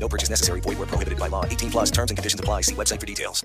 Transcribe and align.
No 0.00 0.08
purchase 0.08 0.30
necessary. 0.30 0.60
Void 0.60 0.78
where 0.78 0.86
prohibited 0.86 1.18
by 1.18 1.28
law. 1.28 1.44
18 1.44 1.70
plus 1.70 1.90
terms 1.90 2.10
and 2.10 2.16
conditions 2.16 2.40
apply. 2.40 2.62
See 2.62 2.74
website 2.74 3.00
for 3.00 3.06
details. 3.06 3.44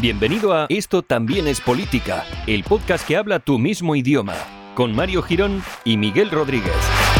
Bienvenido 0.00 0.54
a 0.54 0.64
Esto 0.70 1.02
también 1.02 1.46
es 1.46 1.60
política, 1.60 2.24
el 2.46 2.64
podcast 2.64 3.06
que 3.06 3.18
habla 3.18 3.38
tu 3.38 3.58
mismo 3.58 3.94
idioma, 3.94 4.34
con 4.74 4.96
Mario 4.96 5.20
Girón 5.20 5.62
y 5.84 5.98
Miguel 5.98 6.30
Rodríguez. 6.30 7.19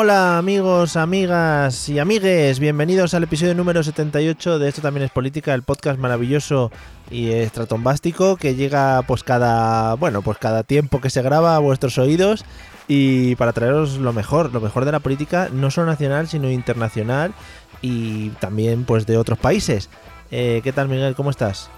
Hola 0.00 0.38
amigos, 0.38 0.94
amigas 0.94 1.88
y 1.88 1.98
amigues, 1.98 2.60
bienvenidos 2.60 3.14
al 3.14 3.24
episodio 3.24 3.56
número 3.56 3.82
78 3.82 4.60
de 4.60 4.68
Esto 4.68 4.80
también 4.80 5.02
es 5.02 5.10
política, 5.10 5.52
el 5.54 5.64
podcast 5.64 5.98
maravilloso 5.98 6.70
y 7.10 7.32
estratombástico 7.32 8.36
que 8.36 8.54
llega 8.54 9.02
pues 9.02 9.24
cada, 9.24 9.94
bueno, 9.94 10.22
pues 10.22 10.38
cada 10.38 10.62
tiempo 10.62 11.00
que 11.00 11.10
se 11.10 11.20
graba 11.20 11.56
a 11.56 11.58
vuestros 11.58 11.98
oídos 11.98 12.44
y 12.86 13.34
para 13.34 13.52
traeros 13.52 13.98
lo 13.98 14.12
mejor, 14.12 14.52
lo 14.52 14.60
mejor 14.60 14.84
de 14.84 14.92
la 14.92 15.00
política, 15.00 15.48
no 15.52 15.68
solo 15.72 15.88
nacional, 15.88 16.28
sino 16.28 16.48
internacional 16.48 17.34
y 17.82 18.28
también 18.38 18.84
pues 18.84 19.04
de 19.04 19.16
otros 19.16 19.40
países. 19.40 19.90
Eh, 20.30 20.60
¿Qué 20.62 20.72
tal 20.72 20.88
Miguel? 20.88 21.16
¿Cómo 21.16 21.30
estás? 21.30 21.70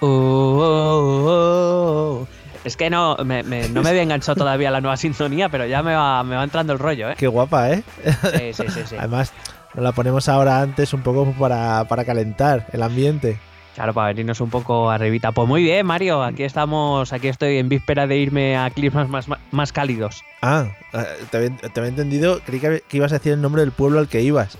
Oh, 0.00 0.08
oh, 0.08 1.30
oh. 1.30 2.26
Es 2.68 2.76
que 2.76 2.90
no 2.90 3.16
me, 3.24 3.42
me- 3.42 3.66
no 3.70 3.82
me 3.82 3.88
había 3.88 4.02
enganchado 4.02 4.36
todavía 4.36 4.70
la 4.70 4.82
nueva 4.82 4.98
sintonía, 4.98 5.48
pero 5.48 5.64
ya 5.64 5.82
me 5.82 5.94
va, 5.94 6.22
me 6.22 6.36
va 6.36 6.44
entrando 6.44 6.74
el 6.74 6.78
rollo, 6.78 7.08
¿eh? 7.10 7.14
Qué 7.16 7.26
guapa, 7.26 7.70
¿eh? 7.70 7.82
Sí, 8.04 8.52
sí, 8.52 8.64
sí, 8.68 8.80
sí. 8.86 8.96
Además, 8.98 9.32
nos 9.72 9.82
la 9.82 9.92
ponemos 9.92 10.28
ahora 10.28 10.60
antes 10.60 10.92
un 10.92 11.00
poco 11.00 11.32
para, 11.38 11.84
para 11.88 12.04
calentar 12.04 12.66
el 12.72 12.82
ambiente. 12.82 13.40
Claro, 13.74 13.94
para 13.94 14.08
venirnos 14.08 14.40
un 14.42 14.50
poco 14.50 14.90
arribita. 14.90 15.32
Pues 15.32 15.48
muy 15.48 15.62
bien, 15.62 15.86
Mario, 15.86 16.22
aquí 16.22 16.42
estamos, 16.42 17.10
aquí 17.14 17.28
estoy 17.28 17.56
en 17.56 17.70
víspera 17.70 18.06
de 18.06 18.16
irme 18.18 18.56
a 18.58 18.68
climas 18.68 19.08
más, 19.08 19.28
más, 19.28 19.38
más 19.50 19.72
cálidos. 19.72 20.22
Ah, 20.42 20.66
eh, 20.92 21.04
te 21.30 21.36
había, 21.38 21.50
te 21.56 21.80
había 21.80 21.88
entendido, 21.90 22.40
creí 22.44 22.60
que, 22.60 22.82
que 22.86 22.96
ibas 22.98 23.12
a 23.12 23.16
decir 23.18 23.32
el 23.32 23.40
nombre 23.40 23.62
del 23.62 23.72
pueblo 23.72 23.98
al 23.98 24.08
que 24.08 24.20
ibas. 24.20 24.58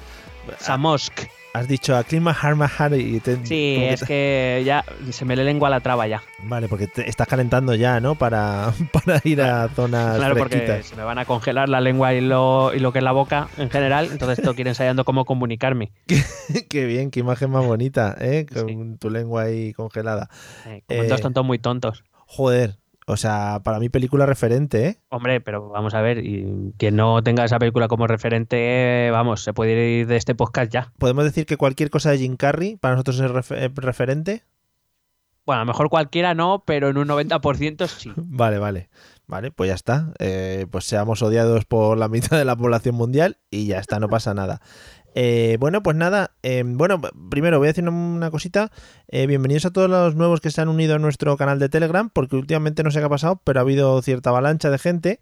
Samosk. 0.61 1.25
Has 1.54 1.66
dicho 1.66 1.96
a 1.96 2.04
Klima 2.04 2.30
Harmahar 2.30 2.94
y 2.94 3.18
te, 3.20 3.36
Sí, 3.44 3.74
es 3.80 4.00
te- 4.00 4.06
que 4.06 4.62
ya 4.66 4.84
se 5.10 5.24
me 5.24 5.34
le 5.34 5.44
lengua 5.44 5.70
la 5.70 5.80
traba 5.80 6.06
ya. 6.06 6.22
Vale, 6.44 6.68
porque 6.68 6.86
te 6.86 7.08
estás 7.08 7.27
calentando 7.27 7.74
ya, 7.74 8.00
¿no? 8.00 8.14
Para, 8.16 8.72
para 8.92 9.20
ir 9.24 9.41
a 9.42 9.69
zonas 9.69 10.16
Claro, 10.16 10.36
porque 10.36 10.82
se 10.82 10.94
me 10.94 11.02
van 11.02 11.19
a 11.19 11.24
congelar 11.24 11.69
la 11.69 11.80
lengua 11.80 12.12
y 12.14 12.20
lo, 12.20 12.72
y 12.74 12.78
lo 12.80 12.92
que 12.92 12.98
es 12.98 13.04
la 13.04 13.12
boca 13.12 13.48
en 13.56 13.70
general, 13.70 14.08
entonces 14.12 14.38
tengo 14.38 14.54
que 14.54 14.60
ir 14.60 14.69
ensayando 14.69 15.04
cómo 15.04 15.24
comunicarme. 15.24 15.91
Qué 16.69 16.86
bien, 16.86 17.10
qué 17.10 17.20
imagen 17.20 17.50
más 17.50 17.64
bonita, 17.64 18.14
¿eh? 18.20 18.46
Con 18.52 18.69
Sí. 18.69 18.98
tu 19.00 19.10
lengua 19.10 19.42
ahí 19.44 19.72
congelada. 19.72 20.28
Eh, 20.66 20.82
como 20.86 21.04
dos 21.04 21.20
tontos 21.20 21.44
muy 21.44 21.58
tontos. 21.58 22.04
Joder, 22.26 22.78
o 23.08 23.16
sea, 23.16 23.60
para 23.64 23.78
mí 23.80 23.88
película 23.88 24.26
referente, 24.26 24.86
¿eh? 24.86 24.98
Hombre, 25.08 25.41
pero 25.41 25.69
vamos 25.70 25.94
a 25.94 26.00
ver, 26.00 26.24
y 26.24 26.72
quien 26.78 26.96
no 26.96 27.22
tenga 27.22 27.44
esa 27.44 27.58
película 27.58 27.88
como 27.88 28.06
referente, 28.06 29.08
vamos, 29.10 29.42
se 29.42 29.52
puede 29.52 29.91
ir 30.00 30.06
de 30.06 30.16
este 30.16 30.34
podcast 30.34 30.72
ya. 30.72 30.92
¿Podemos 30.98 31.24
decir 31.24 31.46
que 31.46 31.56
cualquier 31.56 31.91
cosa 31.91 32.10
de 32.10 32.19
Jim 32.19 32.36
Carrey 32.36 32.76
para 32.76 32.94
nosotros 32.94 33.19
es 33.20 33.30
refe- 33.30 33.56
eh, 33.58 33.70
referente? 33.74 34.44
Bueno, 35.46 35.62
a 35.62 35.64
lo 35.64 35.69
mejor 35.72 35.88
cualquiera 35.88 36.34
no, 36.34 36.62
pero 36.66 36.88
en 36.91 36.98
un 36.98 37.08
90% 37.08 37.86
sí. 37.88 38.12
Vale, 38.16 38.58
vale. 38.58 38.91
Vale, 39.26 39.50
pues 39.50 39.69
ya 39.69 39.75
está. 39.75 40.12
Eh, 40.19 40.66
pues 40.70 40.84
seamos 40.86 41.20
odiados 41.22 41.64
por 41.66 41.98
la 41.98 42.08
mitad 42.08 42.38
de 42.38 42.44
la 42.46 42.56
población 42.56 42.94
mundial 42.94 43.36
y 43.50 43.66
ya 43.66 43.78
está, 43.78 43.98
no 44.00 44.08
pasa 44.08 44.32
nada. 44.34 44.60
Eh, 45.21 45.56
bueno, 45.59 45.83
pues 45.83 45.97
nada. 45.97 46.31
eh, 46.45 46.62
bueno, 46.65 47.01
primero 47.29 47.59
voy 47.59 47.67
a 47.67 47.71
decir 47.71 47.89
una 47.89 48.31
cosita. 48.31 48.71
Eh, 49.09 49.27
bienvenidos 49.27 49.67
a 49.67 49.73
todos 49.73 49.91
los 49.91 50.15
nuevos 50.15 50.41
que 50.41 50.53
se 50.53 50.61
han 50.61 50.69
unido 50.69 50.95
a 50.95 51.01
nuestro 51.01 51.37
canal 51.37 51.59
de 51.59 51.69
Telegram, 51.69 52.09
porque 52.09 52.37
últimamente 52.37 52.84
no 52.84 52.93
sé 52.93 53.01
qué 53.01 53.06
ha 53.06 53.09
pasado, 53.09 53.41
pero 53.43 53.59
ha 53.59 53.62
habido 53.62 54.01
cierta 54.01 54.31
avalancha 54.31 54.71
de 54.71 54.79
gente. 54.79 55.19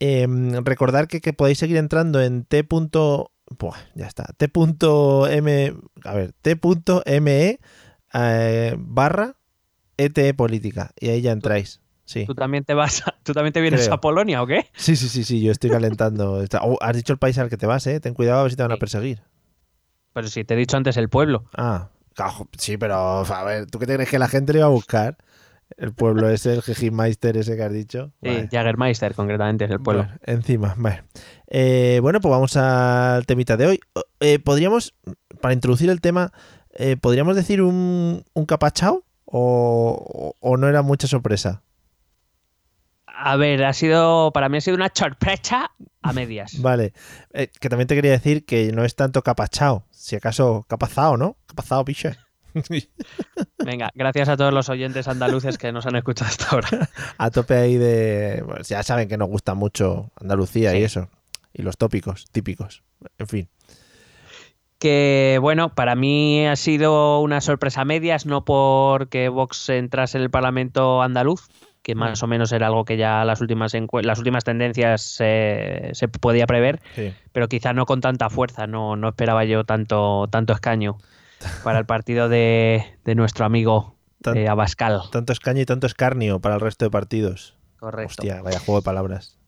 Eh, 0.00 0.26
recordar 0.64 1.06
que, 1.06 1.32
podéis 1.32 1.58
seguir 1.58 1.76
entrando 1.76 2.20
en 2.20 2.42
t. 2.44 2.66
Buah, 2.68 3.78
ya 3.94 4.08
está. 4.08 4.34
T.m. 4.36 5.74
A 6.04 6.14
ver, 6.14 6.32
t.me 6.42 7.60
eh, 8.12 8.74
barra 8.78 9.36
ETE 9.96 10.34
Política. 10.34 10.90
Y 10.98 11.10
ahí 11.10 11.20
ya 11.20 11.30
entráis. 11.30 11.80
Sí. 12.10 12.26
¿Tú 12.26 12.34
también 12.34 12.64
te 12.64 12.74
vas, 12.74 13.06
a- 13.06 13.14
tú 13.22 13.32
también 13.32 13.52
te 13.52 13.60
vienes 13.60 13.82
Creo. 13.82 13.94
a 13.94 14.00
Polonia 14.00 14.42
o 14.42 14.46
qué? 14.48 14.66
Sí, 14.74 14.96
sí, 14.96 15.08
sí, 15.08 15.22
sí, 15.22 15.40
yo 15.40 15.52
estoy 15.52 15.70
calentando. 15.70 16.42
Oh, 16.60 16.76
has 16.80 16.96
dicho 16.96 17.12
el 17.12 17.20
país 17.20 17.38
al 17.38 17.48
que 17.48 17.56
te 17.56 17.66
vas, 17.66 17.86
¿eh? 17.86 18.00
Ten 18.00 18.14
cuidado 18.14 18.40
a 18.40 18.42
ver 18.42 18.50
si 18.50 18.56
te 18.56 18.64
van 18.64 18.72
a 18.72 18.76
perseguir. 18.78 19.22
Pero 20.12 20.26
si 20.26 20.42
te 20.42 20.54
he 20.54 20.56
dicho 20.56 20.76
antes 20.76 20.96
el 20.96 21.08
pueblo. 21.08 21.44
Ah, 21.56 21.90
sí, 22.58 22.76
pero 22.78 22.96
a 23.24 23.44
ver, 23.44 23.66
¿tú 23.66 23.78
qué 23.78 23.86
te 23.86 23.94
crees 23.94 24.10
que 24.10 24.18
la 24.18 24.26
gente 24.26 24.52
le 24.52 24.58
iba 24.58 24.66
a 24.66 24.70
buscar? 24.70 25.18
El 25.76 25.94
pueblo 25.94 26.28
ese, 26.28 26.52
el 26.54 26.62
Jejimeister 26.62 27.36
ese 27.36 27.54
que 27.56 27.62
has 27.62 27.72
dicho. 27.72 28.10
Sí, 28.20 28.28
Vale. 28.28 28.48
Jagermeister 28.50 29.14
concretamente 29.14 29.66
es 29.66 29.70
el 29.70 29.78
pueblo. 29.80 30.02
Bueno, 30.02 30.18
encima, 30.24 30.74
vale. 30.76 31.04
Eh, 31.46 32.00
bueno, 32.02 32.20
pues 32.20 32.30
vamos 32.32 32.56
al 32.56 33.24
temita 33.24 33.56
de 33.56 33.66
hoy. 33.68 33.80
Eh, 34.18 34.40
podríamos, 34.40 34.94
para 35.40 35.54
introducir 35.54 35.88
el 35.90 36.00
tema, 36.00 36.32
eh, 36.72 36.96
¿podríamos 36.96 37.36
decir 37.36 37.62
un, 37.62 38.24
un 38.34 38.46
capachao? 38.46 39.04
O, 39.26 40.34
o 40.40 40.56
no 40.56 40.66
era 40.68 40.82
mucha 40.82 41.06
sorpresa? 41.06 41.62
A 43.22 43.36
ver, 43.36 43.62
ha 43.64 43.74
sido, 43.74 44.32
para 44.32 44.48
mí 44.48 44.56
ha 44.56 44.60
sido 44.62 44.76
una 44.76 44.90
sorpresa 44.94 45.72
a 46.00 46.12
medias. 46.14 46.60
Vale. 46.62 46.94
Eh, 47.34 47.48
que 47.48 47.68
también 47.68 47.86
te 47.86 47.94
quería 47.94 48.12
decir 48.12 48.46
que 48.46 48.72
no 48.72 48.82
es 48.82 48.96
tanto 48.96 49.22
capachao, 49.22 49.84
si 49.90 50.16
acaso 50.16 50.64
capazao, 50.66 51.18
¿no? 51.18 51.36
Capazao, 51.46 51.84
piche. 51.84 52.16
Venga, 53.58 53.90
gracias 53.94 54.30
a 54.30 54.38
todos 54.38 54.54
los 54.54 54.70
oyentes 54.70 55.06
andaluces 55.06 55.58
que 55.58 55.70
nos 55.70 55.84
han 55.84 55.96
escuchado 55.96 56.30
hasta 56.30 56.46
ahora. 56.48 56.88
A 57.18 57.30
tope 57.30 57.54
ahí 57.54 57.76
de. 57.76 58.42
bueno, 58.44 58.62
ya 58.62 58.82
saben 58.82 59.06
que 59.06 59.18
nos 59.18 59.28
gusta 59.28 59.54
mucho 59.54 60.10
Andalucía 60.18 60.74
y 60.74 60.82
eso. 60.82 61.10
Y 61.52 61.60
los 61.60 61.76
tópicos, 61.76 62.24
típicos. 62.32 62.82
En 63.18 63.26
fin. 63.26 63.48
Que 64.78 65.38
bueno, 65.42 65.74
para 65.74 65.94
mí 65.94 66.46
ha 66.46 66.56
sido 66.56 67.20
una 67.20 67.42
sorpresa 67.42 67.82
a 67.82 67.84
medias, 67.84 68.24
no 68.24 68.46
porque 68.46 69.28
Vox 69.28 69.68
entrase 69.68 70.16
en 70.16 70.24
el 70.24 70.30
Parlamento 70.30 71.02
andaluz, 71.02 71.48
que 71.82 71.94
más 71.94 72.22
o 72.22 72.26
menos 72.26 72.52
era 72.52 72.66
algo 72.66 72.84
que 72.84 72.96
ya 72.96 73.24
las 73.24 73.40
últimas, 73.40 73.72
las 74.02 74.18
últimas 74.18 74.44
tendencias 74.44 75.00
se- 75.02 75.90
se 75.92 76.08
podía 76.08 76.46
prever, 76.46 76.80
Sí. 76.94 77.14
pero 77.32 77.48
quizá 77.48 77.72
no 77.72 77.86
con 77.86 78.00
tanta 78.00 78.28
fuerza, 78.30 78.66
no, 78.66 78.96
no 78.96 79.08
esperaba 79.08 79.44
yo 79.44 79.64
tanto, 79.64 80.28
tanto 80.30 80.52
escaño 80.52 80.98
para 81.64 81.78
el 81.78 81.86
partido 81.86 82.28
de, 82.28 82.84
de 83.04 83.14
nuestro 83.14 83.44
amigo 83.46 83.96
Tan- 84.22 84.36
eh, 84.36 84.48
Abascal. 84.48 85.00
Tanto 85.10 85.32
escaño 85.32 85.62
y 85.62 85.64
tanto 85.64 85.86
escarnio 85.86 86.40
para 86.40 86.56
el 86.56 86.60
resto 86.60 86.84
de 86.84 86.90
partidos. 86.90 87.56
Correcto. 87.78 88.10
Hostia, 88.10 88.42
vaya 88.42 88.58
juego 88.58 88.80
de 88.80 88.84
palabras. 88.84 89.38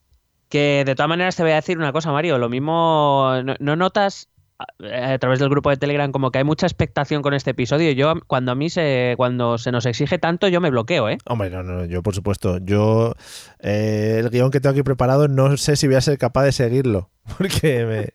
Que 0.49 0.85
de 0.87 0.95
todas 0.95 1.09
maneras 1.11 1.37
te 1.37 1.43
voy 1.43 1.53
a 1.53 1.57
decir 1.57 1.77
una 1.77 1.93
cosa, 1.93 2.13
Mario. 2.13 2.39
Lo 2.39 2.49
mismo, 2.49 3.33
no, 3.45 3.55
no 3.59 3.77
notas 3.77 4.29
a, 4.63 5.19
través 5.19 5.39
del 5.39 5.49
grupo 5.49 5.71
de 5.71 5.77
Telegram 5.77 6.11
como 6.13 6.31
que 6.31 6.39
hay 6.39 6.45
mucha 6.45 6.67
expectación 6.67 7.23
con 7.23 7.35
este 7.35 7.51
episodio. 7.51 7.91
Yo, 7.93 8.15
cuando 8.27 8.53
a 8.53 8.55
mí 8.55 8.71
se, 8.71 9.15
cuando 9.17 9.59
se 9.59 9.73
nos 9.73 9.87
exige 9.87 10.19
tanto, 10.19 10.49
yo 10.49 10.61
me 10.61 10.71
bloqueo, 10.71 11.09
¿eh? 11.09 11.19
Hombre, 11.27 11.51
no, 11.51 11.63
no, 11.63 11.85
yo 11.85 12.03
por 12.03 12.15
supuesto. 12.15 12.59
Yo, 12.59 13.15
eh, 13.61 14.17
el 14.21 14.31
guion 14.31 14.51
que 14.51 14.61
tengo 14.61 14.73
aquí 14.73 14.83
preparado, 14.83 15.29
no 15.29 15.57
sé 15.57 15.77
si 15.77 15.87
voy 15.87 15.97
a 15.97 16.01
ser 16.01 16.19
capaz 16.19 16.45
de 16.45 16.53
seguirlo. 16.53 17.11
Porque 17.39 17.85
me, 17.85 18.09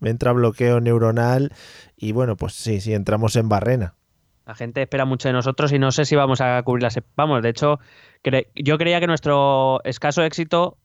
me 0.00 0.10
entra 0.10 0.32
bloqueo 0.32 0.80
neuronal. 0.80 1.52
Y 1.96 2.12
bueno, 2.12 2.36
pues 2.36 2.54
sí, 2.54 2.80
sí, 2.80 2.94
entramos 2.94 3.36
en 3.36 3.48
barrena. 3.48 3.94
La 4.46 4.54
gente 4.54 4.80
espera 4.80 5.04
mucho 5.04 5.28
de 5.28 5.34
nosotros 5.34 5.72
y 5.72 5.78
no 5.78 5.92
sé 5.92 6.04
si 6.06 6.16
vamos 6.16 6.40
a 6.40 6.62
cubrir 6.62 6.82
las. 6.82 6.98
Vamos, 7.16 7.42
de 7.42 7.50
hecho, 7.50 7.80
cre- 8.24 8.48
yo 8.54 8.78
creía 8.78 8.98
que 8.98 9.06
nuestro 9.06 9.82
escaso 9.84 10.22
éxito, 10.22 10.78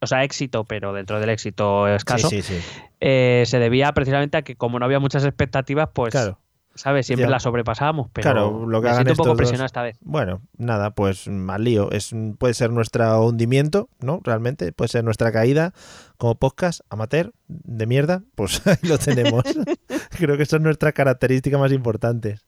o 0.00 0.06
sea, 0.06 0.24
éxito, 0.24 0.64
pero 0.64 0.92
dentro 0.92 1.20
del 1.20 1.30
éxito 1.30 1.86
escaso, 1.88 2.28
Sí, 2.28 2.42
sí, 2.42 2.54
sí. 2.60 2.80
eh, 3.00 3.44
se 3.46 3.58
debía 3.58 3.92
precisamente 3.92 4.36
a 4.38 4.42
que 4.42 4.56
como 4.56 4.78
no 4.78 4.84
había 4.86 4.98
muchas 5.00 5.24
expectativas, 5.24 5.88
pues 5.94 6.12
Claro. 6.12 6.38
¿sabes? 6.74 7.06
Siempre 7.06 7.26
Ya. 7.26 7.30
la 7.30 7.40
sobrepasamos, 7.40 8.08
pero 8.12 8.22
Claro, 8.30 8.66
lo 8.66 8.80
que 8.80 8.88
me 8.88 8.94
siento 8.94 9.12
un 9.12 9.16
poco 9.16 9.28
dos. 9.30 9.36
presionado 9.38 9.66
esta 9.66 9.82
vez. 9.82 9.98
Bueno, 10.00 10.40
nada, 10.56 10.92
pues 10.92 11.28
mal 11.28 11.64
lío. 11.64 11.90
Es, 11.90 12.14
puede 12.38 12.54
ser 12.54 12.70
nuestro 12.70 13.22
hundimiento, 13.26 13.90
¿no? 14.00 14.20
Realmente, 14.24 14.72
puede 14.72 14.88
ser 14.88 15.04
nuestra 15.04 15.32
caída 15.32 15.74
como 16.16 16.36
podcast 16.36 16.80
amateur 16.88 17.32
de 17.48 17.86
mierda. 17.86 18.22
Pues 18.36 18.62
ahí 18.66 18.76
lo 18.82 18.96
tenemos. 18.98 19.42
Creo 20.18 20.38
que 20.38 20.46
son 20.46 20.62
nuestras 20.62 20.92
características 20.94 21.60
más 21.60 21.72
importantes. 21.72 22.46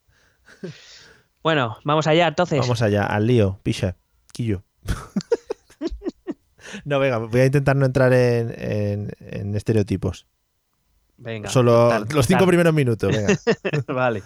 Bueno, 1.42 1.76
vamos 1.84 2.06
allá 2.06 2.28
entonces. 2.28 2.60
Vamos 2.60 2.80
allá, 2.82 3.04
al 3.04 3.26
lío, 3.26 3.58
picha, 3.62 3.96
quillo. 4.32 4.62
no, 6.84 6.98
venga, 6.98 7.18
voy 7.18 7.40
a 7.40 7.46
intentar 7.46 7.76
no 7.76 7.86
entrar 7.86 8.12
en, 8.12 8.54
en- 8.56 9.10
en 9.20 9.54
estereotipos. 9.56 10.26
Venga. 11.16 11.48
Solo 11.50 11.88
tal, 11.88 12.06
los 12.14 12.26
cinco 12.26 12.40
tal. 12.40 12.48
primeros 12.48 12.74
minutos, 12.74 13.10
venga. 13.14 13.34
vale. 13.94 14.22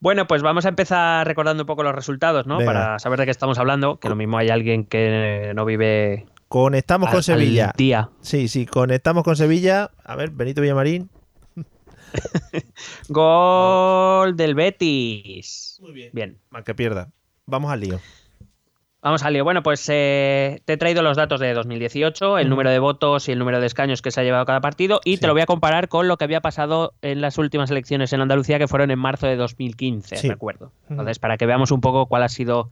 Bueno, 0.00 0.26
pues 0.26 0.42
vamos 0.42 0.64
a 0.64 0.68
empezar 0.68 1.26
recordando 1.26 1.62
un 1.64 1.66
poco 1.66 1.82
los 1.82 1.94
resultados, 1.94 2.46
¿no? 2.46 2.58
Venga. 2.58 2.72
Para 2.72 2.98
saber 2.98 3.18
de 3.18 3.24
qué 3.24 3.30
estamos 3.32 3.58
hablando, 3.58 3.98
que 3.98 4.08
lo 4.08 4.14
mismo 4.16 4.38
hay 4.38 4.48
alguien 4.50 4.84
que 4.84 5.52
no 5.56 5.64
vive 5.64 6.26
Conectamos 6.48 7.08
al- 7.08 7.14
con 7.14 7.22
Sevilla. 7.22 7.66
al 7.70 7.76
día. 7.76 8.10
Sí, 8.20 8.48
sí, 8.48 8.64
conectamos 8.66 9.24
con 9.24 9.34
Sevilla. 9.36 9.90
A 10.04 10.14
ver, 10.16 10.30
Benito 10.30 10.60
Villamarín. 10.60 11.10
Gol 13.08 14.36
del 14.36 14.54
Betis. 14.54 15.78
Muy 15.82 15.92
bien. 15.92 16.10
Bien. 16.12 16.38
Mal 16.50 16.64
que 16.64 16.74
pierda. 16.74 17.10
Vamos 17.46 17.70
al 17.72 17.80
lío. 17.80 18.00
Vamos 19.00 19.22
al 19.22 19.32
lío. 19.32 19.44
Bueno, 19.44 19.62
pues 19.62 19.86
eh, 19.92 20.60
te 20.64 20.72
he 20.72 20.76
traído 20.76 21.02
los 21.02 21.16
datos 21.16 21.38
de 21.38 21.54
2018, 21.54 22.38
el 22.38 22.48
número 22.48 22.70
de 22.70 22.80
votos 22.80 23.28
y 23.28 23.32
el 23.32 23.38
número 23.38 23.60
de 23.60 23.66
escaños 23.66 24.02
que 24.02 24.10
se 24.10 24.20
ha 24.20 24.24
llevado 24.24 24.44
cada 24.44 24.60
partido, 24.60 25.00
y 25.04 25.14
Sí. 25.16 25.20
te 25.20 25.26
lo 25.28 25.34
voy 25.34 25.42
a 25.42 25.46
comparar 25.46 25.88
con 25.88 26.08
lo 26.08 26.16
que 26.16 26.24
había 26.24 26.40
pasado 26.40 26.94
en 27.00 27.20
las 27.20 27.38
últimas 27.38 27.70
elecciones 27.70 28.12
en 28.12 28.20
Andalucía, 28.20 28.58
que 28.58 28.66
fueron 28.66 28.90
en 28.90 28.98
marzo 28.98 29.28
de 29.28 29.36
2015, 29.36 30.16
Sí. 30.16 30.28
recuerdo. 30.28 30.72
Entonces, 30.90 31.20
para 31.20 31.36
que 31.36 31.46
veamos 31.46 31.70
un 31.70 31.80
poco 31.80 32.06
cuál 32.06 32.24
ha 32.24 32.28
sido 32.28 32.70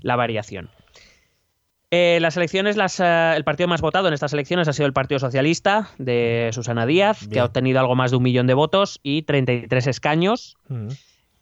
la 0.00 0.16
variación. 0.16 0.70
Eh, 1.90 2.18
las 2.22 2.36
elecciones, 2.36 2.76
las, 2.76 2.98
eh, 3.00 3.32
el 3.36 3.42
partido 3.44 3.68
más 3.68 3.80
votado 3.82 4.08
en 4.08 4.14
estas 4.14 4.32
elecciones 4.32 4.66
ha 4.68 4.72
sido 4.72 4.86
el 4.86 4.92
Partido 4.92 5.18
Socialista 5.18 5.90
de 5.98 6.50
Susana 6.52 6.86
Díaz, 6.86 7.26
que 7.28 7.40
ha 7.40 7.44
obtenido 7.44 7.80
algo 7.80 7.96
más 7.96 8.12
de 8.12 8.16
un 8.16 8.22
millón 8.22 8.46
de 8.46 8.54
votos 8.54 9.00
y 9.02 9.22
33 9.22 9.88
escaños. 9.88 10.56
Mm. 10.68 10.88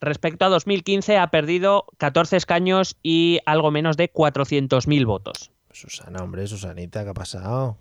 Respecto 0.01 0.45
a 0.45 0.49
2015 0.49 1.17
ha 1.17 1.27
perdido 1.29 1.85
14 1.97 2.37
escaños 2.37 2.97
y 3.03 3.39
algo 3.45 3.71
menos 3.71 3.97
de 3.97 4.11
400.000 4.11 5.05
votos. 5.05 5.51
Susana, 5.71 6.23
hombre, 6.23 6.47
Susanita, 6.47 7.03
¿qué 7.03 7.09
ha 7.09 7.13
pasado? 7.13 7.77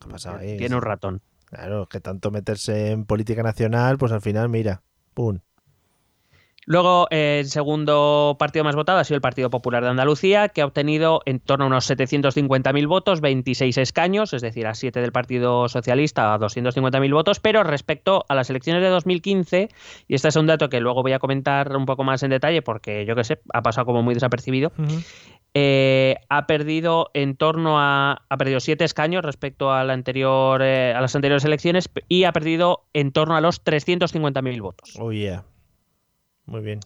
¿Qué 0.00 0.08
ha 0.08 0.12
pasado 0.12 0.38
ahí? 0.38 0.56
Tiene 0.56 0.74
un 0.74 0.82
ratón. 0.82 1.22
Claro, 1.44 1.88
que 1.88 2.00
tanto 2.00 2.30
meterse 2.30 2.90
en 2.90 3.04
política 3.04 3.42
nacional, 3.42 3.98
pues 3.98 4.12
al 4.12 4.20
final, 4.20 4.48
mira, 4.48 4.82
pum. 5.14 5.40
Luego, 6.66 7.08
eh, 7.10 7.38
el 7.40 7.48
segundo 7.48 8.36
partido 8.38 8.64
más 8.64 8.76
votado 8.76 8.98
ha 8.98 9.04
sido 9.04 9.16
el 9.16 9.22
Partido 9.22 9.50
Popular 9.50 9.82
de 9.82 9.90
Andalucía, 9.90 10.48
que 10.48 10.60
ha 10.60 10.66
obtenido 10.66 11.22
en 11.24 11.40
torno 11.40 11.64
a 11.64 11.68
unos 11.68 11.90
750.000 11.90 12.86
votos, 12.86 13.20
26 13.20 13.78
escaños, 13.78 14.34
es 14.34 14.42
decir, 14.42 14.66
a 14.66 14.74
7 14.74 15.00
del 15.00 15.10
Partido 15.10 15.68
Socialista, 15.68 16.34
a 16.34 16.38
250.000 16.38 17.12
votos, 17.12 17.40
pero 17.40 17.64
respecto 17.64 18.24
a 18.28 18.34
las 18.34 18.50
elecciones 18.50 18.82
de 18.82 18.88
2015, 18.88 19.68
y 20.06 20.14
este 20.14 20.28
es 20.28 20.36
un 20.36 20.46
dato 20.46 20.68
que 20.68 20.80
luego 20.80 21.02
voy 21.02 21.12
a 21.12 21.18
comentar 21.18 21.74
un 21.76 21.86
poco 21.86 22.04
más 22.04 22.22
en 22.22 22.30
detalle, 22.30 22.60
porque 22.62 23.06
yo 23.06 23.16
que 23.16 23.24
sé, 23.24 23.40
ha 23.54 23.62
pasado 23.62 23.86
como 23.86 24.02
muy 24.02 24.14
desapercibido, 24.14 24.70
eh, 25.54 26.16
ha 26.28 26.46
perdido 26.46 27.10
en 27.14 27.36
torno 27.36 27.80
a 27.80 28.22
ha 28.28 28.36
perdido 28.36 28.60
siete 28.60 28.84
escaños 28.84 29.24
respecto 29.24 29.72
a 29.72 29.82
la 29.82 29.94
anterior 29.94 30.62
eh, 30.62 30.94
a 30.94 31.00
las 31.00 31.16
anteriores 31.16 31.44
elecciones 31.44 31.90
y 32.08 32.22
ha 32.22 32.32
perdido 32.32 32.84
en 32.92 33.10
torno 33.10 33.34
a 33.34 33.40
los 33.40 33.64
350.000 33.64 34.62
votos. 34.62 34.96
Oh, 35.00 35.10
yeah. 35.10 35.42
Muy 36.50 36.60
bien. 36.60 36.80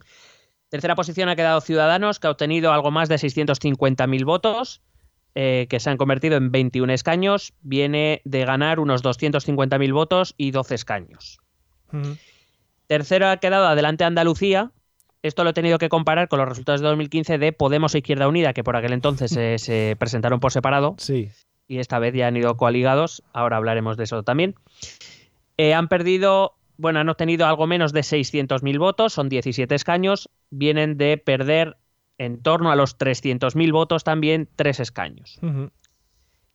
Tercera 0.69 0.95
posición 0.95 1.29
ha 1.29 1.37
quedado 1.37 1.61
Ciudadanos, 1.61 2.21
que 2.21 2.27
ha 2.27 2.31
obtenido 2.31 2.73
algo 2.73 2.91
más 2.91 3.09
de 3.09 3.17
650.000 3.17 4.25
votos, 4.25 4.83
eh, 5.35 5.67
que 5.69 5.81
se 5.81 5.91
han 5.91 5.97
convertido 5.97 6.37
en 6.37 6.51
21 6.53 6.93
escaños. 6.93 7.53
Viene 7.63 8.21
de 8.25 8.45
ganar 8.45 8.79
unos 8.79 9.03
250.000 9.03 9.93
votos 9.93 10.35
y 10.37 10.51
12 10.53 10.75
escaños. 10.77 11.39
Tercero 12.87 13.29
ha 13.29 13.37
quedado 13.39 13.67
adelante 13.67 14.05
Andalucía. 14.05 14.71
Esto 15.23 15.43
lo 15.45 15.51
he 15.51 15.55
tenido 15.55 15.79
que 15.79 15.89
comparar 15.89 16.29
con 16.29 16.39
los 16.39 16.49
resultados 16.49 16.81
de 16.83 16.89
2015 16.89 17.39
de 17.39 17.53
Podemos 17.53 17.95
e 17.95 17.99
Izquierda 17.99 18.29
Unida, 18.29 18.53
que 18.53 18.63
por 18.65 18.77
aquel 18.77 18.93
entonces 18.93 19.35
eh, 19.37 19.57
se 19.59 19.97
presentaron 19.99 20.41
por 20.41 20.53
separado 20.53 20.97
Sí. 20.99 21.31
y 21.67 21.79
esta 21.79 21.99
vez 21.99 22.15
ya 22.15 22.27
han 22.27 22.37
ido 22.37 22.57
coaligados. 22.57 23.23
Ahora 23.33 23.57
hablaremos 23.57 23.97
de 23.97 24.05
eso 24.05 24.23
también. 24.23 24.55
Eh, 25.57 25.73
han 25.73 25.89
perdido, 25.89 26.55
bueno, 26.77 27.01
han 27.01 27.09
obtenido 27.09 27.47
algo 27.47 27.67
menos 27.67 27.93
de 27.93 28.01
600.000 28.01 28.79
votos, 28.79 29.13
son 29.13 29.29
17 29.29 29.75
escaños. 29.75 30.29
Vienen 30.51 30.97
de 30.97 31.19
perder 31.19 31.77
en 32.19 32.41
torno 32.43 32.71
a 32.71 32.77
los 32.77 32.99
300.000 32.99 33.73
votos 33.73 34.05
también, 34.05 34.49
3 34.57 34.81
escaños. 34.81 35.39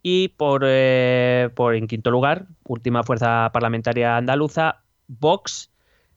Y 0.02 0.30
por, 0.30 0.64
eh, 0.66 1.50
por 1.56 1.76
en 1.76 1.88
quinto 1.88 2.10
lugar, 2.12 2.48
última 2.66 3.04
fuerza 3.04 3.50
parlamentaria 3.54 4.16
andaluza, 4.16 4.84
Vox, 5.08 5.72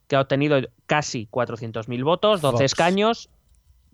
que 0.06 0.14
ha 0.16 0.20
obtenido 0.20 0.60
casi 0.86 1.26
400.000 1.30 2.04
votos, 2.04 2.40
12 2.40 2.52
Vox. 2.52 2.64
escaños. 2.64 3.30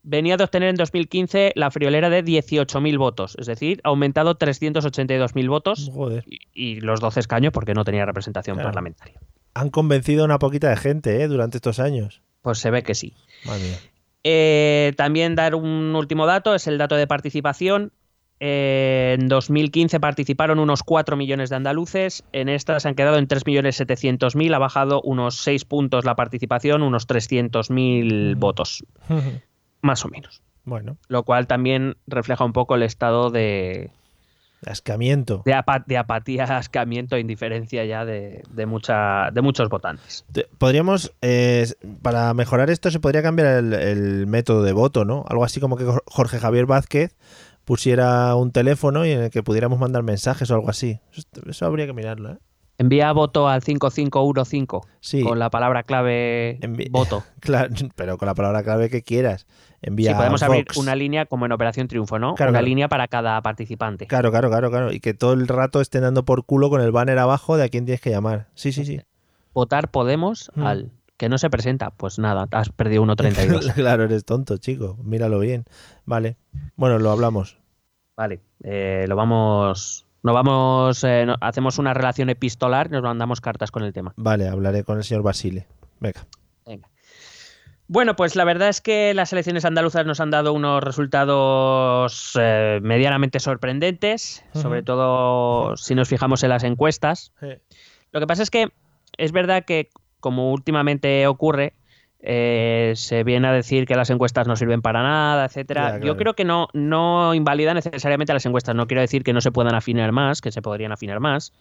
Venía 0.02 0.36
de 0.36 0.44
obtener 0.44 0.68
en 0.70 0.76
2015 0.76 1.52
la 1.54 1.70
friolera 1.70 2.08
de 2.08 2.24
18.000 2.24 2.98
votos, 2.98 3.36
es 3.38 3.46
decir, 3.46 3.80
ha 3.84 3.88
aumentado 3.88 4.38
382.000 4.38 5.48
votos 5.48 5.90
Joder. 5.92 6.24
y, 6.26 6.38
y 6.54 6.80
los 6.80 7.00
12 7.00 7.20
escaños 7.20 7.52
porque 7.52 7.74
no 7.74 7.84
tenía 7.84 8.06
representación 8.06 8.56
Claro. 8.56 8.68
parlamentaria. 8.68 9.20
Han 9.58 9.70
convencido 9.70 10.22
a 10.22 10.24
una 10.26 10.38
poquita 10.38 10.68
de 10.70 10.76
gente, 10.76 11.20
¿eh? 11.22 11.26
Durante 11.28 11.58
estos 11.58 11.80
años. 11.80 12.22
Pues 12.42 12.58
se 12.58 12.70
ve 12.70 12.84
que 12.84 12.94
sí. 12.94 13.12
Eh, 14.22 14.92
también 14.96 15.34
dar 15.34 15.54
un 15.56 15.94
último 15.96 16.26
dato, 16.26 16.54
es 16.54 16.66
el 16.68 16.78
dato 16.78 16.94
de 16.94 17.06
participación. 17.08 17.92
Eh, 18.40 19.16
en 19.18 19.26
2015 19.26 19.98
participaron 19.98 20.60
unos 20.60 20.84
4 20.84 21.16
millones 21.16 21.50
de 21.50 21.56
andaluces, 21.56 22.22
en 22.30 22.48
esta 22.48 22.78
se 22.78 22.86
han 22.86 22.94
quedado 22.94 23.18
en 23.18 23.26
3.700.000, 23.26 24.54
ha 24.54 24.58
bajado 24.58 25.02
unos 25.02 25.38
6 25.42 25.64
puntos 25.64 26.04
la 26.04 26.14
participación, 26.14 26.82
unos 26.82 27.08
300.000 27.08 28.30
Ujú. 28.32 28.38
votos, 28.38 28.84
más 29.82 30.04
o 30.04 30.08
menos. 30.08 30.40
Bueno, 30.64 30.98
Lo 31.08 31.24
cual 31.24 31.46
también 31.48 31.96
refleja 32.06 32.44
un 32.44 32.52
poco 32.52 32.76
el 32.76 32.84
estado 32.84 33.30
de, 33.30 33.90
ascamiento. 34.66 35.42
de, 35.44 35.54
apa- 35.54 35.84
de 35.86 35.96
apatía, 35.98 36.44
ascamiento 36.58 37.16
e 37.16 37.20
indiferencia 37.20 37.84
ya 37.84 38.04
de, 38.04 38.42
de, 38.50 38.66
mucha, 38.66 39.30
de 39.32 39.40
muchos 39.42 39.68
votantes. 39.68 40.24
Te- 40.32 40.48
Podríamos, 40.58 41.12
eh, 41.22 41.66
para 42.02 42.32
mejorar 42.34 42.70
esto, 42.70 42.90
se 42.90 43.00
podría 43.00 43.22
cambiar 43.22 43.48
el, 43.58 43.72
el 43.74 44.26
método 44.26 44.62
de 44.62 44.72
voto, 44.72 45.04
¿no? 45.04 45.24
Algo 45.28 45.44
así 45.44 45.60
como 45.60 45.76
que 45.76 45.84
Jor- 45.84 46.02
Jorge 46.06 46.38
Javier 46.38 46.66
Vázquez 46.66 47.16
pusiera 47.64 48.34
un 48.34 48.50
teléfono 48.50 49.04
y 49.04 49.10
en 49.12 49.22
el 49.24 49.30
que 49.30 49.42
pudiéramos 49.42 49.78
mandar 49.78 50.02
mensajes 50.02 50.50
o 50.50 50.54
algo 50.54 50.70
así. 50.70 51.00
Eso, 51.12 51.22
eso 51.48 51.66
habría 51.66 51.86
que 51.86 51.92
mirarlo, 51.92 52.32
¿eh? 52.32 52.38
Envía 52.80 53.10
voto 53.12 53.48
al 53.48 53.60
5515 53.62 54.78
Sí, 55.00 55.22
con 55.22 55.40
la 55.40 55.50
palabra 55.50 55.82
clave 55.82 56.58
Envi- 56.60 56.88
voto. 56.90 57.24
claro, 57.40 57.74
pero 57.96 58.16
con 58.18 58.26
la 58.26 58.34
palabra 58.34 58.62
clave 58.62 58.88
que 58.88 59.02
quieras. 59.02 59.46
Envía 59.80 60.10
Sí, 60.12 60.16
podemos 60.16 60.42
a 60.42 60.46
abrir 60.46 60.66
una 60.76 60.94
línea 60.96 61.26
como 61.26 61.46
en 61.46 61.52
Operación 61.52 61.86
Triunfo, 61.88 62.18
¿no? 62.18 62.34
Claro, 62.34 62.50
una 62.50 62.58
claro. 62.58 62.66
línea 62.68 62.88
para 62.88 63.06
cada 63.08 63.40
participante. 63.42 64.06
Claro, 64.06 64.30
claro, 64.30 64.48
claro, 64.50 64.70
claro. 64.70 64.92
Y 64.92 65.00
que 65.00 65.14
todo 65.14 65.32
el 65.34 65.46
rato 65.48 65.80
estén 65.80 66.02
dando 66.02 66.24
por 66.24 66.44
culo 66.44 66.68
con 66.70 66.80
el 66.80 66.90
banner 66.90 67.18
abajo 67.18 67.56
de 67.56 67.64
a 67.64 67.68
quién 67.68 67.84
tienes 67.84 68.00
que 68.00 68.10
llamar. 68.10 68.48
Sí, 68.54 68.72
sí, 68.72 68.84
sí. 68.84 69.00
Votar 69.54 69.90
Podemos 69.90 70.50
Mm. 70.54 70.62
al 70.64 70.90
que 71.16 71.28
no 71.28 71.38
se 71.38 71.48
presenta. 71.50 71.90
Pues 71.90 72.18
nada, 72.18 72.46
has 72.52 72.70
perdido 72.70 73.02
1.32. 73.04 73.72
claro, 73.74 74.04
eres 74.04 74.24
tonto, 74.24 74.56
chico. 74.56 74.96
Míralo 75.02 75.38
bien. 75.40 75.64
Vale. 76.04 76.36
Bueno, 76.76 76.98
lo 76.98 77.10
hablamos. 77.10 77.58
vale, 78.16 78.40
eh, 78.64 79.04
lo 79.08 79.14
vamos... 79.16 80.04
Nos 80.24 80.34
vamos, 80.34 81.04
eh, 81.04 81.24
no- 81.24 81.36
hacemos 81.40 81.78
una 81.78 81.94
relación 81.94 82.28
epistolar, 82.28 82.90
nos 82.90 83.02
mandamos 83.04 83.40
cartas 83.40 83.70
con 83.70 83.84
el 83.84 83.92
tema. 83.92 84.12
Vale, 84.16 84.48
hablaré 84.48 84.82
con 84.82 84.98
el 84.98 85.04
señor 85.04 85.22
Basile. 85.22 85.68
Venga. 86.00 86.26
Bueno, 87.90 88.16
pues 88.16 88.36
la 88.36 88.44
verdad 88.44 88.68
es 88.68 88.82
que 88.82 89.14
las 89.14 89.32
elecciones 89.32 89.64
andaluzas 89.64 90.04
nos 90.04 90.20
han 90.20 90.30
dado 90.30 90.52
unos 90.52 90.84
resultados 90.84 92.38
eh, 92.38 92.80
medianamente 92.82 93.40
sorprendentes, 93.40 94.44
sobre 94.52 94.82
todo 94.82 95.74
si 95.78 95.94
nos 95.94 96.06
fijamos 96.06 96.42
en 96.42 96.50
las 96.50 96.64
encuestas. 96.64 97.32
Lo 98.12 98.20
que 98.20 98.26
pasa 98.26 98.42
es 98.42 98.50
que 98.50 98.68
es 99.16 99.32
verdad 99.32 99.64
que, 99.64 99.88
como 100.20 100.52
últimamente 100.52 101.26
ocurre, 101.26 101.72
eh, 102.20 102.92
se 102.94 103.24
viene 103.24 103.48
a 103.48 103.52
decir 103.52 103.86
que 103.86 103.94
las 103.94 104.10
encuestas 104.10 104.46
no 104.46 104.54
sirven 104.54 104.82
para 104.82 105.02
nada, 105.02 105.46
etcétera. 105.46 105.98
Yo 105.98 106.18
creo 106.18 106.34
que 106.34 106.44
no, 106.44 106.68
no 106.74 107.32
invalida 107.32 107.72
necesariamente 107.72 108.34
las 108.34 108.44
encuestas. 108.44 108.74
No 108.74 108.86
quiero 108.86 109.00
decir 109.00 109.24
que 109.24 109.32
no 109.32 109.40
se 109.40 109.50
puedan 109.50 109.74
afinar 109.74 110.12
más, 110.12 110.42
que 110.42 110.52
se 110.52 110.60
podrían 110.60 110.92
afinar 110.92 111.20
más. 111.20 111.54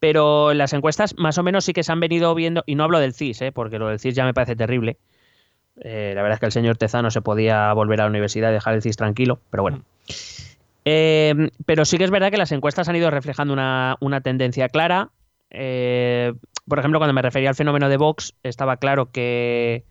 Pero 0.00 0.52
las 0.52 0.72
encuestas 0.72 1.14
más 1.16 1.38
o 1.38 1.44
menos 1.44 1.64
sí 1.64 1.72
que 1.72 1.84
se 1.84 1.92
han 1.92 2.00
venido 2.00 2.34
viendo, 2.34 2.64
y 2.66 2.74
no 2.74 2.82
hablo 2.82 2.98
del 2.98 3.14
CIS, 3.14 3.42
¿eh? 3.42 3.52
porque 3.52 3.78
lo 3.78 3.88
del 3.88 4.00
CIS 4.00 4.16
ya 4.16 4.24
me 4.24 4.34
parece 4.34 4.56
terrible. 4.56 4.98
Eh, 5.80 6.12
la 6.14 6.22
verdad 6.22 6.36
es 6.36 6.40
que 6.40 6.46
el 6.46 6.52
señor 6.52 6.76
Tezano 6.76 7.10
se 7.10 7.22
podía 7.22 7.72
volver 7.72 8.00
a 8.00 8.04
la 8.04 8.10
universidad 8.10 8.50
y 8.50 8.54
dejar 8.54 8.74
el 8.74 8.82
CIS 8.82 8.96
tranquilo, 8.96 9.40
pero 9.50 9.62
bueno. 9.62 9.82
Eh, 10.84 11.50
pero 11.66 11.84
sí 11.84 11.98
que 11.98 12.04
es 12.04 12.10
verdad 12.10 12.30
que 12.30 12.36
las 12.36 12.52
encuestas 12.52 12.88
han 12.88 12.96
ido 12.96 13.10
reflejando 13.10 13.52
una, 13.52 13.96
una 14.00 14.20
tendencia 14.20 14.68
clara. 14.68 15.10
Eh, 15.50 16.34
por 16.68 16.78
ejemplo, 16.78 16.98
cuando 16.98 17.14
me 17.14 17.22
refería 17.22 17.48
al 17.48 17.54
fenómeno 17.54 17.88
de 17.88 17.96
Vox, 17.96 18.34
estaba 18.42 18.76
claro 18.76 19.10
que, 19.10 19.84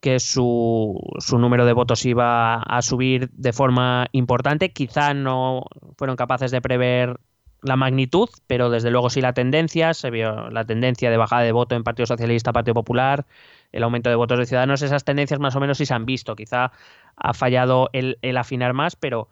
que 0.00 0.20
su, 0.20 1.00
su, 1.18 1.38
número 1.38 1.64
de 1.66 1.72
votos 1.72 2.04
iba 2.04 2.56
a 2.56 2.82
subir 2.82 3.30
de 3.30 3.52
forma 3.52 4.06
importante. 4.12 4.72
Quizá 4.72 5.14
no 5.14 5.64
fueron 5.96 6.16
capaces 6.16 6.50
de 6.50 6.60
prever 6.60 7.18
la 7.62 7.76
magnitud, 7.76 8.28
pero 8.46 8.70
desde 8.70 8.90
luego 8.90 9.10
sí 9.10 9.20
la 9.20 9.32
tendencia. 9.32 9.94
Se 9.94 10.10
vio 10.10 10.50
la 10.50 10.64
tendencia 10.64 11.10
de 11.10 11.16
bajada 11.16 11.42
de 11.42 11.52
voto 11.52 11.74
en 11.74 11.84
Partido 11.84 12.06
Socialista, 12.06 12.52
Partido 12.52 12.74
Popular, 12.74 13.26
el 13.72 13.82
aumento 13.82 14.10
de 14.10 14.16
votos 14.16 14.38
de 14.38 14.46
Ciudadanos. 14.46 14.82
Esas 14.82 15.04
tendencias 15.04 15.40
más 15.40 15.56
o 15.56 15.60
menos 15.60 15.78
sí 15.78 15.86
se 15.86 15.94
han 15.94 16.06
visto. 16.06 16.36
Quizá 16.36 16.72
ha 17.16 17.34
fallado 17.34 17.90
el, 17.92 18.18
el 18.22 18.36
afinar 18.36 18.72
más, 18.72 18.96
pero, 18.96 19.28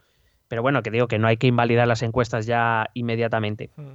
pero 0.49 0.63
bueno, 0.63 0.83
que 0.83 0.91
digo 0.91 1.09
que 1.09 1.19
no 1.19 1.29
hay 1.29 1.37
que 1.37 1.47
invalidar 1.47 1.89
las 1.89 2.03
encuestas 2.03 2.47
ya 2.47 2.91
inmediatamente. 2.95 3.71
Mm. 3.77 3.95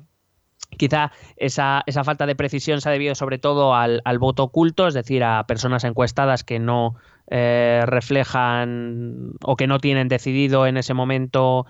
Quizá 0.78 1.12
esa, 1.38 1.84
esa, 1.86 2.04
falta 2.04 2.26
de 2.26 2.36
precisión 2.36 2.82
se 2.82 2.90
ha 2.90 2.92
debido 2.92 3.14
sobre 3.16 3.38
todo 3.38 3.76
al, 3.76 4.02
al, 4.06 4.18
voto 4.18 4.44
oculto, 4.44 4.88
es 4.88 4.94
decir, 4.94 5.24
a 5.24 5.46
personas 5.46 5.84
encuestadas 5.84 6.44
que 6.44 6.58
no 6.60 6.96
eh, 7.28 7.84
reflejan 7.86 9.34
o 9.44 9.56
que 9.56 9.68
no 9.68 9.80
tienen 9.80 10.08
decidido 10.08 10.68
en 10.68 10.78
ese 10.78 10.94
momento 10.94 11.66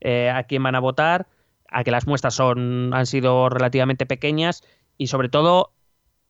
eh, 0.00 0.30
a 0.30 0.44
quién 0.44 0.62
van 0.62 0.74
a 0.74 0.80
votar, 0.80 1.26
a 1.68 1.84
que 1.84 1.90
las 1.90 2.06
muestras 2.06 2.34
son, 2.34 2.92
han 2.94 3.06
sido 3.06 3.48
relativamente 3.48 4.06
pequeñas 4.06 4.62
y 4.96 5.08
sobre 5.08 5.28
todo 5.28 5.72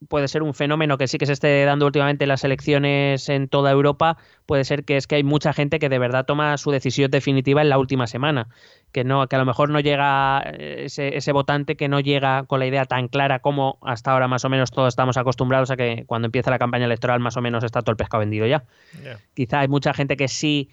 puede 0.09 0.29
ser 0.29 0.43
un 0.43 0.55
fenómeno 0.55 0.99
que 0.99 1.09
sí 1.09 1.19
que 1.19 1.27
se 1.27 1.33
esté 1.33 1.65
dando 1.65 1.87
últimamente 1.87 2.25
en 2.25 2.29
las 2.29 2.45
elecciones 2.45 3.29
en 3.29 3.49
toda 3.49 3.71
Europa, 3.71 4.17
puede 4.47 4.65
ser 4.65 4.85
que 4.85 4.97
es 4.97 5.07
que 5.07 5.17
hay 5.17 5.25
mucha 5.25 5.53
gente 5.53 5.79
que 5.79 5.89
de 5.89 5.99
verdad 5.99 6.27
toma 6.27 6.57
su 6.59 6.71
decisión 6.71 7.11
definitiva 7.11 7.63
en 7.63 7.69
la 7.69 7.79
última 7.79 8.07
semana, 8.07 8.49
que 8.93 9.05
no 9.05 9.27
que 9.27 9.37
a 9.37 9.39
lo 9.39 9.45
mejor 9.45 9.71
no 9.71 9.81
llega 9.81 10.43
eh, 10.47 10.85
ese, 10.85 11.17
ese 11.17 11.33
votante 11.33 11.77
que 11.77 11.89
no 11.89 12.01
llega 12.01 12.45
con 12.45 12.61
la 12.61 12.67
idea 12.67 12.85
tan 12.85 13.09
clara 13.09 13.39
como 13.41 13.79
hasta 13.83 14.13
ahora 14.13 14.29
más 14.29 14.45
o 14.45 14.49
menos 14.49 14.71
todos 14.71 14.89
estamos 14.89 15.17
acostumbrados 15.17 15.71
a 15.71 15.77
que 15.77 16.05
cuando 16.07 16.27
empieza 16.27 16.51
la 16.51 16.59
campaña 16.59 16.87
electoral 16.87 17.21
más 17.21 17.37
o 17.37 17.41
menos 17.41 17.65
está 17.65 17.83
todo 17.83 17.93
el 17.93 17.97
pescado 17.97 18.21
vendido 18.21 18.47
ya. 18.47 18.65
Quizá 19.35 19.61
hay 19.61 19.69
mucha 19.69 19.95
gente 19.95 20.17
que 20.17 20.29
sí 20.29 20.71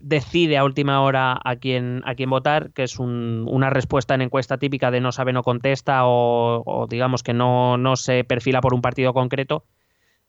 decide 0.00 0.56
a 0.56 0.64
última 0.64 1.02
hora 1.02 1.38
a 1.42 1.56
quién, 1.56 2.02
a 2.04 2.14
quién 2.14 2.30
votar, 2.30 2.70
que 2.72 2.84
es 2.84 2.98
una 2.98 3.70
respuesta 3.70 4.14
en 4.14 4.22
encuesta 4.22 4.58
típica 4.58 4.90
de 4.90 5.00
no 5.00 5.12
sabe, 5.12 5.32
no 5.32 5.42
contesta 5.42 6.02
o, 6.04 6.86
digamos 6.88 7.22
que 7.22 7.34
no, 7.34 7.76
no, 7.76 7.96
se 7.96 8.24
perfila 8.24 8.60
por 8.60 8.74
un 8.74 8.82
partido 8.82 9.12
concreto 9.12 9.64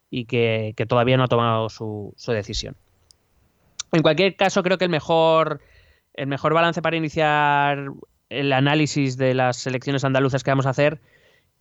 y 0.09 0.25
que, 0.25 0.73
todavía 0.87 1.17
no 1.17 1.23
ha 1.23 1.27
tomado 1.27 1.69
su, 1.69 2.13
decisión. 2.27 2.75
En 3.91 4.01
cualquier 4.01 4.35
caso, 4.35 4.63
creo 4.63 4.77
que 4.77 4.85
el 4.85 4.91
mejor, 4.91 5.61
el 6.13 6.27
mejor 6.27 6.53
balance 6.53 6.81
para 6.81 6.97
iniciar 6.97 7.89
el 8.29 8.53
análisis 8.53 9.17
de 9.17 9.33
las 9.33 9.65
elecciones 9.65 10.03
andaluzas 10.03 10.43
que 10.43 10.51
vamos 10.51 10.65
a 10.65 10.71
hacer, 10.71 10.99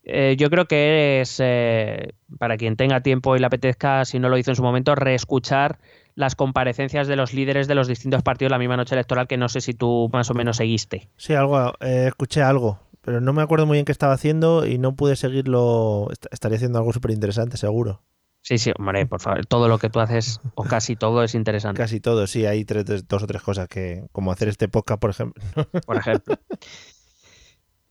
eh, 0.04 0.36
yo 0.38 0.48
creo 0.48 0.66
que 0.66 1.20
es, 1.20 1.38
eh, 1.42 2.14
para 2.38 2.56
quien 2.56 2.76
tenga 2.76 3.02
tiempo 3.02 3.36
y 3.36 3.40
le 3.40 3.46
apetezca, 3.46 4.04
si 4.04 4.18
no 4.18 4.28
lo 4.28 4.38
hizo 4.38 4.50
en 4.50 4.56
su 4.56 4.62
momento, 4.62 4.94
reescuchar 4.94 5.78
las 6.18 6.34
comparecencias 6.34 7.06
de 7.06 7.14
los 7.14 7.32
líderes 7.32 7.68
de 7.68 7.76
los 7.76 7.86
distintos 7.86 8.24
partidos 8.24 8.50
la 8.50 8.58
misma 8.58 8.76
noche 8.76 8.96
electoral, 8.96 9.28
que 9.28 9.36
no 9.36 9.48
sé 9.48 9.60
si 9.60 9.72
tú 9.72 10.10
más 10.12 10.28
o 10.30 10.34
menos 10.34 10.56
seguiste. 10.56 11.08
Sí, 11.16 11.34
algo, 11.34 11.74
eh, 11.78 12.06
escuché 12.08 12.42
algo, 12.42 12.80
pero 13.02 13.20
no 13.20 13.32
me 13.32 13.40
acuerdo 13.40 13.66
muy 13.66 13.76
bien 13.76 13.84
qué 13.84 13.92
estaba 13.92 14.16
haendo 14.20 14.66
y 14.66 14.78
no 14.78 14.96
pude 14.96 15.14
seguirlo. 15.14 16.08
Estaría 16.32 16.56
haciendo 16.56 16.80
algo 16.80 16.92
súper 16.92 17.12
interesante, 17.12 17.56
seguro. 17.56 18.02
Sí, 18.42 18.58
sí, 18.58 18.72
hombre, 18.76 19.06
por 19.06 19.20
favor, 19.20 19.46
todo 19.46 19.68
lo 19.68 19.78
que 19.78 19.90
tú 19.90 20.00
haces, 20.00 20.40
o 20.56 20.64
casi 20.64 20.96
todo, 20.96 21.22
es 21.22 21.36
interesante. 21.36 21.80
Casi 21.80 22.00
todo, 22.00 22.26
sí, 22.26 22.46
hay 22.46 22.64
tres, 22.64 23.06
dos 23.06 23.22
o 23.22 23.26
tres 23.28 23.42
cosas 23.42 23.68
que, 23.68 24.08
como 24.10 24.32
hacer 24.32 24.48
este 24.48 24.66
podcast, 24.68 25.00
por 25.00 25.10
ejemplo. 25.10 25.44
Por 25.86 25.96
ejemplo. 25.96 26.34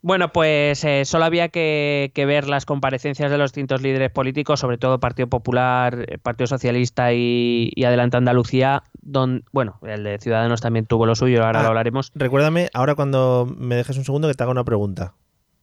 Bueno, 0.01 0.31
pues 0.31 0.83
eh, 0.83 1.05
solo 1.05 1.25
había 1.25 1.49
que, 1.49 2.11
ver 2.15 2.47
las 2.47 2.65
comparecencias 2.65 3.31
de 3.31 3.37
los 3.37 3.51
distintos 3.51 3.81
líderes 3.81 4.11
políticos, 4.11 4.59
sobre 4.59 4.77
todo 4.77 4.99
Partido 4.99 5.27
Popular, 5.27 6.05
eh, 6.07 6.17
Partido 6.19 6.47
Socialista 6.47 7.13
y, 7.13 7.71
y 7.75 7.83
Adelante 7.83 8.17
Andalucía, 8.17 8.83
don, 9.01 9.43
bueno, 9.51 9.79
el 9.83 10.03
de 10.03 10.19
Ciudadanos 10.19 10.61
también 10.61 10.85
tuvo 10.85 11.05
lo 11.05 11.15
suyo, 11.15 11.43
ahora 11.43 11.61
lo 11.61 11.65
ah, 11.65 11.69
hablaremos. 11.69 12.11
Recuérdame, 12.13 12.69
ahora 12.73 12.93
cuando 12.93 13.47
me 13.57 13.75
dejes 13.75 13.97
un 13.97 14.05
segundo, 14.05 14.27
que 14.27 14.35
te 14.35 14.43
haga 14.43 14.51
una 14.51 14.63
pregunta. 14.63 15.15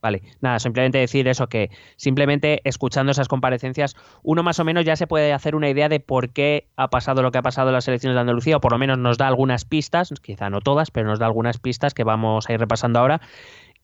Vale, 0.03 0.23
nada, 0.43 0.59
simplemente 0.59 0.99
decir 0.99 1.26
eso, 1.29 1.47
que 1.47 1.71
simplemente 1.97 2.61
escuchando 2.64 3.12
esas 3.12 3.26
comparecencias, 3.26 3.97
uno 4.23 4.43
más 4.43 4.59
o 4.59 4.64
menos 4.64 4.85
ya 4.85 4.97
se 4.97 5.07
puede 5.07 5.33
hacer 5.33 5.55
una 5.55 5.71
idea 5.71 5.88
de 5.88 5.99
por 5.99 6.29
qué 6.29 6.69
ha 6.76 6.91
pasado 6.91 7.23
lo 7.23 7.31
que 7.31 7.38
ha 7.38 7.43
pasado 7.43 7.69
en 7.69 7.75
las 7.75 7.88
elecciones 7.88 8.14
de 8.14 8.21
Andalucía, 8.21 8.59
o 8.59 8.61
por 8.61 8.73
lo 8.73 8.79
menos 8.79 8.99
nos 8.99 9.17
da 9.17 9.29
algunas 9.29 9.64
pistas, 9.64 10.12
quizá 10.21 10.50
no 10.50 10.61
todas, 10.61 10.91
pero 10.91 11.09
nos 11.09 11.21
da 11.21 11.25
algunas 11.25 11.57
pistas 11.57 11.95
que 11.95 12.05
vamos 12.05 12.50
a 12.50 12.53
ir 12.53 12.61
repasando 12.61 12.99
ahora 12.99 13.23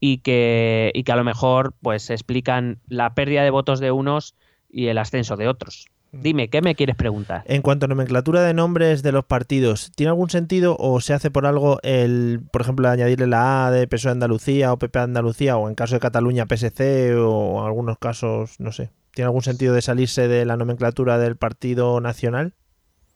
y 0.01 0.19
que, 0.19 0.91
y 0.95 1.05
que 1.05 1.13
a 1.13 1.17
lo 1.17 1.25
mejor 1.25 1.75
pues 1.81 2.11
explican 2.11 2.81
la 2.89 3.15
pérdida 3.15 3.45
de 3.45 3.51
votos 3.51 3.79
de 3.79 3.93
unos 3.93 4.35
y 4.69 4.87
el 4.87 4.99
ascenso 4.99 5.37
de 5.37 5.47
otros. 5.47 5.87
Mm. 6.13 6.23
Dime, 6.23 6.49
¿qué 6.49 6.63
me 6.63 6.75
quieres 6.75 6.97
preguntar? 6.97 7.45
En 7.47 7.63
cuanto 7.63 7.85
a 7.85 7.89
nomenclatura 7.89 8.43
de 8.43 8.55
nombres 8.55 9.03
de 9.03 9.13
los 9.13 9.25
partidos, 9.25 9.93
¿tiene 9.95 10.09
algún 10.09 10.31
sentido 10.31 10.77
o 10.79 11.01
se 11.01 11.13
hace 11.13 11.31
por 11.31 11.47
algo 11.47 11.79
el, 11.83 12.41
por 12.51 12.63
ejemplo, 12.63 12.89
añadirle 12.89 13.27
la 13.27 13.67
A 13.67 13.71
de 13.71 13.87
PSOE 13.87 14.13
Andalucía 14.13 14.73
o 14.73 14.79
PP 14.79 14.99
Andalucía 14.99 15.57
o 15.57 15.69
en 15.69 15.75
caso 15.75 15.95
de 15.95 16.01
Cataluña 16.01 16.47
PSC 16.47 17.15
o 17.17 17.61
en 17.61 17.67
algunos 17.67 17.99
casos, 17.99 18.59
no 18.59 18.73
sé? 18.73 18.91
¿Tiene 19.13 19.27
algún 19.27 19.43
sentido 19.43 19.75
de 19.75 19.83
salirse 19.83 20.29
de 20.29 20.45
la 20.47 20.57
nomenclatura 20.57 21.19
del 21.19 21.37
partido 21.37 22.01
nacional? 22.01 22.55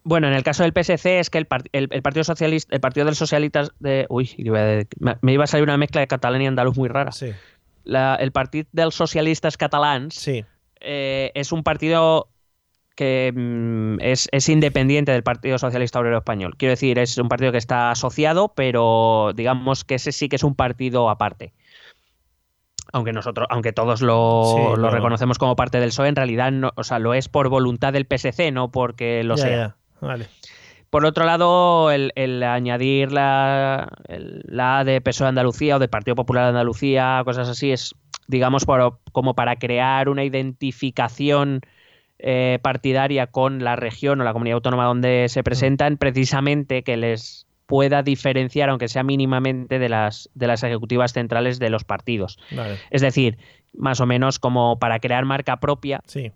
Bueno, 0.05 0.29
en 0.29 0.35
el 0.35 0.43
caso 0.43 0.63
del 0.63 0.73
PSC 0.73 1.19
es 1.19 1.31
que 1.31 1.39
el, 1.39 1.47
Partido 1.47 2.25
Socialista, 2.25 2.75
el 2.75 2.81
Partido 2.81 3.07
del 3.07 3.17
Socialistas 3.17 3.73
de, 3.81 4.07
uy, 4.11 4.31
me 5.23 5.33
iba 5.33 5.45
a 5.45 5.47
salir 5.47 5.65
una 5.65 5.79
mezcla 5.79 6.03
de 6.03 6.07
catalán 6.07 6.43
y 6.43 6.47
andaluz 6.47 6.77
muy 6.77 6.89
rara. 6.89 7.11
Sí. 7.11 7.33
el 7.87 8.33
Partido 8.33 8.69
del 8.73 8.93
Socialistas 8.93 9.57
Catalans 9.57 10.15
sí. 10.15 10.45
Eh, 10.87 11.33
es 11.35 11.51
un 11.51 11.63
partido 11.63 12.29
que 12.95 13.33
mm, 13.35 14.01
es, 14.01 14.29
es, 14.31 14.49
independiente 14.51 15.13
del 15.13 15.23
Partido 15.23 15.57
Socialista 15.59 15.99
Obrero 15.99 16.19
Español. 16.19 16.55
Quiero 16.59 16.73
decir, 16.73 16.99
es 16.99 17.17
un 17.17 17.29
partido 17.29 17.51
que 17.51 17.59
está 17.59 17.91
asociado, 17.91 18.53
pero 18.55 19.33
digamos 19.35 19.85
que 19.85 19.95
ese 19.95 20.13
sí 20.13 20.29
que 20.29 20.37
es 20.37 20.45
un 20.45 20.55
partido 20.55 21.09
aparte. 21.09 21.55
Aunque 22.93 23.13
nosotros, 23.13 23.49
aunque 23.51 23.73
todos 23.73 24.03
lo, 24.03 24.77
lo 24.77 24.91
reconocemos 24.91 25.39
como 25.39 25.57
parte 25.57 25.81
del 25.81 25.89
PSOE, 25.89 26.09
en 26.09 26.17
realidad 26.17 26.53
no, 26.53 26.71
o 26.77 26.85
sea, 26.85 26.99
lo 26.99 27.15
es 27.15 27.29
por 27.29 27.49
voluntad 27.49 27.93
del 27.93 28.07
PSC, 28.07 28.53
no 28.53 28.71
porque 28.71 29.25
lo 29.25 29.37
sea. 29.37 29.77
Por 30.95 31.07
otro 31.07 31.25
lado, 31.25 31.91
el, 31.91 32.43
añadir 32.45 33.11
la, 33.11 33.89
la 34.07 34.79
A 34.79 34.85
de 34.85 35.01
PSOE 35.01 35.25
de 35.25 35.29
Andalucía 35.31 35.75
o 35.75 35.79
del 35.81 35.89
Partido 35.89 36.15
Popular 36.15 36.45
de 36.45 36.51
Andalucía, 36.51 37.21
cosas 37.25 37.49
así, 37.49 37.73
es, 37.73 37.97
digamos, 38.29 38.65
como 39.11 39.35
para 39.35 39.57
crear 39.57 40.09
una 40.09 40.23
identificación 40.23 41.63
eh, 42.21 42.61
partidaria 42.63 43.27
con 43.27 43.65
la 43.65 43.75
región 43.75 44.21
o 44.21 44.25
la 44.25 44.33
comunidad 44.33 44.55
autónoma 44.55 44.85
donde 44.85 45.27
se 45.29 45.43
presentan, 45.43 45.97
precisamente 45.97 46.85
que 46.85 46.97
les 46.97 47.49
pueda 47.67 48.05
diferenciar, 48.05 48.71
aunque 48.71 48.87
sea 48.87 49.03
mínimamente, 49.03 49.81
de 49.81 49.89
las, 49.89 50.31
de 50.35 50.47
las 50.47 50.63
ejecutivas 50.63 51.13
centrales 51.13 51.59
de 51.59 51.71
los 51.71 51.83
partidos. 51.83 52.39
Es 52.91 53.03
decir, 53.03 53.39
más 53.73 54.01
o 54.01 54.07
menos 54.07 54.39
como 54.39 54.79
para 54.79 55.01
crear 55.01 55.25
marca 55.25 55.59
propia. 55.59 56.03
Sí 56.07 56.31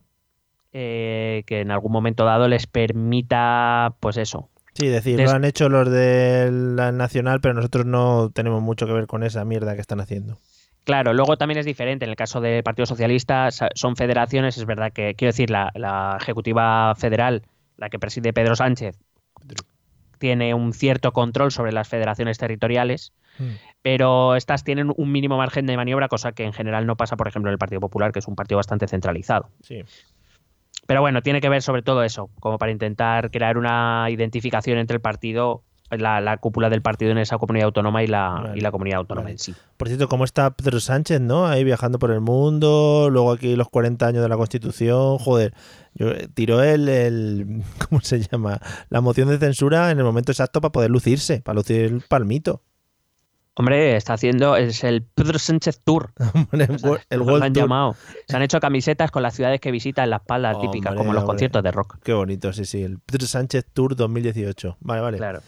eh, 0.73 1.45
que 1.47 1.61
en 1.61 1.71
algún 1.71 1.93
momento 1.93 2.25
dado 2.25 2.49
les 2.49 2.67
permita, 2.67 3.95
pues 4.01 4.17
eso. 4.17 4.49
Sí, 4.75 4.87
decir, 4.87 5.19
lo 5.21 5.31
han 5.31 5.45
hecho 5.45 5.69
los 5.69 5.91
de 5.91 6.51
la 6.53 6.93
Nacional, 6.93 7.41
pero 7.41 7.55
nosotros 7.55 7.85
no 7.85 8.31
tenemos 8.33 8.63
mucho 8.63 8.87
que 8.87 8.93
ver 8.93 9.07
con 9.09 9.25
esa 9.25 9.45
mierda 9.45 9.75
que 9.75 9.81
están 9.81 10.01
haciendo. 10.01 10.39
Claro, 10.85 11.13
luego 11.13 11.37
también 11.37 11.59
es 11.59 11.67
diferente. 11.67 12.05
En 12.05 12.11
el 12.11 12.17
caso 12.17 12.41
del 12.41 12.63
Partido 12.63 12.87
Socialista 12.87 13.51
son 13.51 13.97
federaciones, 13.97 14.57
es 14.57 14.65
verdad 14.65 14.93
que, 14.93 15.15
quiero 15.17 15.33
decir, 15.33 15.51
la, 15.51 16.17
Ejecutiva 16.21 16.95
Federal, 16.95 17.43
la 17.77 17.91
que 17.91 17.99
preside 17.99 18.33
Pedro 18.33 18.57
Sánchez, 18.57 18.97
tiene 20.19 20.55
un 20.55 20.73
cierto 20.73 21.13
control 21.13 21.51
sobre 21.51 21.73
las 21.73 21.89
federaciones 21.89 22.39
territoriales, 22.39 23.13
hmm. 23.39 23.51
pero 23.83 24.37
estas 24.37 24.65
tienen 24.65 24.93
un 24.97 25.13
mínimo 25.13 25.37
margen 25.37 25.67
de 25.67 25.77
maniobra, 25.77 26.09
cosa 26.09 26.33
que 26.33 26.45
en 26.45 26.53
general 26.53 26.87
no 26.87 26.97
pasa, 26.97 27.17
por 27.17 27.29
ejemplo, 27.29 27.51
en 27.51 27.55
el 27.55 27.59
Partido 27.59 27.81
Popular, 27.81 28.13
que 28.13 28.21
es 28.21 28.29
un 28.29 28.35
partido 28.35 28.57
bastante 28.57 28.89
centralizado. 28.89 29.51
Sí. 29.63 29.83
Pero 30.89 31.03
bueno, 31.03 31.21
tiene 31.21 31.43
que 31.43 31.51
ver 31.51 31.61
sobre 31.61 31.83
todo 31.83 32.03
eso, 32.03 32.31
como 32.41 32.57
para 32.57 32.73
intentar 32.73 33.31
crear 33.31 33.59
una 33.59 34.07
identificación 34.09 34.79
entre 34.79 34.95
el 34.95 35.03
partido, 35.03 35.63
la, 35.91 36.39
cúpula 36.39 36.71
del 36.71 36.81
partido 36.81 37.11
en 37.11 37.19
esa 37.19 37.37
comunidad 37.37 37.67
autónoma 37.67 38.03
y 38.03 38.07
la, 38.07 38.53
y 38.55 38.61
la 38.61 38.71
comunidad 38.71 39.01
autónoma 39.01 39.31
en 39.31 39.39
sí. 39.39 39.55
Por 39.77 39.89
cierto, 39.89 40.09
¿cómo 40.09 40.25
está 40.25 40.51
Pedro 40.53 40.81
Sánchez, 40.81 41.21
no? 41.21 41.47
Ahí 41.47 41.63
viajando 41.63 41.99
por 41.99 42.11
el 42.11 42.23
mundo, 42.23 43.11
luego 43.13 43.33
aquí 43.33 43.55
los 43.55 43.69
40 43.69 44.07
años 44.07 44.23
de 44.23 44.31
la 44.31 44.39
Constitución, 44.39 45.19
joder, 45.19 45.53
yo, 45.93 46.11
tiró 46.33 46.63
el, 46.63 46.89
el, 46.89 47.63
¿cómo 47.91 48.01
se 48.01 48.23
llama? 48.23 48.59
La 48.89 49.03
moción 49.03 49.29
de 49.29 49.37
censura 49.37 49.91
en 49.91 49.99
el 49.99 50.05
momento 50.05 50.33
exacto 50.33 50.63
para 50.63 50.73
poder 50.73 50.91
lucirse, 50.91 51.43
para 51.43 51.57
lucir 51.57 51.83
el 51.83 52.01
palmito. 52.01 52.63
Hombre, 53.59 53.97
está 53.97 54.13
haciendo, 54.13 54.55
es 54.55 54.85
el 54.85 55.03
Pedro 55.03 55.37
Sánchez 55.37 55.81
Tour. 55.83 56.13
el, 57.11 57.43
han 57.43 57.53
llamado. 57.53 57.97
Se 58.29 58.37
han 58.37 58.43
hecho 58.43 58.61
camisetas 58.61 59.11
con 59.11 59.25
las 59.25 59.35
ciudades 59.35 59.61
que 59.61 59.73
visita 59.73 60.05
en 60.05 60.11
la 60.11 60.17
espalda, 60.19 60.61
típica, 60.61 60.95
como 60.95 61.13
los 61.13 61.25
conciertos 61.25 61.65
de 61.65 61.73
rock. 61.73 61.99
Qué 62.05 62.13
bonito, 62.13 62.53
sí, 62.53 62.65
sí. 62.65 62.85
El 62.85 63.01
Pedro 63.01 63.27
Sánchez 63.27 63.67
Tour 63.73 63.97
2018. 63.97 64.77
Vale, 64.79 65.01
vale. 65.01 65.19
Claro. 65.19 65.41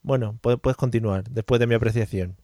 Bueno, 0.00 0.38
puedes, 0.40 0.58
puedes 0.58 0.78
continuar 0.78 1.24
después 1.24 1.60
de 1.60 1.66
mi 1.66 1.74
apreciación. 1.74 2.38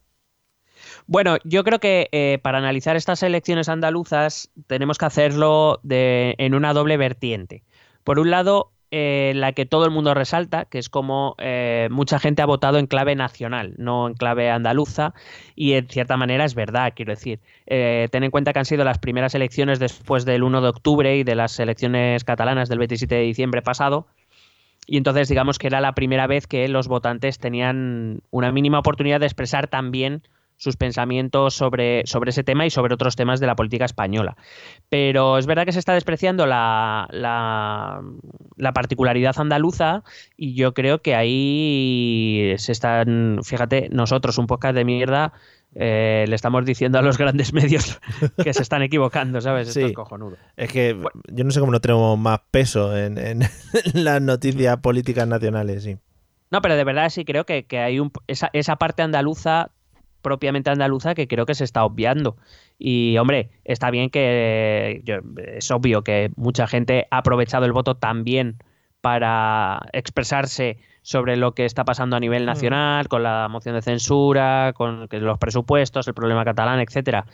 Bueno, 1.07 1.39
yo 1.43 1.65
creo 1.65 1.79
que 1.79 2.11
eh, 2.13 2.39
para 2.43 2.59
analizar 2.59 2.95
estas 2.95 3.23
elecciones 3.23 3.71
andaluzas 3.71 4.51
tenemos 4.67 4.99
que 4.99 5.07
hacerlo 5.07 5.81
de, 5.83 6.35
en 6.37 6.53
una 6.53 6.75
doble 6.75 6.99
vertiente. 6.99 7.65
Por 8.05 8.19
un 8.19 8.31
lado, 8.31 8.74
eh, 8.91 9.33
la 9.35 9.53
que 9.53 9.67
todo 9.67 9.85
el 9.85 9.91
mundo 9.91 10.15
resalta, 10.15 10.67
que 10.67 10.79
es 10.79 10.89
como 10.89 11.35
eh, 11.39 11.89
mucha 11.91 12.19
gente 12.19 12.43
ha 12.43 12.47
votado 12.47 12.79
en 12.79 12.87
clave 12.87 13.17
nacional, 13.17 13.75
no 13.79 14.09
en 14.09 14.15
clave 14.15 14.51
andaluza, 14.51 15.15
y 15.57 15.73
en 15.73 15.89
cierta 15.89 16.17
manera 16.17 16.45
es 16.45 16.55
verdad, 16.55 16.93
quiero 16.95 17.13
decir. 17.13 17.41
Eh, 17.67 18.09
ten 18.13 18.25
en 18.25 18.31
cuenta 18.31 18.53
que 18.53 18.61
han 18.61 18.65
sido 18.65 18.85
las 18.85 18.99
primeras 18.99 19.35
elecciones 19.35 19.79
después 19.79 20.25
del 20.25 20.43
1 20.43 20.61
de 20.61 20.69
octubre 20.69 21.17
y 21.17 21.25
de 21.25 21.35
las 21.35 21.59
elecciones 21.59 22.25
catalanas 22.25 22.69
del 22.69 22.79
27 22.79 23.15
de 23.15 23.23
diciembre 23.23 23.63
pasado, 23.63 24.07
y 24.87 24.97
entonces 24.99 25.29
digamos 25.29 25.59
que 25.59 25.67
era 25.67 25.81
la 25.81 25.95
primera 25.95 26.27
vez 26.27 26.47
que 26.47 26.69
los 26.69 26.89
votantes 26.89 27.39
tenían 27.39 28.21
una 28.31 28.53
mínima 28.53 28.79
oportunidad 28.79 29.21
de 29.21 29.27
expresar 29.27 29.67
también 29.69 30.23
sus 30.57 30.77
pensamientos 30.77 31.55
sobre, 31.55 32.07
sobre 32.07 32.31
ese 32.31 32.45
tema 32.45 32.67
y 32.67 32.71
sobre 32.71 32.95
otros 32.95 33.17
temas 33.17 33.41
de 33.41 33.47
la 33.47 33.57
política 33.57 33.85
española. 33.85 34.37
Pero 34.89 35.39
es 35.39 35.47
verdad 35.47 35.65
que 35.65 35.73
se 35.73 35.79
está 35.79 35.95
despreciando 35.95 36.47
la, 36.47 37.09
la, 37.11 38.73
particularidad 38.73 39.39
andaluza 39.39 40.03
y 40.37 40.55
yo 40.55 40.75
creo 40.75 41.03
que 41.03 41.15
ahí 41.15 42.55
se 42.57 42.73
están, 42.73 43.41
fíjate, 43.43 43.89
nosotros, 43.91 44.39
un 44.39 44.47
podcast 44.47 44.75
de 44.75 44.85
mierda, 44.85 45.33
eh, 45.75 46.25
le 46.29 46.37
estamos 46.37 46.65
diciendo 46.65 46.99
a 46.99 47.03
los 47.03 47.19
grandes 47.19 47.53
medios 47.53 48.01
que 48.43 48.53
se 48.53 48.63
están 48.63 48.83
equivocando, 48.83 49.41
¿sabes? 49.41 49.69
Esto 49.69 49.87
es 49.87 49.93
cojonudo. 49.93 50.37
Es 50.57 50.71
que 50.71 50.97
yo 51.33 51.45
no 51.45 51.51
sé 51.51 51.61
cómo 51.61 51.73
no 51.73 51.81
tenemos 51.81 52.19
más 52.19 52.41
peso 52.51 52.97
en, 52.97 53.19
en 53.19 53.41
las 53.95 54.23
noticias 54.23 54.77
políticas 54.79 55.27
nacionales, 55.27 55.83
sí. 55.83 55.97
No, 56.51 56.63
pero 56.63 56.77
de 56.77 56.85
verdad 56.85 57.11
sí 57.11 57.25
creo 57.25 57.45
que, 57.45 57.65
que 57.65 57.81
hay 57.81 57.99
un, 57.99 58.13
esa, 58.29 58.51
esa 58.53 58.77
parte 58.77 59.03
andaluza 59.03 59.73
propiamente 60.25 60.71
andaluza 60.71 61.15
que 61.15 61.29
creo 61.29 61.47
que 61.47 61.55
se 61.55 61.63
está 61.63 61.85
obviando. 61.85 62.37
Y 62.79 63.17
hombre, 63.19 63.51
está 63.63 63.93
bien 63.93 64.11
que 64.11 65.05
es 65.55 65.71
obvio 65.71 66.03
que 66.03 66.33
mucha 66.35 66.67
gente 66.67 67.07
ha 67.13 67.19
aprovechado 67.19 67.67
el 67.67 67.73
voto 67.73 67.95
también 67.95 68.57
para 69.01 69.87
expresarse 69.93 70.79
sobre 71.03 71.37
lo 71.37 71.55
que 71.55 71.67
está 71.67 71.85
pasando 71.85 72.17
a 72.17 72.21
nivel 72.21 72.47
nacional, 72.47 73.07
con 73.09 73.23
la 73.23 73.47
moción 73.49 73.75
de 73.75 73.83
censura, 73.83 74.73
con 74.75 75.07
los 75.11 75.39
presupuestos, 75.39 76.09
el 76.09 76.15
problema 76.15 76.45
catalán, 76.45 76.81
etcétera. 76.81 77.27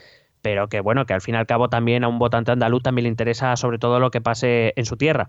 Pero 0.42 0.68
que 0.68 0.80
bueno, 0.80 1.06
que 1.06 1.14
al 1.14 1.20
fin 1.20 1.37
y 1.37 1.38
al 1.38 1.47
cabo 1.47 1.68
también 1.68 2.02
a 2.02 2.09
un 2.09 2.18
votante 2.18 2.50
andaluz 2.50 2.82
también 2.82 3.04
le 3.04 3.11
interesa 3.11 3.56
sobre 3.56 3.78
todo 3.78 4.00
lo 4.00 4.11
que 4.11 4.20
pase 4.20 4.73
en 4.76 4.85
su 4.85 4.97
tierra. 4.97 5.28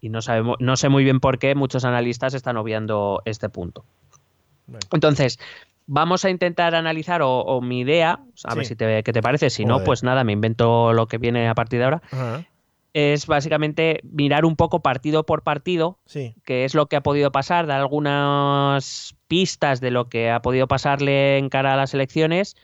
Y 0.00 0.10
no 0.10 0.22
sabemos, 0.22 0.56
no 0.60 0.76
sé 0.76 0.88
muy 0.88 1.02
bien 1.02 1.18
por 1.18 1.38
qué 1.38 1.54
muchos 1.56 1.84
analistas 1.84 2.34
están 2.34 2.56
obviando 2.56 3.22
este 3.24 3.48
punto. 3.48 3.84
Entonces, 4.92 5.38
vamos 5.86 6.24
a 6.24 6.30
intentar 6.30 6.74
analizar, 6.74 7.20
o, 7.22 7.60
mi 7.60 7.80
idea, 7.80 8.20
a 8.44 8.54
ver 8.54 8.66
si 8.66 8.76
te, 8.76 9.02
qué 9.02 9.12
te 9.12 9.22
parece, 9.22 9.50
si 9.50 9.64
no, 9.64 9.84
pues 9.84 10.02
nada, 10.02 10.24
me 10.24 10.32
invento 10.32 10.92
lo 10.92 11.06
que 11.06 11.18
viene 11.18 11.48
a 11.48 11.54
partir 11.54 11.78
de 11.78 11.84
ahora. 11.84 12.02
Es 12.92 13.26
básicamente 13.26 14.00
mirar 14.04 14.44
un 14.44 14.54
poco 14.54 14.80
partido 14.80 15.26
por 15.26 15.42
partido, 15.42 15.98
qué 16.44 16.64
es 16.64 16.74
lo 16.74 16.86
que 16.86 16.96
ha 16.96 17.02
podido 17.02 17.32
pasar, 17.32 17.66
dar 17.66 17.80
algunas 17.80 19.16
pistas 19.26 19.80
de 19.80 19.90
lo 19.90 20.08
que 20.08 20.30
ha 20.30 20.40
podido 20.42 20.68
pasarle 20.68 21.38
en 21.38 21.48
cara 21.48 21.74
a 21.74 21.76
las 21.76 21.92
elecciones 21.92 22.56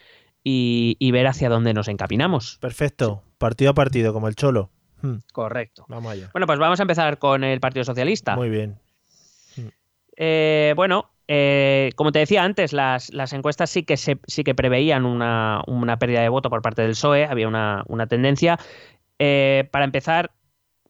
y, 0.44 1.10
ver 1.10 1.26
hacia 1.26 1.48
dónde 1.48 1.74
nos 1.74 1.88
encaminamos. 1.88 2.58
Perfecto, 2.60 3.22
partido 3.38 3.72
a 3.72 3.74
partido, 3.74 4.12
como 4.12 4.28
el 4.28 4.36
cholo. 4.36 4.70
Hmm. 5.02 5.16
Correcto. 5.32 5.86
Vamos 5.88 6.12
allá. 6.12 6.30
Bueno, 6.32 6.46
pues 6.46 6.58
vamos 6.58 6.78
a 6.78 6.82
empezar 6.82 7.18
con 7.18 7.42
el 7.42 7.58
Partido 7.58 7.84
Socialista. 7.84 8.36
Muy 8.36 8.50
bien. 8.50 8.78
Eh, 10.22 10.74
bueno, 10.76 11.10
eh, 11.32 11.92
como 11.94 12.10
te 12.10 12.18
decía 12.18 12.42
antes, 12.42 12.72
las, 12.72 13.08
encuestas 13.32 13.70
sí 13.70 13.84
que, 13.84 13.96
sí 13.96 14.42
que 14.44 14.54
preveían 14.56 15.06
una, 15.06 15.62
pérdida 16.00 16.22
de 16.22 16.28
voto 16.28 16.50
por 16.50 16.60
parte 16.60 16.82
del 16.82 16.90
PSOE, 16.90 17.24
había 17.24 17.46
una, 17.46 18.06
tendencia. 18.08 18.58
Eh, 19.20 19.68
para 19.70 19.84
empezar, 19.84 20.32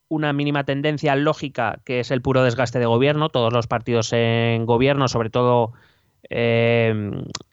una 0.09 0.33
mínima 0.33 0.65
tendencia 0.65 1.15
lógica 1.15 1.81
que 1.85 2.01
es 2.01 2.11
el 2.11 2.23
puro 2.23 2.43
desgaste 2.43 2.79
de 2.79 2.87
gobierno. 2.87 3.29
Todos 3.29 3.53
los 3.53 3.67
partidos 3.67 4.15
en 4.15 4.65
gobierno, 4.65 5.09
sobre 5.09 5.29
todo, 5.29 5.75
eh, 6.31 6.95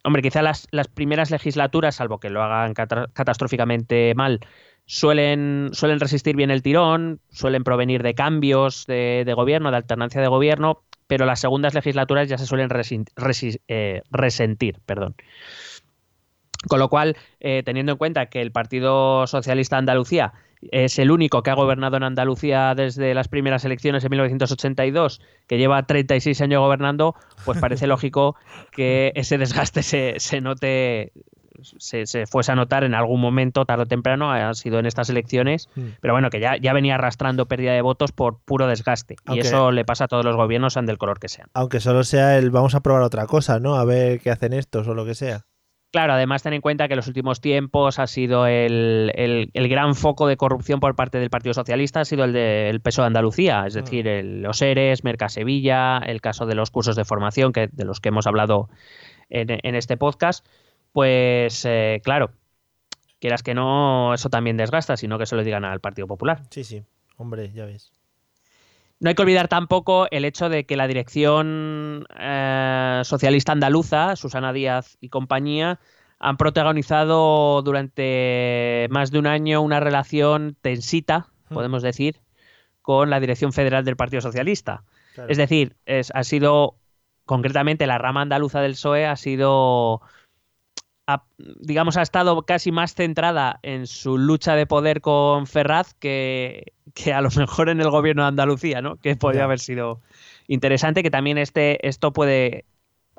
hombre, 0.06 0.22
quizá 0.22 0.42
las, 0.42 0.70
primeras 0.94 1.30
legislaturas, 1.30 1.96
salvo 1.96 2.22
que 2.22 2.30
lo 2.30 2.42
hagan 2.42 2.74
catastróficamente 2.74 4.14
mal, 4.16 4.40
suelen 4.86 5.72
resistir 5.74 6.38
bien 6.38 6.52
el 6.52 6.62
tirón, 6.62 7.20
suelen 7.32 7.66
provenir 7.66 8.02
de 8.02 8.14
cambios 8.14 8.86
de 8.88 9.34
gobierno, 9.36 9.72
de 9.72 9.78
alternancia 9.78 10.22
de 10.22 10.28
gobierno, 10.30 10.86
pero 11.08 11.26
las 11.26 11.40
segundas 11.40 11.74
legislaturas 11.74 12.30
ya 12.30 12.38
se 12.38 12.46
suelen 12.46 12.70
eh, 13.68 14.02
resentir. 14.12 14.80
Perdón. 14.86 15.16
Con 16.68 16.80
lo 16.80 16.90
cual, 16.90 17.16
eh, 17.40 17.64
teniendo 17.64 17.94
en 17.94 17.98
cuenta 17.98 18.28
que 18.28 18.42
el 18.42 18.52
Partido 18.52 19.26
Socialista 19.28 19.76
de 19.78 19.80
Andalucía 19.80 20.34
es 20.72 20.98
el 20.98 21.12
único 21.12 21.44
que 21.44 21.52
ha 21.52 21.56
gobernado 21.56 21.98
en 21.98 22.04
Andalucía 22.04 22.74
desde 22.76 23.14
las 23.14 23.28
primeras 23.28 23.64
elecciones 23.64 24.04
en 24.04 24.10
1982, 24.10 25.22
que 25.48 25.58
lleva 25.58 25.84
36 25.84 26.42
años 26.42 26.62
gobernando, 26.62 27.16
pues 27.46 27.60
parece 27.60 27.86
lógico 27.88 28.36
que 28.72 29.12
ese 29.16 29.38
desgaste 29.38 29.84
se, 29.84 30.16
se 30.18 30.42
note 30.42 31.12
se, 31.62 32.26
fuese 32.26 32.52
a 32.52 32.56
notar 32.56 32.84
en 32.84 32.94
algún 32.94 33.22
momento, 33.22 33.66
tarde 33.66 33.84
o 33.84 33.86
temprano, 33.86 34.32
ha 34.32 34.54
sido 34.54 34.80
en 34.80 34.86
estas 34.86 35.10
elecciones, 35.10 35.70
mm. 35.76 35.88
pero 36.02 36.14
bueno, 36.14 36.30
que 36.30 36.40
ya, 36.40 36.58
ya 36.58 36.74
venía 36.74 36.96
arrastrando 36.96 37.48
pérdida 37.48 37.74
de 37.74 37.82
votos 37.82 38.12
por 38.12 38.40
puro 38.40 38.68
desgaste. 38.68 39.16
y 39.28 39.40
eso 39.40 39.72
le 39.72 39.86
pasa 39.86 40.06
a 40.06 40.08
todos 40.08 40.26
los 40.26 40.36
gobiernos, 40.36 40.74
sean 40.74 40.86
del 40.86 40.98
color 40.98 41.20
que 41.20 41.30
sean. 41.30 41.50
Aunque 41.54 41.80
solo 41.80 42.04
sea 42.04 42.38
el 42.38 42.52
vamos 42.52 42.76
a 42.76 42.82
probar 42.82 43.02
otra 43.02 43.26
cosa, 43.28 43.60
¿no? 43.60 43.76
A 43.76 43.86
ver 43.86 44.20
qué 44.20 44.32
hacen 44.32 44.54
estos 44.54 44.88
o 44.88 44.94
lo 44.94 45.06
que 45.06 45.16
sea. 45.16 45.46
Claro, 45.92 46.14
además 46.14 46.44
ten 46.44 46.52
en 46.52 46.62
cuenta 46.62 46.88
que 46.88 46.94
en 46.96 46.98
los 46.98 47.08
últimos 47.08 47.40
tiempos 47.40 47.98
ha 47.98 48.08
sido 48.08 48.46
el, 48.46 49.52
gran 49.54 49.96
foco 49.96 50.28
de 50.28 50.36
corrupción 50.36 50.82
por 50.82 50.96
parte 50.96 51.18
del 51.18 51.30
Partido 51.30 51.54
Socialista, 51.54 52.02
ha 52.02 52.06
sido 52.06 52.26
el 52.26 52.34
del 52.34 52.82
peso 52.82 53.02
de 53.02 53.08
Andalucía, 53.08 53.64
es 53.66 53.76
mm. 53.76 53.80
decir, 53.80 54.08
el, 54.08 54.42
los 54.42 54.62
ERES, 54.62 55.06
Mercasevilla, 55.06 56.00
el 56.00 56.20
caso 56.20 56.46
de 56.46 56.56
los 56.56 56.72
cursos 56.72 56.98
de 56.98 57.06
formación, 57.06 57.54
que, 57.54 57.70
de 57.72 57.86
los 57.86 58.02
que 58.02 58.10
hemos 58.10 58.28
hablado 58.28 58.70
en, 59.30 59.48
en 59.50 59.76
este 59.76 59.96
podcast 59.96 60.46
pues 60.98 61.64
eh, 61.64 62.02
claro, 62.04 62.32
quieras 63.20 63.44
que 63.44 63.54
no, 63.54 64.16
eso 64.16 64.32
también 64.32 64.58
desgasta, 64.58 64.98
sino 64.98 65.20
que 65.20 65.28
se 65.28 65.36
lo 65.36 65.44
digan 65.44 65.64
al 65.64 65.80
Partido 65.80 66.08
Popular. 66.08 66.42
Sí, 66.50 66.64
sí, 66.64 66.82
hombre, 67.18 67.52
ya 67.54 67.66
ves. 67.66 67.92
No 69.00 69.10
hay 69.10 69.14
que 69.14 69.22
olvidar 69.22 69.48
tampoco 69.48 70.08
el 70.10 70.26
hecho 70.26 70.50
de 70.50 70.66
que 70.66 70.76
la 70.76 70.88
dirección 70.88 72.08
eh, 72.20 73.02
socialista 73.04 73.52
andaluza, 73.52 74.16
Susana 74.16 74.52
Díaz 74.54 74.98
y 75.00 75.10
compañía, 75.10 75.80
han 76.18 76.36
protagonizado 76.36 77.62
durante 77.62 78.88
más 78.90 79.12
de 79.12 79.20
un 79.20 79.28
año 79.28 79.62
una 79.62 79.80
relación 79.80 80.58
tensita, 80.64 81.28
podemos 81.50 81.84
decir, 81.84 82.22
con 82.82 83.12
la 83.12 83.20
dirección 83.20 83.54
federal 83.54 83.86
del 83.86 83.98
Partido 83.98 84.22
Socialista. 84.22 84.84
Es 85.28 85.38
decir, 85.38 85.76
ha 86.12 86.24
sido, 86.24 86.74
concretamente 87.26 87.86
la 87.86 88.00
rama 88.00 88.22
andaluza 88.22 88.62
del 88.62 88.72
PSOE 88.72 89.06
ha 89.06 89.16
sido 89.16 90.02
digamos, 91.60 91.96
ha 91.98 92.02
estado 92.02 92.42
casi 92.44 92.72
más 92.72 92.94
centrada 92.94 93.60
en 93.64 93.88
su 93.88 94.18
lucha 94.18 94.56
de 94.56 94.66
poder 94.66 95.02
con 95.02 95.48
Ferraz 95.48 95.94
que, 95.94 96.74
que 96.94 97.14
a 97.14 97.22
lo 97.22 97.30
mejor 97.32 97.70
en 97.70 97.80
el 97.80 97.90
gobierno 97.90 98.24
de 98.24 98.30
Andalucía, 98.30 98.82
¿no? 98.82 98.98
Que 98.98 99.16
podría 99.16 99.46
haber 99.46 99.60
sido 99.60 100.02
interesante, 100.48 101.04
que 101.04 101.12
también 101.12 101.38
este, 101.38 101.88
esto 101.88 102.12
puede 102.12 102.66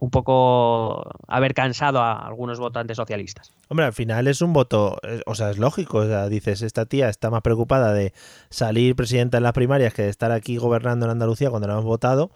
un 0.00 0.10
poco 0.10 1.10
haber 1.26 1.54
cansado 1.54 2.00
a 2.00 2.26
algunos 2.26 2.60
votantes 2.60 2.96
socialistas. 2.96 3.52
Hombre, 3.68 3.86
al 3.86 3.92
final 3.92 4.28
es 4.28 4.42
un 4.42 4.52
voto, 4.52 4.98
o 5.26 5.34
sea, 5.34 5.50
es 5.50 5.58
lógico, 5.58 5.98
o 5.98 6.06
sea, 6.06 6.28
dices, 6.28 6.62
esta 6.62 6.86
tía 6.86 7.08
está 7.08 7.30
más 7.30 7.42
preocupada 7.42 7.92
de 7.92 8.12
salir 8.48 8.94
presidenta 8.94 9.38
en 9.38 9.42
las 9.42 9.54
primarias 9.54 9.94
que 9.94 10.02
de 10.02 10.08
estar 10.08 10.30
aquí 10.30 10.56
gobernando 10.56 11.06
en 11.06 11.12
Andalucía 11.12 11.50
cuando 11.50 11.66
la 11.66 11.74
hemos 11.74 11.84
votado. 11.84 12.30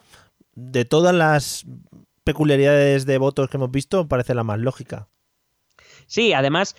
De 0.54 0.84
todas 0.84 1.14
las 1.14 1.64
peculiaridades 2.24 3.06
de 3.06 3.18
votos 3.18 3.48
que 3.48 3.58
hemos 3.58 3.70
visto, 3.70 4.08
parece 4.08 4.34
la 4.34 4.44
más 4.44 4.58
lógica. 4.58 5.08
Sí, 6.12 6.35
además, 6.35 6.77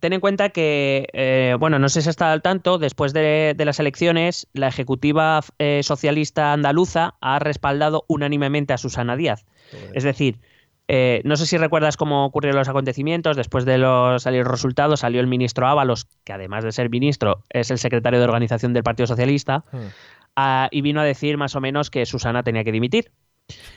ten 0.00 0.12
en 0.12 0.18
cuenta 0.18 0.48
que, 0.48 1.06
eh, 1.12 1.54
bueno, 1.60 1.78
no 1.78 1.88
sé 1.88 2.02
si 2.02 2.08
está 2.08 2.32
al 2.32 2.42
tanto, 2.42 2.78
después 2.78 3.12
de, 3.12 3.54
las 3.56 3.78
elecciones, 3.78 4.48
la 4.54 4.66
Ejecutiva 4.66 5.38
eh, 5.60 5.82
Socialista 5.84 6.52
Andaluza 6.52 7.14
ha 7.20 7.38
respaldado 7.38 8.04
unánimemente 8.08 8.72
a 8.72 8.78
Susana 8.78 9.14
Díaz. 9.14 9.46
Es 9.94 10.02
decir, 10.02 10.40
eh, 10.88 11.22
no 11.24 11.36
sé 11.36 11.46
si 11.46 11.58
recuerdas 11.58 11.96
cómo 11.96 12.24
ocurrieron 12.24 12.58
los 12.58 12.68
acontecimientos. 12.68 13.36
Después 13.36 13.64
de 13.64 13.78
los, 13.78 14.24
salir 14.24 14.42
los 14.42 14.50
resultados, 14.50 14.98
salió 14.98 15.20
el 15.20 15.28
ministro 15.28 15.68
Ábalos, 15.68 16.08
que 16.24 16.32
además 16.32 16.64
de 16.64 16.72
ser 16.72 16.90
ministro, 16.90 17.44
es 17.50 17.70
el 17.70 17.78
secretario 17.78 18.18
de 18.18 18.24
organización 18.24 18.72
del 18.72 18.82
Partido 18.82 19.06
Socialista, 19.06 19.64
hmm. 19.70 20.66
y 20.72 20.80
vino 20.80 21.00
a 21.00 21.04
decir 21.04 21.36
más 21.36 21.54
o 21.54 21.60
menos 21.60 21.88
que 21.88 22.04
Susana 22.04 22.42
tenía 22.42 22.64
que 22.64 22.72
dimitir. 22.72 23.12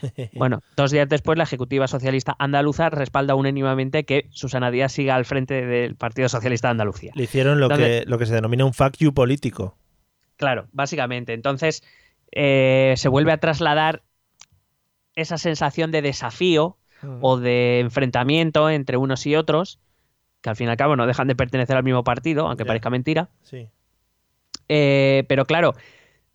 Bueno, 0.33 0.61
dos 0.75 0.91
días 0.91 1.07
después, 1.09 1.38
la 1.38 1.43
Ejecutiva 1.43 1.88
Socialista 1.88 2.35
Andaluza 2.39 2.89
respalda 2.89 3.35
unánimemente 3.35 4.03
que 4.03 4.27
Susana 4.31 4.71
Díaz 4.71 4.91
siga 4.91 5.15
al 5.15 5.25
frente 5.25 5.65
del 5.65 5.95
Partido 5.95 6.29
Socialista 6.29 6.67
de 6.67 6.71
Andalucía. 6.71 7.11
Le 7.15 7.23
hicieron 7.23 7.59
lo, 7.59 7.69
que, 7.69 8.03
lo 8.07 8.17
que 8.17 8.25
se 8.25 8.33
denomina 8.35 8.65
un 8.65 8.73
fuck 8.73 8.97
you 8.97 9.13
político. 9.13 9.77
Claro, 10.38 10.67
básicamente. 10.71 11.33
Entonces, 11.33 11.83
eh, 12.31 12.93
se 12.97 13.09
vuelve 13.09 13.31
a 13.31 13.38
trasladar 13.38 14.03
esa 15.15 15.38
sensación 15.38 15.91
de 15.91 16.01
desafío 16.01 16.77
Mm. 17.05 17.17
o 17.21 17.38
de 17.38 17.79
enfrentamiento 17.79 18.69
entre 18.69 18.97
unos 18.97 19.25
y 19.25 19.35
otros, 19.35 19.79
que 20.41 20.49
al 20.49 20.55
fin 20.55 20.67
y 20.67 20.71
al 20.71 20.77
cabo 20.77 20.95
no 20.95 21.07
dejan 21.07 21.27
de 21.27 21.35
pertenecer 21.35 21.75
al 21.75 21.83
mismo 21.83 22.03
partido, 22.03 22.47
aunque 22.47 22.65
parezca 22.65 22.89
mentira. 22.89 23.29
Sí. 23.43 23.69
Eh, 24.69 25.23
pero 25.27 25.45
claro, 25.45 25.73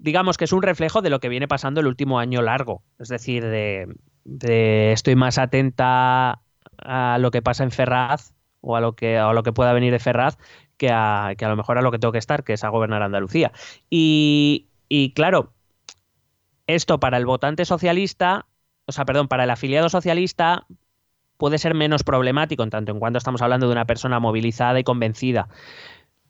digamos 0.00 0.38
que 0.38 0.44
es 0.44 0.52
un 0.52 0.62
reflejo 0.62 1.02
de 1.02 1.10
lo 1.10 1.20
que 1.20 1.28
viene 1.28 1.46
pasando 1.46 1.80
el 1.80 1.86
último 1.86 2.18
año 2.18 2.42
largo. 2.42 2.82
Es 2.98 3.08
decir, 3.08 3.44
de, 3.44 4.92
estoy 4.92 5.14
más 5.14 5.38
atenta 5.38 6.40
a 6.78 7.18
lo 7.18 7.30
que 7.30 7.42
pasa 7.42 7.64
en 7.64 7.70
Ferraz 7.70 8.32
o 8.60 8.76
a 8.76 8.80
lo 8.80 8.94
que, 8.94 9.18
a 9.18 9.32
lo 9.32 9.42
que 9.42 9.52
pueda 9.52 9.72
venir 9.72 9.92
de 9.92 9.98
Ferraz 9.98 10.38
que 10.76 10.90
a, 10.90 11.34
que 11.36 11.44
a 11.44 11.48
lo 11.48 11.56
mejor 11.56 11.78
a 11.78 11.82
lo 11.82 11.90
que 11.92 11.98
tengo 11.98 12.12
que 12.12 12.18
estar, 12.18 12.42
que 12.42 12.54
es 12.54 12.64
a 12.64 12.70
gobernar 12.70 13.02
Andalucía. 13.02 13.52
Y, 13.90 14.68
y 14.88 15.12
claro, 15.12 15.52
esto 16.66 16.98
para 16.98 17.18
el 17.18 17.26
votante 17.26 17.66
socialista, 17.66 18.46
o 18.86 18.92
sea, 18.92 19.04
perdón, 19.04 19.28
para 19.28 19.44
el 19.44 19.50
afiliado 19.50 19.90
socialista 19.90 20.66
puede 21.36 21.58
ser 21.58 21.74
menos 21.74 22.04
problemático 22.04 22.62
en 22.62 22.70
tanto 22.70 22.92
en 22.92 22.98
cuanto 22.98 23.18
estamos 23.18 23.42
hablando 23.42 23.66
de 23.66 23.72
una 23.72 23.86
persona 23.86 24.18
movilizada 24.18 24.80
y 24.80 24.84
convencida. 24.84 25.48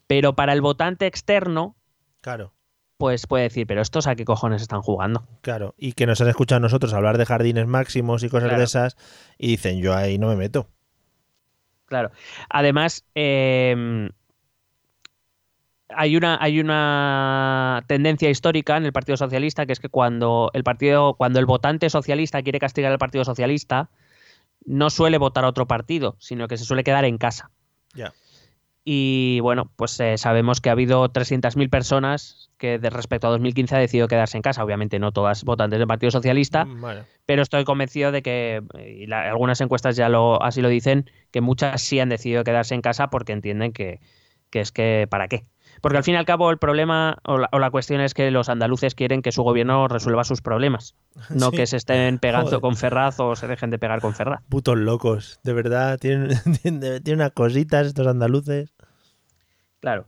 Pero 0.09 0.35
para 0.35 0.53
el 0.53 0.61
votante 0.61 1.07
externo, 1.07 1.77
Claro. 2.21 2.53
Pues 3.01 3.27
puede 3.27 3.45
decir, 3.45 3.67
pero 3.67 3.81
estos 3.81 4.07
a 4.07 4.15
qué 4.15 4.25
cojones 4.25 4.61
están 4.63 4.83
jugando. 4.83 5.27
Claro, 5.41 5.75
y 5.79 5.95
que 5.95 6.07
nos 6.07 6.21
han 6.21 6.29
escuchado 6.29 6.61
nosotros 6.61 6.93
hablar 6.93 7.17
de 7.19 7.25
jardines 7.27 7.67
máximos 7.67 8.23
y 8.23 8.29
cosas 8.29 8.51
Claro. 8.51 8.59
de 8.59 8.65
esas, 8.65 8.97
y 9.39 9.49
dicen, 9.49 9.81
yo 9.81 9.95
ahí 9.97 10.19
no 10.19 10.29
me 10.29 10.37
meto. 10.37 10.69
Claro. 11.87 12.11
Además, 12.51 13.05
eh, 13.15 14.11
hay 15.89 16.17
una, 16.17 16.39
hay 16.41 16.61
una 16.61 17.83
tendencia 17.89 18.31
histórica 18.31 18.77
en 18.77 18.85
el 18.85 18.93
Partido 18.93 19.17
Socialista 19.17 19.67
que 19.67 19.73
es 19.73 19.81
que 19.81 19.89
cuando 19.89 20.51
el 20.53 20.63
partido, 20.63 21.15
cuando 21.15 21.41
el 21.41 21.47
votante 21.47 21.91
socialista 21.91 22.43
quiere 22.43 22.59
castigar 22.61 22.93
al 22.93 22.99
Partido 22.99 23.25
Socialista, 23.25 23.91
no 24.67 24.91
suele 24.91 25.19
votar 25.19 25.45
a 25.45 25.49
otro 25.49 25.67
partido, 25.67 26.17
sino 26.21 26.47
que 26.49 26.59
se 26.59 26.65
suele 26.65 26.85
quedar 26.85 27.05
en 27.07 27.19
casa. 27.19 27.51
Ya. 27.95 28.13
Y 28.85 29.41
bueno, 29.41 29.71
pues 29.77 29.99
eh, 30.01 30.17
sabemos 30.17 30.61
que 30.61 30.71
ha 30.71 30.73
habido 30.73 31.07
300.000 31.11 31.69
personas 31.69 32.51
que 32.57 32.79
de 32.79 32.91
respecto 32.91 33.27
a 33.27 33.31
2015 33.31 33.77
ha 33.77 33.79
decidido 33.79 34.09
quedarse 34.09 34.37
en 34.39 34.43
casa. 34.43 34.65
Obviamente 34.65 34.99
no 34.99 35.13
todas 35.13 35.45
votantes 35.45 35.79
del 35.79 35.87
Partido 35.89 36.11
Socialista, 36.11 36.65
Bueno, 36.65 37.05
pero 37.27 37.43
estoy 37.43 37.65
convencido 37.65 38.11
de 38.11 38.23
que, 38.23 38.63
y 38.87 39.07
la- 39.07 39.29
algunas 39.31 39.61
encuestas 39.61 39.97
ya 39.97 40.09
lo, 40.09 40.43
así 40.43 40.61
lo 40.63 40.69
dicen, 40.69 41.11
que 41.31 41.41
muchas 41.41 41.83
sí 41.83 42.01
han 42.01 42.09
decidido 42.09 42.43
quedarse 42.43 42.75
en 42.75 42.81
casa 42.83 43.09
porque 43.11 43.33
entienden 43.33 43.73
que, 43.73 44.01
que 44.51 44.61
es 44.61 44.73
que, 44.73 45.07
¿para 45.11 45.29
qué? 45.29 45.45
Porque 45.81 45.97
al 45.99 46.05
fin 46.05 46.15
y 46.15 46.17
al 46.19 46.25
cabo 46.27 46.51
el 46.51 46.59
problema 46.59 47.17
o 47.25 47.39
la, 47.39 47.49
o 47.53 47.59
la 47.59 47.71
cuestión 47.71 48.01
es 48.01 48.13
que 48.15 48.31
los 48.31 48.49
andaluces 48.49 48.95
quieren 48.95 49.23
que 49.23 49.33
su 49.33 49.43
gobierno 49.43 49.89
resuelva 49.89 50.25
sus 50.25 50.43
problemas, 50.43 50.95
no 51.31 51.51
Sí. 51.51 51.57
que 51.57 51.67
se 51.67 51.77
estén 51.79 52.19
pegando 52.19 52.47
Joder. 52.49 52.61
con 52.61 52.77
Ferraz 52.77 53.19
o 53.21 53.35
se 53.37 53.47
dejen 53.47 53.71
de 53.71 53.79
pegar 53.79 54.01
con 54.01 54.15
Ferraz. 54.15 54.43
putos 54.49 54.77
locos, 54.79 55.41
de 55.43 55.53
verdad, 55.53 55.99
tienen, 55.99 56.29
tienen, 56.63 57.03
tienen 57.03 57.21
unas 57.23 57.33
cositas 57.33 57.87
estos 57.87 58.07
andaluces. 58.07 58.75
Claro. 59.81 60.07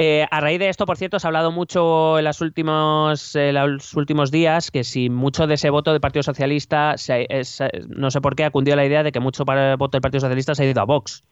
Eh, 0.00 0.24
a 0.30 0.40
raíz 0.40 0.60
de 0.60 0.68
esto, 0.68 0.86
por 0.86 0.96
cierto, 0.96 1.18
se 1.18 1.26
ha 1.26 1.30
hablado 1.30 1.50
mucho 1.50 2.18
en, 2.20 2.24
las 2.24 2.40
últimos, 2.40 3.34
en 3.34 3.54
los 3.56 3.94
últimos 3.94 4.30
días 4.30 4.70
que 4.70 4.84
si 4.84 5.10
mucho 5.10 5.48
de 5.48 5.54
ese 5.54 5.70
voto 5.70 5.90
del 5.90 6.00
Partido 6.00 6.22
Socialista, 6.22 6.96
se- 6.96 7.26
es- 7.28 7.60
no 7.88 8.12
sé 8.12 8.20
por 8.20 8.36
qué, 8.36 8.44
ha 8.44 8.50
cundido 8.52 8.76
la 8.76 8.86
idea 8.86 9.02
de 9.02 9.10
que 9.10 9.18
mucho 9.18 9.44
para 9.44 9.72
el 9.72 9.76
voto 9.76 9.96
del 9.96 10.02
Partido 10.02 10.20
Socialista 10.20 10.54
se 10.54 10.62
ha 10.62 10.70
ido 10.70 10.80
a 10.80 10.84
Vox. 10.84 11.24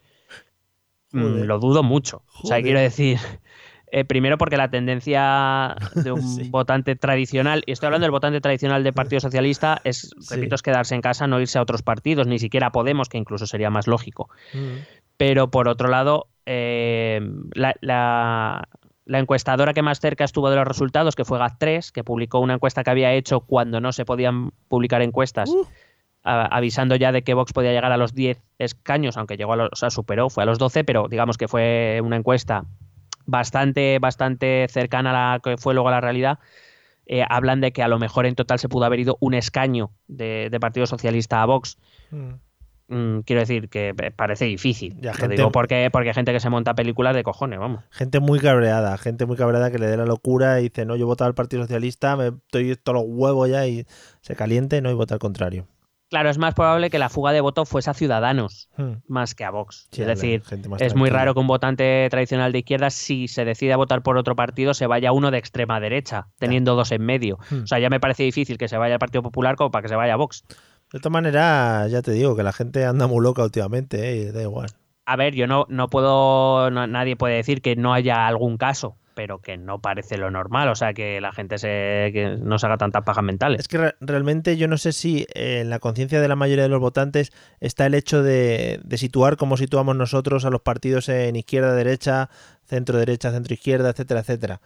Mm, 1.16 1.22
Joder. 1.32 1.46
lo 1.46 1.58
dudo 1.58 1.82
mucho. 1.82 2.22
O 2.42 2.46
sea, 2.46 2.60
quiero 2.62 2.80
decir, 2.80 3.18
eh, 3.90 4.04
primero 4.04 4.36
porque 4.38 4.56
la 4.56 4.70
tendencia 4.70 5.76
de 5.94 6.12
un 6.12 6.20
Sí. 6.44 6.48
votante 6.50 6.96
tradicional, 6.96 7.62
y 7.66 7.72
estoy 7.72 7.86
hablando 7.86 8.04
del 8.04 8.10
votante 8.10 8.40
tradicional 8.40 8.82
del 8.84 8.92
Partido 8.92 9.20
Socialista, 9.20 9.80
es, 9.84 10.10
Sí. 10.20 10.34
repito, 10.34 10.54
es 10.56 10.62
quedarse 10.62 10.94
en 10.94 11.00
casa, 11.00 11.26
no 11.26 11.40
irse 11.40 11.58
a 11.58 11.62
otros 11.62 11.82
partidos, 11.82 12.26
ni 12.26 12.38
siquiera 12.38 12.68
a 12.68 12.72
Podemos, 12.72 13.08
que 13.08 13.18
incluso 13.18 13.46
sería 13.46 13.70
más 13.70 13.86
lógico. 13.86 14.28
Mm. 14.54 14.82
Pero 15.16 15.50
por 15.50 15.68
otro 15.68 15.88
lado, 15.88 16.26
eh, 16.46 17.20
la, 17.54 17.74
la- 17.80 18.68
la 19.08 19.20
encuestadora 19.20 19.72
que 19.72 19.82
más 19.82 20.00
cerca 20.00 20.24
estuvo 20.24 20.50
de 20.50 20.56
los 20.56 20.66
resultados, 20.66 21.14
que 21.14 21.24
fue 21.24 21.38
GAT3, 21.38 21.92
que 21.92 22.02
publicó 22.02 22.40
una 22.40 22.54
encuesta 22.54 22.82
que 22.82 22.90
había 22.90 23.12
hecho 23.12 23.38
cuando 23.40 23.80
no 23.80 23.92
se 23.92 24.04
podían 24.04 24.50
publicar 24.68 25.00
encuestas, 25.00 25.48
Uh. 25.48 25.64
Avisando 26.26 26.96
ya 26.96 27.12
de 27.12 27.22
que 27.22 27.34
Vox 27.34 27.52
podía 27.52 27.72
llegar 27.72 27.92
a 27.92 27.96
los 27.96 28.14
10 28.14 28.38
escaños, 28.58 29.16
aunque 29.16 29.36
llegó 29.36 29.52
a 29.52 29.56
los, 29.56 29.68
o 29.72 29.76
sea, 29.76 29.90
superó, 29.90 30.28
fue 30.28 30.42
a 30.42 30.46
los 30.46 30.58
12, 30.58 30.84
pero 30.84 31.08
digamos 31.08 31.38
que 31.38 31.48
fue 31.48 32.00
una 32.02 32.16
encuesta 32.16 32.64
bastante, 33.26 33.98
bastante 33.98 34.66
cercana 34.70 35.10
a 35.10 35.34
la 35.34 35.40
que 35.40 35.56
fue 35.56 35.74
luego 35.74 35.90
la 35.90 36.00
realidad. 36.00 36.38
Eh, 37.06 37.24
hablan 37.28 37.60
de 37.60 37.72
que 37.72 37.82
a 37.82 37.88
lo 37.88 37.98
mejor 37.98 38.26
en 38.26 38.34
total 38.34 38.58
se 38.58 38.68
pudo 38.68 38.84
haber 38.84 38.98
ido 39.00 39.16
un 39.20 39.34
escaño 39.34 39.90
de, 40.08 40.48
de 40.50 40.60
Partido 40.60 40.86
Socialista 40.86 41.40
a 41.42 41.46
Vox. 41.46 41.78
Mm. 42.10 42.30
Mm, 42.88 43.20
quiero 43.22 43.40
decir 43.40 43.68
que 43.68 43.88
eh, 43.96 44.10
parece 44.14 44.44
difícil. 44.44 44.96
Ya, 45.00 45.12
gente- 45.14 45.36
digo 45.36 45.50
porque, 45.52 45.88
porque 45.92 46.08
hay 46.10 46.14
gente 46.14 46.32
que 46.32 46.40
se 46.40 46.50
monta 46.50 46.74
películas 46.74 47.14
de 47.14 47.22
cojones, 47.24 47.58
vamos. 47.58 47.82
Gente 47.90 48.20
muy 48.20 48.38
cabreada, 48.40 48.96
gente 48.98 49.26
muy 49.26 49.36
cabreada 49.36 49.70
que 49.70 49.78
le 49.78 49.86
dé 49.86 49.96
la 49.96 50.06
locura 50.06 50.60
y 50.60 50.64
dice, 50.64 50.84
no, 50.84 50.94
yo 50.96 51.02
he 51.02 51.06
votado 51.06 51.28
al 51.28 51.34
Partido 51.34 51.62
Socialista, 51.62 52.16
me 52.16 52.28
estoy 52.28 52.76
todos 52.76 52.98
los 53.00 53.04
huevos 53.08 53.48
ya 53.48 53.66
y 53.66 53.86
se 54.20 54.34
caliente, 54.36 54.80
no, 54.82 54.90
y 54.90 54.94
vota 54.94 55.14
al 55.14 55.20
contrario. 55.20 55.66
Claro, 56.08 56.30
es 56.30 56.38
más 56.38 56.54
probable 56.54 56.88
que 56.88 57.00
la 57.00 57.08
fuga 57.08 57.32
de 57.32 57.40
voto 57.40 57.64
fuese 57.66 57.90
a 57.90 57.94
Ciudadanos 57.94 58.68
Mm. 58.76 58.92
más 59.08 59.34
que 59.34 59.44
a 59.44 59.50
Vox. 59.50 59.88
Sí, 59.90 60.02
es 60.02 60.06
decir, 60.06 60.42
gente 60.44 60.68
más 60.68 60.80
es 60.80 60.94
muy 60.94 61.10
raro 61.10 61.34
que 61.34 61.40
un 61.40 61.48
votante 61.48 62.06
tradicional 62.10 62.52
de 62.52 62.58
izquierda, 62.60 62.90
si 62.90 63.26
se 63.26 63.44
decide 63.44 63.72
a 63.72 63.76
votar 63.76 64.02
por 64.02 64.16
otro 64.16 64.36
partido, 64.36 64.72
se 64.74 64.86
vaya 64.86 65.10
uno 65.10 65.30
de 65.32 65.38
extrema 65.38 65.80
derecha, 65.80 66.28
teniendo 66.38 66.76
dos 66.76 66.92
en 66.92 67.02
medio. 67.04 67.38
Hmm. 67.50 67.64
O 67.64 67.66
sea, 67.66 67.80
ya 67.80 67.90
me 67.90 67.98
parece 67.98 68.22
difícil 68.22 68.56
que 68.56 68.68
se 68.68 68.76
vaya 68.76 68.94
al 68.94 69.00
Partido 69.00 69.22
Popular 69.22 69.56
como 69.56 69.70
para 69.72 69.82
que 69.82 69.88
se 69.88 69.96
vaya 69.96 70.14
a 70.14 70.16
Vox. 70.16 70.44
De 70.92 71.00
todas 71.00 71.12
maneras, 71.12 71.90
ya 71.90 72.02
te 72.02 72.12
digo 72.12 72.36
que 72.36 72.44
la 72.44 72.52
gente 72.52 72.84
anda 72.84 73.08
muy 73.08 73.20
loca 73.22 73.42
últimamente, 73.42 74.08
¿eh? 74.10 74.16
y 74.16 74.24
da 74.30 74.42
igual. 74.42 74.68
A 75.06 75.16
ver, 75.16 75.34
yo 75.34 75.48
no, 75.48 75.66
no 75.68 75.88
puedo, 75.88 76.70
no- 76.70 76.86
nadie 76.86 77.16
puede 77.16 77.34
decir 77.34 77.62
que 77.62 77.74
no 77.74 77.92
haya 77.92 78.26
algún 78.28 78.56
caso, 78.58 78.96
pero 79.16 79.38
que 79.40 79.56
no 79.56 79.80
parece 79.80 80.18
lo 80.18 80.30
normal. 80.30 80.68
O 80.68 80.74
sea, 80.74 80.92
que 80.92 81.22
la 81.22 81.32
gente 81.32 81.56
se, 81.56 82.36
no 82.42 82.58
se 82.58 82.66
haga 82.66 82.76
tantas 82.76 83.02
pajas 83.02 83.24
mentales. 83.24 83.60
Es 83.60 83.66
que 83.66 83.78
re- 83.78 83.94
realmente 84.00 84.58
yo 84.58 84.68
no 84.68 84.76
sé 84.76 84.92
si 84.92 85.26
eh, 85.34 85.60
en 85.62 85.70
la 85.70 85.78
conciencia 85.78 86.20
de 86.20 86.28
la 86.28 86.36
mayoría 86.36 86.64
de 86.64 86.68
los 86.68 86.80
votantes 86.80 87.32
está 87.58 87.86
el 87.86 87.94
hecho 87.94 88.22
de, 88.22 88.78
situar 88.96 89.38
como 89.38 89.56
situamos 89.56 89.96
nosotros 89.96 90.44
a 90.44 90.50
los 90.50 90.60
partidos 90.60 91.08
en 91.08 91.34
izquierda, 91.34 91.74
derecha, 91.74 92.28
centro, 92.66 92.98
derecha, 92.98 93.32
centro, 93.32 93.54
izquierda, 93.54 93.88
etcétera, 93.88 94.20
etcétera. 94.20 94.60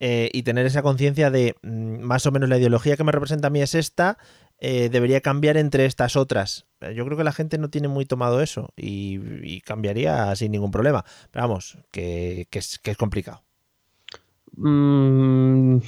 Eh, 0.00 0.28
y 0.34 0.42
tener 0.42 0.66
esa 0.66 0.82
conciencia 0.82 1.30
de 1.30 1.56
mm, 1.62 2.00
más 2.00 2.26
o 2.26 2.30
menos 2.30 2.50
la 2.50 2.58
ideología 2.58 2.98
que 2.98 3.04
me 3.04 3.12
representa 3.12 3.46
a 3.46 3.50
mí 3.50 3.62
es 3.62 3.74
esta, 3.74 4.18
eh, 4.58 4.90
debería 4.90 5.22
cambiar 5.22 5.56
entre 5.56 5.86
estas 5.86 6.16
otras. 6.16 6.66
Yo 6.94 7.06
creo 7.06 7.16
que 7.16 7.24
la 7.24 7.32
gente 7.32 7.56
no 7.56 7.70
tiene 7.70 7.88
muy 7.88 8.04
tomado 8.04 8.42
eso 8.42 8.68
y, 8.76 9.62
cambiaría 9.62 10.36
sin 10.36 10.52
ningún 10.52 10.70
problema. 10.70 11.06
Pero 11.30 11.48
vamos, 11.48 11.78
que 11.90 12.46
es 12.52 12.80
complicado. 12.98 13.43
Mm, 14.56 15.78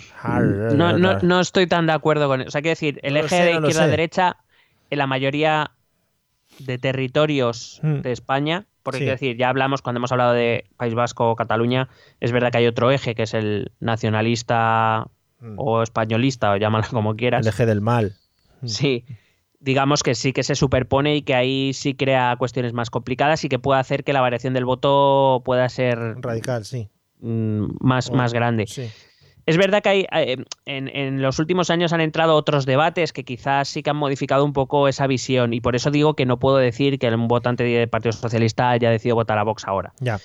no, 0.76 0.98
no, 0.98 1.18
no 1.20 1.40
estoy 1.40 1.66
tan 1.66 1.86
de 1.86 1.92
acuerdo 1.92 2.28
con 2.28 2.40
eso. 2.40 2.48
O 2.48 2.50
sea, 2.50 2.62
quiero 2.62 2.72
decir, 2.72 3.00
el 3.02 3.14
No 3.14 3.20
eje 3.20 3.28
sé, 3.28 3.42
de 3.44 3.52
izquierda-derecha 3.52 4.36
en 4.90 4.98
la 4.98 5.06
mayoría 5.06 5.70
de 6.58 6.78
territorios 6.78 7.80
Hmm. 7.82 8.00
de 8.02 8.12
España, 8.12 8.66
porque 8.82 8.98
Sí. 8.98 9.04
quiero 9.04 9.14
decir, 9.14 9.36
ya 9.36 9.48
hablamos 9.48 9.82
cuando 9.82 9.98
hemos 9.98 10.12
hablado 10.12 10.32
de 10.32 10.64
País 10.76 10.94
Vasco 10.94 11.30
o 11.30 11.36
Cataluña, 11.36 11.88
es 12.20 12.32
verdad 12.32 12.50
que 12.50 12.58
hay 12.58 12.66
otro 12.66 12.90
eje 12.90 13.14
que 13.14 13.22
es 13.24 13.34
el 13.34 13.72
nacionalista 13.80 15.08
Mm. 15.40 15.54
o 15.58 15.82
españolista, 15.82 16.52
o 16.52 16.56
llámalo 16.56 16.86
como 16.90 17.14
quieras. 17.14 17.44
El 17.46 17.52
eje 17.52 17.66
del 17.66 17.80
mal. 17.82 18.14
Mm. 18.62 18.68
Sí, 18.68 19.04
digamos 19.60 20.02
que 20.02 20.14
sí 20.14 20.32
que 20.32 20.42
se 20.42 20.54
superpone 20.54 21.16
y 21.16 21.22
que 21.22 21.34
ahí 21.34 21.72
sí 21.74 21.94
crea 21.94 22.36
cuestiones 22.38 22.72
más 22.72 22.88
complicadas 22.90 23.44
y 23.44 23.48
que 23.48 23.58
puede 23.58 23.80
hacer 23.80 24.02
que 24.02 24.12
la 24.14 24.20
variación 24.22 24.54
del 24.54 24.64
voto 24.64 25.42
pueda 25.44 25.68
ser 25.68 25.98
Radical, 26.22 26.64
sí. 26.64 26.88
Mm, 27.20 27.66
más, 27.80 28.10
más 28.12 28.32
grande. 28.32 28.66
Sí. 28.66 28.88
Es 29.46 29.56
verdad 29.58 29.80
que 29.80 29.88
hay, 29.88 30.06
eh, 30.10 30.36
en, 30.64 30.88
en 30.88 31.22
los 31.22 31.38
últimos 31.38 31.70
años 31.70 31.92
han 31.92 32.00
entrado 32.00 32.34
otros 32.34 32.66
debates 32.66 33.12
que 33.12 33.22
quizás 33.24 33.68
sí 33.68 33.82
que 33.84 33.90
han 33.90 33.96
modificado 33.96 34.44
un 34.44 34.52
poco 34.52 34.88
esa 34.88 35.06
visión 35.06 35.54
y 35.54 35.60
por 35.60 35.76
eso 35.76 35.92
digo 35.92 36.14
que 36.14 36.26
no 36.26 36.38
puedo 36.40 36.56
decir 36.56 36.98
que 36.98 37.08
un 37.14 37.28
votante 37.28 37.62
del 37.62 37.88
Partido 37.88 38.10
Socialista 38.12 38.70
haya 38.70 38.90
decidido 38.90 39.14
votar 39.14 39.38
a 39.38 39.44
Vox 39.44 39.64
ahora. 39.68 39.92
Ya. 40.00 40.18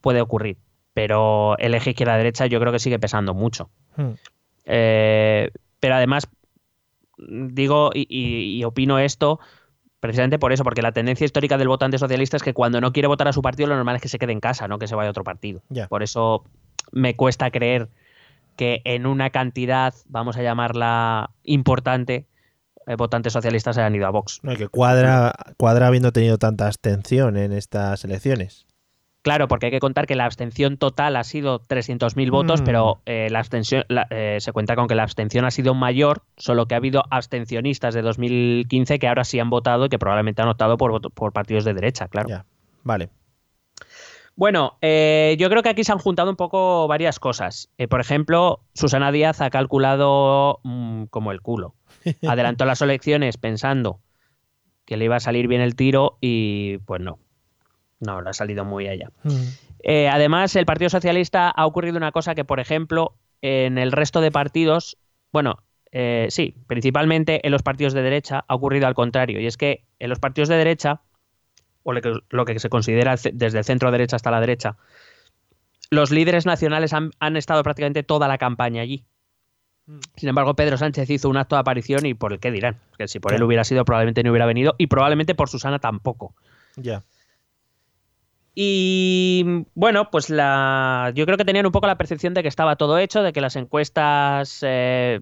Puede 0.00 0.22
ocurrir, 0.22 0.56
pero 0.94 1.58
el 1.58 1.74
eje 1.74 1.90
izquierda-derecha 1.90 2.46
yo 2.46 2.60
creo 2.60 2.72
que 2.72 2.78
sigue 2.78 2.98
pesando 2.98 3.34
mucho. 3.34 3.68
Mm. 3.96 4.12
Eh, 4.64 5.50
pero 5.78 5.94
además, 5.96 6.26
digo 7.18 7.90
y, 7.94 8.06
y- 8.08 8.56
y 8.58 8.64
opino 8.64 8.98
esto 8.98 9.38
precisamente 10.02 10.40
por 10.40 10.52
eso, 10.52 10.64
porque 10.64 10.82
la 10.82 10.90
tendencia 10.90 11.24
histórica 11.24 11.56
del 11.56 11.68
votante 11.68 11.96
socialista 11.96 12.36
es 12.36 12.42
que 12.42 12.52
cuando 12.52 12.80
no 12.80 12.92
quiere 12.92 13.06
votar 13.06 13.28
a 13.28 13.32
su 13.32 13.40
partido, 13.40 13.68
lo 13.68 13.76
normal 13.76 13.94
es 13.94 14.02
que 14.02 14.08
se 14.08 14.18
quede 14.18 14.32
en 14.32 14.40
casa, 14.40 14.66
no 14.66 14.80
que 14.80 14.88
se 14.88 14.96
vaya 14.96 15.06
a 15.06 15.10
otro 15.12 15.22
partido. 15.22 15.62
Por 15.88 16.02
eso 16.02 16.42
me 16.90 17.14
cuesta 17.14 17.52
creer 17.52 17.88
que 18.56 18.82
en 18.84 19.06
una 19.06 19.30
cantidad, 19.30 19.94
vamos 20.08 20.36
a 20.36 20.42
llamarla 20.42 21.30
importante, 21.44 22.26
eh, 22.88 22.96
votantes 22.96 23.32
socialistas 23.32 23.78
hayan 23.78 23.94
ido 23.94 24.08
a 24.08 24.10
Vox. 24.10 24.40
No, 24.42 24.56
que 24.56 24.66
cuadra, 24.66 25.34
cuadra 25.56 25.86
habiendo 25.86 26.10
tenido 26.10 26.36
tanta 26.36 26.66
abstención 26.66 27.36
en 27.36 27.52
estas 27.52 28.04
elecciones. 28.04 28.66
Claro, 29.22 29.46
porque 29.46 29.66
hay 29.66 29.72
que 29.72 29.78
contar 29.78 30.06
que 30.06 30.16
la 30.16 30.24
abstención 30.24 30.76
total 30.78 31.14
ha 31.14 31.22
sido 31.22 31.60
300.000 31.60 32.30
votos, 32.32 32.60
Mm. 32.60 32.64
pero 32.64 33.00
eh, 33.06 33.28
la 33.30 33.38
abstención 33.38 33.84
la- 33.88 34.08
eh, 34.10 34.38
se 34.40 34.52
cuenta 34.52 34.74
con 34.74 34.88
que 34.88 34.96
la 34.96 35.04
abstención 35.04 35.44
ha 35.44 35.52
sido 35.52 35.74
mayor, 35.74 36.22
solo 36.36 36.66
que 36.66 36.74
ha 36.74 36.78
habido 36.78 37.04
abstencionistas 37.08 37.94
de 37.94 38.02
2015 38.02 38.98
que 38.98 39.06
ahora 39.06 39.22
sí 39.22 39.38
han 39.38 39.48
votado 39.48 39.84
y 39.86 39.88
que 39.90 39.98
probablemente 40.00 40.42
han 40.42 40.48
optado 40.48 40.76
por, 40.76 41.00
por 41.12 41.32
partidos 41.32 41.64
de 41.64 41.72
derecha, 41.74 42.08
claro. 42.08 42.28
Ya, 42.28 42.44
vale. 42.82 43.10
Bueno, 44.34 44.78
eh, 44.80 45.36
yo 45.38 45.48
creo 45.50 45.62
que 45.62 45.68
aquí 45.68 45.84
se 45.84 45.92
han 45.92 45.98
juntado 45.98 46.30
un 46.30 46.36
poco 46.36 46.88
varias 46.88 47.18
cosas. 47.20 47.68
Eh, 47.78 47.86
por 47.86 48.00
ejemplo, 48.00 48.60
Susana 48.74 49.12
Díaz 49.12 49.40
ha 49.40 49.50
calculado 49.50 50.60
mm, 50.64 51.04
como 51.04 51.32
el 51.32 51.42
culo. 51.42 51.74
Adelantó 52.26 52.64
las 52.64 52.80
elecciones 52.82 53.36
pensando 53.36 54.00
que 54.86 54.96
le 54.96 55.04
iba 55.04 55.16
a 55.16 55.20
salir 55.20 55.48
bien 55.48 55.60
el 55.60 55.76
tiro 55.76 56.16
y 56.20 56.78
pues 56.78 57.00
no. 57.00 57.18
No, 58.02 58.20
le 58.20 58.30
ha 58.30 58.32
salido 58.32 58.64
muy 58.64 58.88
allá. 58.88 59.10
Mm. 59.22 59.42
Eh, 59.84 60.08
además, 60.08 60.56
el 60.56 60.66
Partido 60.66 60.90
Socialista 60.90 61.48
ha 61.48 61.66
ocurrido 61.66 61.96
una 61.96 62.10
cosa 62.10 62.34
que, 62.34 62.44
por 62.44 62.58
ejemplo, 62.58 63.14
en 63.42 63.78
el 63.78 63.92
resto 63.92 64.20
de 64.20 64.32
partidos, 64.32 64.98
bueno, 65.32 65.62
eh, 65.92 66.26
sí, 66.30 66.56
principalmente 66.66 67.46
en 67.46 67.52
los 67.52 67.62
partidos 67.62 67.92
de 67.92 68.02
derecha 68.02 68.44
ha 68.48 68.54
ocurrido 68.56 68.88
al 68.88 68.94
contrario. 68.94 69.40
Y 69.40 69.46
es 69.46 69.56
que 69.56 69.84
en 70.00 70.10
los 70.10 70.18
partidos 70.18 70.48
de 70.48 70.56
derecha, 70.56 71.02
o 71.84 71.92
lo 71.92 72.00
que, 72.00 72.12
lo 72.30 72.44
que 72.44 72.58
se 72.58 72.68
considera 72.68 73.14
desde 73.32 73.58
el 73.58 73.64
centro 73.64 73.92
derecha 73.92 74.16
hasta 74.16 74.32
la 74.32 74.40
derecha, 74.40 74.76
los 75.90 76.10
líderes 76.10 76.44
nacionales 76.44 76.92
han, 76.92 77.12
han 77.20 77.36
estado 77.36 77.62
prácticamente 77.62 78.02
toda 78.02 78.26
la 78.26 78.38
campaña 78.38 78.82
allí. 78.82 79.04
Sin 80.16 80.28
embargo, 80.28 80.54
Pedro 80.54 80.76
Sánchez 80.76 81.08
hizo 81.10 81.28
un 81.28 81.36
acto 81.36 81.54
de 81.54 81.60
aparición 81.60 82.04
y 82.06 82.14
por 82.14 82.32
el 82.32 82.40
qué 82.40 82.50
dirán. 82.50 82.80
Que 82.98 83.06
si 83.06 83.20
por 83.20 83.32
él 83.32 83.42
hubiera 83.42 83.62
sido, 83.62 83.84
probablemente 83.84 84.24
no 84.24 84.30
hubiera 84.30 84.46
venido 84.46 84.74
y 84.78 84.88
probablemente 84.88 85.36
por 85.36 85.48
Susana 85.48 85.78
tampoco. 85.78 86.34
Ya. 86.76 87.02
Y 88.54 89.64
bueno, 89.74 90.10
pues 90.10 90.28
la, 90.30 91.10
yo 91.14 91.24
creo 91.24 91.38
que 91.38 91.44
tenían 91.44 91.66
un 91.66 91.72
poco 91.72 91.86
la 91.86 91.96
percepción 91.96 92.34
de 92.34 92.42
que 92.42 92.48
estaba 92.48 92.76
todo 92.76 92.98
hecho, 92.98 93.22
de 93.22 93.32
que 93.32 93.40
las 93.40 93.56
encuestas 93.56 94.58
eh, 94.62 95.20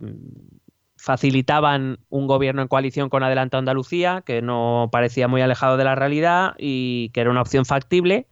facilitaban 0.96 1.98
un 2.08 2.26
gobierno 2.26 2.62
en 2.62 2.68
coalición 2.68 3.08
con 3.08 3.22
Adelante 3.22 3.56
Andalucía, 3.56 4.22
que 4.26 4.42
no 4.42 4.88
parecía 4.92 5.28
muy 5.28 5.40
alejado 5.42 5.76
de 5.76 5.84
la 5.84 5.94
realidad 5.94 6.54
y 6.58 7.10
que 7.10 7.20
era 7.22 7.30
una 7.30 7.40
opción 7.42 7.64
factible. 7.64 8.26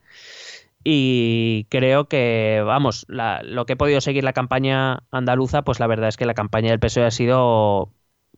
Y 0.83 1.65
creo 1.69 2.07
que, 2.07 2.61
vamos, 2.65 3.05
la- 3.09 3.41
lo 3.43 3.65
que 3.65 3.73
he 3.73 3.77
podido 3.77 4.01
seguir 4.01 4.23
la 4.23 4.33
campaña 4.33 5.03
andaluza, 5.11 5.63
pues 5.63 5.79
la 5.79 5.87
verdad 5.87 6.09
es 6.09 6.17
que 6.17 6.25
la 6.25 6.33
campaña 6.33 6.69
del 6.71 6.79
PSOE 6.79 7.05
ha 7.05 7.11
sido 7.11 7.91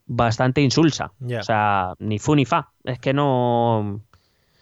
bastante 0.06 0.62
insulsa. 0.62 1.14
O 1.42 1.44
sea, 1.44 1.94
ni 2.00 2.20
fu 2.20 2.36
ni 2.36 2.46
fa. 2.46 2.72
Es 2.84 3.00
que 3.00 3.14
no. 3.14 4.02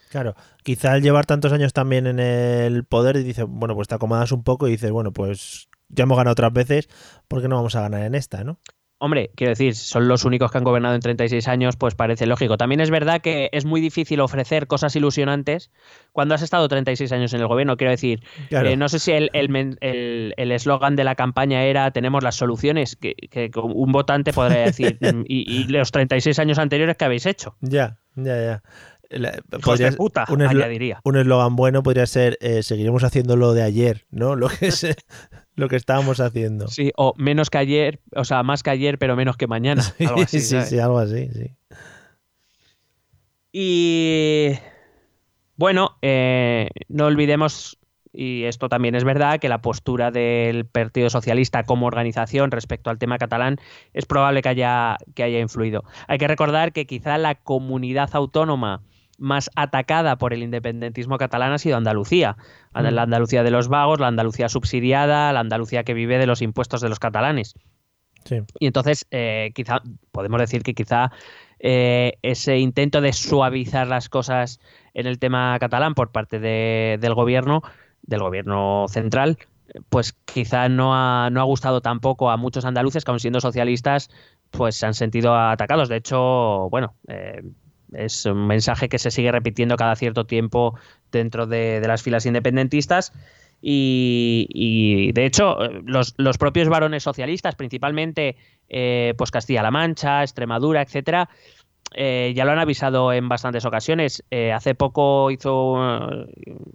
Claro, 0.10 0.36
quizá 0.64 0.94
al 0.94 1.02
llevar 1.02 1.26
tantos 1.26 1.54
años 1.54 1.72
también 1.72 2.08
en 2.08 2.20
el 2.20 2.84
poder, 2.84 3.24
dices, 3.24 3.46
bueno, 3.48 3.76
pues 3.76 3.88
te 3.88 3.96
acomodas 3.96 4.32
un 4.32 4.44
poco 4.44 4.68
y 4.68 4.72
dices, 4.72 4.92
bueno, 4.92 5.12
pues 5.14 5.70
ya 5.88 6.04
hemos 6.04 6.18
ganado 6.18 6.32
otras 6.34 6.52
veces, 6.52 6.90
¿por 7.28 7.42
qué 7.42 7.48
no 7.48 7.56
vamos 7.58 7.76
a 7.76 7.82
ganar 7.82 8.02
en 8.04 8.16
esta, 8.16 8.44
no? 8.44 8.60
Hombre, 9.02 9.32
quiero 9.36 9.52
decir, 9.52 9.76
son 9.76 10.10
los 10.10 10.26
únicos 10.26 10.52
que 10.52 10.58
han 10.58 10.66
gobernado 10.66 10.94
en 10.94 11.00
36 11.00 11.48
años, 11.48 11.78
pues 11.78 11.96
parece 11.96 12.26
lógico. 12.26 12.58
También 12.58 12.82
es 12.82 12.90
verdad 12.90 13.22
que 13.22 13.48
es 13.54 13.64
muy 13.64 13.80
difícil 13.80 14.20
ofrecer 14.20 14.68
cosas 14.68 14.94
ilusionantes 14.94 15.72
cuando 16.12 16.36
has 16.36 16.42
estado 16.42 16.68
36 16.68 17.10
años 17.14 17.34
en 17.34 17.40
el 17.40 17.48
gobierno. 17.48 17.78
Quiero 17.78 17.92
decir, 17.92 18.22
Claro. 18.50 18.68
eh, 18.68 18.76
no 18.76 18.90
sé 18.90 19.00
si 19.00 19.14
el 19.14 19.30
el 19.32 19.48
men- 19.48 19.78
el- 19.80 20.34
el 20.36 20.52
eslogan 20.52 20.98
de 20.98 21.06
la 21.06 21.16
campaña 21.16 21.64
era 21.64 21.92
tenemos 21.92 22.24
las 22.24 22.36
soluciones, 22.36 22.98
que, 22.98 23.14
que 23.32 23.50
un 23.64 23.92
votante 23.94 24.34
podría 24.34 24.64
decir, 24.66 24.98
"Mm, 25.02 25.22
y, 25.28 25.50
y 25.50 25.64
los 25.70 25.92
36 25.92 26.38
años 26.40 26.60
anteriores 26.60 26.98
que 26.98 27.06
habéis 27.06 27.26
hecho. 27.26 27.56
Ya, 27.62 28.00
ya, 28.18 28.36
ya. 28.44 28.64
La- 29.10 29.30
Hijos 29.30 29.62
podría- 29.64 29.92
puta, 29.94 30.26
un 30.30 30.40
eslo- 30.42 31.00
un 31.04 31.18
eslogan 31.18 31.56
bueno 31.56 31.82
podría 31.84 32.06
ser 32.06 32.38
eh, 32.42 32.62
seguiremos 32.64 33.04
haciendo 33.04 33.36
lo 33.36 33.54
de 33.54 33.64
ayer, 33.64 34.06
¿no? 34.12 34.36
Lo 34.36 34.50
que 34.50 34.72
se- 34.72 34.96
lo 35.56 35.68
que 35.68 35.76
estábamos 35.76 36.20
haciendo. 36.20 36.68
Sí, 36.68 36.92
o 36.96 37.14
menos 37.18 37.50
que 37.50 37.58
ayer, 37.58 38.00
o 38.16 38.24
sea, 38.24 38.44
más 38.44 38.62
que 38.64 38.70
ayer, 38.70 38.98
pero 39.00 39.16
menos 39.16 39.36
que 39.36 39.48
mañana. 39.48 39.82
Sí, 39.82 40.06
algo 40.06 40.22
así, 40.22 40.40
sí, 40.42 40.62
sí, 40.62 40.80
algo 40.80 41.00
así, 41.00 41.28
sí. 41.34 41.56
Y 43.52 44.52
bueno, 45.56 45.98
eh, 46.02 46.70
no 46.88 47.06
olvidemos, 47.08 47.80
y 48.14 48.44
esto 48.44 48.70
también 48.70 48.96
es 48.96 49.04
verdad, 49.04 49.40
que 49.40 49.50
la 49.50 49.62
postura 49.62 50.12
del 50.12 50.66
Partido 50.66 51.10
Socialista 51.10 51.64
como 51.64 51.88
organización 51.88 52.52
respecto 52.52 52.90
al 52.90 53.00
tema 53.00 53.18
catalán 53.18 53.58
es 53.94 54.06
probable 54.06 54.42
que 54.42 54.50
haya, 54.50 54.98
que 55.16 55.24
haya 55.24 55.40
influido. 55.40 55.84
Hay 56.08 56.20
que 56.20 56.28
recordar 56.28 56.72
que 56.74 56.86
quizá 56.86 57.18
la 57.18 57.36
comunidad 57.36 58.10
autónoma 58.14 58.84
más 59.20 59.50
atacada 59.56 60.18
por 60.18 60.34
el 60.34 60.42
independentismo 60.44 61.18
catalán 61.18 61.52
ha 61.52 61.58
sido 61.58 61.78
Andalucía. 61.78 62.38
Mm. 62.74 62.82
La 62.82 63.02
Andalucía 63.04 63.44
de 63.44 63.52
los 63.52 63.68
vagos, 63.68 64.00
la 64.00 64.08
Andalucía 64.08 64.50
subsidiada, 64.50 65.32
la 65.34 65.42
Andalucía 65.42 65.84
que 65.84 65.94
vive 65.94 66.18
de 66.18 66.26
los 66.26 66.42
impuestos 66.42 66.82
de 66.82 66.90
los 66.90 67.00
catalanes. 67.00 67.54
Sí. 68.26 68.38
Y 68.60 68.68
entonces, 68.68 69.06
eh, 69.12 69.52
quizá, 69.56 69.82
podemos 70.12 70.40
decir 70.40 70.64
que 70.64 70.74
quizá 70.74 71.12
eh, 71.60 72.14
ese 72.22 72.58
intento 72.58 73.02
de 73.02 73.14
suavizar 73.14 73.88
las 73.88 74.10
cosas 74.10 74.60
en 74.94 75.08
el 75.08 75.20
tema 75.20 75.58
catalán 75.60 75.94
por 75.94 76.12
parte 76.12 76.40
de- 76.40 76.98
del 77.00 77.14
gobierno, 77.14 77.62
del 78.02 78.22
gobierno 78.22 78.86
central, 78.90 79.38
pues 79.90 80.14
quizá 80.26 80.68
no 80.68 80.96
ha, 80.96 81.30
no 81.30 81.42
ha 81.42 81.44
gustado 81.44 81.82
tampoco 81.82 82.32
a 82.32 82.38
muchos 82.38 82.66
andaluces 82.66 83.06
que 83.06 83.12
aun 83.12 83.20
siendo 83.20 83.40
socialistas, 83.40 84.10
pues 84.52 84.76
se 84.76 84.86
han 84.86 84.94
sentido 84.96 85.36
atacados. 85.36 85.90
De 85.90 85.98
hecho, 85.98 86.70
bueno, 86.72 86.96
eh, 87.08 87.44
es 87.94 88.26
un 88.26 88.48
mensaje 88.48 88.90
que 88.90 89.00
se 89.00 89.12
sigue 89.12 89.32
repitiendo 89.32 89.76
cada 89.76 89.96
cierto 89.96 90.26
tiempo 90.26 90.78
dentro 91.12 91.48
de, 91.48 91.80
de 91.80 91.88
las 91.88 92.04
filas 92.04 92.26
independentistas. 92.26 93.14
Y, 93.62 95.12
de 95.14 95.26
hecho, 95.26 95.58
los, 95.84 96.14
los 96.18 96.38
propios 96.38 96.70
varones 96.70 97.04
socialistas, 97.04 97.56
principalmente 97.56 98.38
eh, 98.70 99.14
pues 99.18 99.32
Castilla-La 99.32 99.70
Mancha, 99.70 100.24
Extremadura, 100.24 100.82
etcétera, 100.82 101.30
eh, 101.94 102.32
ya 102.36 102.46
lo 102.46 102.52
han 102.52 102.60
avisado 102.60 103.12
en 103.12 103.28
bastantes 103.28 103.66
ocasiones. 103.66 104.24
Eh, 104.32 104.54
hace 104.54 104.76
poco 104.76 105.30
hizo 105.30 105.76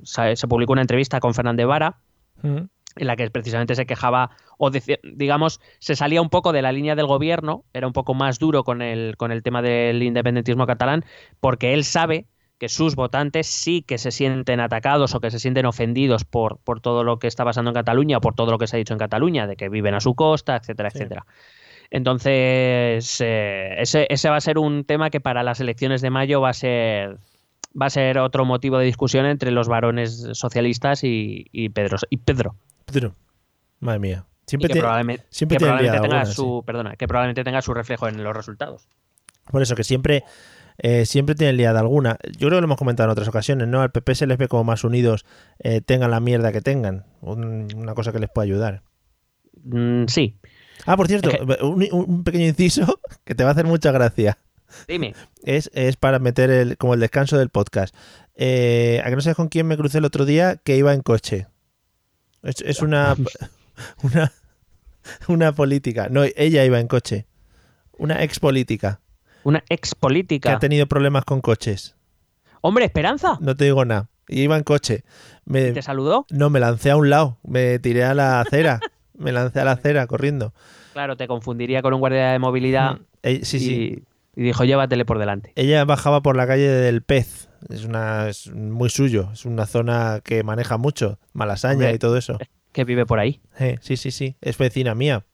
se, 0.02 0.36
se 0.36 0.48
publicó 0.48 0.72
una 0.72 0.82
entrevista 0.82 1.20
con 1.20 1.32
Fernández 1.32 1.66
Vara 1.66 1.96
Mm. 2.44 2.68
En 2.96 3.06
la 3.06 3.16
que 3.16 3.30
precisamente 3.30 3.74
se 3.74 3.86
quejaba 3.86 4.30
o 4.58 4.70
deci- 4.70 5.00
digamos 5.02 5.60
se 5.78 5.96
salía 5.96 6.22
un 6.22 6.30
poco 6.30 6.52
de 6.52 6.62
la 6.62 6.72
línea 6.72 6.94
del 6.94 7.06
gobierno, 7.06 7.64
era 7.72 7.86
un 7.86 7.92
poco 7.92 8.14
más 8.14 8.38
duro 8.38 8.64
con 8.64 8.82
el 8.82 9.16
con 9.16 9.32
el 9.32 9.42
tema 9.42 9.62
del 9.62 10.02
independentismo 10.02 10.66
catalán, 10.66 11.04
porque 11.40 11.74
él 11.74 11.84
sabe 11.84 12.26
que 12.58 12.68
sus 12.68 12.94
votantes 12.94 13.48
sí 13.48 13.82
que 13.82 13.98
se 13.98 14.12
sienten 14.12 14.60
atacados 14.60 15.14
o 15.14 15.20
que 15.20 15.32
se 15.32 15.40
sienten 15.40 15.66
ofendidos 15.66 16.24
por, 16.24 16.58
por 16.58 16.80
todo 16.80 17.02
lo 17.02 17.18
que 17.18 17.26
está 17.26 17.44
pasando 17.44 17.70
en 17.70 17.74
Cataluña 17.74 18.18
o 18.18 18.20
por 18.20 18.34
todo 18.36 18.52
lo 18.52 18.58
que 18.58 18.68
se 18.68 18.76
ha 18.76 18.78
dicho 18.78 18.94
en 18.94 18.98
Cataluña, 19.00 19.48
de 19.48 19.56
que 19.56 19.68
viven 19.68 19.94
a 19.94 20.00
su 20.00 20.14
costa, 20.14 20.56
etcétera, 20.56 20.90
Sí. 20.90 20.98
etcétera. 20.98 21.26
Entonces, 21.90 23.20
eh, 23.20 23.74
ese, 23.78 24.06
ese 24.08 24.28
va 24.30 24.36
a 24.36 24.40
ser 24.40 24.58
un 24.58 24.84
tema 24.84 25.10
que 25.10 25.20
para 25.20 25.42
las 25.42 25.60
elecciones 25.60 26.00
de 26.02 26.10
mayo 26.10 26.40
va 26.40 26.50
a 26.50 26.52
ser 26.54 27.18
va 27.80 27.86
a 27.86 27.90
ser 27.90 28.18
otro 28.18 28.44
motivo 28.44 28.78
de 28.78 28.84
discusión 28.84 29.26
entre 29.26 29.50
los 29.50 29.66
varones 29.66 30.28
socialistas 30.34 31.02
y, 31.02 31.46
y 31.50 31.70
Pedro 31.70 31.96
y 32.08 32.18
Pedro. 32.18 32.54
Madre 33.80 33.98
mía. 33.98 34.26
Siempre 34.46 34.68
que 34.68 34.74
te- 34.74 34.80
probablemente, 34.80 35.24
siempre 35.30 35.56
que 35.56 35.58
tiene 35.60 35.70
probablemente 35.72 35.92
liada 35.96 36.02
tenga 36.08 36.20
alguna, 36.20 36.34
su 36.34 36.62
perdona, 36.66 36.96
que 36.96 37.08
probablemente 37.08 37.44
tenga 37.44 37.62
su 37.62 37.72
reflejo 37.74 38.08
en 38.08 38.22
los 38.22 38.36
resultados. 38.36 38.88
Por 39.50 39.62
eso 39.62 39.74
que 39.74 39.84
siempre, 39.84 40.24
eh, 40.78 41.06
siempre 41.06 41.34
tienen 41.34 41.56
liada 41.56 41.80
alguna. 41.80 42.18
Yo 42.32 42.48
creo 42.48 42.58
que 42.58 42.60
lo 42.60 42.64
hemos 42.66 42.76
comentado 42.78 43.08
en 43.08 43.12
otras 43.12 43.28
ocasiones, 43.28 43.68
¿no? 43.68 43.80
Al 43.82 43.90
PP 43.90 44.14
se 44.14 44.26
les 44.26 44.36
ve 44.38 44.48
como 44.48 44.64
más 44.64 44.84
unidos, 44.84 45.24
eh, 45.58 45.80
tengan 45.80 46.10
la 46.10 46.20
mierda 46.20 46.52
que 46.52 46.60
tengan. 46.60 47.06
Un- 47.20 47.68
una 47.76 47.94
cosa 47.94 48.12
que 48.12 48.18
les 48.18 48.28
puede 48.30 48.46
ayudar. 48.48 48.82
Mm, 49.62 50.06
sí, 50.08 50.38
Ah, 50.86 50.96
por 50.96 51.06
cierto, 51.06 51.30
Es 51.30 51.62
un, 51.62 51.86
un 51.92 52.24
pequeño 52.24 52.46
inciso 52.46 53.00
que 53.24 53.34
te 53.34 53.44
va 53.44 53.50
a 53.50 53.52
hacer 53.52 53.64
mucha 53.66 53.92
gracia. 53.92 54.38
dime. 54.88 55.14
Es, 55.44 55.70
es 55.72 55.96
para 55.96 56.18
meter 56.18 56.50
el, 56.50 56.76
como 56.76 56.94
el 56.94 57.00
descanso 57.00 57.38
del 57.38 57.48
podcast. 57.48 57.94
Eh, 58.34 59.00
¿A 59.04 59.08
que 59.08 59.14
no 59.14 59.20
sabes 59.22 59.36
con 59.36 59.48
quién 59.48 59.66
me 59.66 59.76
crucé 59.76 59.98
el 59.98 60.04
otro 60.04 60.24
día 60.26 60.56
que 60.56 60.76
iba 60.76 60.92
en 60.92 61.00
coche? 61.02 61.46
Es, 62.44 62.60
es 62.60 62.82
una, 62.82 63.16
una, 64.02 64.32
una 65.28 65.52
política. 65.52 66.08
No, 66.10 66.22
ella 66.36 66.64
iba 66.64 66.78
en 66.78 66.88
coche. 66.88 67.26
Una 67.96 68.22
ex 68.22 68.40
política 68.40 69.00
Una 69.44 69.62
ex 69.68 69.94
que 69.94 70.00
política. 70.00 70.52
ha 70.54 70.58
tenido 70.58 70.86
problemas 70.86 71.24
con 71.24 71.40
coches. 71.40 71.96
Hombre, 72.60 72.84
Esperanza. 72.86 73.38
No 73.40 73.54
te 73.54 73.64
digo 73.64 73.84
nada. 73.84 74.08
Y 74.28 74.42
iba 74.42 74.56
en 74.56 74.62
coche. 74.64 75.04
Me, 75.44 75.72
¿Te 75.72 75.82
saludó? 75.82 76.26
no, 76.30 76.50
me 76.50 76.60
lancé 76.60 76.90
a 76.90 76.96
un 76.96 77.10
lado. 77.10 77.38
Me 77.42 77.78
tiré 77.78 78.04
a 78.04 78.14
la 78.14 78.40
acera. 78.40 78.80
me 79.18 79.32
lancé 79.32 79.60
a 79.60 79.64
la 79.64 79.72
acera 79.72 80.06
corriendo. 80.06 80.54
Claro, 80.92 81.16
te 81.16 81.26
confundiría 81.28 81.82
con 81.82 81.92
un 81.92 82.00
guardia 82.00 82.30
de 82.32 82.38
movilidad. 82.38 82.94
Mm, 82.94 83.04
eh, 83.22 83.40
sí, 83.44 83.56
y, 83.56 83.60
sí. 83.60 84.02
y 84.36 84.42
dijo, 84.42 84.64
llévatele 84.64 85.04
por 85.04 85.18
delante. 85.18 85.52
Ella 85.56 85.84
bajaba 85.84 86.22
por 86.22 86.36
la 86.36 86.46
calle 86.46 86.68
del 86.68 87.02
Pez. 87.02 87.48
Es 87.68 87.84
una 87.84 88.28
es 88.28 88.52
muy 88.52 88.90
suyo. 88.90 89.30
Es 89.32 89.44
una 89.44 89.66
zona 89.66 90.20
que 90.22 90.42
maneja 90.42 90.76
mucho. 90.76 91.18
Malasaña 91.32 91.74
Hombre. 91.74 91.94
y 91.94 91.98
todo 91.98 92.16
eso. 92.16 92.38
Que 92.72 92.84
vive 92.84 93.06
por 93.06 93.18
ahí. 93.18 93.40
Eh, 93.58 93.78
sí, 93.80 93.96
sí, 93.96 94.10
sí. 94.10 94.36
Es 94.40 94.58
vecina 94.58 94.94
mía. 94.94 95.24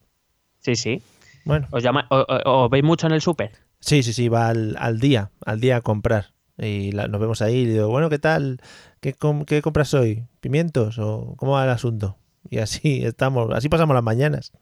Sí, 0.61 0.77
sí. 0.77 1.03
Bueno. 1.45 1.67
¿Os, 1.71 1.83
llama, 1.83 2.07
o, 2.11 2.17
o- 2.19 2.65
os 2.65 2.71
veis 2.71 2.85
mucho 2.85 3.07
en 3.07 3.15
el 3.15 3.21
súper? 3.23 3.53
Sí, 3.81 4.03
sí, 4.03 4.13
sí. 4.13 4.29
Va 4.29 4.49
al, 4.49 4.77
al 4.79 5.01
día. 5.01 5.31
Al 5.47 5.61
día 5.61 5.77
a 5.77 5.81
comprar. 5.81 6.35
Y 6.59 6.93
la- 6.93 7.09
nos 7.09 7.21
vemos 7.21 7.41
ahí 7.41 7.61
y 7.61 7.67
digo, 7.67 7.89
bueno, 7.89 8.11
¿qué 8.11 8.19
tal? 8.19 8.61
¿Qué, 9.01 9.15
com- 9.15 9.45
qué 9.47 9.63
compras 9.63 9.95
hoy? 9.95 10.27
¿Pimientos? 10.41 10.99
¿O 10.99 11.35
cómo 11.39 11.53
va 11.53 11.65
el 11.65 11.71
asunto? 11.71 12.19
Y 12.51 12.59
así 12.59 13.03
estamos, 13.05 13.51
así 13.55 13.69
pasamos 13.71 13.95
las 13.95 14.05
mañanas. 14.05 14.53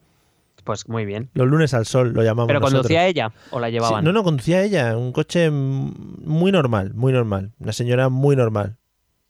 Pues 0.63 0.87
muy 0.89 1.05
bien. 1.05 1.29
Los 1.33 1.47
lunes 1.47 1.73
al 1.73 1.85
sol 1.85 2.13
lo 2.13 2.23
llamamos. 2.23 2.47
¿Pero 2.47 2.61
conducía 2.61 2.99
nosotros. 3.01 3.09
ella 3.09 3.31
o 3.51 3.59
la 3.59 3.67
Sí, 3.67 3.73
llevaban? 3.73 4.03
no, 4.03 4.11
no, 4.11 4.23
conducía 4.23 4.63
ella, 4.63 4.97
un 4.97 5.11
coche 5.11 5.49
muy 5.51 6.51
normal, 6.51 6.93
muy 6.93 7.13
normal. 7.13 7.53
Una 7.59 7.73
señora 7.73 8.09
muy 8.09 8.35
normal. 8.35 8.77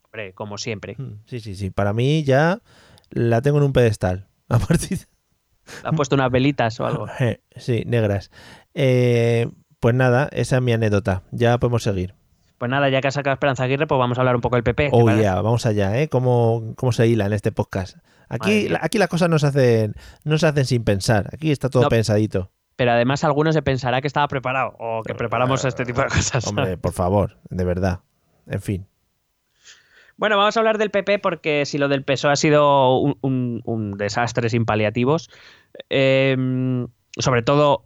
Hombre, 0.04 0.34
como 0.34 0.58
siempre. 0.58 0.96
Mm, 0.98 1.22
Sí, 1.26 1.40
sí, 1.40 1.56
sí. 1.56 1.70
Para 1.70 1.94
mí 1.94 2.24
ya 2.24 2.62
la 3.12 3.42
tengo 3.42 3.58
en 3.60 3.64
un 3.66 3.74
pedestal. 3.74 4.28
A 4.50 4.58
partir 4.60 4.98
¿Le 5.84 5.90
ha 5.90 5.92
puesto 5.92 6.16
unas 6.16 6.32
velitas 6.32 6.80
o 6.80 6.86
algo? 6.88 7.08
Sí, 7.56 7.84
negras. 7.86 8.32
Eh, 8.74 9.48
pues 9.80 9.94
nada, 9.96 10.28
esa 10.32 10.56
es 10.58 10.62
mi 10.64 10.74
anécdota. 10.74 11.24
Ya 11.32 11.58
podemos 11.60 11.84
seguir. 11.84 12.16
Pues 12.58 12.70
nada, 12.70 12.90
ya 12.90 13.00
que 13.02 13.08
ha 13.08 13.12
sacado 13.12 13.34
Esperanza 13.36 13.64
Aguirre, 13.64 13.88
pues 13.88 13.98
vamos 14.00 14.18
a 14.18 14.22
hablar 14.22 14.36
un 14.36 14.42
poco 14.42 14.56
del 14.58 14.64
PP. 14.64 14.90
¿te 14.90 14.90
Oh, 14.92 15.10
yeah, 15.16 15.36
vamos 15.42 15.66
allá, 15.66 16.02
¿eh? 16.02 16.10
¿Cómo, 16.10 16.74
cómo 16.76 16.92
se 16.92 17.08
hila 17.08 17.26
en 17.28 17.34
este 17.34 17.52
podcast? 17.54 17.98
Aquí, 18.30 18.68
aquí 18.80 18.98
las 19.00 19.08
cosas 19.10 19.30
no 19.30 19.40
se, 19.40 19.48
hacen, 19.48 19.96
no 20.24 20.38
se 20.38 20.48
hacen 20.48 20.66
sin 20.66 20.84
pensar. 20.84 21.30
Aquí 21.34 21.52
está 21.52 21.70
todo 21.70 21.84
No. 21.84 21.90
pensadito. 21.90 22.52
Pero 22.76 22.92
además 22.92 23.24
alguno 23.24 23.52
se 23.52 23.62
pensará 23.62 24.00
que 24.02 24.08
estaba 24.08 24.28
preparado 24.28 24.76
o 24.80 25.04
que 25.04 25.14
preparamos 25.16 25.66
este 25.66 25.84
tipo 25.86 26.02
de 26.02 26.08
cosas. 26.08 26.46
Hombre, 26.48 26.78
por 26.78 26.94
favor, 26.94 27.38
de 27.50 27.66
verdad. 27.66 28.00
En 28.48 28.62
fin. 28.62 28.86
Bueno, 30.16 30.38
vamos 30.38 30.56
a 30.56 30.60
hablar 30.60 30.78
del 30.78 30.90
PP 30.92 31.20
porque 31.20 31.66
si 31.66 31.78
lo 31.78 31.88
del 31.88 32.04
PSOE 32.04 32.32
ha 32.34 32.36
sido 32.36 32.98
un, 33.00 33.18
un- 33.22 33.62
un 33.66 33.98
desastre 33.98 34.50
sin 34.50 34.66
paliativos, 34.66 35.30
eh, 35.90 36.36
sobre 37.18 37.42
todo 37.42 37.86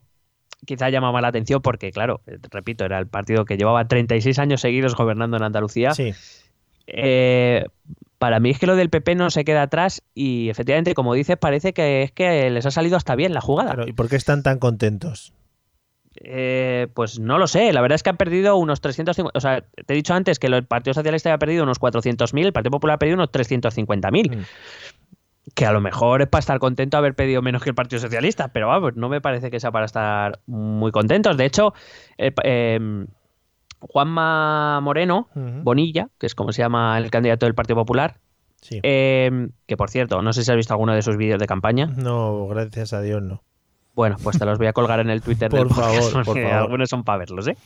quizá 0.65 0.89
llama 0.89 1.11
más 1.11 1.21
la 1.21 1.27
atención 1.27 1.61
porque, 1.61 1.91
claro, 1.91 2.21
eh, 2.25 2.37
repito, 2.49 2.85
era 2.85 2.97
el 2.99 3.07
partido 3.07 3.45
que 3.45 3.57
llevaba 3.57 3.87
36 3.87 4.39
años 4.39 4.61
seguidos 4.61 4.95
gobernando 4.95 5.37
en 5.37 5.43
Andalucía. 5.43 5.93
Sí. 5.93 6.13
Eh, 6.87 7.65
para 8.23 8.39
mí 8.39 8.51
es 8.51 8.57
que 8.57 8.67
lo 8.67 8.77
del 8.77 8.89
PP 8.89 9.15
no 9.15 9.29
se 9.29 9.43
queda 9.43 9.63
atrás 9.63 10.01
y 10.15 10.47
efectivamente, 10.47 10.93
como 10.93 11.13
dices, 11.13 11.35
parece 11.35 11.73
que 11.73 12.03
es 12.03 12.13
que 12.13 12.49
les 12.49 12.65
ha 12.65 12.71
salido 12.71 12.95
hasta 12.95 13.15
bien 13.17 13.33
la 13.33 13.41
jugada. 13.41 13.73
Claro, 13.73 13.89
¿Y 13.89 13.91
por 13.91 14.07
qué 14.07 14.15
están 14.15 14.43
tan 14.43 14.59
contentos? 14.59 15.33
Eh, 16.23 16.87
pues 16.93 17.19
no 17.19 17.37
lo 17.37 17.47
sé, 17.47 17.73
la 17.73 17.81
verdad 17.81 17.95
es 17.95 18.03
que 18.03 18.11
han 18.11 18.15
perdido 18.15 18.55
unos 18.55 18.79
350, 18.79 19.37
o 19.37 19.41
sea, 19.41 19.65
te 19.85 19.93
he 19.93 19.97
dicho 19.97 20.13
antes 20.13 20.39
que 20.39 20.47
el 20.47 20.65
Partido 20.65 20.93
Socialista 20.93 21.27
había 21.27 21.37
perdido 21.37 21.63
unos 21.63 21.81
400.000, 21.81 22.45
el 22.45 22.53
Partido 22.53 22.71
Popular 22.71 22.95
ha 22.95 22.99
perdido 22.99 23.15
unos 23.15 23.29
350.000, 23.29 24.37
Mm. 24.37 24.43
que 25.53 25.65
a 25.65 25.73
lo 25.73 25.81
mejor 25.81 26.21
es 26.21 26.29
para 26.29 26.39
estar 26.39 26.59
contento 26.59 26.95
haber 26.95 27.15
pedido 27.15 27.41
menos 27.41 27.61
que 27.61 27.71
el 27.71 27.75
Partido 27.75 27.99
Socialista, 27.99 28.53
pero 28.53 28.69
vamos, 28.69 28.95
no 28.95 29.09
me 29.09 29.19
parece 29.19 29.51
que 29.51 29.59
sea 29.59 29.71
para 29.71 29.83
estar 29.85 30.39
muy 30.47 30.93
contentos. 30.93 31.35
De 31.35 31.43
hecho, 31.43 31.73
eh, 32.17 32.31
eh, 32.45 33.05
Juanma 33.89 34.79
Moreno. 34.81 35.27
Bonilla, 35.35 36.09
que 36.17 36.25
es 36.25 36.35
como 36.35 36.51
se 36.51 36.61
llama 36.61 36.97
el 36.97 37.09
candidato 37.11 37.45
del 37.45 37.55
Partido 37.55 37.75
Popular, 37.77 38.17
Sí. 38.61 38.79
eh, 38.83 39.49
que 39.67 39.75
por 39.77 39.89
cierto, 39.89 40.21
no 40.21 40.31
sé 40.33 40.43
si 40.43 40.49
has 40.51 40.55
visto 40.57 40.73
alguno 40.73 40.93
de 40.93 41.01
sus 41.01 41.17
vídeos 41.17 41.39
de 41.39 41.47
campaña. 41.47 41.87
No, 41.87 42.47
gracias 42.47 42.93
a 42.93 43.01
Dios 43.01 43.21
no. 43.21 43.43
Bueno, 43.93 44.15
pues 44.23 44.39
te 44.39 44.45
los 44.45 44.57
voy 44.57 44.67
a 44.67 44.73
colgar 44.73 44.99
en 45.01 45.09
el 45.09 45.21
Twitter 45.21 45.49
Por 45.49 45.59
del 45.59 45.67
podcast, 45.67 45.85
favor, 46.11 46.25
por 46.25 46.35
favor. 46.37 46.51
algunos 46.53 46.89
son 46.89 47.03
para 47.03 47.19
verlos, 47.19 47.47
¿eh? 47.47 47.57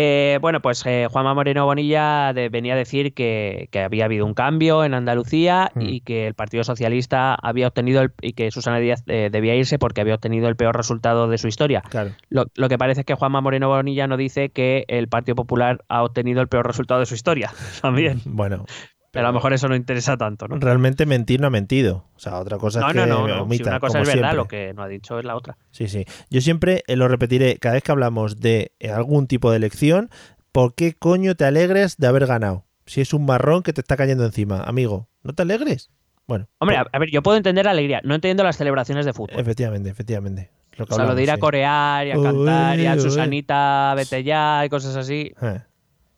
Eh, 0.00 0.38
bueno, 0.40 0.62
pues 0.62 0.86
eh, 0.86 1.08
Juanma 1.10 1.34
Moreno 1.34 1.64
Bonilla 1.66 2.32
de- 2.32 2.50
venía 2.50 2.74
a 2.74 2.76
decir 2.76 3.14
que, 3.14 3.66
que 3.72 3.80
había 3.82 4.04
habido 4.04 4.26
un 4.26 4.32
cambio 4.34 4.84
en 4.84 4.94
Andalucía 4.94 5.72
Mm. 5.74 5.80
y 5.82 6.00
que 6.02 6.28
el 6.28 6.34
Partido 6.34 6.62
Socialista 6.62 7.34
había 7.34 7.66
obtenido 7.66 8.02
el- 8.02 8.12
y 8.22 8.34
que 8.34 8.52
Susana 8.52 8.78
Díaz 8.78 9.02
eh, 9.08 9.28
debía 9.32 9.56
irse 9.56 9.76
porque 9.80 10.00
había 10.00 10.14
obtenido 10.14 10.46
el 10.48 10.54
peor 10.54 10.76
resultado 10.76 11.26
de 11.26 11.36
su 11.38 11.48
historia. 11.48 11.80
Claro. 11.80 12.10
Lo, 12.28 12.44
lo 12.54 12.68
que 12.68 12.78
parece 12.78 13.00
es 13.00 13.06
que 13.06 13.14
Juanma 13.14 13.40
Moreno 13.40 13.66
Bonilla 13.68 14.06
no 14.06 14.16
dice 14.16 14.50
que 14.50 14.84
el 14.86 15.08
Partido 15.08 15.34
Popular 15.34 15.84
ha 15.88 16.04
obtenido 16.04 16.42
el 16.42 16.48
peor 16.48 16.64
resultado 16.64 17.00
de 17.00 17.06
su 17.06 17.14
historia 17.16 17.50
también. 17.82 18.20
Bueno. 18.24 18.66
Pero 19.10 19.26
a 19.26 19.30
lo 19.30 19.34
mejor 19.34 19.52
eso 19.54 19.68
no 19.68 19.74
interesa 19.74 20.16
tanto, 20.18 20.46
¿no? 20.48 20.56
Realmente 20.58 21.06
mentir 21.06 21.40
no 21.40 21.46
ha 21.46 21.50
mentido. 21.50 22.04
O 22.14 22.18
sea, 22.20 22.38
otra 22.38 22.58
cosa 22.58 22.80
No, 22.80 22.88
es 22.88 22.92
que 22.92 23.00
no, 23.00 23.06
no, 23.06 23.28
no. 23.28 23.34
Si 23.34 23.40
omita, 23.40 23.70
una 23.70 23.80
cosa 23.80 24.00
es 24.00 24.06
verdad, 24.06 24.20
siempre. 24.32 24.36
lo 24.36 24.44
que 24.48 24.74
no 24.74 24.82
ha 24.82 24.88
dicho 24.88 25.18
es 25.18 25.24
la 25.24 25.34
otra. 25.34 25.56
Sí, 25.70 25.88
sí. 25.88 26.04
Yo 26.30 26.40
siempre 26.42 26.82
eh, 26.86 26.96
lo 26.96 27.08
repetiré, 27.08 27.56
cada 27.58 27.74
vez 27.74 27.82
que 27.82 27.90
hablamos 27.92 28.38
de 28.40 28.72
eh, 28.80 28.90
algún 28.90 29.26
tipo 29.26 29.50
de 29.50 29.56
elección, 29.56 30.10
¿por 30.52 30.74
qué 30.74 30.92
coño 30.94 31.34
te 31.36 31.46
alegres 31.46 31.96
de 31.96 32.06
haber 32.06 32.26
ganado? 32.26 32.64
Si 32.84 33.00
es 33.00 33.14
un 33.14 33.24
marrón 33.24 33.62
que 33.62 33.72
te 33.72 33.80
está 33.80 33.96
cayendo 33.96 34.24
encima, 34.26 34.62
amigo, 34.62 35.08
¿no 35.22 35.32
te 35.32 35.42
alegres? 35.42 35.90
Bueno, 36.26 36.46
Hombre, 36.58 36.76
pues, 36.76 36.88
a, 36.92 36.98
ver, 36.98 37.10
yo 37.10 37.22
puedo 37.22 37.38
entender 37.38 37.64
la 37.64 37.70
alegría, 37.70 38.00
no 38.04 38.14
entiendo 38.14 38.44
las 38.44 38.56
celebraciones 38.58 39.06
de 39.06 39.14
fútbol. 39.14 39.40
efectivamente, 39.40 39.88
efectivamente. 39.88 40.50
Lo 40.76 40.86
que 40.86 40.92
O 40.92 40.96
sea, 40.96 41.06
lo 41.06 41.14
de 41.14 41.22
ir 41.22 41.30
a 41.30 41.34
sí. 41.34 41.40
corear 41.40 42.06
y 42.06 42.10
a 42.12 42.18
Uy, 42.18 42.22
cantar 42.22 42.78
y 42.78 42.86
a 42.86 42.92
uy. 42.94 43.00
Susanita, 43.00 43.94
vete 43.96 44.22
ya 44.22 44.62
y 44.64 44.68
cosas 44.68 44.94
así. 44.96 45.32
Eh, 45.40 45.60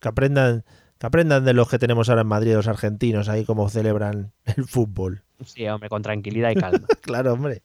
que 0.00 0.09
aprendan, 0.09 0.64
que 1.00 1.06
aprendan 1.06 1.44
de 1.44 1.54
los 1.54 1.68
que 1.68 1.78
tenemos 1.80 2.08
ahora 2.10 2.20
en 2.22 2.28
Madrid, 2.28 2.52
los 2.54 2.68
argentinos, 2.68 3.28
ahí 3.28 3.44
cómo 3.44 3.68
celebran 3.70 4.30
el 4.56 4.64
fútbol. 4.66 5.22
Sí, 5.44 5.66
hombre, 5.66 5.88
con 5.88 6.02
tranquilidad 6.02 6.50
y 6.50 6.54
calma. 6.54 6.86
claro, 7.00 7.32
hombre. 7.32 7.62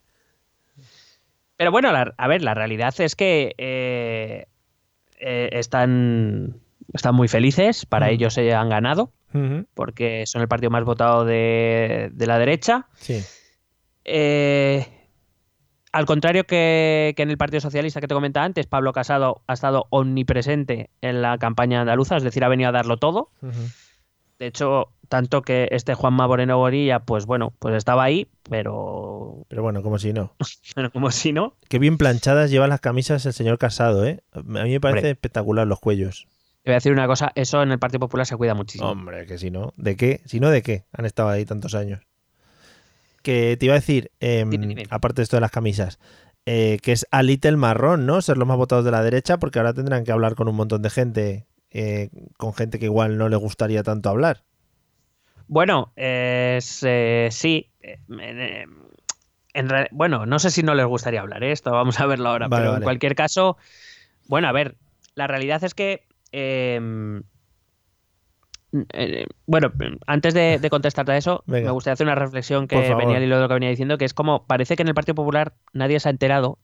Pero 1.58 1.72
bueno, 1.72 1.92
la- 1.92 2.14
a 2.18 2.28
ver, 2.28 2.42
la 2.42 2.54
realidad 2.54 2.94
es 3.00 3.16
que 3.16 3.54
eh, 3.58 4.46
eh, 5.20 5.50
están, 5.54 6.56
están 6.94 7.16
muy 7.16 7.28
felices, 7.28 7.86
para 7.86 8.10
ellos 8.10 8.34
se 8.34 8.54
han 8.54 8.70
ganado, 8.70 9.12
porque 9.74 10.24
son 10.28 10.42
el 10.42 10.48
partido 10.48 10.70
más 10.72 10.86
votado 10.86 11.26
de, 11.26 12.10
de 12.14 12.28
la 12.28 12.40
derecha. 12.40 12.88
Sí. 12.96 13.22
Eh, 14.06 15.05
al 15.96 16.06
contrario 16.06 16.44
que, 16.44 17.14
que 17.16 17.24
en 17.24 17.30
el 17.30 17.38
Partido 17.38 17.62
Socialista 17.62 18.02
que 18.02 18.08
te 18.10 18.14
comentaba 18.14 18.46
antes, 18.46 18.68
Pablo 18.68 18.92
Casado 18.92 19.42
ha 19.48 19.54
estado 19.54 19.88
omnipresente 19.92 20.90
en 21.00 21.22
la 21.22 21.38
campaña 21.38 21.80
andaluza, 21.80 22.18
es 22.18 22.24
decir, 22.24 22.44
ha 22.44 22.50
venido 22.50 22.68
a 22.68 22.74
darlo 22.74 22.98
todo. 22.98 23.30
De 24.38 24.48
hecho, 24.48 24.90
tanto 25.08 25.42
que 25.42 25.70
este 25.72 25.94
Juanma 25.94 26.28
Moreno 26.28 26.58
Bonilla, 26.58 27.00
pues 27.00 27.26
bueno, 27.26 27.54
pues 27.60 27.76
estaba 27.76 28.04
ahí, 28.04 28.28
pero, 28.50 29.46
Pero 29.48 29.64
bueno, 29.64 29.82
como 29.82 29.98
si 29.98 30.12
no. 30.12 30.36
pero 30.76 30.92
como 30.92 31.12
si 31.12 31.32
no. 31.32 31.56
Qué 31.70 31.80
bien 31.80 31.98
planchadas 31.98 32.52
llevan 32.52 32.72
las 32.72 32.82
camisas 32.82 33.26
el 33.26 33.32
señor 33.32 33.58
Casado, 33.58 34.06
¿eh? 34.06 34.22
A 34.34 34.42
mí 34.42 34.72
me 34.72 34.82
parece 34.82 34.98
Hombre. 34.98 35.12
espectacular 35.12 35.66
los 35.66 35.80
cuellos. 35.80 36.28
Te 36.64 36.72
voy 36.72 36.74
a 36.74 36.76
decir 36.76 36.92
una 36.92 37.08
cosa, 37.08 37.32
eso 37.36 37.64
en 37.64 37.72
el 37.72 37.80
Partido 37.80 38.02
Popular 38.02 38.26
se 38.26 38.36
cuida 38.36 38.54
muchísimo. 38.54 38.90
Hombre, 38.90 39.26
que 39.28 39.38
si 39.38 39.50
no. 39.50 39.74
¿De 39.78 39.96
qué? 39.96 40.20
Si 40.26 40.42
no, 40.42 40.50
¿de 40.50 40.62
qué? 40.62 40.84
Han 40.92 41.06
estado 41.06 41.30
ahí 41.30 41.46
tantos 41.46 41.74
años. 41.74 42.02
Que 43.26 43.58
te 43.58 43.66
iba 43.66 43.74
a 43.74 43.80
decir, 43.80 44.12
em, 44.20 44.52
Dime, 44.52 44.68
dime. 44.68 44.84
aparte 44.92 45.16
de 45.22 45.24
esto 45.24 45.38
de 45.38 45.42
las 45.42 45.50
camisas, 45.50 45.98
eh, 46.46 46.78
que 46.84 46.92
es 46.92 47.08
a 47.10 47.24
little 47.24 47.58
marrón, 47.58 48.06
¿no? 48.06 48.22
Ser 48.22 48.38
los 48.38 48.48
más 48.48 48.56
votados 48.58 48.86
de 48.86 48.92
la 48.92 49.02
derecha, 49.02 49.38
porque 49.40 49.58
ahora 49.58 49.74
tendrán 49.74 50.04
que 50.04 50.12
hablar 50.12 50.36
con 50.36 50.48
un 50.48 50.56
montón 50.56 50.84
de 50.84 50.92
gente, 50.92 51.48
eh, 51.72 52.10
con 52.38 52.54
gente 52.54 52.78
que 52.78 52.86
igual 52.86 53.18
no 53.18 53.28
le 53.28 53.36
gustaría 53.36 53.82
tanto 53.82 54.10
hablar. 54.10 54.44
Bueno, 55.48 55.92
eh, 55.96 56.60
sí. 56.62 57.72
en 59.54 59.70
re- 59.70 59.90
bueno, 59.92 60.26
no 60.28 60.38
sé 60.38 60.52
si 60.52 60.62
no 60.62 60.76
les 60.76 60.86
gustaría 60.86 61.22
hablar 61.22 61.44
esto, 61.44 61.72
vamos 61.72 62.00
a 62.00 62.06
verlo 62.06 62.30
ahora, 62.30 62.48
Vale, 62.48 62.62
pero 62.62 62.72
vale. 62.74 62.84
en 62.84 62.84
cualquier 62.84 63.16
caso, 63.16 63.58
bueno, 64.28 64.48
a 64.48 64.52
ver, 64.52 64.76
la 65.16 65.26
realidad 65.28 65.64
es 65.64 65.74
que, 65.74 66.06
eh, 68.94 69.26
bueno, 69.46 69.72
antes 70.08 70.34
de, 70.34 70.60
de 70.60 70.70
contestarte 70.70 71.12
a 71.14 71.18
eso, 71.18 71.44
Venga. 71.48 71.68
me 71.68 71.72
gustaría 71.72 71.94
hacer 71.94 72.08
una 72.08 72.16
reflexión 72.16 72.68
que 72.68 72.76
venía 72.96 73.18
al 73.18 73.24
hilo 73.24 73.36
de 73.36 73.42
lo 73.44 73.48
que 73.48 73.54
venía 73.56 73.70
diciendo, 73.70 73.98
que 73.98 74.06
es 74.06 74.14
como, 74.14 74.46
parece 74.46 74.76
que 74.76 74.82
en 74.84 74.88
el 74.90 74.94
Partido 74.94 75.16
Popular 75.16 75.54
nadie 75.74 76.00
se 76.00 76.10
ha 76.10 76.12
enterado 76.12 76.58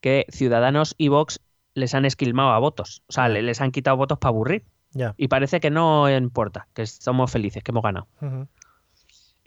que 0.00 0.26
Ciudadanos 0.30 0.94
y 0.98 1.08
Vox 1.08 1.40
les 1.74 1.94
han 1.94 2.04
esquilmado 2.04 2.50
a 2.50 2.58
votos, 2.58 3.02
o 3.08 3.12
sea, 3.12 3.28
le- 3.28 3.42
les 3.42 3.60
han 3.60 3.70
quitado 3.70 3.96
votos 3.96 4.18
para 4.18 4.30
aburrir, 4.30 4.64
y 5.16 5.28
parece 5.28 5.60
que 5.60 5.70
no 5.70 6.10
importa, 6.10 6.66
que 6.74 6.86
somos 6.86 7.30
felices, 7.30 7.62
que 7.62 7.70
hemos 7.70 7.82
ganado. 7.82 8.06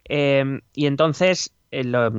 Eh, 0.06 0.60
y 0.74 0.86
entonces, 0.86 1.54
eh, 1.72 1.84
lo, 1.84 2.10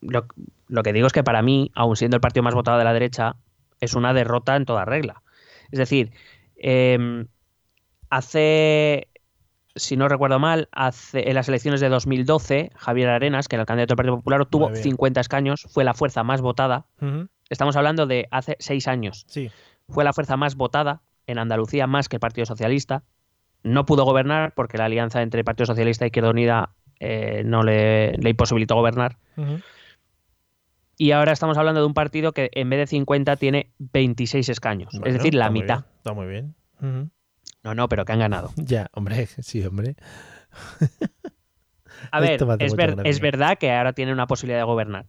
lo- 0.00 0.26
lo 0.68 0.82
que 0.82 0.92
digo 0.92 1.06
es 1.06 1.12
que 1.12 1.24
para 1.24 1.42
mí, 1.42 1.70
aun 1.74 1.96
siendo 1.96 2.16
el 2.16 2.20
partido 2.20 2.42
más 2.44 2.54
votado 2.54 2.78
de 2.78 2.84
la 2.84 2.92
derecha, 2.92 3.36
es 3.80 3.94
una 3.94 4.12
derrota 4.14 4.56
en 4.56 4.64
toda 4.64 4.84
regla. 4.84 5.22
Es 5.70 5.78
decir, 5.78 6.12
eh, 6.56 7.26
hace, 8.10 9.08
si 9.74 9.96
no 9.96 10.08
recuerdo 10.08 10.38
mal, 10.38 10.68
hace, 10.72 11.28
en 11.28 11.34
las 11.34 11.48
elecciones 11.48 11.80
de 11.80 11.88
2012, 11.88 12.70
Javier 12.76 13.08
Arenas, 13.08 13.48
que 13.48 13.56
era 13.56 13.62
el 13.62 13.66
candidato 13.66 13.92
del 13.92 13.96
Partido 13.96 14.16
Popular, 14.16 14.40
obtuvo 14.42 14.66
Muy 14.66 14.74
bien. 14.74 14.82
50 14.84 15.20
escaños, 15.20 15.66
fue 15.70 15.84
la 15.84 15.94
fuerza 15.94 16.22
más 16.22 16.42
votada. 16.42 16.86
Estamos 17.48 17.76
hablando 17.76 18.06
de 18.06 18.28
hace 18.30 18.56
seis 18.58 18.86
años. 18.88 19.24
Sí. 19.28 19.50
Fue 19.88 20.04
la 20.04 20.12
fuerza 20.12 20.36
más 20.36 20.54
votada 20.56 21.02
en 21.26 21.38
Andalucía, 21.38 21.86
más 21.86 22.08
que 22.08 22.16
el 22.16 22.20
Partido 22.20 22.44
Socialista. 22.46 23.02
No 23.62 23.86
pudo 23.86 24.04
gobernar 24.04 24.52
porque 24.54 24.78
la 24.78 24.84
alianza 24.86 25.22
entre 25.22 25.44
Partido 25.44 25.66
Socialista 25.66 26.04
e 26.04 26.08
Izquierda 26.08 26.30
Unida 26.30 26.70
eh, 26.98 27.42
no 27.44 27.62
le, 27.62 28.12
le 28.12 28.30
imposibilitó 28.30 28.74
gobernar. 28.74 29.16
Y 30.96 31.12
ahora 31.12 31.32
estamos 31.32 31.56
hablando 31.56 31.80
de 31.80 31.86
un 31.86 31.94
partido 31.94 32.32
que 32.32 32.50
en 32.52 32.68
vez 32.68 32.78
de 32.80 32.86
50 32.86 33.36
tiene 33.36 33.70
26 33.78 34.48
escaños. 34.50 34.90
Bueno, 34.92 35.06
es 35.06 35.14
decir, 35.14 35.34
la 35.34 35.46
está 35.46 35.50
muy 35.50 35.60
mitad. 35.62 35.76
bien, 35.78 35.96
Está 35.96 36.12
muy 36.12 36.26
bien. 36.26 37.10
No, 37.62 37.74
no, 37.74 37.88
pero 37.88 38.04
que 38.04 38.12
han 38.12 38.18
ganado. 38.20 38.52
Ya, 38.56 38.88
hombre, 38.92 39.26
sí, 39.26 39.64
hombre. 39.64 39.96
A 42.10 42.20
ver, 42.20 42.40
es, 42.60 42.74
ver- 42.74 43.20
verdad 43.20 43.58
que 43.58 43.70
ahora 43.72 43.92
tienen 43.92 44.14
una 44.14 44.26
posibilidad 44.26 44.60
de 44.60 44.64
gobernar. 44.64 45.06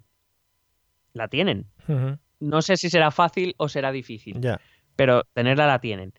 La 1.13 1.27
tienen. 1.27 1.67
No 2.39 2.61
sé 2.61 2.77
si 2.77 2.89
será 2.89 3.11
fácil 3.11 3.53
o 3.57 3.69
será 3.69 3.91
difícil, 3.91 4.39
Ya. 4.41 4.59
pero 4.95 5.23
tenerla 5.33 5.67
la 5.67 5.79
tienen. 5.79 6.13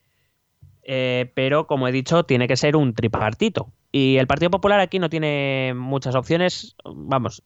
Eh, 0.85 1.31
pero, 1.35 1.67
como 1.67 1.89
he 1.89 1.93
dicho, 1.93 2.25
tiene 2.25 2.49
que 2.49 2.57
ser 2.57 2.77
un 2.77 2.95
tripartito. 2.95 3.73
Y 3.93 4.17
el 4.17 4.27
Partido 4.27 4.51
Popular 4.51 4.81
aquí 4.81 4.99
no 4.99 5.11
tiene 5.11 5.73
muchas 5.77 6.15
opciones. 6.15 6.75
Vamos, 6.85 7.43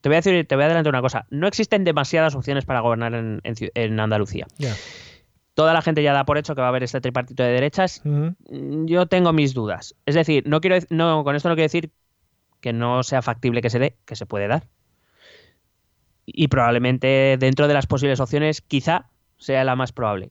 te 0.00 0.08
voy 0.08 0.16
a 0.16 0.20
decir, 0.20 0.46
te 0.46 0.54
voy 0.54 0.62
a 0.62 0.66
adelantar 0.66 0.92
una 0.92 1.02
cosa. 1.02 1.26
No 1.30 1.46
existen 1.48 1.84
demasiadas 1.84 2.34
opciones 2.34 2.64
para 2.64 2.80
gobernar 2.80 3.14
en, 3.14 3.40
en 3.44 3.54
Ciu- 3.56 3.72
en 3.74 3.98
Andalucía. 3.98 4.46
Ya. 4.58 4.74
Toda 5.58 5.74
la 5.74 5.82
gente 5.82 6.04
ya 6.04 6.12
da 6.12 6.24
por 6.24 6.38
hecho 6.38 6.54
que 6.54 6.60
va 6.60 6.68
a 6.68 6.70
haber 6.70 6.84
este 6.84 7.00
tripartito 7.00 7.42
de 7.42 7.48
derechas. 7.48 8.00
Mm, 8.04 8.86
Yo 8.86 9.06
tengo 9.06 9.32
mis 9.32 9.54
dudas. 9.54 9.96
Es 10.06 10.14
decir, 10.14 10.46
no 10.46 10.60
quiero, 10.60 10.76
no, 10.88 11.24
con 11.24 11.34
esto 11.34 11.48
no 11.48 11.56
quiero 11.56 11.64
decir 11.64 11.90
que 12.60 12.72
no 12.72 13.02
sea 13.02 13.22
factible 13.22 13.60
que 13.60 13.68
se 13.68 13.80
dé, 13.80 13.96
que 14.04 14.14
se 14.14 14.24
puede 14.24 14.46
dar. 14.46 14.68
Y 16.26 16.46
probablemente 16.46 17.36
dentro 17.40 17.66
de 17.66 17.74
las 17.74 17.88
posibles 17.88 18.20
opciones, 18.20 18.60
quizá 18.60 19.10
sea 19.36 19.64
la 19.64 19.74
más 19.74 19.90
probable. 19.90 20.30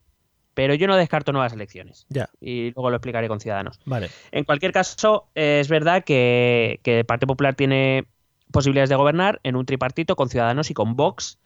Pero 0.54 0.76
yo 0.76 0.88
no 0.88 0.96
descarto 0.96 1.34
nuevas 1.34 1.52
elecciones. 1.52 2.06
Ya, 2.08 2.30
Y 2.40 2.72
luego 2.72 2.90
lo 2.90 2.96
explicaré 2.96 3.28
con 3.28 3.42
Ciudadanos. 3.42 3.82
vale. 3.84 4.08
En 4.32 4.46
cualquier 4.46 4.72
caso, 4.72 5.28
eh, 5.36 5.58
es 5.60 5.68
verdad 5.68 6.06
que, 6.06 6.80
que 6.84 7.00
el 7.00 7.06
Partido 7.06 7.28
Popular 7.28 7.54
tiene 7.54 8.06
posibilidades 8.50 8.90
de 8.90 8.96
gobernar 8.96 9.42
en 9.44 9.58
un 9.58 9.66
tripartito 9.66 10.16
con 10.16 10.30
Ciudadanos 10.30 10.72
y 10.72 10.74
con 10.74 10.96
Vox. 10.96 11.38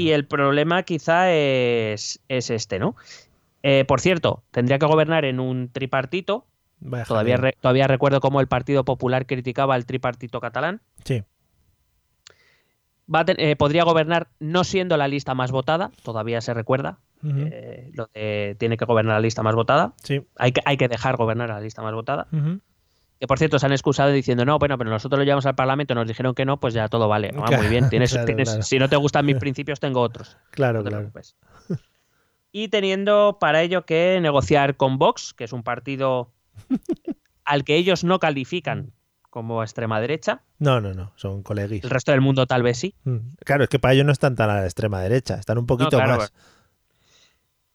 Y 0.00 0.10
el 0.10 0.26
problema 0.26 0.82
quizá 0.82 1.30
es, 1.32 2.20
es 2.28 2.50
este, 2.50 2.78
¿no? 2.78 2.96
Eh, 3.62 3.84
por 3.84 4.00
cierto, 4.00 4.42
tendría 4.50 4.78
que 4.78 4.86
gobernar 4.86 5.24
en 5.24 5.38
un 5.40 5.68
tripartito. 5.70 6.46
Vaya 6.80 7.04
Todavía, 7.04 7.36
re- 7.36 7.56
todavía 7.60 7.86
recuerdo 7.86 8.20
cómo 8.20 8.40
el 8.40 8.46
Partido 8.48 8.84
Popular 8.84 9.26
criticaba 9.26 9.74
al 9.74 9.84
tripartito 9.86 10.40
catalán. 10.40 10.80
Sí. 11.04 11.22
Va 13.12 13.20
a 13.20 13.24
ten- 13.24 13.36
eh, 13.38 13.56
podría 13.56 13.84
gobernar 13.84 14.28
no 14.38 14.64
siendo 14.64 14.96
la 14.96 15.08
lista 15.08 15.34
más 15.34 15.50
votada, 15.50 15.90
todavía 16.02 16.40
se 16.40 16.54
recuerda. 16.54 16.98
Eh, 17.22 17.90
lo 17.92 18.08
de 18.14 18.56
tiene 18.58 18.76
que 18.78 18.86
gobernar 18.86 19.16
la 19.16 19.20
lista 19.20 19.42
más 19.42 19.54
votada. 19.54 19.92
Sí. 20.02 20.22
Hay 20.36 20.52
que, 20.52 20.62
hay 20.64 20.76
que 20.78 20.88
dejar 20.88 21.16
gobernar 21.16 21.50
a 21.50 21.54
la 21.56 21.60
lista 21.60 21.82
más 21.82 21.92
votada. 21.92 22.28
Ujú. 22.32 22.60
Que 23.20 23.26
por 23.26 23.38
cierto 23.38 23.58
se 23.58 23.66
han 23.66 23.72
excusado 23.72 24.10
diciendo, 24.10 24.44
no, 24.46 24.58
bueno, 24.58 24.78
pero 24.78 24.88
nosotros 24.90 25.18
lo 25.18 25.24
llevamos 25.24 25.44
al 25.46 25.54
Parlamento, 25.54 25.94
nos 25.94 26.08
dijeron 26.08 26.34
que 26.34 26.46
no, 26.46 26.58
pues 26.58 26.72
ya 26.74 26.88
todo 26.88 27.06
vale. 27.06 27.30
Ah, 27.36 27.54
muy 27.58 27.66
bien, 27.68 27.88
tienes, 27.90 28.12
claro, 28.12 28.24
tienes- 28.26 28.48
claro. 28.48 28.62
si 28.62 28.78
no 28.78 28.88
te 28.88 28.96
gustan 28.96 29.26
mis 29.26 29.36
principios, 29.38 29.78
tengo 29.78 30.00
otros. 30.00 30.38
Claro, 30.50 30.78
No 30.78 30.84
te 30.84 30.88
claro. 30.90 31.10
preocupes. 31.10 31.36
Y 32.50 32.68
teniendo 32.68 33.36
para 33.38 33.62
ello 33.62 33.84
que 33.84 34.18
negociar 34.22 34.76
con 34.76 34.96
Vox, 34.98 35.34
que 35.34 35.44
es 35.44 35.52
un 35.52 35.62
partido 35.62 36.32
al 37.44 37.64
que 37.64 37.76
ellos 37.76 38.04
no 38.04 38.18
califican 38.18 38.92
como 39.28 39.62
extrema 39.62 40.00
derecha, 40.00 40.42
No, 40.58 40.80
no, 40.80 40.92
no, 40.94 41.12
son 41.14 41.42
coleguis. 41.44 41.84
el 41.84 41.90
resto 41.90 42.10
del 42.12 42.20
mundo 42.22 42.46
tal 42.46 42.62
vez 42.64 42.78
sí. 42.78 42.94
Mm. 43.04 43.18
Claro, 43.44 43.62
es 43.64 43.70
que 43.70 43.78
para 43.78 43.94
ellos 43.94 44.06
no 44.06 44.12
están 44.12 44.34
tan 44.34 44.50
a 44.50 44.54
la 44.56 44.64
extrema 44.64 45.00
derecha, 45.02 45.34
están 45.36 45.58
un 45.58 45.66
poquito 45.66 45.90
claro, 45.90 46.16
más. 46.16 46.32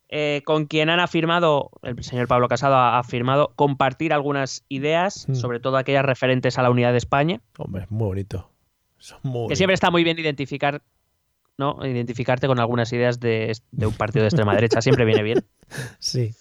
Eh, 0.08 0.42
con 0.44 0.66
quien 0.66 0.88
han 0.90 1.00
afirmado, 1.00 1.70
el 1.82 2.02
señor 2.04 2.28
Pablo 2.28 2.48
Casado 2.48 2.76
ha 2.76 2.98
afirmado 2.98 3.52
compartir 3.56 4.12
algunas 4.12 4.64
ideas, 4.68 5.26
Mm. 5.28 5.34
sobre 5.34 5.60
todo 5.60 5.76
aquellas 5.76 6.04
referentes 6.04 6.58
a 6.58 6.62
la 6.62 6.70
unidad 6.70 6.92
de 6.92 6.98
España, 6.98 7.40
Hombre, 7.58 7.82
es 7.84 7.90
muy 7.90 8.06
bonito. 8.06 8.50
Son 8.98 9.18
muy 9.24 9.48
que 9.48 9.56
siempre 9.56 9.74
está 9.74 9.90
muy 9.90 10.04
bien 10.04 10.18
identificar, 10.18 10.82
¿no? 11.58 11.78
Identificarte 11.84 12.46
con 12.46 12.58
algunas 12.60 12.92
ideas 12.92 13.18
de, 13.20 13.52
de 13.72 13.86
un 13.86 13.92
partido 13.94 14.22
de 14.22 14.28
extrema 14.28 14.54
derecha, 14.54 14.80
siempre 14.80 15.04
viene 15.04 15.22
bien. 15.22 15.44
Sí. 15.98 16.34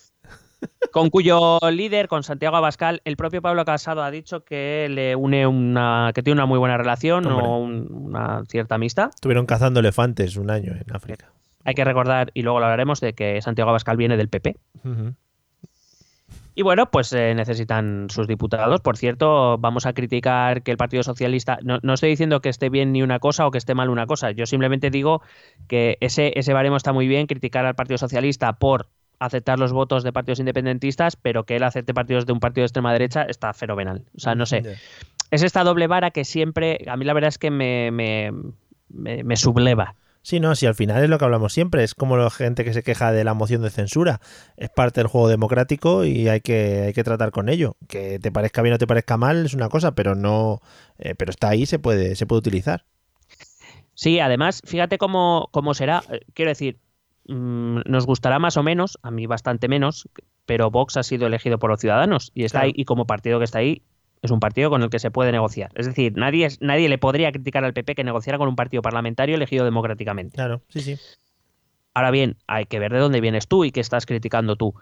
Con 0.91 1.09
cuyo 1.09 1.59
líder, 1.71 2.07
con 2.07 2.23
Santiago 2.23 2.55
Abascal, 2.55 3.01
el 3.03 3.17
propio 3.17 3.41
Pablo 3.41 3.65
Casado 3.65 4.01
ha 4.01 4.09
dicho 4.09 4.45
que 4.45 4.87
le 4.89 5.15
une 5.15 5.45
una, 5.45 6.11
que 6.15 6.23
tiene 6.23 6.39
una 6.39 6.45
muy 6.47 6.57
buena 6.57 6.77
relación 6.77 7.25
Hombre. 7.27 7.45
o 7.45 7.57
un- 7.57 7.87
una 7.91 8.43
cierta 8.47 8.75
amistad. 8.75 9.09
Estuvieron 9.13 9.45
cazando 9.45 9.79
elefantes 9.81 10.37
un 10.37 10.49
año 10.49 10.73
en 10.73 10.95
África. 10.95 11.31
Hay 11.65 11.73
que 11.73 11.83
recordar, 11.83 12.31
y 12.33 12.43
luego 12.43 12.59
lo 12.59 12.65
hablaremos, 12.65 13.01
de 13.01 13.13
que 13.13 13.41
Santiago 13.41 13.69
Abascal 13.71 13.97
viene 13.97 14.15
del 14.17 14.29
PP. 14.29 14.55
Y 16.57 16.61
bueno, 16.61 16.89
pues 16.89 17.11
eh, 17.11 17.33
necesitan 17.35 18.07
sus 18.09 18.27
diputados. 18.27 18.79
Por 18.79 18.95
cierto, 18.95 19.57
vamos 19.57 19.85
a 19.85 19.91
criticar 19.93 20.63
que 20.63 20.71
el 20.71 20.77
Partido 20.77 21.03
Socialista. 21.03 21.59
No, 21.63 21.79
no 21.83 21.93
estoy 21.95 22.09
diciendo 22.09 22.39
que 22.39 22.47
esté 22.47 22.69
bien 22.69 22.93
ni 22.93 23.03
una 23.03 23.19
cosa 23.19 23.45
o 23.45 23.51
que 23.51 23.57
esté 23.57 23.75
mal 23.75 23.89
una 23.89 24.07
cosa. 24.07 24.31
Yo 24.31 24.45
simplemente 24.45 24.89
digo 24.89 25.21
que 25.67 25.97
ese, 25.99 26.31
ese 26.39 26.53
baremo 26.53 26.77
está 26.77 26.93
muy 26.93 27.07
bien, 27.09 27.27
criticar 27.27 27.65
al 27.65 27.75
Partido 27.75 27.97
Socialista 27.97 28.53
por 28.53 28.87
aceptar 29.19 29.59
los 29.59 29.73
votos 29.73 30.03
de 30.03 30.13
partidos 30.13 30.39
independentistas, 30.39 31.15
pero 31.17 31.43
que 31.45 31.57
él 31.57 31.63
acepte 31.63 31.93
partidos 31.93 32.25
de 32.25 32.31
un 32.33 32.39
partido 32.39 32.61
de 32.63 32.67
extrema 32.67 32.93
derecha 32.93 33.23
está 33.23 33.53
fenomenal. 33.53 34.03
O 34.15 34.19
sea, 34.19 34.33
no 34.35 34.45
sé. 34.45 34.61
Es 35.31 35.43
esta 35.43 35.63
doble 35.63 35.87
vara 35.87 36.11
que 36.11 36.23
siempre, 36.23 36.85
a 36.87 36.95
mí 36.95 37.03
la 37.03 37.13
verdad 37.13 37.29
es 37.29 37.37
que 37.37 37.51
me, 37.51 37.91
me, 37.91 38.31
me- 38.89 39.23
me 39.25 39.35
subleva. 39.35 39.95
Sí, 40.27 40.39
no, 40.39 40.55
si 40.55 40.65
al 40.65 40.73
final 40.73 41.03
es 41.03 41.09
lo 41.09 41.19
que 41.19 41.25
hablamos 41.25 41.53
siempre, 41.53 41.83
es 41.83 41.93
como 41.93 42.17
la 42.17 42.31
gente 42.31 42.63
que 42.63 42.73
se 42.73 42.81
queja 42.81 43.11
de 43.11 43.23
la 43.23 43.35
moción 43.35 43.61
de 43.61 43.69
censura. 43.69 44.21
Es 44.57 44.69
parte 44.71 44.99
del 44.99 45.07
juego 45.07 45.27
democrático 45.27 46.03
y 46.03 46.27
hay 46.29 46.41
que, 46.41 46.81
hay 46.87 46.93
que 46.93 47.03
tratar 47.03 47.29
con 47.29 47.47
ello. 47.47 47.77
Que 47.87 48.17
te 48.17 48.31
parezca 48.31 48.63
bien 48.63 48.73
o 48.73 48.79
te 48.79 48.87
parezca 48.87 49.17
mal 49.17 49.45
es 49.45 49.53
una 49.53 49.69
cosa, 49.69 49.93
pero 49.93 50.15
no. 50.15 50.61
eh, 50.97 51.13
pero 51.13 51.29
está 51.29 51.49
ahí, 51.49 51.67
se 51.67 51.77
puede, 51.77 52.15
se 52.15 52.25
puede 52.25 52.39
utilizar. 52.39 52.85
Sí, 53.93 54.19
además, 54.19 54.61
fíjate 54.65 54.97
cómo, 54.97 55.49
cómo 55.51 55.73
será. 55.75 56.03
Eh, 56.09 56.21
Quiero 56.33 56.49
decir, 56.49 56.79
mm, 57.27 57.81
nos 57.85 58.05
gustará 58.05 58.39
más 58.39 58.57
o 58.57 58.63
menos, 58.63 58.97
a 59.03 59.11
mí 59.11 59.27
bastante 59.27 59.67
menos, 59.67 60.09
pero 60.45 60.71
Vox 60.71 60.97
ha 60.97 61.03
sido 61.03 61.27
elegido 61.27 61.59
por 61.59 61.69
los 61.69 61.79
ciudadanos 61.79 62.31
y 62.33 62.43
está 62.45 62.59
Claro. 62.59 62.65
ahí, 62.67 62.73
y 62.75 62.85
como 62.85 63.05
partido 63.05 63.37
que 63.39 63.45
está 63.45 63.59
ahí, 63.59 63.83
es 64.25 64.31
un 64.31 64.39
partido 64.39 64.69
con 64.69 64.83
el 64.83 64.89
que 64.89 64.99
se 64.99 65.11
puede 65.11 65.31
negociar. 65.31 65.71
Es 65.75 65.85
decir, 65.85 66.13
nadie, 66.15 66.47
nadie 66.59 66.89
le 66.89 66.97
podría 66.97 67.31
criticar 67.31 67.63
al 67.63 67.73
PP 67.73 67.95
que 67.95 68.03
negociara 68.03 68.37
con 68.37 68.47
un 68.47 68.55
partido 68.55 68.81
parlamentario 68.81 69.35
elegido 69.35 69.65
democráticamente. 69.65 70.35
Claro, 70.35 70.61
sí, 70.69 70.81
sí. 70.81 70.97
Ahora 71.93 72.11
bien, 72.11 72.37
hay 72.47 72.65
que 72.65 72.79
ver 72.79 72.91
de 72.91 72.99
dónde 72.99 73.21
vienes 73.21 73.47
tú 73.47 73.63
y 73.63 73.71
qué 73.71 73.79
estás 73.79 74.05
criticando 74.05 74.57
tú. 74.57 74.75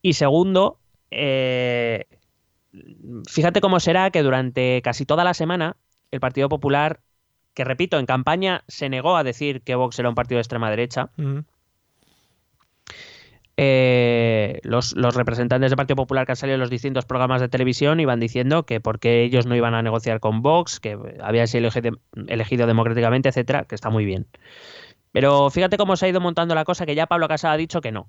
Y 0.00 0.12
segundo, 0.12 0.78
eh, 1.10 2.06
fíjate 3.28 3.60
cómo 3.60 3.80
será 3.80 4.10
que 4.10 4.22
durante 4.22 4.80
casi 4.82 5.04
toda 5.04 5.24
la 5.24 5.34
semana 5.34 5.76
el 6.10 6.20
Partido 6.20 6.48
Popular, 6.48 7.00
que 7.54 7.64
repito, 7.64 7.98
en 7.98 8.06
campaña 8.06 8.64
se 8.68 8.88
negó 8.88 9.16
a 9.16 9.24
decir 9.24 9.62
que 9.62 9.74
Vox 9.74 9.98
era 9.98 10.08
un 10.08 10.14
partido 10.14 10.36
de 10.36 10.42
extrema 10.42 10.70
derecha. 10.70 11.10
Eh, 13.56 14.60
los, 14.62 14.94
los 14.96 15.14
representantes 15.14 15.70
del 15.70 15.76
Partido 15.76 15.96
Popular 15.96 16.24
que 16.26 16.32
han 16.32 16.36
salido 16.36 16.54
en 16.54 16.60
los 16.60 16.70
distintos 16.70 17.04
programas 17.04 17.40
de 17.40 17.48
televisión 17.48 18.00
iban 18.00 18.18
diciendo 18.20 18.64
que 18.64 18.80
porque 18.80 19.22
ellos 19.22 19.46
no 19.46 19.54
iban 19.54 19.74
a 19.74 19.82
negociar 19.82 20.20
con 20.20 20.40
Vox, 20.42 20.80
que 20.80 20.98
había 21.20 21.46
sido 21.46 21.60
elegido, 21.68 21.98
elegido 22.28 22.66
democráticamente, 22.66 23.28
etcétera, 23.28 23.64
que 23.64 23.74
está 23.74 23.90
muy 23.90 24.04
bien. 24.04 24.26
Pero 25.12 25.50
fíjate 25.50 25.76
cómo 25.76 25.96
se 25.96 26.06
ha 26.06 26.08
ido 26.08 26.20
montando 26.20 26.54
la 26.54 26.64
cosa, 26.64 26.86
que 26.86 26.94
ya 26.94 27.06
Pablo 27.06 27.28
Casado 27.28 27.54
ha 27.54 27.58
dicho 27.58 27.80
que 27.82 27.92
no. 27.92 28.08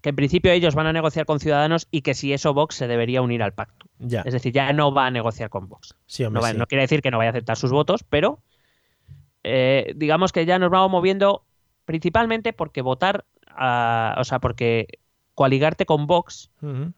Que 0.00 0.10
en 0.10 0.16
principio 0.16 0.52
ellos 0.52 0.74
van 0.74 0.86
a 0.86 0.92
negociar 0.92 1.26
con 1.26 1.40
Ciudadanos 1.40 1.88
y 1.90 2.02
que 2.02 2.14
si 2.14 2.32
eso 2.32 2.54
Vox 2.54 2.76
se 2.76 2.86
debería 2.86 3.20
unir 3.20 3.42
al 3.42 3.52
pacto. 3.52 3.86
Ya. 3.98 4.22
Es 4.22 4.32
decir, 4.32 4.52
ya 4.52 4.72
no 4.72 4.94
va 4.94 5.06
a 5.06 5.10
negociar 5.10 5.50
con 5.50 5.68
Vox. 5.68 5.94
Sí, 6.06 6.22
No, 6.22 6.28
hombre, 6.28 6.42
va- 6.42 6.50
sí. 6.52 6.56
no 6.56 6.66
quiere 6.66 6.82
decir 6.82 7.02
que 7.02 7.10
no 7.10 7.18
vaya 7.18 7.30
a 7.30 7.32
aceptar 7.32 7.56
sus 7.56 7.72
votos, 7.72 8.04
pero 8.08 8.38
eh, 9.44 9.92
digamos 9.96 10.32
que 10.32 10.46
ya 10.46 10.58
nos 10.58 10.70
vamos 10.70 10.90
moviendo 10.90 11.44
principalmente 11.84 12.52
porque 12.52 12.80
votar, 12.82 13.24
a- 13.50 14.16
o 14.18 14.24
sea, 14.24 14.38
porque 14.38 14.86
coaligarte 15.34 15.86
con 15.86 16.06
Vox 16.06 16.50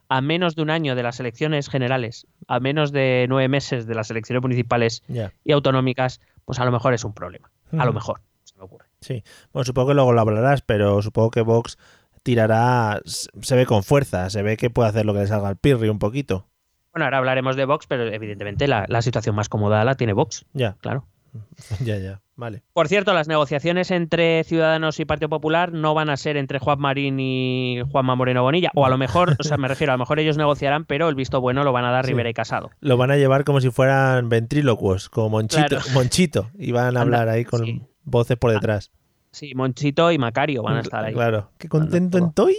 a 0.09 0.21
menos 0.23 0.57
de 0.57 0.63
un 0.63 0.71
año 0.71 0.95
de 0.95 1.03
las 1.03 1.21
elecciones 1.21 1.69
generales, 1.69 2.27
a 2.49 2.59
menos 2.59 2.91
de 2.91 3.27
nueve 3.29 3.49
meses 3.49 3.87
de 3.87 3.95
las 3.95 4.11
elecciones 4.11 4.43
municipales 4.43 5.03
y 5.45 5.53
autonómicas, 5.53 6.21
pues 6.47 6.59
a 6.59 6.65
lo 6.65 6.73
mejor 6.73 6.95
es 6.95 7.05
un 7.05 7.13
problema. 7.13 7.51
A 7.79 7.85
lo 7.85 7.93
mejor, 7.93 8.21
se 8.45 8.57
me 8.57 8.65
ocurre. 8.65 8.87
Sí. 9.01 9.23
Bueno, 9.53 9.65
supongo 9.65 9.89
que 9.89 9.95
luego 9.95 10.13
lo 10.13 10.21
hablarás, 10.23 10.63
pero 10.63 11.03
supongo 11.03 11.31
que 11.31 11.43
Vox 11.43 11.77
tirará. 12.23 13.01
Se 13.05 13.57
ve 13.57 13.67
con 13.67 13.83
fuerza, 13.83 14.31
se 14.31 14.43
ve 14.43 14.57
que 14.57 14.71
puede 14.71 14.89
hacer 14.89 15.07
lo 15.07 15.13
que 15.13 15.21
le 15.21 15.27
salga 15.27 15.49
al 15.49 15.57
Pirri 15.57 15.89
un 15.89 15.99
poquito. 15.99 16.47
Bueno, 16.93 17.05
ahora 17.05 17.19
hablaremos 17.19 17.57
de 17.57 17.65
Vox, 17.67 17.87
pero 17.87 18.05
evidentemente 18.09 18.67
la, 18.67 18.85
la 18.89 19.01
situación 19.03 19.37
más 19.37 19.49
cómoda 19.49 19.85
la 19.85 19.95
tiene 19.95 20.13
Vox, 20.13 20.45
Ya, 20.53 20.77
claro. 20.81 21.07
ya, 21.85 21.99
ya. 21.99 22.21
Vale. 22.37 22.63
Por 22.73 22.89
cierto, 22.89 23.13
las 23.13 23.29
negociaciones 23.29 23.91
entre 23.91 24.45
Ciudadanos 24.45 24.99
y 24.99 25.05
Partido 25.05 25.29
Popular 25.29 25.73
no 25.73 25.93
van 25.95 26.09
a 26.09 26.17
ser 26.17 26.37
entre 26.39 26.59
Juan 26.59 26.79
Marín 26.81 27.21
y 27.21 27.83
Juanma 27.91 28.15
Moreno 28.15 28.43
Bonilla. 28.43 28.71
O 28.75 28.87
a 28.87 28.89
lo 28.89 28.97
mejor, 28.97 29.37
o 29.39 29.43
sea, 29.43 29.59
me 29.59 29.69
refiero, 29.69 29.93
a 29.93 29.97
lo 29.97 29.99
mejor 30.01 30.19
ellos 30.21 30.39
negociarán, 30.39 30.87
pero 30.87 31.09
el 31.11 31.15
visto 31.15 31.41
bueno 31.41 31.65
lo 31.65 31.73
van 31.73 31.85
a 31.85 31.91
dar 31.91 32.05
Sí. 32.07 32.13
Rivera 32.13 32.31
y 32.31 32.35
Casado. 32.35 32.71
Lo 32.81 32.97
van 32.97 33.11
a 33.11 33.17
llevar 33.17 33.45
como 33.45 33.61
si 33.61 33.71
fueran 33.71 34.29
ventrílocuos, 34.31 35.11
como 35.11 35.29
Monchito, 35.29 35.67
Claro. 35.69 35.85
Monchito. 35.95 36.51
Y 36.59 36.73
van 36.73 36.85
a 36.85 36.89
Anda, 36.89 37.01
hablar 37.03 37.29
ahí 37.29 37.45
con 37.45 37.65
sí. 37.67 37.83
voces 38.05 38.39
por 38.39 38.53
detrás. 38.53 38.91
Sí, 39.33 39.55
Monchito 39.55 40.11
y 40.11 40.19
Macario 40.19 40.63
van 40.63 40.79
a 40.79 40.81
estar 40.81 41.05
ahí. 41.05 41.13
Claro. 41.13 41.51
Qué 41.59 41.69
contento 41.69 42.19
estoy. 42.19 42.57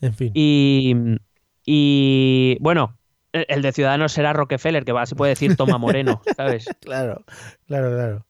En 0.00 0.12
fin. 0.14 0.32
Y, 0.34 0.94
y 1.64 2.58
bueno, 2.60 2.97
el 3.32 3.46
el 3.48 3.62
de 3.62 3.72
Ciudadanos 3.72 4.12
será 4.12 4.32
Rockefeller, 4.32 4.84
que 4.84 4.92
va, 4.92 5.06
se 5.06 5.14
puede 5.16 5.30
decir 5.30 5.56
Toma 5.56 5.78
Moreno, 5.78 6.20
¿sabes? 6.36 6.68
Claro, 6.80 7.24
claro, 7.66 7.90
claro. 7.94 8.26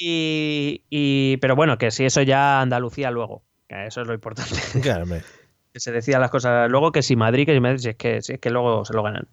Y, 0.00 0.82
y- 0.90 1.36
pero 1.38 1.56
bueno, 1.56 1.78
que 1.78 1.90
si 1.90 2.04
eso 2.04 2.22
ya 2.22 2.60
Andalucía 2.60 3.10
luego. 3.10 3.42
que 3.68 3.86
Eso 3.86 4.00
es 4.02 4.06
lo 4.08 4.14
importante. 4.14 4.54
Claro, 4.82 5.06
que 5.72 5.80
se 5.80 5.92
decían 5.92 6.20
las 6.20 6.30
cosas 6.30 6.70
luego, 6.70 6.92
que 6.92 7.02
si 7.02 7.16
Madrid, 7.16 7.46
que 7.46 7.54
si 7.54 7.60
Madrid, 7.60 7.78
si 7.78 7.88
es 7.90 7.96
que, 7.96 8.22
si 8.22 8.34
es 8.34 8.40
que 8.40 8.50
luego 8.50 8.84
se 8.84 8.92
lo 8.94 9.02
ganan. 9.02 9.26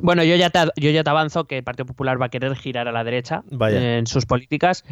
Bueno, 0.00 0.22
yo 0.22 0.36
ya, 0.36 0.50
te, 0.50 0.60
yo 0.76 0.90
ya 0.90 1.02
te 1.02 1.10
avanzo 1.10 1.46
que 1.46 1.58
el 1.58 1.64
Partido 1.64 1.86
Popular 1.86 2.20
va 2.20 2.26
a 2.26 2.28
querer 2.28 2.54
girar 2.54 2.86
a 2.86 2.92
la 2.92 3.02
derecha 3.02 3.42
Vaya. 3.50 3.98
en 3.98 4.06
sus 4.06 4.26
políticas 4.26 4.84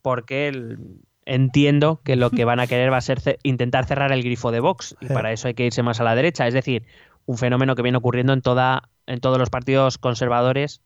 porque 0.00 0.46
el- 0.48 0.78
entiendo 1.26 2.00
que 2.04 2.14
lo 2.16 2.30
que 2.30 2.44
van 2.44 2.60
a 2.60 2.66
querer 2.66 2.92
va 2.92 2.98
a 2.98 3.00
ser 3.00 3.20
intentar 3.42 3.86
cerrar 3.86 4.12
el 4.12 4.22
grifo 4.22 4.52
de 4.52 4.60
Vox 4.60 4.94
y 5.00 5.06
para 5.06 5.32
eso 5.32 5.48
hay 5.48 5.54
que 5.54 5.64
irse 5.66 5.82
más 5.82 5.98
a 6.00 6.04
la 6.04 6.14
derecha. 6.14 6.46
Es 6.46 6.54
decir, 6.54 6.84
un 7.26 7.38
fenómeno 7.38 7.74
que 7.74 7.82
viene 7.82 7.98
ocurriendo 7.98 8.32
en, 8.32 8.42
toda, 8.42 8.90
en 9.06 9.20
todos 9.20 9.38
los 9.38 9.50
partidos 9.50 9.98
conservadores 9.98 10.82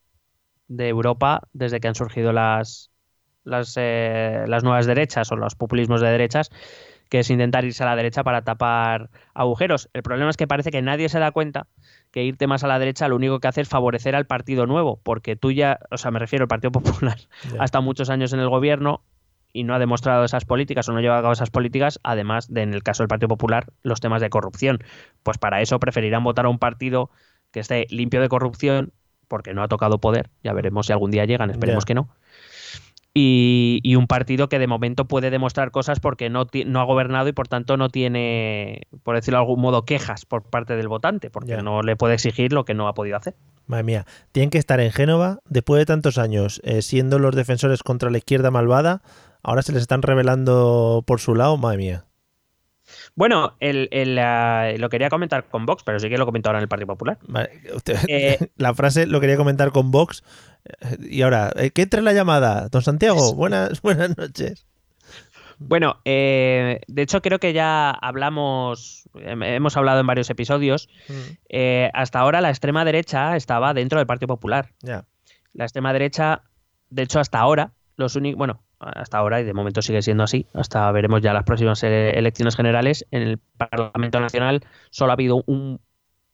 de 0.69 0.89
Europa 0.89 1.43
desde 1.53 1.81
que 1.81 1.89
han 1.89 1.95
surgido 1.95 2.33
las, 2.33 2.91
las, 3.45 3.75
eh, 3.77 4.45
las 4.47 4.63
nuevas 4.63 4.87
derechas 4.87 5.33
o 5.33 5.37
los 5.37 5.55
populismos 5.55 6.01
de 6.01 6.09
derechas, 6.09 6.51
que 7.09 7.21
es 7.21 7.31
intentar 7.31 7.65
irse 7.65 7.83
a 7.83 7.87
la 7.87 7.97
derecha 7.97 8.23
para 8.23 8.43
tapar 8.43 9.11
agujeros. 9.35 9.89
El 9.95 10.03
problema 10.03 10.31
es 10.31 10.37
que 10.37 10.47
parece 10.47 10.71
que 10.71 10.83
nadie 10.83 11.09
se 11.09 11.19
da 11.19 11.33
cuenta 11.33 11.67
que 12.11 12.23
irte 12.23 12.47
más 12.47 12.65
a 12.65 12.69
la 12.69 12.79
derecha 12.79 13.09
lo 13.09 13.17
único 13.17 13.41
que 13.41 13.49
hace 13.49 13.63
es 13.63 13.69
favorecer 13.69 14.15
al 14.15 14.27
partido 14.27 14.67
nuevo, 14.67 15.01
porque 15.03 15.37
tú 15.37 15.51
ya, 15.51 15.79
o 15.91 15.97
sea, 15.97 16.11
me 16.11 16.19
refiero 16.19 16.45
al 16.45 16.49
Partido 16.49 16.73
Popular, 16.73 17.19
ha 17.59 17.65
estado 17.65 17.83
muchos 17.83 18.11
años 18.11 18.33
en 18.33 18.41
el 18.41 18.49
gobierno 18.49 19.03
y 19.59 19.65
no 19.65 19.75
ha 19.75 19.81
demostrado 19.81 20.25
esas 20.25 20.45
políticas 20.45 20.89
o 20.89 20.93
no 20.93 21.01
lleva 21.01 21.19
a 21.19 21.21
cabo 21.21 21.33
esas 21.33 21.51
políticas, 21.51 21.99
además 22.05 22.47
de, 22.49 22.63
en 22.63 22.75
el 22.75 22.85
caso 22.85 23.03
del 23.03 23.09
Partido 23.09 23.27
Popular, 23.27 23.67
los 23.83 24.01
temas 24.01 24.23
de 24.23 24.31
corrupción. 24.31 24.79
Pues 25.25 25.37
para 25.37 25.61
eso 25.61 25.81
preferirán 25.81 26.23
votar 26.23 26.47
a 26.47 26.49
un 26.49 26.61
partido 26.61 27.11
que 27.51 27.59
esté 27.59 27.87
limpio 27.91 28.21
de 28.21 28.29
corrupción, 28.29 28.93
porque 29.27 29.55
no 29.55 29.65
ha 29.65 29.69
tocado 29.69 29.99
poder, 29.99 30.31
ya 30.45 30.53
veremos 30.53 30.87
si 30.87 30.93
algún 30.93 31.11
día 31.11 31.25
llegan, 31.25 31.51
esperemos 31.51 31.85
que 31.85 31.95
no. 31.95 32.09
Y, 33.15 33.97
un 33.97 34.07
partido 34.07 34.49
que 34.49 34.61
de 34.61 34.69
momento 34.69 35.07
puede 35.07 35.31
demostrar 35.31 35.73
cosas 35.73 35.99
porque 35.99 36.31
no, 36.31 36.47
no 36.67 36.81
ha 36.81 36.85
gobernado 36.85 37.27
y 37.27 37.33
por 37.33 37.49
tanto 37.49 37.77
no 37.77 37.89
tiene, 37.89 38.83
por 39.03 39.17
decirlo 39.17 39.39
de 39.39 39.43
algún 39.43 39.61
modo, 39.61 39.85
quejas 39.85 40.25
por 40.25 40.45
parte 40.45 40.77
del 40.77 40.87
votante, 40.87 41.29
porque 41.29 41.57
no 41.57 41.83
le 41.83 41.97
puede 41.97 42.15
exigir 42.15 42.53
lo 42.53 42.65
que 42.65 42.75
no 42.75 42.87
ha 42.87 42.95
podido 42.95 43.17
hacer. 43.17 43.35
Madre 43.67 43.83
mía, 43.83 44.07
tienen 44.31 44.51
que 44.51 44.59
estar 44.59 44.79
en 44.79 44.93
Génova 44.93 45.41
después 45.47 45.81
de 45.81 45.87
tantos 45.87 46.17
años 46.17 46.61
eh, 46.65 46.81
siendo 46.81 47.19
los 47.19 47.35
defensores 47.35 47.83
contra 47.83 48.09
la 48.09 48.19
izquierda 48.19 48.51
malvada, 48.51 49.03
ahora 49.43 49.63
se 49.63 49.73
les 49.73 49.83
están 49.83 50.03
revelando 50.03 51.03
por 51.07 51.21
su 51.21 51.35
lado, 51.35 51.57
madre 51.57 51.79
mía. 51.79 52.05
Bueno, 53.15 53.57
el, 53.61 53.89
lo 54.81 54.89
quería 54.89 55.11
comentar 55.11 55.49
con 55.49 55.67
Vox, 55.67 55.83
pero 55.85 55.99
sí 56.01 56.09
que 56.09 56.19
lo 56.19 56.27
comento 56.27 56.49
ahora 56.49 56.59
en 56.59 56.63
el 56.63 56.69
Partido 56.69 56.89
Popular. 56.89 57.19
Eh, 58.09 58.39
la 58.57 58.75
frase 58.75 59.07
lo 59.07 59.21
quería 59.21 59.37
comentar 59.37 59.73
con 59.73 59.91
Vox. 59.91 60.23
Eh, 60.65 60.97
y 61.11 61.23
ahora, 61.23 61.53
eh, 61.57 61.71
¿qué 61.71 61.83
entre 61.83 62.03
la 62.03 62.13
llamada? 62.13 62.69
Don 62.69 62.83
Santiago, 62.83 63.35
buenas, 63.35 63.81
buenas 63.83 64.17
noches. 64.17 64.67
Bueno, 65.59 65.97
de 66.05 66.81
hecho 66.97 67.21
creo 67.21 67.41
que 67.41 67.53
ya 67.53 67.91
hablamos, 67.91 69.09
hemos 69.15 69.77
hablado 69.77 69.99
en 69.99 70.07
varios 70.07 70.31
episodios. 70.31 70.89
Mm. 71.09 71.89
hasta 71.95 72.21
ahora 72.21 72.41
la 72.41 72.51
extrema 72.51 72.85
derecha 72.85 73.35
estaba 73.35 73.75
dentro 73.75 73.99
del 73.99 74.07
Partido 74.07 74.29
Popular. 74.29 74.71
La 74.83 75.65
extrema 75.65 75.93
derecha, 75.93 76.43
de 76.91 77.03
hecho 77.03 77.19
hasta 77.19 77.41
ahora, 77.41 77.73
los 77.97 78.15
únicos, 78.15 78.39
bueno, 78.39 78.63
hasta 78.79 79.19
ahora 79.19 79.41
y 79.41 79.45
de 79.45 79.55
momento 79.55 79.83
sigue 79.83 80.03
siendo 80.03 80.25
así, 80.25 80.47
hasta 80.55 80.91
veremos 80.93 81.21
ya 81.21 81.33
las 81.33 81.45
próximas 81.45 81.83
elecciones 81.83 82.57
generales, 82.57 83.07
en 83.11 83.23
el 83.23 83.39
Parlamento 83.39 84.21
Nacional 84.21 84.65
solo 84.91 85.13
ha 85.13 85.15
habido 85.15 85.43
un 85.47 85.81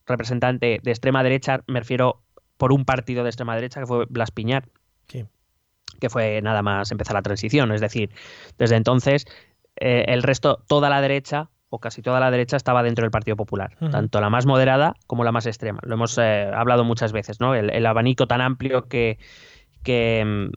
representante 0.07 0.81
de 0.83 0.91
extrema 0.91 1.23
derecha, 1.23 1.61
me 1.67 1.81
refiero 1.81 2.23
por 2.57 2.73
un 2.73 2.85
partido 2.85 3.23
de 3.23 3.31
extrema 3.31 3.55
derecha, 3.55 3.81
que 3.81 3.87
fue 3.87 4.07
Blas 4.09 4.31
Piñar, 4.31 4.69
que 6.01 6.11
fue 6.11 6.43
nada 6.43 6.63
más 6.63 6.91
empezar 6.91 7.15
la 7.15 7.23
transición, 7.23 7.73
es 7.73 7.81
decir, 7.81 8.11
desde 8.59 8.77
entonces 8.77 9.27
eh, 9.77 10.05
el 10.09 10.23
resto, 10.23 10.63
toda 10.67 10.91
la 10.91 11.01
derecha 11.01 11.51
o 11.71 11.79
casi 11.81 12.03
toda 12.03 12.21
la 12.21 12.31
derecha 12.31 12.57
estaba 12.57 12.83
dentro 12.83 13.03
del 13.03 13.11
Partido 13.11 13.37
Popular, 13.37 13.77
tanto 13.91 14.21
la 14.21 14.31
más 14.31 14.47
moderada 14.47 14.95
como 15.07 15.25
la 15.25 15.33
más 15.33 15.47
extrema. 15.47 15.81
Lo 15.83 15.95
hemos 15.95 16.17
eh, 16.19 16.51
hablado 16.55 16.85
muchas 16.85 17.13
veces, 17.13 17.41
¿no? 17.41 17.55
El, 17.55 17.85
abanico 17.87 18.29
tan 18.29 18.41
amplio 18.41 18.87
que, 18.87 19.19
que, 19.83 20.25
mm, 20.25 20.53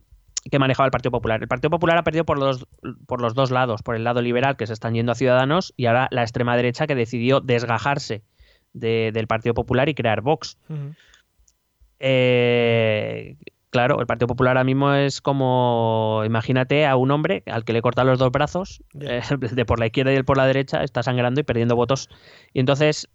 que 0.50 0.58
manejaba 0.58 0.86
el 0.86 0.90
Partido 0.90 1.10
Popular. 1.10 1.42
El 1.42 1.48
Partido 1.48 1.70
Popular 1.70 1.98
ha 1.98 2.04
perdido 2.04 2.24
por 2.24 2.38
los, 2.38 2.66
por 3.06 3.20
los 3.20 3.34
dos 3.34 3.50
lados, 3.50 3.82
por 3.82 3.96
el 3.96 4.04
lado 4.04 4.22
liberal 4.22 4.56
que 4.56 4.66
se 4.66 4.72
están 4.72 4.94
yendo 4.94 5.12
a 5.12 5.14
Ciudadanos 5.14 5.74
y 5.76 5.86
ahora 5.86 6.08
la 6.10 6.22
extrema 6.22 6.56
derecha 6.56 6.86
que 6.86 6.94
decidió 6.94 7.40
desgajarse 7.40 8.22
del 8.72 9.26
Partido 9.26 9.54
Popular 9.54 9.88
y 9.88 9.94
crear 9.94 10.20
Vox. 10.20 10.58
Eh, 12.00 13.36
claro, 13.70 14.00
el 14.00 14.06
Partido 14.06 14.28
Popular 14.28 14.56
ahora 14.56 14.64
mismo 14.64 14.92
es 14.94 15.20
como, 15.20 16.22
imagínate 16.24 16.86
a 16.86 16.96
un 16.96 17.10
hombre 17.10 17.42
al 17.46 17.64
que 17.64 17.72
le 17.72 17.82
cortan 17.82 18.06
los 18.06 18.18
dos 18.18 18.30
brazos, 18.30 18.82
eh, 19.00 19.20
de 19.38 19.64
por 19.64 19.78
la 19.78 19.86
izquierda 19.86 20.12
y 20.12 20.16
el 20.16 20.24
por 20.24 20.36
la 20.36 20.46
derecha, 20.46 20.82
está 20.82 21.02
sangrando 21.02 21.40
y 21.40 21.44
perdiendo 21.44 21.76
votos. 21.76 22.08
Y 22.52 22.60
entonces 22.60 23.08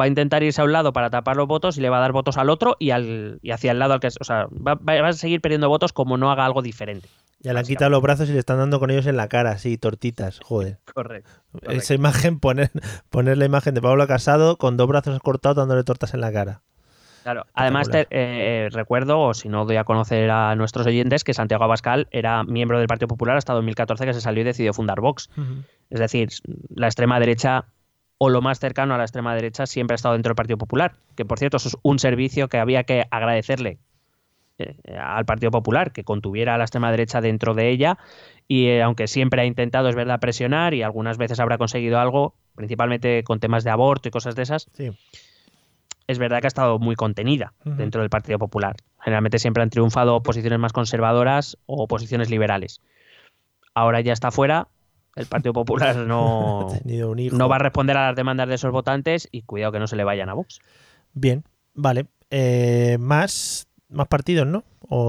va 0.00 0.04
a 0.04 0.08
intentar 0.08 0.42
irse 0.42 0.60
a 0.60 0.64
un 0.64 0.72
lado 0.72 0.92
para 0.92 1.10
tapar 1.10 1.36
los 1.36 1.46
votos 1.46 1.76
y 1.78 1.80
le 1.80 1.90
va 1.90 1.98
a 1.98 2.00
dar 2.00 2.12
votos 2.12 2.36
al 2.36 2.50
otro 2.50 2.76
y, 2.78 2.90
al, 2.90 3.38
y 3.42 3.50
hacia 3.50 3.72
el 3.72 3.78
lado 3.78 3.94
al 3.94 4.00
que... 4.00 4.08
O 4.08 4.24
sea, 4.24 4.46
va, 4.50 4.78
a 5.08 5.12
seguir 5.12 5.40
perdiendo 5.40 5.68
votos 5.68 5.92
como 5.92 6.16
no 6.16 6.30
haga 6.30 6.44
algo 6.44 6.62
diferente. 6.62 7.08
Ya 7.40 7.52
le 7.52 7.60
han 7.60 7.66
quitado 7.66 7.90
los 7.90 8.02
brazos 8.02 8.28
y 8.28 8.32
le 8.32 8.38
están 8.38 8.58
dando 8.58 8.78
con 8.80 8.90
ellos 8.90 9.06
en 9.06 9.16
la 9.16 9.28
cara, 9.28 9.52
así, 9.52 9.78
tortitas, 9.78 10.40
joder. 10.42 10.78
Correcto. 10.94 11.30
Esa 11.62 11.94
imagen, 11.94 12.38
poner, 12.38 12.70
poner 13.08 13.38
la 13.38 13.46
imagen 13.46 13.74
de 13.74 13.80
Pablo 13.80 14.06
Casado 14.06 14.56
con 14.56 14.76
dos 14.76 14.88
brazos 14.88 15.18
cortados 15.20 15.56
dándole 15.56 15.84
tortas 15.84 16.14
en 16.14 16.20
la 16.20 16.32
cara. 16.32 16.62
Claro, 17.22 17.44
además 17.52 17.90
te, 17.90 18.06
eh, 18.10 18.70
recuerdo, 18.72 19.20
o 19.20 19.34
si 19.34 19.50
no 19.50 19.66
doy 19.66 19.76
a 19.76 19.84
conocer 19.84 20.30
a 20.30 20.54
nuestros 20.56 20.86
oyentes, 20.86 21.22
que 21.22 21.34
Santiago 21.34 21.64
Abascal 21.64 22.08
era 22.12 22.44
miembro 22.44 22.78
del 22.78 22.88
Partido 22.88 23.08
Popular 23.08 23.36
hasta 23.36 23.52
2014 23.52 24.06
que 24.06 24.14
se 24.14 24.22
salió 24.22 24.40
y 24.40 24.44
decidió 24.44 24.72
fundar 24.72 25.00
Vox. 25.00 25.28
Es 25.90 26.00
decir, 26.00 26.30
la 26.74 26.86
extrema 26.86 27.20
derecha 27.20 27.66
o 28.22 28.28
lo 28.28 28.42
más 28.42 28.60
cercano 28.60 28.94
a 28.94 28.98
la 28.98 29.04
extrema 29.04 29.34
derecha 29.34 29.64
siempre 29.64 29.94
ha 29.94 29.96
estado 29.96 30.12
dentro 30.12 30.28
del 30.28 30.36
Partido 30.36 30.58
Popular, 30.58 30.92
que 31.16 31.24
por 31.24 31.38
cierto 31.38 31.56
es 31.56 31.74
un 31.80 31.98
servicio 31.98 32.48
que 32.48 32.58
había 32.58 32.84
que 32.84 33.06
agradecerle 33.10 33.78
eh, 34.58 34.76
al 34.94 35.24
Partido 35.24 35.50
Popular, 35.50 35.90
que 35.90 36.04
contuviera 36.04 36.54
a 36.54 36.58
la 36.58 36.64
extrema 36.64 36.90
derecha 36.90 37.22
dentro 37.22 37.54
de 37.54 37.70
ella 37.70 37.96
y 38.46 38.66
eh, 38.66 38.82
aunque 38.82 39.08
siempre 39.08 39.40
ha 39.40 39.46
intentado, 39.46 39.88
es 39.88 39.96
verdad, 39.96 40.20
presionar 40.20 40.74
y 40.74 40.82
algunas 40.82 41.16
veces 41.16 41.40
habrá 41.40 41.56
conseguido 41.56 41.98
algo, 41.98 42.34
principalmente 42.56 43.24
con 43.24 43.40
temas 43.40 43.64
de 43.64 43.70
aborto 43.70 44.08
y 44.08 44.12
cosas 44.12 44.36
de 44.36 44.42
esas, 44.42 44.68
es 46.06 46.18
verdad 46.18 46.40
que 46.40 46.46
ha 46.46 46.48
estado 46.48 46.78
muy 46.78 46.96
contenida 46.96 47.54
dentro 47.64 48.02
del 48.02 48.10
Partido 48.10 48.38
Popular. 48.38 48.76
Generalmente 49.00 49.38
siempre 49.38 49.62
han 49.62 49.70
triunfado 49.70 50.22
posiciones 50.22 50.58
más 50.58 50.74
conservadoras 50.74 51.56
o 51.64 51.88
posiciones 51.88 52.28
liberales. 52.28 52.82
Ahora 53.72 54.02
ya 54.02 54.12
está 54.12 54.30
fuera, 54.30 54.68
el 55.16 55.26
Partido 55.26 55.52
Popular 55.52 55.96
no, 55.96 56.68
no 56.84 57.48
va 57.48 57.56
a 57.56 57.58
responder 57.58 57.96
a 57.96 58.08
las 58.08 58.16
demandas 58.16 58.48
de 58.48 58.54
esos 58.54 58.72
votantes 58.72 59.28
y 59.30 59.42
cuidado 59.42 59.72
que 59.72 59.78
no 59.78 59.86
se 59.86 59.96
le 59.96 60.04
vayan 60.04 60.28
a 60.28 60.34
Vox. 60.34 60.60
Bien, 61.12 61.44
vale. 61.74 62.06
Eh, 62.30 62.96
más, 63.00 63.68
más 63.88 64.08
partidos, 64.08 64.46
¿no? 64.46 64.64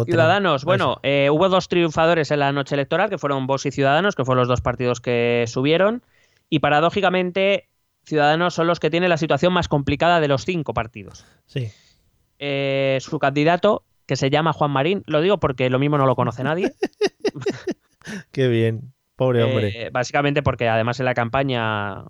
Ciudadanos, 0.06 0.64
bueno, 0.64 1.00
eh, 1.02 1.30
hubo 1.32 1.50
dos 1.50 1.68
triunfadores 1.68 2.30
en 2.30 2.40
la 2.40 2.52
noche 2.52 2.76
electoral, 2.76 3.10
que 3.10 3.18
fueron 3.18 3.48
Vox 3.48 3.66
y 3.66 3.72
Ciudadanos, 3.72 4.16
que 4.16 4.26
fueron 4.26 4.42
los 4.42 4.48
dos 4.48 4.62
partidos 4.62 5.02
que 5.02 5.46
subieron, 5.48 6.04
y 6.50 6.60
paradójicamente 6.60 7.68
Ciudadanos 8.04 8.54
son 8.54 8.68
los 8.68 8.80
que 8.80 8.92
tienen 8.92 9.10
la 9.10 9.18
situación 9.18 9.54
más 9.54 9.68
complicada 9.68 10.20
de 10.20 10.28
los 10.28 10.46
cinco 10.46 10.74
partidos. 10.74 11.26
Sí. 11.46 11.72
Eh, 12.38 12.98
su 13.02 13.18
candidato, 13.18 13.84
que 14.06 14.16
se 14.16 14.30
llama 14.30 14.54
Juan 14.54 14.72
Marín, 14.72 15.04
lo 15.08 15.22
digo 15.22 15.40
porque 15.40 15.70
lo 15.70 15.80
mismo 15.80 15.98
no 15.98 16.06
lo 16.06 16.16
conoce 16.16 16.44
nadie. 16.44 16.74
Qué 18.32 18.48
bien. 18.48 18.94
Pobre 19.22 19.44
hombre. 19.44 19.68
Eh, 19.68 19.90
básicamente 19.92 20.42
porque 20.42 20.68
además 20.68 21.00
en 21.00 21.06
la 21.06 21.14
campaña 21.14 22.06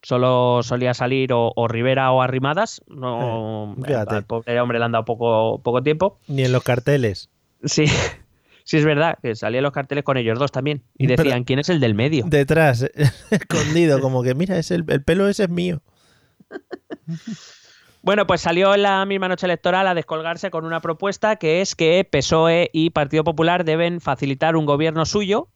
solo 0.00 0.62
solía 0.62 0.94
salir 0.94 1.30
o, 1.32 1.66
Rivera 1.66 2.12
o 2.12 2.22
Arrimadas. 2.22 2.82
No, 2.86 3.74
eh, 3.84 3.92
al 3.96 4.24
pobre 4.26 4.60
hombre 4.60 4.78
le 4.78 4.84
han 4.84 4.92
dado 4.92 5.04
poco, 5.04 5.60
poco 5.60 5.82
tiempo. 5.82 6.20
Ni 6.28 6.44
en 6.44 6.52
los 6.52 6.62
carteles. 6.62 7.30
Sí, 7.64 7.86
sí 8.64 8.76
es 8.76 8.84
verdad, 8.84 9.18
que 9.20 9.34
salían 9.34 9.64
los 9.64 9.72
carteles 9.72 10.04
con 10.04 10.16
ellos 10.18 10.38
dos 10.38 10.52
también. 10.52 10.84
Y 10.96 11.08
decían, 11.08 11.42
¿quién 11.42 11.58
es 11.58 11.68
el 11.68 11.80
del 11.80 11.96
medio? 11.96 12.26
Detrás, 12.28 12.88
escondido, 13.32 14.00
como 14.00 14.22
que 14.22 14.36
mira, 14.36 14.56
es 14.56 14.70
el, 14.70 14.84
el 14.86 15.02
pelo 15.02 15.26
ese 15.26 15.42
es 15.42 15.50
mío. 15.50 15.82
Bueno, 18.02 18.28
pues 18.28 18.40
salió 18.40 18.72
en 18.72 18.82
la 18.82 19.04
misma 19.04 19.26
noche 19.26 19.46
electoral 19.46 19.88
a 19.88 19.94
descolgarse 19.94 20.52
con 20.52 20.64
una 20.64 20.78
propuesta 20.78 21.34
que 21.34 21.60
es 21.60 21.74
que 21.74 22.08
PSOE 22.08 22.70
y 22.72 22.90
Partido 22.90 23.24
Popular 23.24 23.64
deben 23.64 24.00
facilitar 24.00 24.54
un 24.54 24.64
gobierno 24.64 25.04
suyo 25.06 25.48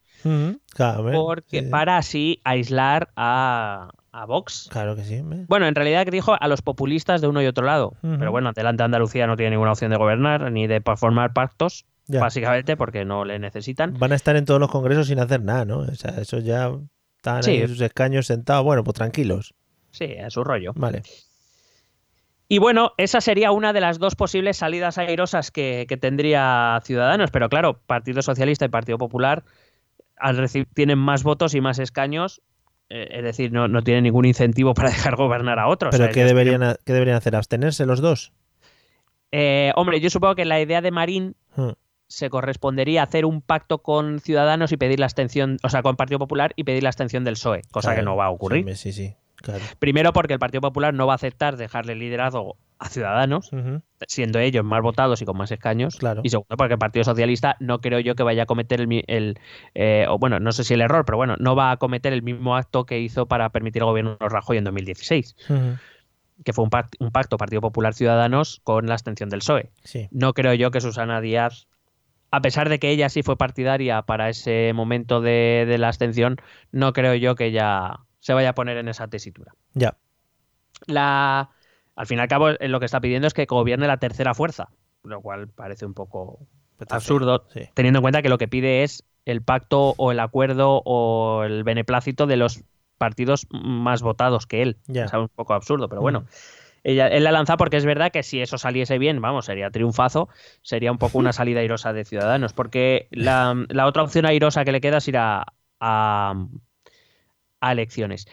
porque, 1.14 1.62
Para 1.62 1.98
así 1.98 2.40
aislar 2.44 3.10
a, 3.16 3.90
Vox. 4.26 4.68
Claro 4.70 4.96
que 4.96 5.04
sí. 5.04 5.20
Bueno, 5.46 5.66
en 5.66 5.74
realidad 5.74 6.04
que 6.04 6.10
dijo 6.10 6.36
a 6.40 6.48
los 6.48 6.62
populistas 6.62 7.20
de 7.20 7.28
uno 7.28 7.42
y 7.42 7.46
otro 7.46 7.66
lado. 7.66 7.94
Pero 8.00 8.30
bueno, 8.30 8.48
adelante 8.48 8.82
Andalucía 8.82 9.26
no 9.26 9.36
tiene 9.36 9.50
ninguna 9.50 9.72
opción 9.72 9.90
de 9.90 9.96
gobernar 9.98 10.50
ni 10.50 10.66
de 10.66 10.82
formar 10.96 11.32
pactos. 11.32 11.84
Básicamente 12.08 12.76
porque 12.76 13.04
no 13.04 13.24
le 13.24 13.38
necesitan. 13.38 13.98
Van 13.98 14.12
a 14.12 14.14
estar 14.14 14.36
en 14.36 14.44
todos 14.44 14.60
los 14.60 14.70
congresos 14.70 15.08
sin 15.08 15.18
hacer 15.18 15.42
nada, 15.42 15.64
¿no? 15.64 15.78
O 15.78 15.94
sea, 15.94 16.12
eso 16.20 16.38
ya 16.38 16.70
están 17.16 17.48
en 17.48 17.68
sus 17.68 17.80
escaños 17.80 18.26
sentados. 18.26 18.64
Bueno, 18.64 18.84
pues 18.84 18.94
tranquilos. 18.94 19.54
Sí, 19.90 20.16
a 20.16 20.30
su 20.30 20.44
rollo. 20.44 20.72
Vale. 20.76 21.02
Y 22.48 22.58
bueno, 22.58 22.92
esa 22.96 23.20
sería 23.20 23.50
una 23.50 23.72
de 23.72 23.80
las 23.80 23.98
dos 23.98 24.14
posibles 24.14 24.58
salidas 24.58 24.98
airosas 24.98 25.50
que, 25.50 25.86
que 25.88 25.96
tendría 25.96 26.80
Ciudadanos. 26.84 27.30
Pero 27.32 27.48
claro, 27.48 27.80
Partido 27.86 28.22
Socialista 28.22 28.64
y 28.64 28.68
Partido 28.68 28.98
Popular 28.98 29.42
al 30.16 30.50
tienen 30.74 30.98
más 30.98 31.22
votos 31.22 31.54
y 31.54 31.60
más 31.60 31.78
escaños, 31.78 32.42
eh, 32.88 33.08
es 33.10 33.24
decir, 33.24 33.52
no, 33.52 33.68
no 33.68 33.82
tienen 33.82 34.04
ningún 34.04 34.24
incentivo 34.24 34.74
para 34.74 34.90
dejar 34.90 35.16
gobernar 35.16 35.58
a 35.58 35.68
otros. 35.68 35.94
¿Pero 35.96 36.12
qué, 36.12 36.24
deberían, 36.24 36.76
deberían 36.84 37.16
hacer? 37.16 37.36
¿Abstenerse 37.36 37.86
los 37.86 38.00
dos? 38.00 38.32
Eh, 39.32 39.72
hombre, 39.74 40.00
yo 40.00 40.10
supongo 40.10 40.34
que 40.34 40.44
la 40.44 40.60
idea 40.60 40.80
de 40.80 40.90
Marín 40.90 41.34
hmm. 41.56 41.70
se 42.06 42.30
correspondería 42.30 43.02
hacer 43.02 43.24
un 43.24 43.42
pacto 43.42 43.78
con 43.78 44.20
Ciudadanos 44.20 44.72
y 44.72 44.76
pedir 44.76 45.00
la 45.00 45.06
abstención, 45.06 45.58
o 45.62 45.68
sea, 45.68 45.82
con 45.82 45.96
Partido 45.96 46.18
Popular 46.18 46.52
y 46.56 46.64
pedir 46.64 46.82
la 46.82 46.90
abstención 46.90 47.24
del 47.24 47.34
PSOE, 47.34 47.62
cosa 47.70 47.94
que 47.94 48.02
no 48.02 48.16
va 48.16 48.26
a 48.26 48.30
ocurrir. 48.30 48.64
Sí, 48.76 48.92
sí, 48.92 48.92
sí, 48.92 49.16
claro. 49.36 49.64
Primero 49.78 50.12
porque 50.12 50.34
el 50.34 50.38
Partido 50.38 50.60
Popular 50.60 50.94
no 50.94 51.06
va 51.06 51.14
a 51.14 51.16
aceptar 51.16 51.56
dejarle 51.56 51.94
liderazgo 51.94 52.56
a 52.78 52.88
Ciudadanos, 52.88 53.50
siendo 54.06 54.38
ellos 54.38 54.64
más 54.64 54.82
votados 54.82 55.22
y 55.22 55.24
con 55.24 55.36
más 55.36 55.50
escaños. 55.50 55.96
Claro. 55.96 56.20
Y 56.24 56.28
segundo 56.28 56.56
porque 56.56 56.74
el 56.74 56.78
Partido 56.78 57.04
Socialista 57.04 57.56
no 57.58 57.80
creo 57.80 58.00
yo 58.00 58.14
que 58.14 58.22
vaya 58.22 58.42
a 58.42 58.46
cometer 58.46 58.80
el, 58.80 59.38
eh, 59.74 60.06
o 60.08 60.18
bueno, 60.18 60.40
no 60.40 60.52
sé 60.52 60.64
si 60.64 60.74
el 60.74 60.82
error, 60.82 61.04
pero 61.06 61.16
bueno, 61.16 61.36
no 61.38 61.56
va 61.56 61.70
a 61.70 61.76
cometer 61.78 62.12
el 62.12 62.22
mismo 62.22 62.56
acto 62.56 62.84
que 62.84 63.00
hizo 63.00 63.26
para 63.26 63.48
permitir 63.50 63.82
el 63.82 63.86
gobierno 63.86 64.16
de 64.20 64.28
Rajoy 64.28 64.58
en 64.58 64.64
2016, 64.64 65.36
ujú, 65.48 65.76
que 66.44 66.52
fue 66.52 66.64
un 66.64 67.10
pacto 67.10 67.38
Partido 67.38 67.62
Popular 67.62 67.94
Ciudadanos 67.94 68.60
con 68.62 68.86
la 68.86 68.94
abstención 68.94 69.30
del 69.30 69.40
PSOE. 69.40 69.70
Sí. 69.84 70.08
No 70.10 70.34
creo 70.34 70.52
yo 70.52 70.70
que 70.70 70.82
Susana 70.82 71.22
Díaz, 71.22 71.66
a 72.30 72.42
pesar 72.42 72.68
de 72.68 72.78
que 72.78 72.90
ella 72.90 73.08
sí 73.08 73.22
fue 73.22 73.38
partidaria 73.38 74.02
para 74.02 74.28
ese 74.28 74.72
momento 74.74 75.22
de, 75.22 75.64
de 75.66 75.78
la 75.78 75.88
abstención, 75.88 76.36
no 76.72 76.92
creo 76.92 77.14
yo 77.14 77.36
que 77.36 77.46
ella 77.46 78.00
se 78.20 78.32
vaya 78.34 78.50
a 78.50 78.54
poner 78.54 78.76
en 78.78 78.88
esa 78.88 79.08
tesitura. 79.08 79.52
Ya. 79.74 79.96
La, 80.86 81.50
al 81.94 82.06
fin 82.06 82.18
y 82.18 82.20
al 82.20 82.28
cabo, 82.28 82.50
eh, 82.50 82.68
lo 82.68 82.78
que 82.80 82.86
está 82.86 83.00
pidiendo 83.00 83.26
es 83.26 83.34
que 83.34 83.46
gobierne 83.46 83.86
la 83.86 83.96
tercera 83.98 84.34
fuerza, 84.34 84.68
lo 85.04 85.20
cual 85.20 85.48
parece 85.48 85.86
un 85.86 85.94
poco 85.94 86.40
absurdo, 86.90 87.46
Sí. 87.52 87.62
teniendo 87.74 87.98
en 87.98 88.02
cuenta 88.02 88.22
que 88.22 88.28
lo 88.28 88.38
que 88.38 88.48
pide 88.48 88.82
es 88.82 89.04
el 89.24 89.42
pacto 89.42 89.94
o 89.96 90.12
el 90.12 90.20
acuerdo 90.20 90.82
o 90.84 91.44
el 91.44 91.64
beneplácito 91.64 92.26
de 92.26 92.36
los 92.36 92.62
partidos 92.98 93.46
más 93.50 94.02
votados 94.02 94.46
que 94.46 94.62
él. 94.62 94.78
Ya. 94.86 95.04
Es 95.04 95.12
un 95.12 95.28
poco 95.28 95.54
absurdo, 95.54 95.88
pero 95.88 96.00
bueno. 96.00 96.20
Mm. 96.20 96.26
Ella, 96.88 97.08
él 97.08 97.24
la 97.24 97.32
lanza 97.32 97.56
porque 97.56 97.78
es 97.78 97.84
verdad 97.84 98.12
que 98.12 98.22
si 98.22 98.40
eso 98.40 98.58
saliese 98.58 98.98
bien, 98.98 99.20
vamos, 99.20 99.46
sería 99.46 99.70
triunfazo, 99.72 100.28
sería 100.62 100.92
un 100.92 100.98
poco 100.98 101.18
una 101.18 101.32
salida 101.32 101.58
airosa 101.58 101.92
de 101.92 102.04
Ciudadanos, 102.04 102.52
porque 102.52 103.08
la, 103.10 103.56
la 103.70 103.86
otra 103.86 104.04
opción 104.04 104.24
airosa 104.24 104.64
que 104.64 104.70
le 104.70 104.80
queda 104.80 104.98
es 104.98 105.08
ir 105.08 105.16
a, 105.18 105.46
a, 105.80 106.46
a 107.68 107.72
elecciones, 107.72 108.26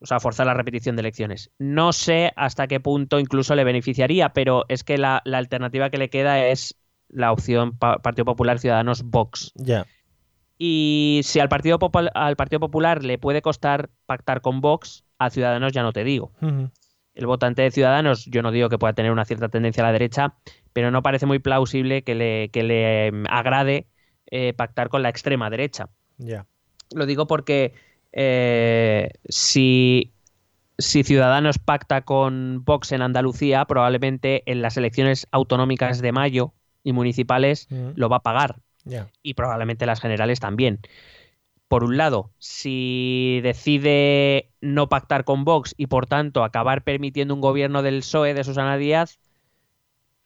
o 0.00 0.06
sea, 0.06 0.20
forzar 0.20 0.46
la 0.46 0.54
repetición 0.54 0.96
de 0.96 1.00
elecciones. 1.00 1.50
No 1.58 1.92
sé 1.92 2.32
hasta 2.36 2.66
qué 2.66 2.80
punto 2.80 3.18
incluso 3.18 3.54
le 3.54 3.64
beneficiaría, 3.64 4.32
pero 4.32 4.64
es 4.68 4.84
que 4.84 4.98
la, 4.98 5.22
la 5.24 5.38
alternativa 5.38 5.90
que 5.90 5.98
le 5.98 6.10
queda 6.10 6.46
es 6.46 6.76
la 7.08 7.32
opción 7.32 7.76
Pa- 7.78 7.98
Partido 7.98 8.24
Popular 8.24 8.58
Ciudadanos 8.58 9.02
Vox. 9.02 9.52
Ya. 9.54 9.86
Y 10.58 11.20
si 11.24 11.40
al 11.40 11.48
Partido, 11.48 11.78
Popul- 11.78 12.10
al 12.14 12.36
Partido 12.36 12.60
Popular 12.60 13.04
le 13.04 13.18
puede 13.18 13.42
costar 13.42 13.90
pactar 14.06 14.40
con 14.40 14.60
Vox, 14.60 15.04
a 15.18 15.30
Ciudadanos 15.30 15.72
ya 15.72 15.82
no 15.82 15.92
te 15.92 16.04
digo 16.04 16.32
el 17.14 17.26
votante 17.26 17.62
de 17.62 17.70
Ciudadanos, 17.70 18.24
yo 18.26 18.42
no 18.42 18.50
digo 18.50 18.68
que 18.68 18.76
pueda 18.78 18.92
tener 18.92 19.12
una 19.12 19.24
cierta 19.24 19.48
tendencia 19.48 19.84
a 19.84 19.86
la 19.86 19.92
derecha, 19.92 20.34
pero 20.72 20.90
no 20.90 21.00
parece 21.00 21.26
muy 21.26 21.38
plausible 21.38 22.02
que 22.02 22.16
le, 22.16 22.48
que 22.48 22.64
le 22.64 23.06
em, 23.06 23.24
agrade 23.30 23.86
eh, 24.32 24.52
pactar 24.52 24.88
con 24.88 25.02
la 25.02 25.10
extrema 25.10 25.48
derecha. 25.48 25.88
Ya. 26.18 26.46
Lo 26.92 27.06
digo 27.06 27.28
porque 27.28 27.72
eh, 28.16 29.10
si, 29.28 30.12
si 30.78 31.02
Ciudadanos 31.02 31.58
pacta 31.58 32.02
con 32.02 32.64
Vox 32.64 32.92
en 32.92 33.02
Andalucía, 33.02 33.64
probablemente 33.64 34.44
en 34.46 34.62
las 34.62 34.76
elecciones 34.76 35.26
autonómicas 35.32 36.00
de 36.00 36.12
mayo 36.12 36.52
y 36.84 36.92
municipales 36.92 37.66
lo 37.96 38.08
va 38.08 38.18
a 38.18 38.22
pagar. 38.22 38.56
Y 39.22 39.34
probablemente 39.34 39.84
las 39.84 40.00
generales 40.00 40.38
también. 40.38 40.78
Por 41.66 41.82
un 41.82 41.96
lado, 41.96 42.30
si 42.38 43.40
decide 43.42 44.50
no 44.60 44.88
pactar 44.88 45.24
con 45.24 45.44
Vox 45.44 45.74
y 45.76 45.88
por 45.88 46.06
tanto 46.06 46.44
acabar 46.44 46.84
permitiendo 46.84 47.34
un 47.34 47.40
gobierno 47.40 47.82
del 47.82 48.00
PSOE 48.00 48.34
de 48.34 48.44
Susana 48.44 48.76
Díaz, 48.76 49.18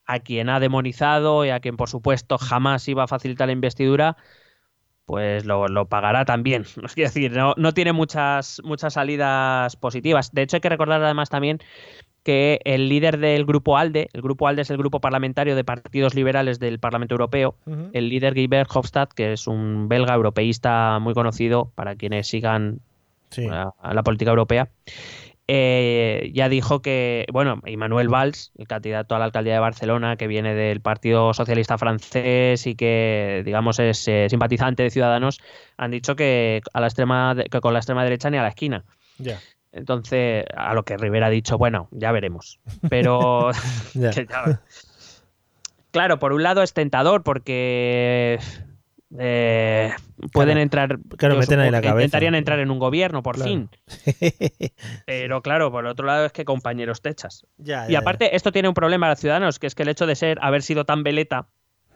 a 0.05 0.19
quien 0.19 0.51
ha 0.51 0.61
demonizado 0.61 1.47
y 1.47 1.51
a 1.51 1.61
quien 1.61 1.77
por 1.79 1.89
supuesto 1.89 2.37
jamás 2.37 2.87
iba 2.89 3.05
a 3.05 3.09
facilitar 3.09 3.47
la 3.47 3.53
investidura, 3.53 4.17
pues 5.09 5.47
lo, 5.47 5.69
lo 5.69 5.87
pagará 5.87 6.27
también. 6.27 6.67
Es 6.85 6.95
decir, 6.95 7.33
no, 7.33 7.55
no 7.57 7.73
tiene 7.73 7.93
muchas, 7.95 8.61
muchas 8.63 8.93
salidas 8.93 9.75
positivas. 9.75 10.35
De 10.35 10.43
hecho, 10.43 10.57
hay 10.57 10.61
que 10.61 10.69
recordar 10.69 11.03
además 11.03 11.31
también 11.31 11.61
que 12.25 12.61
el 12.65 12.91
líder 12.91 13.17
del 13.17 13.47
grupo 13.47 13.79
ALDE, 13.79 14.11
el 14.13 14.21
grupo 14.21 14.49
ALDE 14.49 14.63
es 14.63 14.71
el 14.71 14.77
grupo 14.77 15.01
parlamentario 15.01 15.57
de 15.57 15.65
partidos 15.65 16.15
liberales 16.15 16.59
del 16.59 16.79
Parlamento 16.79 17.15
Europeo, 17.15 17.55
el 17.95 18.11
líder 18.11 18.35
Guy 18.35 18.49
Verhofstadt, 18.49 19.15
que 19.15 19.33
es 19.33 19.47
un 19.47 19.89
belga 19.89 20.15
europeísta 20.15 20.99
muy 21.01 21.15
conocido 21.15 21.73
para 21.75 21.97
quienes 21.97 22.27
sigan 22.27 22.81
Sí. 23.31 23.47
la 23.47 24.03
política 24.05 24.31
europea, 24.31 24.71
eh, 25.49 26.31
ya 26.35 26.49
dijo 26.49 26.83
que, 26.83 27.27
bueno, 27.33 27.61
y 27.67 27.77
Manuel 27.77 28.09
Valls, 28.09 28.53
el 28.59 28.69
candidato 28.69 29.15
a 29.15 29.19
la 29.19 29.25
alcaldía 29.25 29.55
de 29.55 29.61
Barcelona, 29.61 30.17
que 30.17 30.27
viene 30.27 30.55
del 30.55 30.81
Partido 30.83 31.33
Socialista 31.35 31.79
francés 31.79 32.67
y 32.67 32.75
que, 32.77 33.43
digamos, 33.45 33.79
es 33.79 34.07
eh, 34.09 34.27
simpatizante 34.29 34.83
de 34.83 34.91
Ciudadanos, 34.91 35.41
han 35.79 35.91
dicho 35.91 36.15
que, 36.17 36.61
a 36.73 36.81
la 36.81 36.87
extrema, 36.87 37.35
de- 37.35 37.45
que 37.45 37.61
con 37.61 37.73
la 37.73 37.79
extrema 37.81 38.05
derecha 38.05 38.29
ni 38.31 38.37
a 38.37 38.43
la 38.43 38.49
esquina. 38.49 38.85
Ya. 39.19 39.41
Entonces, 39.73 40.45
a 40.57 40.75
lo 40.75 40.85
que 40.85 40.97
Rivera 40.97 41.27
ha 41.27 41.31
dicho, 41.31 41.59
bueno, 41.59 41.89
ya 41.93 42.13
veremos. 42.13 42.61
Pero 42.89 43.51
que 44.15 44.27
Claro, 45.91 46.19
por 46.19 46.33
un 46.35 46.43
lado 46.43 46.63
es 46.63 46.75
tentador 46.75 47.23
porque 47.23 48.39
eh, 49.19 49.93
pueden 50.33 50.55
Claro. 50.55 50.61
entrar. 50.61 50.99
Claro, 51.17 51.35
yo 51.35 51.41
meten 51.41 51.61
ahí 51.61 51.67
supongo 51.67 51.71
la 51.71 51.81
que 51.81 51.89
cabeza. 51.89 52.05
Intentarían 52.05 52.35
entrar 52.35 52.59
en 52.59 52.71
un 52.71 52.79
gobierno, 52.79 53.23
por 53.23 53.37
Claro. 53.37 53.51
fin. 53.51 53.69
Pero 55.07 55.41
claro, 55.43 55.71
por 55.71 55.87
otro 55.87 56.07
lado 56.07 56.27
es 56.27 56.33
que 56.33 56.45
compañeros 56.45 57.01
techas. 57.01 57.47
Ya, 57.57 57.89
Y 57.89 57.93
ya, 57.93 58.01
aparte, 58.01 58.37
esto 58.37 58.53
tiene 58.53 58.69
un 58.69 58.75
problema 58.75 59.07
a 59.07 59.11
los 59.11 59.19
ciudadanos, 59.21 59.59
que 59.59 59.67
es 59.67 59.75
que 59.75 59.83
el 59.85 59.89
hecho 59.89 60.07
de 60.07 60.15
ser, 60.17 60.39
haber 60.43 60.63
sido 60.63 60.85
tan 60.85 61.03
veleta. 61.05 61.47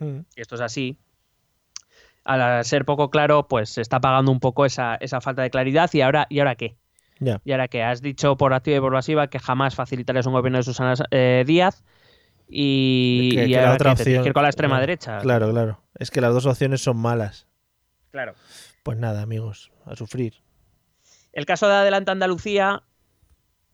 Ujú, 0.00 0.24
y 0.34 0.40
esto 0.40 0.54
es 0.54 0.60
así, 0.62 0.96
al 2.24 2.64
ser 2.64 2.84
poco 2.84 3.10
claro, 3.10 3.46
pues 3.48 3.68
se 3.70 3.80
está 3.82 4.00
pagando 4.00 4.30
un 4.32 4.40
poco 4.40 4.64
esa, 4.64 4.94
esa 4.96 5.20
falta 5.20 5.42
de 5.42 5.50
claridad. 5.50 5.90
¿Y 5.92 6.00
ahora, 6.00 6.26
¿y 6.30 6.38
ahora 6.38 6.54
qué? 6.54 6.76
Y 7.44 7.52
ahora 7.52 7.68
que 7.68 7.82
has 7.84 8.02
dicho 8.02 8.36
por 8.36 8.52
activa 8.52 8.78
y 8.78 8.80
por 8.80 8.92
pasiva 8.92 9.28
que 9.28 9.38
jamás 9.38 9.74
facilitarías 9.76 10.26
un 10.26 10.32
gobierno 10.32 10.58
de 10.58 10.64
Susana 10.64 10.94
eh, 11.12 11.44
Díaz 11.46 11.84
y, 12.48 13.30
Que- 13.36 13.44
y 13.44 13.48
que 13.50 13.56
la 13.56 13.62
ahora 13.62 13.74
otra 13.74 13.90
que 13.92 13.96
te 13.98 14.04
tienes 14.04 14.18
opción- 14.18 14.22
que 14.24 14.28
ir 14.30 14.32
con 14.34 14.42
la 14.42 14.48
extrema 14.48 14.80
derecha. 14.80 15.18
Claro, 15.18 15.50
claro. 15.50 15.78
Es 16.02 16.10
que 16.10 16.20
las 16.20 16.34
dos 16.34 16.46
opciones 16.46 16.82
son 16.82 16.96
malas. 16.96 17.46
Claro. 18.10 18.34
Pues 18.82 18.98
nada, 18.98 19.22
amigos, 19.22 19.70
a 19.84 19.94
sufrir. 19.94 20.34
El 21.32 21.46
caso 21.46 21.68
de 21.68 21.74
Adelante 21.74 22.10
Andalucía, 22.10 22.82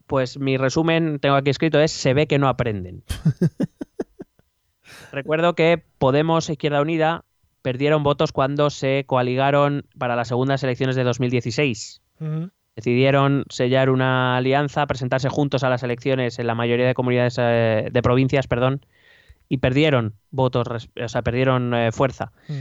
pues 0.06 0.38
mi 0.38 0.58
resumen, 0.58 1.20
tengo 1.20 1.36
aquí 1.36 1.48
escrito, 1.48 1.80
es 1.80 1.90
se 1.90 2.12
ve 2.12 2.26
que 2.26 2.38
no 2.38 2.48
aprenden. 2.48 3.02
Recuerdo 5.10 5.54
que 5.54 5.82
Podemos 5.96 6.50
e 6.50 6.52
Izquierda 6.52 6.82
Unida 6.82 7.24
perdieron 7.62 8.02
votos 8.02 8.32
cuando 8.32 8.68
se 8.68 9.04
coaligaron 9.06 9.86
para 9.96 10.14
las 10.14 10.28
segundas 10.28 10.62
elecciones 10.62 10.96
de 10.96 11.04
2016. 11.04 12.02
Ujú, 12.20 12.50
decidieron 12.76 13.46
sellar 13.48 13.88
una 13.88 14.36
alianza, 14.36 14.86
presentarse 14.86 15.30
juntos 15.30 15.64
a 15.64 15.70
las 15.70 15.82
elecciones 15.82 16.38
en 16.38 16.46
la 16.46 16.54
mayoría 16.54 16.86
de 16.86 16.92
comunidades 16.92 17.36
eh, 17.38 17.88
de 17.90 18.02
provincias, 18.02 18.46
perdón, 18.46 18.84
y 19.48 19.58
perdieron 19.58 20.14
votos, 20.30 20.88
o 21.02 21.08
sea, 21.08 21.22
perdieron 21.22 21.74
eh, 21.74 21.92
fuerza. 21.92 22.32
Mm. 22.48 22.60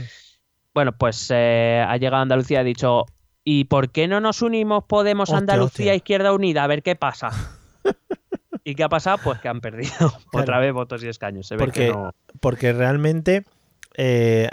Bueno, 0.74 0.92
pues 0.96 1.28
eh, 1.34 1.84
ha 1.86 1.96
llegado 1.96 2.22
Andalucía 2.22 2.58
y 2.58 2.60
ha 2.60 2.64
dicho, 2.64 3.04
¿y 3.44 3.64
por 3.64 3.90
qué 3.90 4.06
no 4.08 4.20
nos 4.20 4.42
unimos 4.42 4.84
Podemos 4.84 5.28
Hostia, 5.28 5.38
Andalucía 5.38 5.66
hostia. 5.86 5.94
Izquierda 5.94 6.32
Unida? 6.32 6.64
A 6.64 6.66
ver 6.66 6.82
qué 6.82 6.94
pasa. 6.96 7.30
¿Y 8.64 8.74
qué 8.74 8.84
ha 8.84 8.88
pasado? 8.88 9.18
Pues 9.24 9.38
que 9.40 9.48
han 9.48 9.60
perdido 9.60 10.12
otra 10.32 10.58
vez 10.58 10.72
votos 10.72 11.02
y 11.02 11.08
escaños. 11.08 11.46
Se 11.46 11.56
ve 11.56 11.64
Porque- 11.64 11.86
que 11.86 11.92
no- 11.92 12.12
Porque 12.40 12.72
realmente, 12.72 13.44
eh, 13.96 14.48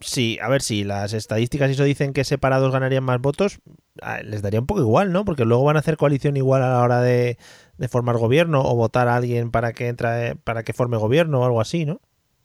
sí, 0.00 0.38
a 0.42 0.48
ver, 0.48 0.62
si 0.62 0.84
las 0.84 1.12
estadísticas 1.12 1.68
y 1.68 1.72
eso 1.72 1.84
dicen 1.84 2.12
que 2.12 2.24
separados 2.24 2.72
ganarían 2.72 3.04
más 3.04 3.20
votos, 3.20 3.60
ah, 4.02 4.20
les 4.22 4.42
daría 4.42 4.60
un 4.60 4.66
poco 4.66 4.80
igual, 4.80 5.12
¿no? 5.12 5.24
Porque 5.24 5.44
luego 5.44 5.64
van 5.64 5.76
a 5.76 5.80
hacer 5.80 5.96
coalición 5.96 6.36
igual 6.36 6.62
a 6.62 6.70
la 6.70 6.80
hora 6.82 7.00
de, 7.02 7.38
de 7.78 7.88
formar 7.88 8.16
gobierno 8.16 8.62
o 8.62 8.74
votar 8.74 9.08
a 9.08 9.16
alguien 9.16 9.50
para 9.50 9.72
que 9.72 9.88
entre, 9.88 10.36
para 10.36 10.62
que 10.62 10.72
forme 10.72 10.96
gobierno 10.96 11.40
o 11.40 11.44
algo 11.44 11.60
así, 11.60 11.84
¿no? 11.84 12.00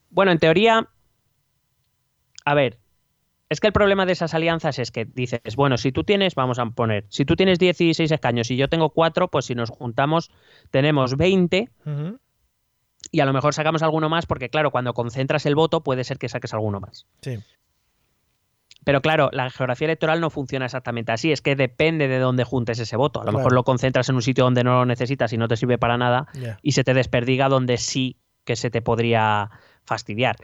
Bueno, 0.09 0.31
en 0.31 0.39
teoría, 0.39 0.89
a 2.43 2.53
ver, 2.53 2.79
es 3.49 3.59
que 3.59 3.67
el 3.67 3.73
problema 3.73 4.05
de 4.05 4.13
esas 4.13 4.33
alianzas 4.33 4.79
es 4.79 4.91
que 4.91 5.05
dices, 5.05 5.55
bueno, 5.55 5.77
si 5.77 5.91
tú 5.91 6.03
tienes, 6.03 6.35
vamos 6.35 6.59
a 6.59 6.65
poner, 6.67 7.05
si 7.09 7.25
tú 7.25 7.35
tienes 7.35 7.59
16 7.59 8.11
escaños 8.11 8.49
y 8.51 8.57
yo 8.57 8.67
tengo 8.67 8.89
4, 8.91 9.29
pues 9.29 9.45
si 9.45 9.55
nos 9.55 9.69
juntamos 9.69 10.31
tenemos 10.69 11.17
20 11.17 11.69
Ujú, 11.85 12.19
y 13.11 13.19
a 13.19 13.25
lo 13.25 13.33
mejor 13.33 13.53
sacamos 13.53 13.83
alguno 13.83 14.09
más 14.09 14.25
porque 14.25 14.49
claro, 14.49 14.71
cuando 14.71 14.93
concentras 14.93 15.45
el 15.45 15.55
voto 15.55 15.81
puede 15.81 16.03
ser 16.03 16.17
que 16.17 16.29
saques 16.29 16.53
alguno 16.53 16.79
más. 16.79 17.07
Sí. 17.21 17.39
Pero 18.83 19.01
claro, 19.01 19.29
la 19.31 19.49
geografía 19.51 19.85
electoral 19.85 20.19
no 20.21 20.29
funciona 20.31 20.65
exactamente 20.65 21.11
así, 21.11 21.31
es 21.31 21.41
que 21.41 21.55
depende 21.55 22.07
de 22.07 22.17
dónde 22.17 22.43
juntes 22.43 22.79
ese 22.79 22.95
voto. 22.97 23.19
A 23.21 23.23
lo 23.23 23.29
Claro. 23.31 23.37
mejor 23.39 23.53
lo 23.53 23.63
concentras 23.63 24.09
en 24.09 24.15
un 24.15 24.21
sitio 24.23 24.43
donde 24.43 24.63
no 24.63 24.73
lo 24.79 24.85
necesitas 24.85 25.31
y 25.33 25.37
no 25.37 25.47
te 25.47 25.55
sirve 25.57 25.77
para 25.77 25.97
nada 25.97 26.27
y 26.63 26.71
se 26.71 26.83
te 26.83 26.93
desperdiga 26.95 27.47
donde 27.47 27.77
sí 27.77 28.17
que 28.43 28.55
se 28.55 28.71
te 28.71 28.81
podría 28.81 29.51
fastidiar. 29.85 30.35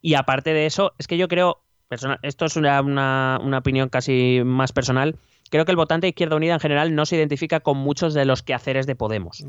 Y 0.00 0.14
aparte 0.14 0.54
de 0.54 0.64
eso, 0.66 0.92
es 0.98 1.06
que 1.06 1.18
yo 1.18 1.28
creo, 1.28 1.62
persona- 1.88 2.18
esto 2.22 2.46
es 2.46 2.56
una, 2.56 2.80
una- 2.80 3.38
una 3.42 3.58
opinión 3.58 3.90
casi 3.90 4.40
más 4.44 4.72
personal, 4.72 5.16
creo 5.50 5.66
que 5.66 5.72
el 5.72 5.76
votante 5.76 6.06
de 6.06 6.10
Izquierda 6.10 6.36
Unida 6.36 6.54
en 6.54 6.60
general 6.60 6.94
no 6.94 7.04
se 7.04 7.16
identifica 7.16 7.60
con 7.60 7.76
muchos 7.76 8.14
de 8.14 8.24
los 8.24 8.42
quehaceres 8.42 8.86
de 8.86 8.96
Podemos. 8.96 9.44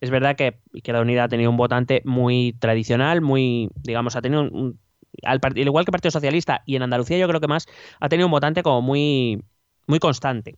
Es 0.00 0.10
verdad 0.10 0.36
que 0.36 0.60
Izquierda 0.74 1.00
Unida 1.00 1.24
ha 1.24 1.28
tenido 1.28 1.50
un 1.50 1.56
votante 1.56 2.02
muy 2.04 2.54
tradicional, 2.58 3.20
muy, 3.22 3.70
digamos, 3.82 4.14
ha 4.16 4.20
tenido 4.22 4.42
un, 4.42 4.78
al, 5.22 5.40
igual 5.56 5.84
que 5.84 5.90
el 5.90 5.92
Partido 5.92 6.10
Socialista 6.10 6.62
y 6.66 6.76
en 6.76 6.82
Andalucía 6.82 7.18
yo 7.18 7.28
creo 7.28 7.40
que 7.40 7.48
más, 7.48 7.66
ha 8.00 8.08
tenido 8.08 8.26
un 8.26 8.32
votante 8.32 8.62
como 8.62 8.82
muy, 8.82 9.42
muy 9.86 9.98
constante. 9.98 10.56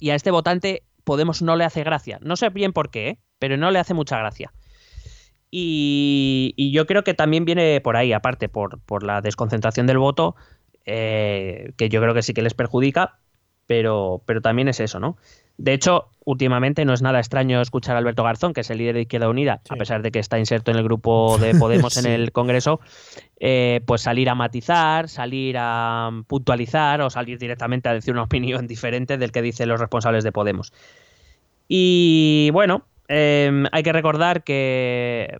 Y 0.00 0.10
a 0.10 0.14
este 0.16 0.30
votante 0.30 0.82
Podemos 1.04 1.42
no 1.42 1.54
le 1.54 1.64
hace 1.64 1.84
gracia. 1.84 2.18
No 2.22 2.34
sé 2.36 2.48
bien 2.48 2.72
por 2.72 2.90
qué, 2.90 3.08
¿eh? 3.08 3.18
pero 3.38 3.56
no 3.56 3.70
le 3.70 3.78
hace 3.78 3.94
mucha 3.94 4.18
gracia. 4.18 4.52
Y, 5.50 6.72
yo 6.72 6.86
creo 6.86 7.04
que 7.04 7.14
también 7.14 7.44
viene 7.44 7.80
por 7.80 7.96
ahí, 7.96 8.12
aparte, 8.12 8.48
por, 8.48 8.80
por 8.80 9.04
la 9.04 9.20
desconcentración 9.20 9.86
del 9.86 9.98
voto, 9.98 10.34
eh, 10.84 11.72
que 11.76 11.88
yo 11.88 12.00
creo 12.00 12.14
que 12.14 12.22
sí 12.22 12.34
que 12.34 12.42
les 12.42 12.54
perjudica, 12.54 13.20
pero, 13.66 14.22
pero 14.26 14.40
también 14.40 14.68
es 14.68 14.80
eso, 14.80 15.00
¿no? 15.00 15.16
De 15.56 15.72
hecho, 15.72 16.08
últimamente 16.24 16.84
no 16.84 16.94
es 16.94 17.02
nada 17.02 17.20
extraño 17.20 17.60
escuchar 17.60 17.94
a 17.94 17.98
Alberto 17.98 18.24
Garzón, 18.24 18.54
que 18.54 18.62
es 18.62 18.70
el 18.70 18.78
líder 18.78 18.96
de 18.96 19.02
Izquierda 19.02 19.28
Unida, 19.28 19.60
a 19.68 19.76
pesar 19.76 20.02
de 20.02 20.10
que 20.10 20.18
está 20.18 20.38
inserto 20.38 20.72
en 20.72 20.78
el 20.78 20.82
grupo 20.82 21.38
de 21.38 21.54
Podemos 21.58 21.96
en 21.96 22.06
el 22.06 22.32
Congreso, 22.32 22.80
eh, 23.38 23.80
pues 23.86 24.02
salir 24.02 24.28
a 24.28 24.34
matizar, 24.34 25.08
salir 25.08 25.56
a 25.58 26.10
puntualizar 26.26 27.00
o 27.02 27.10
salir 27.10 27.38
directamente 27.38 27.88
a 27.88 27.94
decir 27.94 28.12
una 28.12 28.22
opinión 28.24 28.66
diferente 28.66 29.16
del 29.16 29.30
que 29.30 29.42
dicen 29.42 29.68
los 29.68 29.78
responsables 29.78 30.24
de 30.24 30.32
Podemos. 30.32 30.72
Y 31.68 32.50
bueno, 32.52 32.86
em, 33.08 33.66
hay 33.70 33.82
que 33.82 33.92
recordar 33.92 34.42
que 34.42 35.38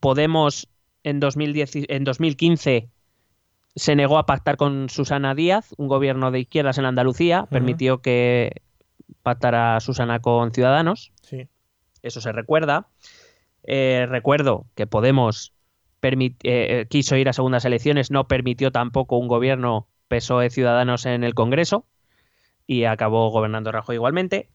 Podemos 0.00 0.68
en, 1.04 1.20
2010, 1.20 1.70
en 1.88 2.04
2015 2.04 2.88
se 3.76 3.96
negó 3.96 4.18
a 4.18 4.26
pactar 4.26 4.56
con 4.56 4.88
Susana 4.88 5.34
Díaz, 5.34 5.74
un 5.76 5.88
gobierno 5.88 6.30
de 6.30 6.40
izquierdas 6.40 6.78
en 6.78 6.84
Andalucía, 6.84 7.46
permitió 7.50 7.98
que 7.98 8.62
pactara 9.22 9.80
Susana 9.80 10.20
con 10.20 10.52
Ciudadanos. 10.52 11.12
Sí. 11.22 11.48
Eso 12.02 12.20
se 12.20 12.32
recuerda. 12.32 12.88
Eh, 13.64 14.06
recuerdo 14.08 14.66
que 14.74 14.86
Podemos 14.86 15.54
eh, 16.02 16.34
eh, 16.42 16.86
quiso 16.88 17.16
ir 17.16 17.28
a 17.28 17.32
segundas 17.32 17.64
elecciones, 17.64 18.10
no 18.10 18.28
permitió 18.28 18.70
tampoco 18.70 19.16
un 19.16 19.26
gobierno 19.26 19.88
PSOE 20.08 20.50
Ciudadanos 20.50 21.06
en 21.06 21.24
el 21.24 21.34
Congreso 21.34 21.86
y 22.66 22.84
acabó 22.84 23.30
gobernando 23.30 23.72
Rajoy 23.72 23.96
igualmente. 23.96 24.48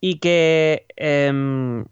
Y 0.00 0.18
que 0.18 0.86
em, 0.96 1.84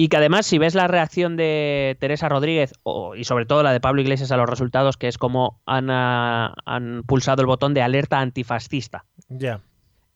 y 0.00 0.08
que 0.08 0.16
además, 0.16 0.46
si 0.46 0.58
ves 0.58 0.76
la 0.76 0.86
reacción 0.86 1.36
de 1.36 1.96
Teresa 1.98 2.28
Rodríguez 2.28 2.72
y 3.16 3.24
sobre 3.24 3.46
todo 3.46 3.64
la 3.64 3.72
de 3.72 3.80
Pablo 3.80 4.00
Iglesias 4.00 4.30
a 4.30 4.36
los 4.36 4.48
resultados, 4.48 4.96
que 4.96 5.08
es 5.08 5.18
como 5.18 5.60
han, 5.66 5.90
ah, 5.90 6.54
han 6.64 7.02
pulsado 7.02 7.42
el 7.42 7.48
botón 7.48 7.74
de 7.74 7.82
alerta 7.82 8.20
antifascista. 8.20 9.06
Ya. 9.28 9.60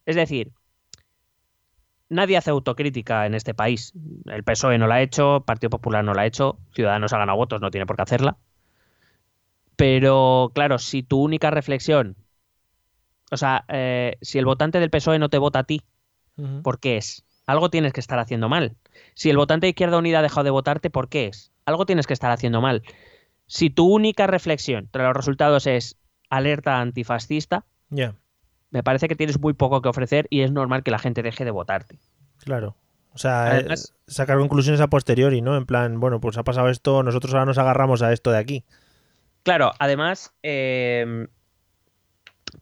Es 0.07 0.15
decir, 0.15 0.53
nadie 2.09 2.37
hace 2.37 2.51
autocrítica 2.51 3.27
en 3.27 3.35
este 3.35 3.55
país. 3.55 3.93
El 4.27 4.45
PSOE 4.45 4.79
no 4.79 4.87
la 4.87 4.95
ha 4.95 5.03
hecho, 5.03 5.43
Partido 5.45 5.71
Popular 5.71 6.05
no 6.05 6.15
la 6.15 6.23
ha 6.23 6.27
hecho, 6.27 6.59
Ciudadanos 6.73 7.13
ha 7.13 7.19
ganado 7.19 7.37
votos, 7.37 7.61
no 7.61 7.73
tiene 7.73 7.85
por 7.85 7.97
qué 7.97 8.03
hacerla. 8.03 8.37
Pero 9.75 10.53
claro, 10.55 10.79
si 10.79 11.03
tu 11.03 11.21
única 11.21 11.51
reflexión, 11.51 12.15
o 13.33 13.37
sea, 13.37 13.65
eh, 13.67 14.17
si 14.21 14.39
el 14.39 14.45
votante 14.45 14.79
del 14.79 14.91
PSOE 14.91 15.19
no 15.19 15.29
te 15.29 15.39
vota 15.39 15.59
a 15.59 15.65
ti, 15.65 15.83
¿por 16.63 16.79
qué 16.79 16.99
es? 16.99 17.25
Algo 17.47 17.69
tienes 17.69 17.93
que 17.93 17.99
estar 17.99 18.21
haciendo 18.21 18.49
mal. 18.49 18.77
Si 19.15 19.31
el 19.31 19.37
votante 19.37 19.67
de 19.67 19.71
Izquierda 19.71 19.99
Unida 19.99 20.21
ha 20.21 20.23
dejado 20.23 20.45
de 20.45 20.51
votarte, 20.51 20.91
¿por 20.91 21.09
qué 21.09 21.27
es? 21.27 21.53
Algo 21.67 21.87
tienes 21.87 22.07
que 22.07 22.13
estar 22.13 22.31
haciendo 22.31 22.61
mal. 22.61 22.83
Si 23.47 23.71
tu 23.71 23.87
única 23.87 24.27
reflexión 24.27 24.89
tras 24.91 25.07
los 25.07 25.17
resultados 25.17 25.67
es 25.67 25.97
alerta 26.31 26.81
antifascista, 26.81 27.65
me 28.71 28.83
parece 28.83 29.09
que 29.09 29.17
tienes 29.17 29.39
muy 29.39 29.53
poco 29.53 29.83
que 29.83 29.89
ofrecer 29.89 30.27
y 30.31 30.41
es 30.41 30.51
normal 30.51 30.83
que 30.83 30.91
la 30.91 30.99
gente 30.99 31.23
deje 31.23 31.45
de 31.45 31.51
votarte. 31.51 31.99
Claro. 32.39 32.77
O 33.15 33.19
sea, 33.19 33.63
sacar 34.07 34.39
conclusiones 34.39 34.81
a 34.81 34.89
posteriori, 34.89 35.43
¿no? 35.43 35.57
En 35.57 35.67
plan, 35.67 36.01
bueno, 36.01 36.21
pues 36.21 36.39
ha 36.39 36.45
pasado 36.45 36.71
esto, 36.71 37.03
nosotros 37.03 37.35
ahora 37.35 37.45
nos 37.45 37.59
agarramos 37.59 38.01
a 38.01 38.13
esto 38.13 38.31
de 38.31 38.39
aquí. 38.39 38.65
Claro, 39.43 39.73
además, 39.79 40.33
eh, 40.43 41.27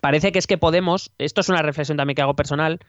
parece 0.01 0.33
que 0.33 0.41
es 0.41 0.49
que 0.49 0.59
Podemos, 0.59 1.13
esto 1.19 1.41
es 1.41 1.49
una 1.49 1.63
reflexión 1.63 1.97
también 1.97 2.17
que 2.17 2.23
hago 2.23 2.35
personal, 2.35 2.81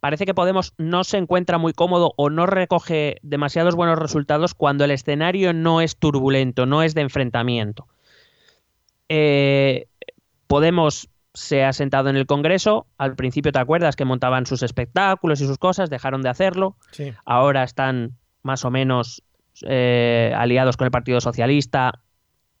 parece 0.00 0.26
que 0.26 0.34
Podemos 0.34 0.74
no 0.78 1.04
se 1.04 1.18
encuentra 1.18 1.58
muy 1.58 1.72
cómodo 1.72 2.12
o 2.16 2.30
no 2.30 2.46
recoge 2.46 3.16
demasiados 3.22 3.74
buenos 3.74 3.98
resultados 3.98 4.54
cuando 4.54 4.84
el 4.84 4.90
escenario 4.90 5.52
no 5.52 5.80
es 5.80 5.96
turbulento, 5.96 6.66
no 6.66 6.82
es 6.82 6.94
de 6.94 7.02
enfrentamiento. 7.02 7.86
Eh, 9.08 9.88
Podemos 10.46 11.08
se 11.34 11.64
ha 11.64 11.72
sentado 11.72 12.08
en 12.08 12.16
el 12.16 12.26
Congreso, 12.26 12.86
al 12.96 13.14
principio 13.14 13.52
te 13.52 13.58
acuerdas 13.58 13.94
que 13.94 14.06
montaban 14.06 14.46
sus 14.46 14.62
espectáculos 14.62 15.40
y 15.40 15.46
sus 15.46 15.58
cosas, 15.58 15.90
dejaron 15.90 16.22
de 16.22 16.30
hacerlo, 16.30 16.76
ahora 17.26 17.62
están 17.62 18.16
más 18.42 18.64
o 18.64 18.70
menos 18.70 19.22
eh, 19.62 20.32
aliados 20.34 20.78
con 20.78 20.86
el 20.86 20.90
Partido 20.90 21.20
Socialista 21.20 22.00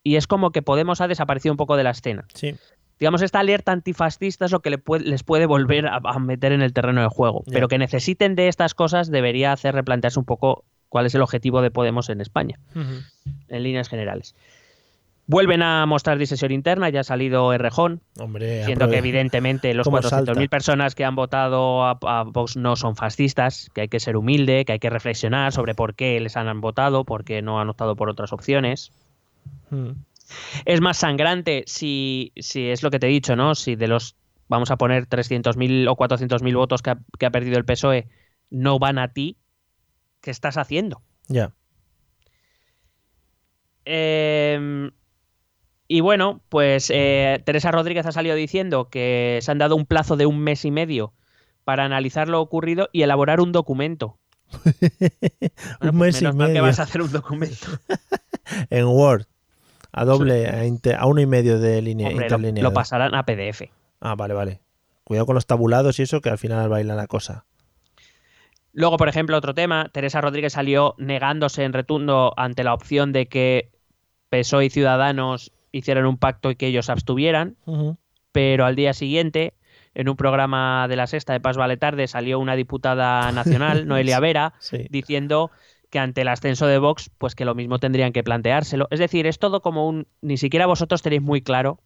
y 0.02 0.16
es 0.16 0.26
como 0.26 0.50
que 0.50 0.60
Podemos 0.60 1.00
ha 1.00 1.08
desaparecido 1.08 1.54
un 1.54 1.56
poco 1.56 1.76
de 1.76 1.84
la 1.84 1.90
escena. 1.90 2.26
Sí 2.34 2.54
digamos, 2.98 3.22
esta 3.22 3.40
alerta 3.40 3.72
antifascista 3.72 4.46
es 4.46 4.52
lo 4.52 4.60
que 4.60 4.70
les 4.70 5.22
puede 5.22 5.46
volver 5.46 5.86
a, 5.88 6.18
meter 6.18 6.52
en 6.52 6.62
el 6.62 6.72
terreno 6.72 7.02
de 7.02 7.08
juego. 7.08 7.44
Pero 7.50 7.68
que 7.68 7.78
necesiten 7.78 8.34
de 8.34 8.48
estas 8.48 8.74
cosas 8.74 9.10
debería 9.10 9.52
hacer 9.52 9.74
replantearse 9.74 10.18
un 10.18 10.24
poco 10.24 10.64
cuál 10.88 11.06
es 11.06 11.14
el 11.14 11.22
objetivo 11.22 11.62
de 11.62 11.70
Podemos 11.70 12.08
en 12.08 12.20
España, 12.20 12.58
en 12.74 13.62
líneas 13.62 13.88
generales. 13.88 14.34
Vuelven 15.28 15.60
a 15.60 15.84
mostrar 15.86 16.18
disesión 16.18 16.52
interna, 16.52 16.88
ya 16.88 17.00
ha 17.00 17.04
salido 17.04 17.52
Errejón, 17.52 18.00
Hombre, 18.20 18.64
siendo 18.64 18.88
que 18.88 18.98
evidentemente 18.98 19.74
los 19.74 19.88
400.000 19.88 20.48
personas 20.48 20.94
que 20.94 21.04
han 21.04 21.16
votado 21.16 21.82
a, 21.84 22.22
Vox 22.22 22.56
no 22.56 22.76
son 22.76 22.94
fascistas, 22.94 23.68
que 23.74 23.82
hay 23.82 23.88
que 23.88 23.98
ser 23.98 24.16
humilde, 24.16 24.64
que 24.64 24.74
hay 24.74 24.78
que 24.78 24.88
reflexionar 24.88 25.52
sobre 25.52 25.74
por 25.74 25.96
qué 25.96 26.20
les 26.20 26.36
han 26.36 26.60
votado, 26.60 27.04
por 27.04 27.24
qué 27.24 27.42
no 27.42 27.60
han 27.60 27.68
optado 27.68 27.96
por 27.96 28.08
otras 28.08 28.32
opciones 28.32 28.92
es 30.64 30.80
más 30.80 30.98
sangrante 30.98 31.64
si, 31.66 32.32
si 32.36 32.68
es 32.68 32.82
lo 32.82 32.90
que 32.90 32.98
te 32.98 33.06
he 33.06 33.10
dicho, 33.10 33.36
¿no? 33.36 33.54
Si 33.54 33.76
de 33.76 33.88
los, 33.88 34.16
vamos 34.48 34.70
a 34.70 34.76
poner 34.76 35.08
300.000 35.08 35.88
o 35.88 35.96
400.000 35.96 36.54
votos 36.56 36.82
que 36.82 37.26
ha, 37.26 37.30
perdido 37.30 37.58
el 37.58 37.64
PSOE 37.64 38.08
no 38.50 38.78
van 38.78 38.98
a 38.98 39.12
ti, 39.12 39.38
¿qué 40.20 40.30
estás 40.30 40.56
haciendo? 40.56 41.02
Ya. 41.28 41.52
Em, 43.84 44.90
y 45.88 46.00
bueno, 46.00 46.42
pues 46.48 46.90
eh, 46.92 47.42
Teresa 47.44 47.70
Rodríguez 47.70 48.06
ha 48.06 48.12
salido 48.12 48.34
diciendo 48.34 48.88
que 48.90 49.38
se 49.42 49.50
han 49.50 49.58
dado 49.58 49.76
un 49.76 49.86
plazo 49.86 50.16
de 50.16 50.26
un 50.26 50.40
mes 50.40 50.64
y 50.64 50.70
medio 50.70 51.12
para 51.64 51.84
analizar 51.84 52.28
lo 52.28 52.40
ocurrido 52.40 52.88
y 52.92 53.02
elaborar 53.02 53.40
un 53.40 53.52
documento. 53.52 54.18
un 54.62 54.70
pues 55.80 55.92
mes 55.92 56.22
y 56.22 56.32
medio. 56.32 56.54
que 56.54 56.60
vas 56.60 56.78
a 56.78 56.84
hacer 56.84 57.02
un 57.02 57.10
documento. 57.10 57.66
en 58.70 58.86
Word. 58.86 59.26
A 59.96 60.04
doble, 60.04 60.46
a, 60.46 61.06
uno 61.06 61.20
y 61.22 61.26
medio 61.26 61.58
de 61.58 61.80
línea. 61.80 62.10
lo, 62.62 62.72
pasarán 62.74 63.14
a 63.14 63.24
PDF. 63.24 63.62
Ah, 64.00 64.14
vale, 64.14 64.34
vale. 64.34 64.60
Cuidado 65.04 65.24
con 65.24 65.34
los 65.34 65.46
tabulados 65.46 65.98
y 65.98 66.02
eso, 66.02 66.20
que 66.20 66.28
al 66.28 66.36
final 66.36 66.68
baila 66.68 66.94
la 66.94 67.06
cosa. 67.06 67.46
Luego, 68.74 68.98
por 68.98 69.08
ejemplo, 69.08 69.38
otro 69.38 69.54
tema, 69.54 69.88
Teresa 69.90 70.20
Rodríguez 70.20 70.52
salió 70.52 70.94
negándose 70.98 71.64
en 71.64 71.72
retundo 71.72 72.34
ante 72.36 72.62
la 72.62 72.74
opción 72.74 73.12
de 73.12 73.26
que 73.26 73.70
PSOE 74.28 74.66
y 74.66 74.70
Ciudadanos 74.70 75.50
hicieran 75.72 76.04
un 76.04 76.18
pacto 76.18 76.50
y 76.50 76.56
que 76.56 76.66
ellos 76.66 76.90
abstuvieran, 76.90 77.56
pero 78.32 78.66
al 78.66 78.76
día 78.76 78.92
siguiente, 78.92 79.54
en 79.94 80.10
un 80.10 80.16
programa 80.16 80.88
de 80.88 80.96
la 80.96 81.06
sexta 81.06 81.32
de 81.32 81.40
Paz 81.40 81.56
Vale 81.56 81.78
Tarde, 81.78 82.06
salió 82.06 82.38
una 82.38 82.54
diputada 82.54 83.32
nacional, 83.32 83.86
Noelia 83.88 84.20
Vera, 84.20 84.52
diciendo 84.90 85.50
que 85.96 86.00
ante 86.00 86.20
el 86.20 86.28
ascenso 86.28 86.66
de 86.66 86.76
Vox, 86.76 87.10
pues 87.16 87.34
que 87.34 87.46
lo 87.46 87.54
mismo 87.54 87.78
tendrían 87.78 88.12
que 88.12 88.22
planteárselo. 88.22 88.86
Es 88.90 88.98
decir, 88.98 89.26
es 89.26 89.38
todo 89.38 89.62
como 89.62 89.88
un... 89.88 90.06
Ni 90.20 90.36
siquiera 90.36 90.66
vosotros 90.66 91.00
tenéis 91.00 91.22
muy 91.22 91.40
claro 91.40 91.80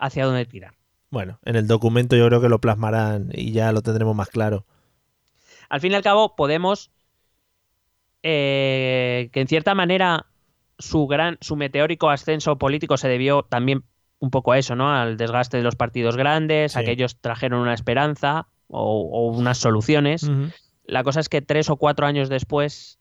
hacia 0.00 0.24
dónde 0.24 0.44
tirar. 0.46 0.74
Bueno, 1.10 1.38
en 1.44 1.54
el 1.54 1.68
documento 1.68 2.16
yo 2.16 2.26
creo 2.26 2.40
que 2.40 2.48
lo 2.48 2.60
plasmarán 2.60 3.30
y 3.32 3.52
ya 3.52 3.70
lo 3.70 3.82
tendremos 3.82 4.16
más 4.16 4.30
claro. 4.30 4.66
Al 5.68 5.80
fin 5.80 5.92
y 5.92 5.94
al 5.94 6.02
cabo, 6.02 6.34
Podemos, 6.34 6.90
eh, 8.24 9.30
que 9.32 9.40
en 9.40 9.46
cierta 9.46 9.76
manera 9.76 10.26
su 10.80 11.06
gran, 11.06 11.38
su 11.40 11.54
meteórico 11.54 12.10
ascenso 12.10 12.58
político 12.58 12.96
se 12.96 13.06
debió 13.06 13.44
también 13.44 13.84
un 14.18 14.30
poco 14.30 14.50
a 14.50 14.58
eso, 14.58 14.74
¿no? 14.74 14.92
Al 14.92 15.16
desgaste 15.16 15.58
de 15.58 15.62
los 15.62 15.76
partidos 15.76 16.16
grandes, 16.16 16.76
aquellos 16.76 17.20
trajeron 17.20 17.60
una 17.60 17.74
esperanza 17.74 18.48
o, 18.66 19.30
unas 19.30 19.58
soluciones. 19.58 20.28
La 20.84 21.04
cosa 21.04 21.20
es 21.20 21.28
que 21.28 21.42
tres 21.42 21.70
o 21.70 21.76
cuatro 21.76 22.06
años 22.06 22.28
después, 22.28 22.98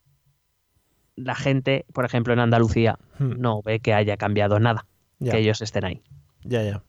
la 1.16 1.36
gente, 1.36 1.86
por 1.94 2.06
ejemplo 2.06 2.34
en 2.34 2.40
Andalucía, 2.40 2.98
hmm. 3.20 3.34
no 3.38 3.62
ve 3.62 3.80
que 3.80 3.94
haya 3.94 4.18
cambiado 4.18 4.60
nada, 4.60 4.86
que 5.20 5.38
ellos 5.38 5.62
estén 5.62 5.86
ahí. 5.86 6.02
Ya, 6.44 6.64
ya. 6.64 6.84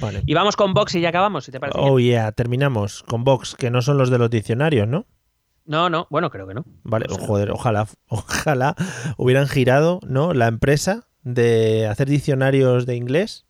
Vale. 0.00 0.22
Y 0.26 0.34
vamos 0.34 0.56
con 0.56 0.74
Vox 0.74 0.94
y 0.94 1.00
ya 1.00 1.08
acabamos, 1.08 1.44
si 1.44 1.52
te 1.52 1.60
parece. 1.60 1.78
Oh, 1.80 1.98
yeah, 1.98 2.32
terminamos 2.32 3.02
con 3.02 3.24
Vox, 3.24 3.54
que 3.54 3.70
no 3.70 3.80
son 3.82 3.96
los 3.96 4.10
de 4.10 4.18
los 4.18 4.30
diccionarios, 4.30 4.86
¿no? 4.86 5.06
No, 5.64 5.88
no, 5.88 6.06
bueno, 6.10 6.30
creo 6.30 6.46
que 6.46 6.54
no. 6.54 6.64
Vale, 6.82 7.06
joder, 7.08 7.50
ojalá, 7.50 7.86
ojalá 8.08 8.74
hubieran 9.16 9.46
girado, 9.46 10.00
¿no? 10.06 10.34
La 10.34 10.48
empresa 10.48 11.06
de 11.22 11.86
hacer 11.86 12.08
diccionarios 12.08 12.86
de 12.86 12.96
inglés 12.96 13.46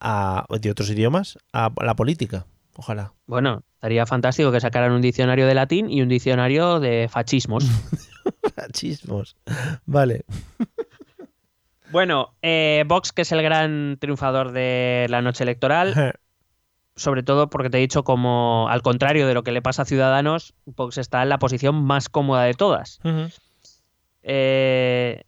a, 0.00 0.46
de 0.60 0.70
otros 0.70 0.90
idiomas 0.90 1.38
a 1.52 1.70
la 1.82 1.94
política. 1.94 2.46
Ojalá. 2.76 3.12
Bueno, 3.26 3.62
estaría 3.74 4.06
fantástico 4.06 4.50
que 4.52 4.60
sacaran 4.60 4.92
un 4.92 5.02
diccionario 5.02 5.46
de 5.46 5.54
latín 5.54 5.90
y 5.90 6.02
un 6.02 6.08
diccionario 6.08 6.80
de 6.80 7.08
fascismos. 7.10 7.64
Fascismos. 8.60 9.36
Vale. 9.86 10.24
Bueno, 11.90 12.34
eh, 12.42 12.84
Vox, 12.86 13.12
que 13.12 13.22
es 13.22 13.32
el 13.32 13.42
gran 13.42 13.96
triunfador 13.98 14.52
de 14.52 15.06
la 15.10 15.22
noche 15.22 15.42
electoral, 15.42 16.14
sobre 16.96 17.22
todo 17.22 17.50
porque 17.50 17.70
te 17.70 17.78
he 17.78 17.80
dicho 17.80 18.04
como, 18.04 18.68
al 18.68 18.82
contrario 18.82 19.26
de 19.26 19.34
lo 19.34 19.42
que 19.42 19.52
le 19.52 19.62
pasa 19.62 19.82
a 19.82 19.86
Ciudadanos, 19.86 20.54
Vox 20.66 20.98
está 20.98 21.22
en 21.22 21.28
la 21.28 21.38
posición 21.38 21.82
más 21.82 22.08
cómoda 22.08 22.44
de 22.44 22.54
todas. 22.54 23.00
Eh, 24.22 25.22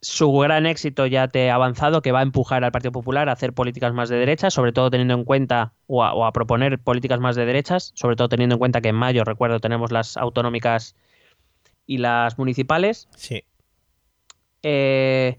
su 0.00 0.30
gran 0.32 0.66
éxito 0.66 1.06
ya 1.06 1.28
te 1.28 1.50
ha 1.50 1.54
avanzado, 1.54 2.02
que 2.02 2.12
va 2.12 2.20
a 2.20 2.24
empujar 2.24 2.62
al 2.62 2.72
Partido 2.72 2.92
Popular 2.92 3.28
a 3.28 3.32
hacer 3.32 3.52
políticas 3.54 3.94
más 3.94 4.08
de 4.08 4.16
derecha, 4.16 4.50
sobre 4.50 4.72
todo 4.72 4.90
teniendo 4.90 5.14
en 5.14 5.24
cuenta, 5.24 5.72
o 5.86 6.04
a, 6.04 6.32
proponer 6.32 6.78
políticas 6.78 7.20
más 7.20 7.36
de 7.36 7.46
derechas, 7.46 7.92
sobre 7.94 8.16
todo 8.16 8.28
teniendo 8.28 8.56
en 8.56 8.58
cuenta 8.58 8.80
que 8.82 8.88
en 8.88 8.96
mayo, 8.96 9.24
recuerdo, 9.24 9.60
tenemos 9.60 9.92
las 9.92 10.16
autonómicas 10.16 10.94
y 11.86 11.98
las 11.98 12.38
municipales. 12.38 13.08
Sí. 13.16 13.44
Eh, 14.62 15.38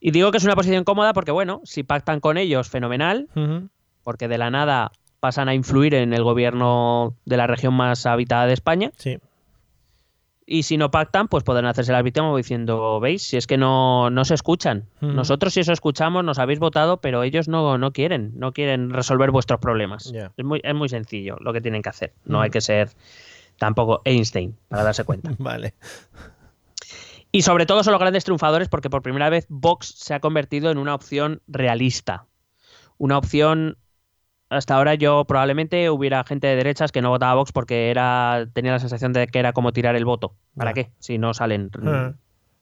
y 0.00 0.10
digo 0.12 0.30
que 0.30 0.38
es 0.38 0.44
una 0.44 0.56
posición 0.56 0.84
cómoda 0.84 1.12
porque, 1.12 1.30
bueno, 1.30 1.60
si 1.64 1.82
pactan 1.82 2.20
con 2.20 2.38
ellos, 2.38 2.68
fenomenal, 2.68 3.28
porque 4.02 4.28
de 4.28 4.38
la 4.38 4.50
nada 4.50 4.92
pasan 5.20 5.48
a 5.48 5.54
influir 5.54 5.94
en 5.94 6.14
el 6.14 6.22
gobierno 6.22 7.14
de 7.26 7.36
la 7.36 7.46
región 7.46 7.74
más 7.74 8.06
habitada 8.06 8.46
de 8.46 8.54
España. 8.54 8.92
Sí. 8.96 9.18
Y 10.46 10.64
si 10.64 10.78
no 10.78 10.90
pactan, 10.90 11.28
pues 11.28 11.44
pueden 11.44 11.64
hacerse 11.66 11.92
la 11.92 12.02
víctima 12.02 12.34
diciendo, 12.36 12.98
veis, 12.98 13.22
si 13.22 13.36
es 13.36 13.46
que 13.46 13.56
no, 13.56 14.10
no 14.10 14.24
se 14.24 14.34
escuchan. 14.34 14.86
Nosotros 15.00 15.54
si 15.54 15.60
eso 15.60 15.72
escuchamos, 15.72 16.24
nos 16.24 16.40
habéis 16.40 16.58
votado, 16.58 17.00
pero 17.00 17.22
ellos 17.22 17.46
no, 17.46 17.78
no 17.78 17.92
quieren, 17.92 18.32
no 18.34 18.52
quieren 18.52 18.90
resolver 18.90 19.30
vuestros 19.30 19.60
problemas. 19.60 20.12
Es, 20.36 20.44
muy, 20.44 20.60
es 20.64 20.74
muy 20.74 20.88
sencillo 20.88 21.36
lo 21.38 21.52
que 21.52 21.60
tienen 21.60 21.82
que 21.82 21.90
hacer. 21.90 22.14
No 22.24 22.40
hay 22.40 22.50
que 22.50 22.60
ser 22.60 22.90
tampoco 23.60 24.00
Einstein 24.06 24.56
para 24.68 24.82
darse 24.82 25.04
cuenta. 25.04 25.30
vale. 25.38 25.74
Y 27.30 27.42
sobre 27.42 27.66
todo 27.66 27.84
son 27.84 27.92
los 27.92 28.00
grandes 28.00 28.24
triunfadores 28.24 28.68
porque 28.68 28.88
por 28.88 29.02
primera 29.02 29.28
vez 29.28 29.46
Vox 29.50 29.94
se 29.96 30.14
ha 30.14 30.20
convertido 30.20 30.70
en 30.70 30.78
una 30.78 30.94
opción 30.94 31.42
realista. 31.46 32.26
Una 32.96 33.18
opción. 33.18 33.76
Hasta 34.48 34.74
ahora 34.74 34.94
yo 34.94 35.26
probablemente 35.26 35.90
hubiera 35.90 36.24
gente 36.24 36.48
de 36.48 36.56
derechas 36.56 36.90
que 36.90 37.02
no 37.02 37.10
votaba 37.10 37.32
a 37.32 37.34
Vox 37.36 37.52
porque 37.52 37.90
era 37.90 38.48
tenía 38.52 38.72
la 38.72 38.80
sensación 38.80 39.12
de 39.12 39.26
que 39.28 39.38
era 39.38 39.52
como 39.52 39.72
tirar 39.72 39.94
el 39.94 40.06
voto. 40.06 40.34
¿Para 40.56 40.72
qué? 40.72 40.90
Si 40.98 41.18
no 41.18 41.34
salen. 41.34 41.70
Ah. 41.84 42.14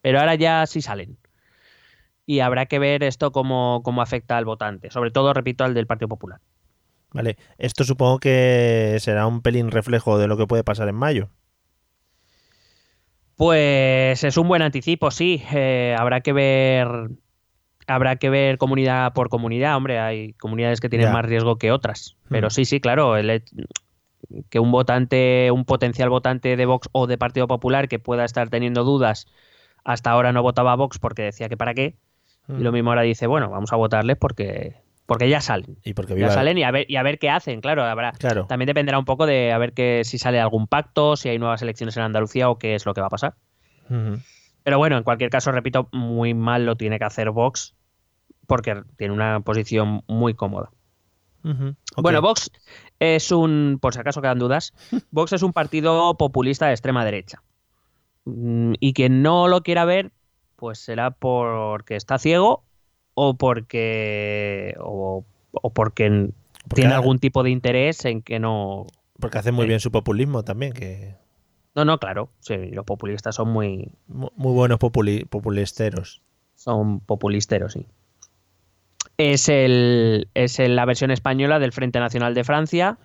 Pero 0.03 0.19
ahora 0.19 0.35
ya 0.35 0.67
sí 0.67 0.83
salen. 0.83 1.17
Y 2.27 2.41
habrá 2.41 2.67
que 2.67 2.81
ver 2.81 3.05
esto 3.05 3.31
cómo, 3.31 3.83
cómo 3.85 4.03
afecta 4.03 4.37
al 4.37 4.45
votante. 4.45 4.91
Sobre 4.91 5.13
todo, 5.13 5.33
repito, 5.33 5.65
al 5.65 5.75
del 5.75 5.87
Partido 5.87 6.09
Popular. 6.09 6.41
Vale, 7.13 7.37
esto 7.57 7.85
supongo 7.85 8.19
que 8.19 8.97
será 9.01 9.27
un 9.27 9.41
pelín 9.41 9.71
reflejo 9.71 10.19
de 10.19 10.27
lo 10.27 10.37
que 10.37 10.47
puede 10.47 10.65
pasar 10.65 10.89
en 10.89 10.95
mayo. 10.95 11.31
Pues 13.39 14.25
es 14.25 14.37
un 14.37 14.49
buen 14.49 14.63
anticipo, 14.63 15.13
sí. 15.13 15.43
Eh, 15.53 15.95
habrá 15.97 16.21
que 16.23 16.33
ver. 16.33 16.89
Habrá 17.87 18.17
que 18.17 18.29
ver 18.29 18.59
comunidad 18.59 19.13
por 19.15 19.31
comunidad. 19.31 19.77
Hombre, 19.77 20.01
hay 20.01 20.33
comunidades 20.35 20.81
que 20.81 20.89
tienen 20.91 21.13
más 21.13 21.25
riesgo 21.25 21.57
que 21.57 21.71
otras. 21.71 22.17
Pero 22.29 22.49
mm. 22.49 22.51
sí, 22.51 22.65
sí, 22.65 22.81
claro. 22.81 23.15
que 24.51 24.59
un 24.59 24.73
votante, 24.73 25.51
un 25.53 25.65
potencial 25.65 26.11
votante 26.11 26.57
de 26.57 26.67
Vox 26.67 26.89
o 26.93 27.07
de 27.07 27.17
Partido 27.17 27.47
Popular 27.47 27.89
que 27.89 28.01
pueda 28.01 28.25
estar 28.25 28.51
teniendo 28.51 28.83
dudas, 28.83 29.29
hasta 29.85 30.11
ahora 30.11 30.33
no 30.33 30.43
votaba 30.43 30.73
a 30.73 30.77
Vox 30.77 30.99
porque 30.99 31.23
decía 31.23 31.49
que 31.49 31.57
para 31.57 31.75
qué. 31.75 31.97
Y 32.49 32.63
lo 32.63 32.73
mm. 32.73 32.75
mismo 32.75 32.91
ahora 32.91 33.03
dice, 33.03 33.29
bueno, 33.29 33.49
vamos 33.51 33.73
a 33.73 33.77
votarles 33.77 34.17
porque 34.17 34.83
porque 35.09 35.27
ya 35.27 35.41
salen. 35.41 35.79
Y 35.85 35.95
porque 35.95 36.19
ya 36.19 36.29
salen 36.29 36.59
y 36.59 36.65
a 36.65 36.71
ver 36.71 36.85
y 36.87 36.97
a 36.97 37.03
ver 37.03 37.19
qué 37.19 37.31
hacen, 37.31 37.63
claro, 37.63 37.83
habrá. 37.83 38.13
También 38.47 38.67
dependerá 38.67 38.99
un 38.99 39.07
poco 39.07 39.25
de 39.25 39.53
a 39.53 39.57
ver 39.57 39.73
que 39.73 40.03
si 40.05 40.19
sale 40.19 40.39
algún 40.39 40.67
pacto, 40.67 41.17
si 41.17 41.31
hay 41.31 41.39
nuevas 41.39 41.63
elecciones 41.63 41.97
en 41.97 42.03
Andalucía 42.03 42.51
o 42.51 42.59
qué 42.59 42.75
es 42.75 42.85
lo 42.85 42.93
que 42.93 43.01
va 43.01 43.07
a 43.07 43.11
pasar. 43.11 43.35
Pero 43.89 44.77
bueno, 44.77 44.99
en 44.99 45.05
cualquier 45.05 45.31
caso, 45.31 45.51
repito, 45.51 45.89
muy 45.93 46.35
mal 46.35 46.67
lo 46.67 46.77
tiene 46.77 46.99
que 46.99 47.07
hacer 47.07 47.31
Vox 47.31 47.75
porque 48.47 48.83
tiene 48.99 49.15
una 49.15 49.41
posición 49.41 50.03
muy 50.09 50.35
cómoda. 50.35 50.73
Bueno, 51.97 52.21
Vox 52.21 52.51
es 52.99 53.33
un, 53.33 53.79
por 53.81 53.95
si 53.95 54.01
acaso 54.01 54.21
quedan 54.21 54.39
dudas, 54.39 54.75
Vox 55.11 55.33
es 55.33 55.43
un 55.43 55.55
partido 55.55 56.19
populista 56.19 56.67
de 56.67 56.73
extrema 56.73 57.07
derecha. 57.07 57.43
Mm, 58.27 58.75
y 58.79 58.93
quien 58.93 59.23
no 59.23 59.49
lo 59.49 59.63
quiera 59.63 59.87
ver, 59.87 60.13
pues 60.57 60.81
será 60.81 61.13
porque 61.13 61.97
está 61.97 62.19
ciego 62.19 62.68
o 63.21 63.35
porque 63.35 64.77
o, 64.79 65.25
porque, 65.75 66.31
tiene 66.73 66.95
algún 66.95 67.19
tipo 67.19 67.43
de 67.43 67.51
interés 67.51 68.05
en 68.05 68.23
que 68.23 68.39
no 68.39 68.87
porque 69.19 69.39
hace 69.39 69.51
muy 69.51 69.67
bien 69.67 69.81
su 69.81 69.91
populismo 69.91 70.45
también 70.45 70.73
que 70.73 71.17
no 71.75 71.85
no 71.85 71.99
claro 71.99 72.31
sí, 72.39 72.71
los 72.71 72.85
populistas 72.85 73.35
son 73.35 73.49
muy 73.49 73.91
muy 74.07 74.53
buenos 74.53 74.79
populisteros. 74.79 76.23
Son 76.55 77.01
populisteros 77.01 77.73
sí. 77.73 77.87
Es 79.17 79.49
el 79.49 80.29
es 80.35 80.61
la 80.61 80.85
versión 80.85 81.11
española 81.11 81.59
del 81.59 81.73
Frente 81.73 81.99
Nacional 81.99 82.35
de 82.35 82.45
Francia 82.45 82.99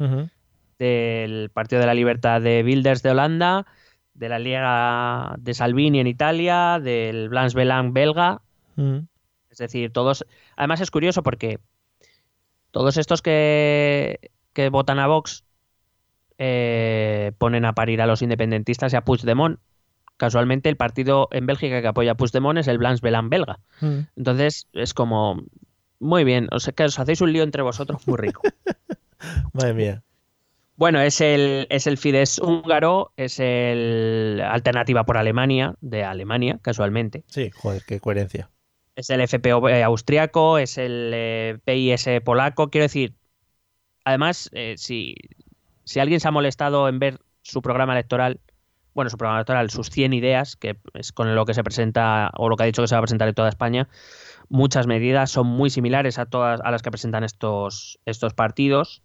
del 0.78 1.49
Partido 1.49 1.80
de 1.80 1.88
la 1.88 1.93
Libertad 1.95 2.39
de 2.39 2.64
Wilders 2.64 3.01
de 3.01 3.09
Holanda 3.09 3.66
de 4.14 4.30
la 4.30 4.38
Liga 4.38 5.36
de 5.39 5.53
Salvini 5.55 5.99
en 5.99 6.07
Italia 6.07 6.80
del 6.80 7.30
Blanche 7.30 7.55
Belang 7.55 7.93
belga 7.93 8.41
es 9.54 9.60
decir, 9.60 9.93
todos. 9.93 10.26
Además 10.58 10.82
es 10.82 10.91
curioso 10.91 11.24
porque 11.24 11.60
todos 12.72 12.97
estos 12.97 13.22
que, 13.22 14.32
que 14.51 14.70
votan 14.70 14.99
a 14.99 15.08
Vox 15.08 15.45
eh, 16.39 17.32
ponen 17.38 17.66
a 17.66 17.74
parir 17.74 18.01
a 18.01 18.08
los 18.08 18.22
independentistas 18.22 18.91
y 18.91 18.95
a 18.95 19.06
Puigdemont. 19.06 19.60
Casualmente, 20.18 20.70
el 20.70 20.78
partido 20.78 21.28
en 21.32 21.45
Bélgica 21.45 21.82
que 21.82 21.88
apoya 21.88 22.12
a 22.14 22.16
Puigdemont 22.16 22.58
es 22.58 22.68
el 22.68 22.80
Blanche 22.80 23.01
Belan 23.01 23.30
belga. 23.30 23.60
Mm. 23.80 23.99
Entonces, 24.18 24.68
es 24.74 24.93
como. 24.93 25.41
Muy 25.99 26.26
bien, 26.26 26.49
o 26.51 26.60
sea 26.60 26.74
que 26.74 26.84
os 26.84 26.99
hacéis 26.99 27.22
un 27.22 27.32
lío 27.32 27.43
entre 27.43 27.62
vosotros 27.62 28.06
muy 28.08 28.18
rico. 28.18 28.41
Madre 29.54 29.74
mía. 29.74 30.04
Bueno, 30.76 30.99
es 30.99 31.22
el, 31.22 31.68
es 31.70 31.88
el 31.88 31.97
Fidesz 31.97 32.39
húngaro, 32.39 33.14
es 33.16 33.39
el 33.39 34.41
Alternativa 34.43 35.06
por 35.06 35.18
Alemania, 35.18 35.76
de 35.80 36.04
Alemania, 36.04 36.60
casualmente. 36.62 37.24
Sí, 37.28 37.51
joder, 37.51 37.84
qué 37.88 37.99
coherencia 37.99 38.49
es 38.96 39.10
el 39.10 39.28
FPO 39.28 39.70
eh, 39.70 39.84
austriaco, 39.84 40.58
es 40.58 40.78
el 40.78 41.12
eh, 41.14 41.58
PIS 41.66 42.08
polaco. 42.24 42.70
Quiero 42.70 42.84
decir, 42.86 43.16
además, 44.06 44.50
eh, 44.54 44.76
si, 44.78 45.16
si 45.84 46.00
alguien 46.00 46.20
se 46.20 46.28
ha 46.28 46.32
molestado 46.32 46.88
en 46.88 47.00
ver 47.00 47.20
su 47.41 47.62
programa 47.62 47.94
electoral, 47.94 48.39
bueno, 48.94 49.10
su 49.10 49.18
programa 49.18 49.39
electoral, 49.39 49.70
sus 49.70 49.89
100 49.89 50.14
ideas, 50.14 50.56
que 50.56 50.78
es 50.94 51.12
con 51.12 51.34
lo 51.34 51.46
que 51.46 51.54
se 51.54 51.64
presenta 51.64 52.32
o 52.38 52.50
lo 52.50 52.56
que 52.56 52.64
ha 52.64 52.66
dicho 52.68 52.82
que 52.82 52.88
se 52.88 52.96
va 52.96 53.00
a 53.00 53.04
presentar 53.04 53.28
en 53.28 53.34
toda 53.34 53.50
España, 53.50 53.89
muchas 54.50 54.86
medidas 54.86 55.32
son 55.32 55.48
muy 55.48 55.70
similares 55.70 56.20
a 56.20 56.26
todas 56.26 56.62
a 56.64 56.72
las 56.72 56.84
que 56.84 56.91
presentan 56.91 57.24
estos, 57.24 58.00
estos 58.06 58.34
partidos. 58.34 59.02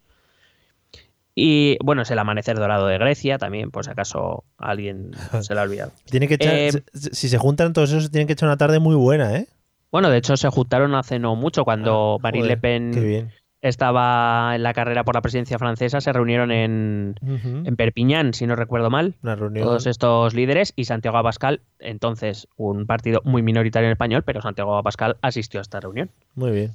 Y 1.34 1.78
bueno, 1.84 2.02
es 2.02 2.10
el 2.10 2.18
amanecer 2.18 2.56
dorado 2.58 2.88
de 2.88 2.98
Grecia 2.98 3.38
también, 3.38 3.70
por 3.70 3.84
si 3.84 3.92
acaso 3.92 4.42
alguien 4.58 5.12
se 5.40 5.54
lo 5.54 5.60
ha 5.60 5.62
olvidado. 5.62 5.92
Tiene 6.10 6.26
que 6.26 6.34
echar, 6.34 6.82
si 6.92 7.28
se 7.28 7.38
juntan 7.38 7.72
todos 7.72 7.92
esos, 7.92 8.10
tienen 8.10 8.26
que 8.26 8.32
echar 8.32 8.48
una 8.48 8.56
tarde 8.56 8.80
muy 8.80 8.96
buena, 8.96 9.36
¿eh? 9.36 9.46
Bueno, 9.90 10.10
de 10.10 10.18
hecho 10.18 10.36
se 10.36 10.48
juntaron 10.48 10.94
hace 10.94 11.18
no 11.18 11.34
mucho 11.34 11.64
cuando 11.64 12.16
ah, 12.18 12.22
Marine 12.22 12.46
Le 12.46 12.56
Pen 12.56 13.30
estaba 13.60 14.52
en 14.54 14.62
la 14.62 14.72
carrera 14.72 15.04
por 15.04 15.14
la 15.14 15.22
presidencia 15.22 15.58
francesa, 15.58 16.00
se 16.00 16.12
reunieron 16.12 16.52
en, 16.52 17.16
en 17.22 17.76
Perpiñán, 17.76 18.34
si 18.34 18.46
no 18.46 18.54
recuerdo 18.54 18.90
mal, 18.90 19.14
todos 19.22 19.86
estos 19.86 20.34
líderes 20.34 20.72
y 20.76 20.84
Santiago 20.84 21.18
Abascal, 21.18 21.62
entonces 21.78 22.48
un 22.56 22.86
partido 22.86 23.20
muy 23.24 23.42
minoritario 23.42 23.88
en 23.88 23.92
español, 23.92 24.22
pero 24.22 24.42
Santiago 24.42 24.76
Abascal 24.76 25.16
asistió 25.22 25.60
a 25.60 25.62
esta 25.62 25.80
reunión. 25.80 26.10
Muy 26.34 26.52
bien. 26.52 26.74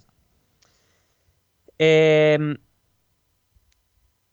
Em, 1.77 2.57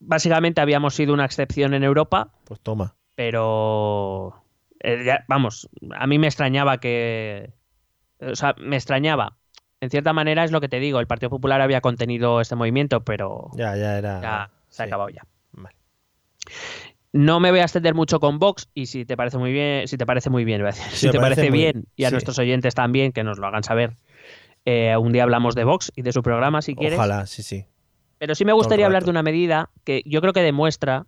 básicamente 0.00 0.60
habíamos 0.60 0.94
sido 0.94 1.14
una 1.14 1.24
excepción 1.24 1.74
en 1.74 1.84
Europa. 1.84 2.32
Pues 2.44 2.60
toma. 2.60 2.94
Pero, 3.14 4.42
eh, 4.82 5.18
vamos, 5.28 5.68
a 5.96 6.06
mí 6.06 6.18
me 6.18 6.26
extrañaba 6.26 6.78
que, 6.78 7.52
o 8.20 8.34
sea, 8.34 8.54
me 8.58 8.76
extrañaba. 8.76 9.36
En 9.80 9.90
cierta 9.90 10.12
manera 10.12 10.44
es 10.44 10.52
lo 10.52 10.60
que 10.60 10.68
te 10.68 10.78
digo, 10.78 11.00
el 11.00 11.06
Partido 11.06 11.30
Popular 11.30 11.60
había 11.60 11.80
contenido 11.80 12.40
este 12.40 12.54
movimiento, 12.54 13.02
pero 13.02 13.50
ya, 13.54 13.76
ya 13.76 13.96
era. 13.96 14.20
Ya 14.20 14.50
se 14.68 14.82
ha 14.82 14.86
acabado 14.86 15.08
ya. 15.08 15.22
No 17.12 17.40
me 17.40 17.50
voy 17.50 17.58
a 17.60 17.64
extender 17.64 17.94
mucho 17.94 18.20
con 18.20 18.38
Vox 18.38 18.68
y 18.72 18.86
si 18.86 19.04
te 19.04 19.16
parece 19.16 19.36
muy 19.36 19.52
bien, 19.52 19.88
si 19.88 19.96
te 19.96 20.06
parece 20.06 20.30
muy 20.30 20.44
bien, 20.44 20.62
si 20.92 21.10
te 21.10 21.18
parece, 21.18 21.50
bien 21.50 21.86
y 21.96 22.04
a 22.04 22.10
nuestros 22.10 22.38
oyentes 22.38 22.74
también 22.74 23.12
que 23.12 23.24
nos 23.24 23.38
lo 23.38 23.46
hagan 23.46 23.64
saber. 23.64 23.96
Eh, 24.64 24.96
un 24.96 25.12
día 25.12 25.24
hablamos 25.24 25.54
de 25.54 25.64
Vox 25.64 25.90
y 25.96 26.02
de 26.02 26.12
su 26.12 26.22
programa 26.22 26.62
si 26.62 26.76
quieres. 26.76 26.98
Ojalá, 26.98 27.26
sí, 27.26 27.42
sí. 27.42 27.64
Pero 28.18 28.34
sí 28.34 28.44
me 28.44 28.52
gustaría 28.52 28.86
hablar 28.86 29.04
de 29.04 29.10
una 29.10 29.22
medida 29.22 29.70
que 29.82 30.02
yo 30.04 30.20
creo 30.20 30.32
que 30.32 30.42
demuestra 30.42 31.06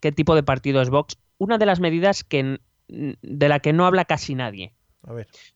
qué 0.00 0.10
tipo 0.10 0.34
de 0.34 0.42
partido 0.42 0.80
es 0.80 0.90
Vox. 0.90 1.18
Una 1.38 1.58
de 1.58 1.66
las 1.66 1.80
medidas 1.80 2.24
que, 2.24 2.58
de 2.88 3.48
la 3.48 3.60
que 3.60 3.72
no 3.72 3.86
habla 3.86 4.06
casi 4.06 4.34
nadie. 4.34 4.72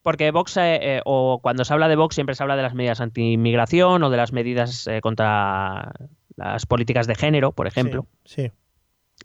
Porque 0.02 0.30
Vox, 0.30 0.56
eh, 0.56 0.78
eh, 0.82 1.00
o 1.04 1.40
cuando 1.42 1.64
se 1.64 1.72
habla 1.72 1.88
de 1.88 1.96
Vox, 1.96 2.14
siempre 2.14 2.34
se 2.34 2.42
habla 2.42 2.56
de 2.56 2.62
las 2.62 2.74
medidas 2.74 3.00
anti-inmigración 3.00 4.02
o 4.02 4.10
de 4.10 4.16
las 4.16 4.32
medidas 4.32 4.86
eh, 4.86 5.00
contra 5.00 5.92
las 6.36 6.66
políticas 6.66 7.06
de 7.06 7.14
género, 7.14 7.52
por 7.52 7.66
ejemplo. 7.66 8.06
Sí, 8.24 8.50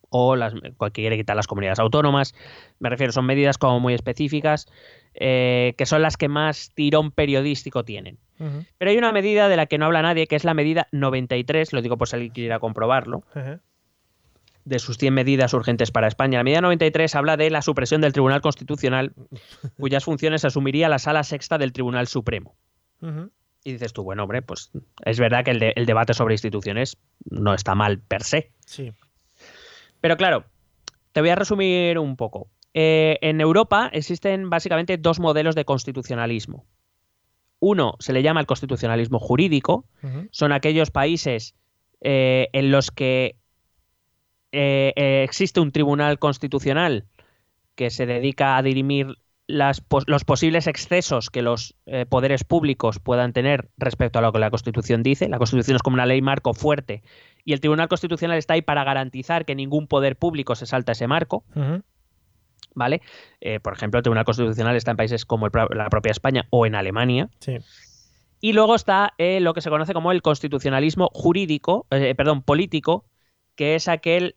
o 0.10 0.36
las, 0.36 0.54
quiere 0.94 1.18
quitar 1.18 1.36
las 1.36 1.48
comunidades 1.48 1.80
autónomas. 1.80 2.36
Me 2.80 2.90
refiero, 2.90 3.12
son 3.12 3.26
medidas 3.26 3.58
como 3.58 3.80
muy 3.80 3.94
específicas 3.94 4.68
eh, 5.16 5.74
que 5.78 5.86
son 5.86 6.02
las 6.02 6.18
que 6.18 6.28
más 6.28 6.72
tirón 6.74 7.12
periodístico 7.12 7.84
tienen. 7.84 8.20
Pero 8.78 8.92
hay 8.92 8.98
una 8.98 9.14
medida 9.14 9.48
de 9.48 9.56
la 9.56 9.68
que 9.68 9.78
no 9.78 9.86
habla 9.86 10.02
nadie, 10.02 10.28
que 10.28 10.36
es 10.36 10.44
la 10.44 10.54
medida 10.54 10.90
93, 10.92 11.72
lo 11.72 11.82
digo 11.82 11.98
por 11.98 12.10
si 12.10 12.18
alguien 12.18 12.34
quiera 12.34 12.60
comprobarlo, 12.60 13.24
de 14.66 14.80
sus 14.80 14.98
100 14.98 15.14
medidas 15.14 15.54
urgentes 15.54 15.92
para 15.92 16.08
España. 16.08 16.40
La 16.40 16.44
medida 16.44 16.62
93 16.62 17.16
habla 17.16 17.38
de 17.38 17.50
la 17.50 17.62
supresión 17.62 18.02
del 18.02 18.14
Tribunal 18.14 18.42
Constitucional, 18.42 19.14
cuyas 19.78 20.04
funciones 20.04 20.46
asumiría 20.46 20.90
la 20.90 21.00
Sala 21.00 21.24
Sexta 21.24 21.58
del 21.58 21.74
Tribunal 21.74 22.08
Supremo. 22.08 22.56
Y 23.66 23.74
dices 23.74 23.92
tú, 23.92 24.04
bueno, 24.04 24.24
hombre, 24.24 24.42
pues 24.42 24.72
es 25.04 25.20
verdad 25.20 25.44
que 25.44 25.52
el, 25.52 25.74
el, 25.76 25.86
debate 25.86 26.14
sobre 26.14 26.36
instituciones 26.36 26.98
no 27.30 27.54
está 27.54 27.76
mal 27.76 28.00
per 28.00 28.24
se. 28.24 28.52
Sí. 28.66 28.94
Pero 30.00 30.16
claro, 30.16 30.46
te 31.12 31.22
voy 31.22 31.30
a 31.30 31.36
resumir 31.36 32.00
un 32.00 32.16
poco. 32.16 32.50
Eh, 32.74 33.20
en 33.22 33.40
Europa 33.40 33.90
existen 33.94 34.50
básicamente 34.50 34.98
dos 34.98 35.20
modelos 35.20 35.56
de 35.56 35.66
constitucionalismo. 35.66 36.66
Uno 37.60 37.96
se 38.00 38.14
le 38.14 38.24
llama 38.24 38.42
el 38.42 38.46
constitucionalismo 38.46 39.20
jurídico, 39.20 39.86
son 40.32 40.52
aquellos 40.52 40.92
países 40.92 41.56
eh, 42.02 42.50
en 42.52 42.72
los 42.72 42.92
que 42.92 43.38
eh, 44.54 45.24
existe 45.24 45.60
un 45.60 45.72
tribunal 45.72 46.20
constitucional 46.20 47.06
que 47.76 47.90
se 47.90 48.06
dedica 48.06 48.56
a 48.56 48.62
dirimir 48.62 49.18
los 49.48 50.24
posibles 50.26 50.68
excesos 50.68 51.30
que 51.30 51.42
los 51.42 51.76
poderes 52.08 52.46
públicos 52.46 53.00
puedan 53.00 53.34
tener 53.34 53.68
respecto 53.78 54.20
a 54.20 54.22
lo 54.22 54.32
que 54.32 54.40
la 54.40 54.50
Constitución 54.50 55.04
dice. 55.04 55.28
La 55.28 55.38
Constitución 55.38 55.76
es 55.76 55.84
como 55.84 55.96
una 55.96 56.06
ley 56.06 56.22
marco 56.22 56.54
fuerte 56.54 57.04
y 57.46 57.54
el 57.54 57.60
Tribunal 57.60 57.88
Constitucional 57.88 58.38
está 58.38 58.54
ahí 58.54 58.62
para 58.62 58.84
garantizar 58.84 59.46
que 59.46 59.56
ningún 59.56 59.88
poder 59.88 60.16
público 60.16 60.56
se 60.56 60.66
salta 60.66 60.94
ese 60.94 61.08
marco. 61.08 61.44
¿Vale? 62.76 63.02
Eh, 63.42 63.60
por 63.60 63.74
ejemplo, 63.74 64.00
el 64.00 64.04
Tribunal 64.04 64.26
Constitucional 64.26 64.76
está 64.76 64.92
en 64.92 64.98
países 64.98 65.26
como 65.26 65.48
la 65.48 65.90
propia 65.90 66.12
España 66.12 66.48
o 66.50 66.66
en 66.66 66.76
Alemania. 66.76 67.30
Y 68.40 68.54
luego 68.54 68.76
está 68.76 69.14
eh, 69.18 69.40
lo 69.40 69.54
que 69.54 69.62
se 69.62 69.70
conoce 69.70 69.94
como 69.94 70.12
el 70.12 70.22
constitucionalismo 70.22 71.10
jurídico, 71.14 71.86
eh, 71.92 72.16
perdón, 72.16 72.42
político, 72.42 73.06
que 73.56 73.76
es 73.76 73.88
aquel, 73.88 74.36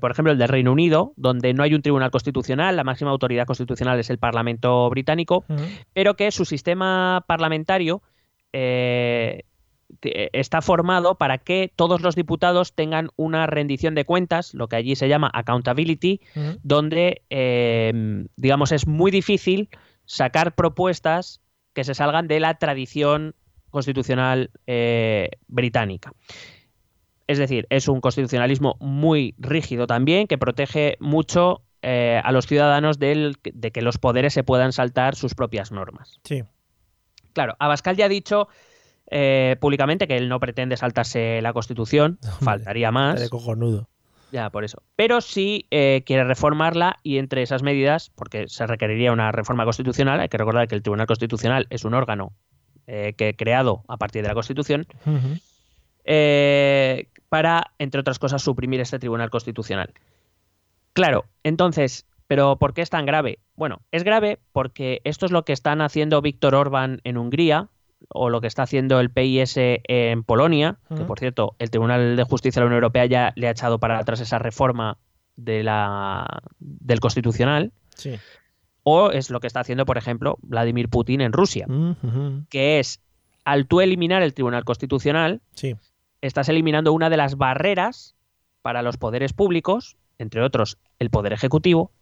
por 0.00 0.10
ejemplo, 0.10 0.32
el 0.32 0.38
del 0.38 0.48
Reino 0.48 0.72
Unido, 0.72 1.12
donde 1.16 1.54
no 1.54 1.62
hay 1.62 1.74
un 1.74 1.82
tribunal 1.82 2.10
constitucional, 2.10 2.76
la 2.76 2.84
máxima 2.84 3.10
autoridad 3.10 3.46
constitucional 3.46 3.98
es 3.98 4.10
el 4.10 4.18
Parlamento 4.18 4.88
británico, 4.90 5.44
pero 5.92 6.14
que 6.14 6.30
su 6.30 6.44
sistema 6.44 7.24
parlamentario 7.26 8.02
está 10.02 10.62
formado 10.62 11.16
para 11.16 11.38
que 11.38 11.72
todos 11.74 12.00
los 12.00 12.14
diputados 12.14 12.74
tengan 12.74 13.10
una 13.16 13.46
rendición 13.46 13.94
de 13.94 14.04
cuentas, 14.04 14.54
lo 14.54 14.68
que 14.68 14.76
allí 14.76 14.96
se 14.96 15.08
llama 15.08 15.30
accountability, 15.32 16.20
donde, 16.62 17.22
em, 17.30 18.28
digamos, 18.36 18.72
es 18.72 18.86
muy 18.86 19.10
difícil 19.10 19.68
sacar 20.04 20.54
propuestas 20.54 21.40
que 21.72 21.84
se 21.84 21.94
salgan 21.94 22.28
de 22.28 22.40
la 22.40 22.58
tradición 22.58 23.34
constitucional 23.70 24.50
eh, 24.66 25.30
británica. 25.48 26.12
Es 27.26 27.38
decir, 27.38 27.66
es 27.70 27.88
un 27.88 28.00
constitucionalismo 28.00 28.76
muy 28.80 29.34
rígido 29.38 29.86
también, 29.86 30.26
que 30.26 30.38
protege 30.38 30.96
mucho 31.00 31.62
eh, 31.82 32.20
a 32.22 32.32
los 32.32 32.46
ciudadanos 32.46 32.98
de 32.98 33.36
que 33.72 33.82
los 33.82 33.98
poderes 33.98 34.32
se 34.32 34.44
puedan 34.44 34.72
saltar 34.72 35.16
sus 35.16 35.34
propias 35.34 35.72
normas. 35.72 36.20
Sí. 36.24 36.42
Claro, 37.32 37.54
Abascal 37.58 37.96
ya 37.96 38.06
ha 38.06 38.08
dicho 38.08 38.48
eh, 39.10 39.56
públicamente 39.60 40.08
que 40.08 40.16
él 40.16 40.28
no 40.28 40.40
pretende 40.40 40.76
saltarse 40.76 41.40
la 41.42 41.52
Constitución, 41.52 42.18
faltaría 42.40 42.90
más. 42.90 43.20
De 43.20 43.28
cojonudo. 43.28 43.88
Ya, 44.32 44.50
por 44.50 44.64
eso. 44.64 44.82
Pero 44.96 45.20
sí 45.20 45.66
eh, 45.70 46.02
quiere 46.04 46.24
reformarla 46.24 46.98
y 47.02 47.18
entre 47.18 47.42
esas 47.42 47.62
medidas, 47.62 48.10
porque 48.14 48.48
se 48.48 48.66
requeriría 48.66 49.12
una 49.12 49.30
reforma 49.30 49.64
constitucional, 49.64 50.20
hay 50.20 50.28
que 50.28 50.38
recordar 50.38 50.66
que 50.66 50.74
el 50.74 50.82
Tribunal 50.82 51.06
Constitucional 51.06 51.66
es 51.70 51.84
un 51.84 51.94
órgano 51.94 52.32
eh, 52.88 53.14
que 53.16 53.36
creado 53.36 53.84
a 53.86 53.96
partir 53.96 54.22
de 54.22 54.28
la 54.28 54.34
Constitución, 54.34 54.86
para, 57.28 57.72
entre 57.78 58.00
otras 58.00 58.18
cosas, 58.18 58.42
suprimir 58.42 58.80
este 58.80 58.98
Tribunal 58.98 59.30
Constitucional. 59.30 59.92
Claro, 60.92 61.26
entonces, 61.42 62.06
¿pero 62.26 62.56
por 62.56 62.72
qué 62.72 62.82
es 62.82 62.90
tan 62.90 63.06
grave? 63.06 63.38
Bueno, 63.54 63.80
es 63.92 64.04
grave 64.04 64.38
porque 64.52 65.00
esto 65.04 65.26
es 65.26 65.32
lo 65.32 65.44
que 65.44 65.52
están 65.52 65.80
haciendo 65.80 66.22
Víctor 66.22 66.54
Orbán 66.54 67.00
en 67.04 67.18
Hungría, 67.18 67.68
o 68.08 68.30
lo 68.30 68.40
que 68.40 68.46
está 68.46 68.62
haciendo 68.62 69.00
el 69.00 69.10
PIS 69.10 69.54
en 69.56 70.22
Polonia, 70.22 70.78
que 70.94 71.04
por 71.04 71.18
cierto, 71.18 71.56
el 71.58 71.70
Tribunal 71.70 72.16
de 72.16 72.24
Justicia 72.24 72.60
de 72.60 72.64
la 72.64 72.66
Unión 72.66 72.82
Europea 72.82 73.06
ya 73.06 73.32
le 73.36 73.48
ha 73.48 73.50
echado 73.50 73.78
para 73.78 73.98
atrás 73.98 74.20
esa 74.20 74.38
reforma 74.38 74.98
de 75.36 75.62
la, 75.62 76.42
del 76.58 77.00
Constitucional. 77.00 77.72
O 78.82 79.10
es 79.10 79.30
lo 79.30 79.40
que 79.40 79.46
está 79.46 79.60
haciendo, 79.60 79.84
por 79.84 79.98
ejemplo, 79.98 80.38
Vladimir 80.42 80.88
Putin 80.88 81.20
en 81.20 81.32
Rusia, 81.32 81.66
que 82.48 82.78
es, 82.78 83.00
al 83.44 83.66
tú 83.66 83.80
eliminar 83.80 84.22
el 84.22 84.34
Tribunal 84.34 84.64
Constitucional, 84.64 85.40
estás 86.26 86.48
eliminando 86.48 86.92
una 86.92 87.10
de 87.10 87.16
las 87.16 87.36
barreras 87.36 88.14
para 88.62 88.82
los 88.82 88.96
poderes 88.96 89.32
públicos, 89.32 89.96
entre 90.18 90.42
otros 90.42 90.78
el 90.98 91.10
Poder 91.10 91.32
Ejecutivo, 91.32 91.92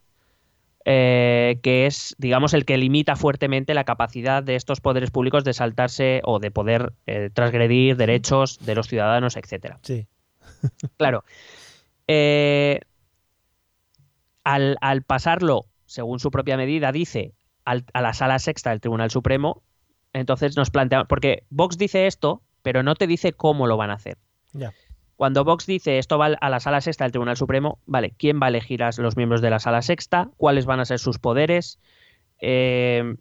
eh, 0.86 1.60
que 1.62 1.86
es, 1.86 2.14
digamos, 2.18 2.52
el 2.52 2.64
que 2.64 2.76
limita 2.76 3.16
fuertemente 3.16 3.72
la 3.72 3.84
capacidad 3.84 4.42
de 4.42 4.54
estos 4.54 4.80
poderes 4.80 5.10
públicos 5.10 5.42
de 5.42 5.54
saltarse 5.54 6.20
o 6.24 6.38
de 6.40 6.50
poder 6.50 6.92
eh, 7.06 7.30
transgredir 7.32 7.96
derechos 7.96 8.58
de 8.60 8.74
los 8.74 8.88
ciudadanos, 8.88 9.36
etcétera. 9.36 9.78
Sí. 9.82 10.06
claro. 10.98 11.24
Eh, 12.06 12.80
al, 14.44 15.02
pasarlo, 15.06 15.64
según 15.86 16.20
su 16.20 16.30
propia 16.30 16.58
medida, 16.58 16.92
dice 16.92 17.32
a 17.64 18.02
la 18.02 18.12
sala 18.12 18.38
sexta 18.38 18.70
del 18.70 18.80
Tribunal 18.80 19.10
Supremo, 19.10 19.62
entonces 20.12 20.56
nos 20.56 20.70
planteamos. 20.70 21.08
Porque 21.08 21.44
Vox 21.48 21.78
dice 21.78 22.06
esto, 22.06 22.42
pero 22.64 22.82
no 22.82 22.96
te 22.96 23.06
dice 23.06 23.34
cómo 23.34 23.68
lo 23.68 23.76
van 23.76 23.90
a 23.90 23.94
hacer. 23.94 24.16
Ya. 24.54 24.72
Cuando 25.16 25.44
Vox 25.44 25.66
dice 25.66 25.98
esto 25.98 26.18
va 26.18 26.26
a 26.26 26.50
la 26.50 26.58
sala 26.58 26.80
sexta 26.80 27.04
del 27.04 27.12
Tribunal 27.12 27.36
Supremo, 27.36 27.78
vale, 27.86 28.14
¿quién 28.18 28.40
va 28.40 28.46
a 28.46 28.48
elegir 28.48 28.82
a 28.82 28.90
los 28.96 29.16
miembros 29.16 29.42
de 29.42 29.50
la 29.50 29.60
sala 29.60 29.82
sexta? 29.82 30.30
¿Cuáles 30.38 30.66
van 30.66 30.80
a 30.80 30.84
ser 30.86 30.98
sus 30.98 31.18
poderes? 31.18 31.78
Eh, 32.40 33.14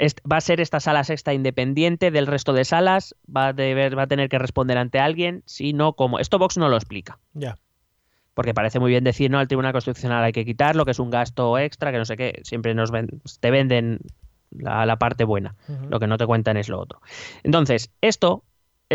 ¿Va 0.00 0.38
a 0.38 0.40
ser 0.40 0.60
esta 0.60 0.80
sala 0.80 1.04
sexta 1.04 1.34
independiente 1.34 2.10
del 2.10 2.26
resto 2.26 2.52
de 2.52 2.64
salas? 2.64 3.14
¿Va 3.28 3.48
a, 3.48 3.52
va 3.52 4.02
a 4.02 4.06
tener 4.06 4.28
que 4.28 4.38
responder 4.38 4.78
ante 4.78 4.98
alguien? 4.98 5.42
Si 5.44 5.72
no, 5.72 5.92
¿cómo? 5.92 6.18
Esto 6.18 6.38
Vox 6.38 6.56
no 6.56 6.68
lo 6.68 6.76
explica. 6.76 7.18
Ya. 7.34 7.58
Porque 8.34 8.54
parece 8.54 8.78
muy 8.80 8.90
bien 8.90 9.04
decir, 9.04 9.30
no, 9.30 9.40
al 9.40 9.48
Tribunal 9.48 9.72
Constitucional 9.72 10.24
hay 10.24 10.32
que 10.32 10.44
quitarlo, 10.44 10.84
que 10.84 10.92
es 10.92 11.00
un 11.00 11.10
gasto 11.10 11.58
extra, 11.58 11.90
que 11.92 11.98
no 11.98 12.04
sé 12.04 12.16
qué. 12.16 12.40
Siempre 12.44 12.74
nos 12.74 12.92
te 13.40 13.50
venden 13.50 13.98
la, 14.50 14.96
parte 14.98 15.24
buena. 15.24 15.56
Lo 15.88 16.00
que 16.00 16.06
no 16.06 16.18
te 16.18 16.26
cuentan 16.26 16.56
es 16.56 16.68
lo 16.68 16.80
otro. 16.80 17.00
Entonces, 17.42 17.90
esto 18.00 18.44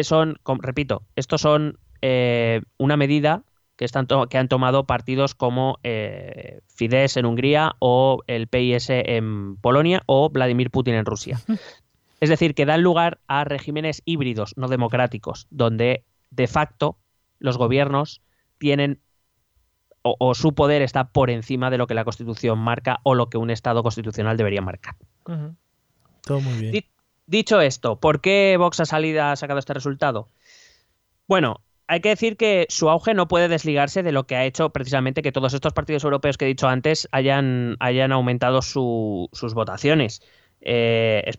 son, 0.01 0.38
repito, 0.62 1.04
estos 1.16 1.41
son 1.41 1.78
eh, 2.01 2.62
una 2.78 2.97
medida 2.97 3.43
que, 3.76 3.86
están 3.86 4.08
que 4.30 4.38
han 4.38 4.47
tomado 4.47 4.86
partidos 4.86 5.36
como 5.36 5.80
eh, 5.84 6.62
Fidesz 6.68 7.18
en 7.18 7.26
Hungría 7.26 7.76
o 7.80 8.24
el 8.28 8.47
PIS 8.47 8.89
en 8.89 9.58
Polonia 9.58 10.04
o 10.06 10.30
Vladimir 10.30 10.70
Putin 10.70 10.95
en 10.95 11.06
Rusia. 11.06 11.39
Es 12.20 12.30
decir, 12.30 12.56
que 12.56 12.66
dan 12.66 12.82
lugar 12.82 13.20
a 13.28 13.43
regímenes 13.43 14.01
híbridos, 14.06 14.54
no 14.56 14.70
democráticos, 14.70 15.47
donde 15.49 16.06
de 16.30 16.47
facto 16.47 16.97
los 17.39 17.58
gobiernos 17.58 18.22
tienen 18.58 19.01
o, 20.04 20.36
su 20.36 20.54
poder 20.54 20.82
está 20.82 21.06
por 21.06 21.30
encima 21.30 21.70
de 21.70 21.78
lo 21.78 21.88
que 21.88 21.93
la 21.93 22.04
Constitución 22.04 22.60
marca 22.60 22.99
o 23.04 23.16
lo 23.16 23.30
que 23.30 23.38
un 23.38 23.49
Estado 23.49 23.84
constitucional 23.84 24.38
debería 24.38 24.62
marcar. 24.62 24.95
Todo 26.22 26.41
muy 26.41 26.60
bien. 26.60 26.86
dicho 27.26 27.62
esto, 27.62 27.99
¿por 27.99 28.22
qué 28.22 28.56
Vox 28.60 28.82
ha, 28.82 28.86
salido, 28.86 29.24
ha 29.24 29.36
sacado 29.36 29.60
este 29.60 29.74
resultado? 29.74 30.28
Bueno, 31.28 31.62
hay 31.88 32.01
que 32.01 32.10
decir 32.10 32.38
que 32.38 32.66
su 32.70 32.89
auge 32.89 33.14
no 33.14 33.28
puede 33.28 33.47
desligarse 33.47 34.04
de 34.04 34.12
lo 34.12 34.26
que 34.26 34.36
ha 34.36 34.45
hecho 34.45 34.72
precisamente 34.72 35.22
que 35.22 35.32
todos 35.32 35.54
estos 35.54 35.74
partidos 35.74 36.04
europeos 36.04 36.38
que 36.38 36.45
he 36.45 36.49
dicho 36.49 36.68
antes 36.68 37.08
hayan, 37.12 37.78
hayan 37.80 38.12
aumentado 38.12 38.62
sus 38.62 39.54
votaciones. 39.54 40.22
Eh, 40.62 41.32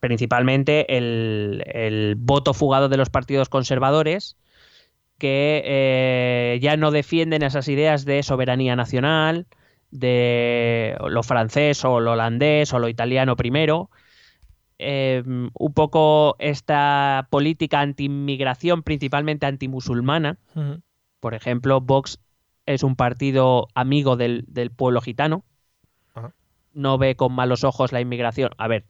principalmente 0.00 0.96
el, 0.96 2.14
voto 2.18 2.54
fugado 2.54 2.88
de 2.88 2.96
los 2.96 3.10
partidos 3.10 3.48
conservadores 3.48 4.36
que 5.18 5.62
eh, 5.64 6.58
ya 6.60 6.76
no 6.76 6.90
defienden 6.90 7.42
esas 7.42 7.68
ideas 7.68 8.04
de 8.04 8.22
soberanía 8.22 8.76
nacional, 8.76 9.46
de 9.90 10.96
lo 11.08 11.22
francés 11.22 11.84
o 11.84 12.00
lo 12.00 12.12
holandés 12.12 12.72
o 12.72 12.78
lo 12.78 12.88
italiano 12.88 13.36
primero, 13.36 13.90
Em, 14.78 15.50
un 15.58 15.72
poco 15.72 16.36
esta 16.38 17.28
política 17.30 17.80
anti-inmigración, 17.80 18.82
principalmente 18.82 19.46
antimusulmana. 19.46 20.38
Por 21.20 21.34
ejemplo, 21.34 21.80
Vox 21.80 22.20
es 22.66 22.82
un 22.82 22.94
partido 22.94 23.68
amigo 23.74 24.16
del, 24.16 24.44
pueblo 24.76 25.00
gitano. 25.00 25.44
No 26.72 26.98
ve 26.98 27.16
con 27.16 27.32
malos 27.32 27.64
ojos 27.64 27.92
la 27.92 28.02
inmigración. 28.02 28.50
A 28.58 28.68
ver, 28.68 28.84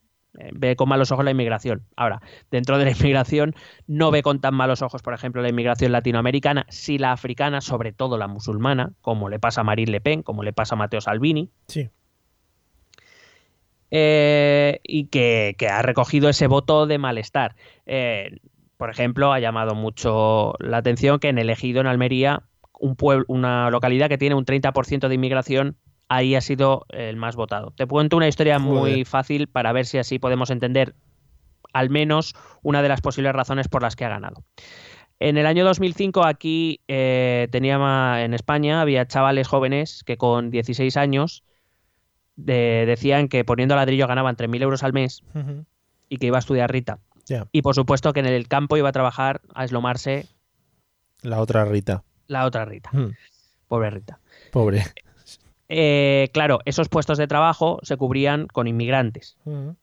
ve 0.52 0.76
con 0.76 0.88
malos 0.88 1.12
ojos 1.12 1.24
la 1.24 1.30
inmigración. 1.30 1.82
Ahora, 1.96 2.20
dentro 2.50 2.78
de 2.78 2.84
la 2.84 2.90
inmigración 2.98 3.54
no 3.86 4.10
ve 4.10 4.22
con 4.22 4.40
tan 4.40 4.54
malos 4.54 4.82
ojos, 4.82 5.02
por 5.02 5.14
ejemplo, 5.14 5.42
la 5.42 5.48
inmigración 5.48 5.92
latinoamericana, 5.92 6.66
si 6.68 6.98
la 6.98 7.12
africana, 7.12 7.60
sobre 7.60 7.92
todo 7.92 8.18
la 8.18 8.28
musulmana, 8.28 8.92
como 9.00 9.28
le 9.28 9.38
pasa 9.38 9.62
a 9.62 9.64
Marine 9.64 9.92
Le 9.92 10.00
Pen, 10.00 10.22
como 10.22 10.42
le 10.42 10.52
pasa 10.52 10.74
a 10.74 10.78
Matteo 10.78 11.00
Salvini. 11.00 11.50
Sí. 11.68 11.88
Eh, 13.90 14.80
y 14.82 15.06
que, 15.06 15.54
que, 15.58 15.68
ha 15.68 15.80
recogido 15.82 16.28
ese 16.28 16.48
voto 16.48 16.86
de 16.86 16.98
malestar. 16.98 17.54
Eh, 17.86 18.38
por 18.76 18.90
ejemplo, 18.90 19.32
ha 19.32 19.40
llamado 19.40 19.74
mucho 19.74 20.54
la 20.58 20.78
atención 20.78 21.18
que 21.18 21.28
en 21.28 21.38
el 21.38 21.50
ejido 21.50 21.80
en 21.80 21.86
Almería, 21.86 22.42
un 22.78 22.96
pueblo, 22.96 23.24
una 23.28 23.70
localidad 23.70 24.08
que 24.08 24.18
tiene 24.18 24.34
un 24.34 24.44
30% 24.44 25.08
de 25.08 25.14
inmigración, 25.14 25.76
ahí 26.08 26.34
ha 26.34 26.40
sido 26.40 26.86
el 26.90 27.16
más 27.16 27.36
votado. 27.36 27.72
Te 27.72 27.86
cuento 27.86 28.16
una 28.16 28.28
historia 28.28 28.60
Joder. 28.60 28.80
muy 28.80 29.04
fácil 29.04 29.48
para 29.48 29.72
ver 29.72 29.86
si 29.86 29.98
así 29.98 30.18
podemos 30.18 30.50
entender 30.50 30.94
al 31.72 31.90
menos 31.90 32.34
una 32.62 32.82
de 32.82 32.88
las 32.88 33.00
posibles 33.00 33.32
razones 33.32 33.68
por 33.68 33.82
las 33.82 33.96
que 33.96 34.04
ha 34.04 34.08
ganado. 34.08 34.44
En 35.18 35.38
el 35.38 35.46
año 35.46 35.64
2005 35.64 36.24
aquí 36.24 36.80
eh, 36.88 37.48
tenía 37.50 38.22
en 38.22 38.34
España 38.34 38.80
había 38.82 39.06
chavales 39.06 39.48
jóvenes 39.48 40.02
que 40.04 40.16
con 40.18 40.50
16 40.50 40.96
años 40.96 41.42
de, 42.36 42.84
decían 42.86 43.28
que 43.28 43.44
poniendo 43.44 43.76
ladrillo 43.76 44.06
ganaban 44.06 44.36
3.000 44.36 44.62
euros 44.62 44.82
al 44.82 44.92
mes 44.92 45.22
uh 45.34 45.38
-huh. 45.38 45.64
y 46.08 46.18
que 46.18 46.26
iba 46.26 46.36
a 46.36 46.40
estudiar 46.40 46.70
Rita. 46.70 46.98
Yeah. 47.26 47.48
Y 47.50 47.62
por 47.62 47.74
supuesto 47.74 48.12
que 48.12 48.20
en 48.20 48.26
el 48.26 48.46
campo 48.46 48.76
iba 48.76 48.90
a 48.90 48.92
trabajar 48.92 49.40
a 49.54 49.64
eslomarse. 49.64 50.26
La 51.22 51.40
otra 51.40 51.64
Rita. 51.64 52.04
La 52.26 52.44
otra 52.44 52.64
Rita. 52.64 52.90
Hmm. 52.92 53.12
Pobre 53.68 53.90
Rita. 53.90 54.20
Pobre. 54.52 54.84
Eh, 55.68 56.28
claro, 56.32 56.60
esos 56.64 56.88
puestos 56.88 57.18
de 57.18 57.26
trabajo 57.26 57.78
se 57.82 57.96
cubrían 57.96 58.46
con 58.46 58.66
inmigrantes. 58.68 59.36
Uh 59.44 59.50
-huh. 59.52 59.76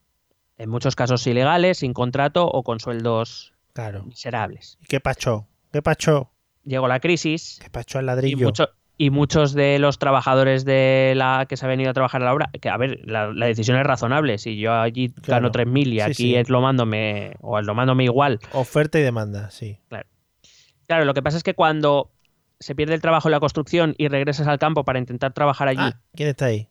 En 0.57 0.69
muchos 0.69 0.95
casos 0.95 1.25
ilegales, 1.27 1.79
sin 1.79 1.93
contrato 1.93 2.45
o 2.47 2.63
con 2.63 2.79
sueldos 2.79 3.53
claro. 3.73 4.03
miserables. 4.03 4.77
¿Y 4.81 4.86
qué 4.86 4.99
pacho? 4.99 5.47
¿Qué 5.71 5.81
pacho? 5.81 6.29
Llegó 6.63 6.88
la 6.88 6.99
crisis. 6.99 7.59
¿Qué 7.61 7.69
pacho 7.69 7.99
al 7.99 8.05
ladrillo? 8.05 8.38
Y, 8.38 8.43
mucho, 8.43 8.69
y, 8.97 9.09
muchos 9.09 9.53
de 9.53 9.79
los 9.79 9.97
trabajadores 9.99 10.63
de 10.63 11.13
la 11.17 11.47
que 11.49 11.57
se 11.57 11.65
han 11.65 11.71
venido 11.71 11.89
a 11.89 11.93
trabajar 11.93 12.21
a 12.21 12.25
la 12.25 12.34
obra, 12.34 12.49
que 12.61 12.69
a 12.69 12.77
ver, 12.77 12.99
la, 13.03 13.34
la 13.34 13.47
decisión 13.47 13.77
es 13.77 13.84
razonable. 13.86 14.38
Si 14.38 14.57
yo 14.57 14.71
allí 14.73 15.09
Claro. 15.09 15.49
gano 15.49 15.51
3.000 15.51 15.88
y 15.88 15.91
Sí, 15.95 15.99
aquí 16.01 16.13
sí. 16.13 16.36
es 16.36 16.49
lomándome, 16.49 17.34
o 17.41 17.59
es 17.59 17.65
lomándome 17.65 18.05
igual, 18.05 18.39
Oferta 18.53 18.99
y 18.99 19.01
demanda, 19.01 19.49
sí. 19.49 19.79
Claro. 19.89 20.07
Claro, 20.88 21.05
lo 21.05 21.13
que 21.13 21.23
pasa 21.23 21.36
es 21.38 21.43
que 21.43 21.55
cuando 21.55 22.11
se 22.64 22.74
pierde 22.76 22.95
el 22.95 23.01
trabajo 23.01 23.28
en 23.28 23.32
la 23.34 23.39
construcción 23.39 23.93
y 23.97 24.07
regresas 24.07 24.47
al 24.47 24.57
campo 24.59 24.84
para 24.84 24.99
intentar 24.99 25.34
trabajar 25.34 25.68
allí, 25.68 25.80
Ah, 25.82 25.99
¿Quién 26.16 26.30
está 26.30 26.45
ahí? 26.45 26.68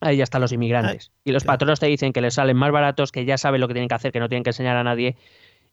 ahí 0.00 0.16
ya 0.16 0.24
están 0.24 0.40
los 0.40 0.52
inmigrantes. 0.52 1.10
y 1.24 1.32
los 1.32 1.44
claro. 1.44 1.54
patronos 1.54 1.80
te 1.80 1.86
dicen 1.86 2.12
que 2.12 2.20
les 2.20 2.34
salen 2.34 2.56
más 2.56 2.72
baratos, 2.72 3.12
que 3.12 3.24
ya 3.24 3.38
saben 3.38 3.60
lo 3.60 3.68
que 3.68 3.74
tienen 3.74 3.88
que 3.88 3.94
hacer, 3.94 4.12
que 4.12 4.20
no 4.20 4.28
tienen 4.28 4.42
que 4.44 4.50
enseñar 4.50 4.76
a 4.76 4.84
nadie 4.84 5.16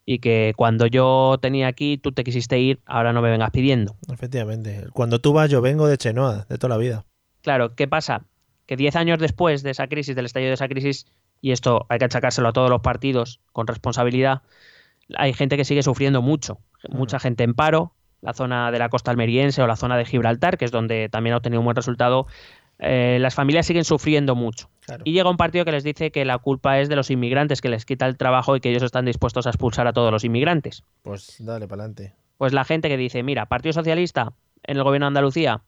y 0.05 0.19
que 0.19 0.53
cuando 0.55 0.87
yo 0.87 1.37
tenía 1.41 1.67
aquí, 1.67 1.97
tú 1.97 2.11
te 2.11 2.23
quisiste 2.23 2.57
ir, 2.59 2.79
ahora 2.85 3.11
no 3.13 3.21
me 3.21 3.29
vengas 3.29 3.51
pidiendo. 3.51 3.95
Efectivamente. 4.11 4.85
Cuando 4.93 5.19
tú 5.19 5.33
vas, 5.33 5.49
yo 5.49 5.61
vengo 5.61 5.87
de 5.87 5.97
Chenoa, 5.97 6.45
de 6.49 6.57
toda 6.57 6.69
la 6.75 6.77
vida. 6.77 7.05
Claro, 7.41 7.75
¿qué 7.75 7.87
pasa? 7.87 8.25
Que 8.65 8.75
10 8.75 8.95
años 8.95 9.19
después 9.19 9.63
de 9.63 9.71
esa 9.71 9.87
crisis, 9.87 10.15
del 10.15 10.25
estallido 10.25 10.49
de 10.49 10.55
esa 10.55 10.67
crisis, 10.67 11.05
y 11.41 11.51
esto 11.51 11.85
hay 11.89 11.99
que 11.99 12.05
achacárselo 12.05 12.49
a 12.49 12.53
todos 12.53 12.69
los 12.69 12.81
partidos 12.81 13.39
con 13.51 13.65
responsabilidad, 13.67 14.41
hay 15.15 15.33
gente 15.33 15.57
que 15.57 15.65
sigue 15.65 15.81
sufriendo 15.83 16.21
mucho. 16.21 16.59
Mucha 16.89 17.19
gente 17.19 17.43
en 17.43 17.53
paro, 17.55 17.93
la 18.21 18.33
zona 18.33 18.71
de 18.71 18.79
la 18.79 18.89
costa 18.89 19.11
almeriense 19.11 19.61
o 19.61 19.67
la 19.67 19.75
zona 19.75 19.97
de 19.97 20.05
Gibraltar, 20.05 20.57
que 20.57 20.65
es 20.65 20.71
donde 20.71 21.09
también 21.09 21.33
ha 21.33 21.37
obtenido 21.37 21.61
un 21.61 21.65
buen 21.65 21.75
resultado. 21.75 22.27
eh, 22.81 23.17
las 23.19 23.35
familias 23.35 23.65
siguen 23.65 23.83
sufriendo 23.83 24.35
mucho. 24.35 24.69
Claro. 24.85 25.01
Y 25.05 25.11
llega 25.11 25.29
un 25.29 25.35
partido 25.37 25.65
que 25.65 25.71
les 25.73 25.83
dice 25.83 26.11
que 26.11 26.23
la 26.25 26.37
culpa 26.37 26.79
es 26.79 26.87
de 26.87 26.95
los 26.95 27.11
inmigrantes, 27.11 27.59
que 27.61 27.67
les 27.69 27.85
quita 27.85 28.05
el 28.05 28.15
trabajo 28.17 28.55
y 28.55 28.61
que 28.61 28.69
ellos 28.69 28.83
están 28.83 29.03
dispuestos 29.05 29.47
a 29.47 29.49
expulsar 29.49 29.85
a 29.87 29.91
todos 29.93 30.11
los 30.13 30.23
inmigrantes. 30.23 30.83
Pues 31.01 31.35
dale 31.39 31.67
para 31.67 31.83
adelante. 31.83 32.13
Pues 32.37 32.53
la 32.53 32.63
gente 32.63 32.87
que 32.87 32.95
dice, 32.95 33.21
mira, 33.21 33.47
Partido 33.47 33.73
Socialista 33.73 34.31
en 34.63 34.77
el 34.77 34.83
gobierno 34.83 35.07
de 35.07 35.09
Andalucía, 35.09 35.61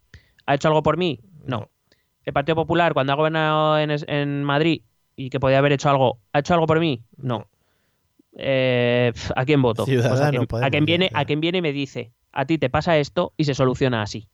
¿ha 0.46 0.56
hecho 0.56 0.70
algo 0.70 0.84
por 0.84 0.96
mí? 0.98 1.20
No. 1.46 1.70
El 2.24 2.32
Partido 2.34 2.56
Popular, 2.56 2.94
cuando 2.94 3.12
ha 3.12 3.16
gobernado 3.18 3.78
en, 3.78 3.92
es- 3.92 4.06
en 4.08 4.44
Madrid 4.46 4.82
y 5.18 5.30
que 5.30 5.40
podía 5.42 5.58
haber 5.58 5.74
hecho 5.74 5.90
algo, 5.90 6.20
¿ha 6.32 6.40
hecho 6.40 6.54
algo 6.54 6.66
por 6.66 6.80
mí? 6.80 7.04
No. 7.18 7.48
Eh, 8.38 9.12
¿A 9.36 9.46
quién 9.46 9.62
voto? 9.62 9.84
Pues 9.86 9.98
a, 10.06 10.10
Ciudadano 10.10 10.48
quien, 10.48 10.64
a 10.64 10.70
quien 10.70 10.86
viene, 10.86 11.10
a 11.14 11.26
quien 11.26 11.42
viene 11.42 11.58
y 11.58 11.62
me 11.62 11.74
dice, 11.74 12.12
a 12.32 12.46
ti 12.46 12.58
te 12.58 12.70
pasa 12.70 12.98
esto 12.98 13.34
y 13.38 13.44
se 13.46 13.54
soluciona 13.54 14.02
así. 14.02 14.28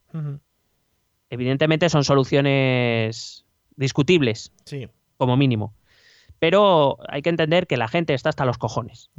Evidentemente 1.30 1.89
son 1.89 2.04
soluciones 2.04 3.45
discutibles, 3.76 4.52
Sí, 4.66 4.88
como 5.18 5.36
mínimo. 5.38 5.74
Pero 6.39 6.98
hay 7.10 7.22
que 7.22 7.30
entender 7.30 7.68
que 7.68 7.78
la 7.78 7.88
gente 7.88 8.14
está 8.14 8.30
hasta 8.30 8.45
los 8.45 8.58
cojones. 8.58 9.10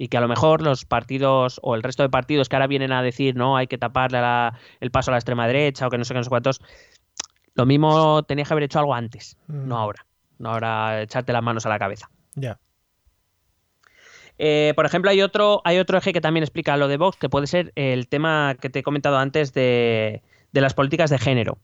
y 0.00 0.06
que 0.06 0.16
a 0.16 0.20
lo 0.20 0.28
mejor 0.28 0.62
los 0.62 0.84
partidos 0.84 1.58
o 1.60 1.74
el 1.74 1.82
resto 1.82 2.04
de 2.04 2.08
partidos 2.08 2.48
que 2.48 2.54
ahora 2.54 2.68
vienen 2.68 2.92
a 2.92 3.02
decir 3.02 3.34
no 3.34 3.56
hay 3.56 3.66
que 3.66 3.78
taparle 3.78 4.20
la- 4.20 4.56
el 4.78 4.92
paso 4.92 5.10
a 5.10 5.12
la 5.12 5.18
extrema 5.18 5.48
derecha 5.48 5.88
o 5.88 5.90
que 5.90 5.98
no 5.98 6.04
sé 6.04 6.14
qué 6.14 6.18
no 6.20 6.22
sé 6.22 6.28
cuántos 6.30 6.60
lo 7.56 7.66
mismo 7.66 8.22
tenía 8.22 8.44
que 8.44 8.54
haber 8.54 8.62
hecho 8.62 8.78
algo 8.78 8.94
antes 8.94 9.36
Mm. 9.48 9.66
no 9.66 9.76
ahora 9.76 10.06
no 10.38 10.50
ahora 10.50 11.02
echarte 11.02 11.32
las 11.32 11.42
manos 11.42 11.66
a 11.66 11.68
la 11.68 11.80
cabeza 11.80 12.08
Ya. 12.36 12.60
Eh, 14.38 14.72
por 14.76 14.86
ejemplo 14.86 15.10
hay 15.10 15.20
otro 15.22 15.60
hay 15.64 15.78
otro 15.78 15.98
eje 15.98 16.12
que 16.12 16.20
también 16.20 16.44
explica 16.44 16.76
lo 16.76 16.86
de 16.88 16.96
Vox 16.96 17.16
que 17.18 17.28
puede 17.28 17.46
ser 17.48 17.72
el 17.74 18.06
tema 18.08 18.56
que 18.60 18.70
te 18.70 18.78
he 18.78 18.82
comentado 18.84 19.18
antes 19.18 19.52
de, 19.52 20.22
de 20.52 20.60
las 20.60 20.74
políticas 20.74 21.10
de 21.10 21.18
género 21.18 21.58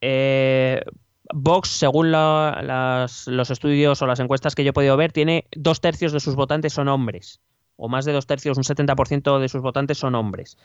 Eh, 0.00 0.82
Vox, 1.32 1.68
según 1.70 2.12
la- 2.12 2.60
las- 2.62 3.26
los 3.26 3.50
estudios 3.50 4.02
o 4.02 4.06
las 4.06 4.20
encuestas 4.20 4.54
que 4.54 4.62
yo 4.62 4.70
he 4.70 4.72
podido 4.74 4.96
ver, 4.96 5.10
tiene 5.12 5.46
dos 5.56 5.80
tercios 5.80 6.12
de 6.12 6.20
sus 6.20 6.34
votantes 6.36 6.74
son 6.74 6.88
hombres. 6.88 7.40
O 7.76 7.88
más 7.88 8.04
de 8.04 8.12
dos 8.12 8.26
tercios, 8.26 8.58
un 8.58 8.62
70% 8.64 9.38
de 9.40 9.48
sus 9.48 9.62
votantes 9.62 9.96
son 9.98 10.14
hombres. 10.14 10.58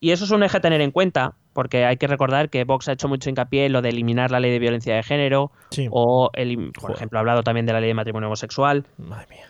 Y 0.00 0.12
eso 0.12 0.24
es 0.24 0.30
un 0.30 0.42
eje 0.42 0.56
a 0.56 0.60
tener 0.60 0.80
en 0.80 0.90
cuenta, 0.90 1.34
porque 1.52 1.84
hay 1.84 1.98
que 1.98 2.06
recordar 2.06 2.48
que 2.48 2.64
Vox 2.64 2.88
ha 2.88 2.92
hecho 2.92 3.08
mucho 3.08 3.28
hincapié 3.28 3.66
en 3.66 3.72
lo 3.74 3.82
de 3.82 3.90
eliminar 3.90 4.30
la 4.30 4.40
ley 4.40 4.50
de 4.50 4.58
violencia 4.58 4.96
de 4.96 5.02
género, 5.02 5.52
Sí. 5.70 5.86
o, 5.90 6.30
elim- 6.32 6.72
por 6.72 6.84
Joder. 6.84 6.96
ejemplo, 6.96 7.18
ha 7.18 7.20
hablado 7.20 7.42
también 7.42 7.66
de 7.66 7.74
la 7.74 7.80
ley 7.80 7.88
de 7.88 7.94
matrimonio 7.94 8.28
homosexual, 8.28 8.86
Madre 8.96 9.26
mía. 9.28 9.46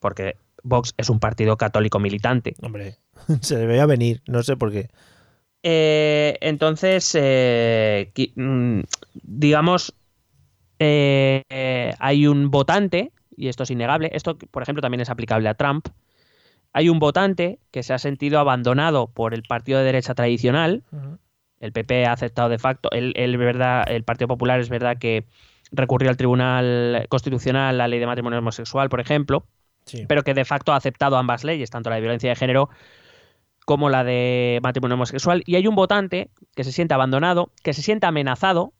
porque 0.00 0.34
Vox 0.66 0.94
es 0.96 1.08
un 1.08 1.20
partido 1.20 1.56
católico 1.56 1.98
militante. 1.98 2.54
Hombre, 2.62 2.96
se 3.40 3.56
le 3.56 3.66
veía 3.66 3.86
venir, 3.86 4.22
no 4.26 4.42
sé 4.42 4.56
por 4.56 4.72
qué. 4.72 4.90
Eh, 5.62 6.38
entonces, 6.42 7.12
eh, 7.18 8.12
mm, 8.36 8.80
digamos, 9.14 9.94
eh, 10.78 11.42
hay 11.98 12.26
un 12.26 12.50
votante, 12.50 13.12
y 13.36 13.48
esto 13.48 13.64
es 13.64 13.70
innegable, 13.70 14.10
esto, 14.12 14.38
por 14.38 14.62
ejemplo, 14.62 14.82
también 14.82 15.00
es 15.00 15.10
aplicable 15.10 15.48
a 15.48 15.54
Trump, 15.54 15.88
hay 16.72 16.88
un 16.88 16.98
votante 16.98 17.58
que 17.70 17.82
se 17.82 17.94
ha 17.94 17.98
sentido 17.98 18.38
abandonado 18.38 19.08
por 19.08 19.34
el 19.34 19.42
partido 19.42 19.78
de 19.78 19.86
derecha 19.86 20.14
tradicional, 20.14 20.84
el 21.58 21.72
PP 21.72 22.06
ha 22.06 22.12
aceptado 22.12 22.48
de 22.48 22.58
facto, 22.58 22.90
el, 22.92 23.12
el, 23.16 23.36
verdad, 23.38 23.84
el 23.88 24.04
Partido 24.04 24.28
Popular 24.28 24.60
es 24.60 24.68
verdad 24.68 24.98
que 24.98 25.26
recurrió 25.72 26.10
al 26.10 26.16
Tribunal 26.16 27.06
Constitucional 27.08 27.78
la 27.78 27.88
ley 27.88 27.98
de 27.98 28.06
matrimonio 28.06 28.38
homosexual, 28.38 28.88
por 28.88 29.00
ejemplo, 29.00 29.46
Sí. 29.86 30.04
pero 30.08 30.24
que 30.24 30.34
de 30.34 30.44
facto 30.44 30.72
ha 30.72 30.76
aceptado 30.76 31.16
ambas 31.16 31.44
leyes, 31.44 31.70
tanto 31.70 31.90
la 31.90 31.96
de 31.96 32.02
violencia 32.02 32.28
de 32.28 32.36
género 32.36 32.68
como 33.64 33.88
la 33.88 34.04
de 34.04 34.60
matrimonio 34.62 34.94
homosexual. 34.94 35.42
Y 35.46 35.54
hay 35.56 35.66
un 35.66 35.74
votante 35.74 36.30
que 36.54 36.64
se 36.64 36.72
siente 36.72 36.94
abandonado, 36.94 37.50
que 37.62 37.72
se 37.72 37.82
siente 37.82 38.06
amenazado, 38.06 38.72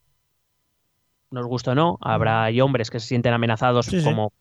nos 1.31 1.45
gusta 1.45 1.71
o 1.71 1.75
no, 1.75 1.97
habrá 2.01 2.43
hay 2.43 2.61
hombres 2.61 2.89
que 2.89 2.99
se 2.99 3.07
sienten 3.07 3.33
amenazados 3.33 3.85
Sí, 3.85 3.99
sí. 3.99 4.05
como 4.05 4.33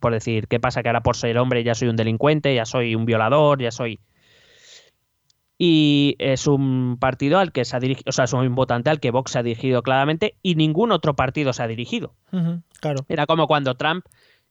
por 0.00 0.12
decir, 0.12 0.46
¿qué 0.48 0.60
pasa? 0.60 0.82
Que 0.82 0.88
ahora 0.88 1.02
por 1.02 1.16
ser 1.16 1.38
hombre 1.38 1.64
ya 1.64 1.74
soy 1.74 1.88
un 1.88 1.96
delincuente, 1.96 2.54
ya 2.54 2.64
soy 2.64 2.94
un 2.94 3.06
violador, 3.06 3.60
ya 3.60 3.70
soy... 3.70 3.98
Y 5.58 6.16
es 6.18 6.46
un 6.46 6.98
partido 7.00 7.38
al 7.38 7.50
que 7.50 7.64
se 7.64 7.76
ha 7.76 7.80
dirigido, 7.80 8.04
o 8.10 8.12
sea, 8.12 8.26
es 8.26 8.32
un 8.34 8.54
votante 8.54 8.90
al 8.90 9.00
que 9.00 9.10
Vox 9.10 9.32
se 9.32 9.38
ha 9.38 9.42
dirigido 9.42 9.82
claramente 9.82 10.36
y 10.42 10.54
ningún 10.54 10.92
otro 10.92 11.16
partido 11.16 11.54
se 11.54 11.62
ha 11.62 11.66
dirigido. 11.66 12.14
Claro. 12.80 13.06
Era 13.08 13.24
como 13.24 13.46
cuando 13.46 13.74
Trump, 13.74 14.04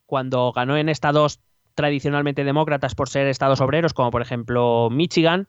cuando 0.08 0.52
ganó 0.52 0.78
en 0.78 0.90
estados 0.90 1.42
tradicionalmente 1.76 2.44
demócratas 2.44 2.96
por 2.96 3.10
ser 3.10 3.28
estados 3.28 3.62
obreros, 3.62 3.94
como 3.94 4.10
por 4.12 4.22
ejemplo 4.22 4.90
Michigan, 4.92 5.48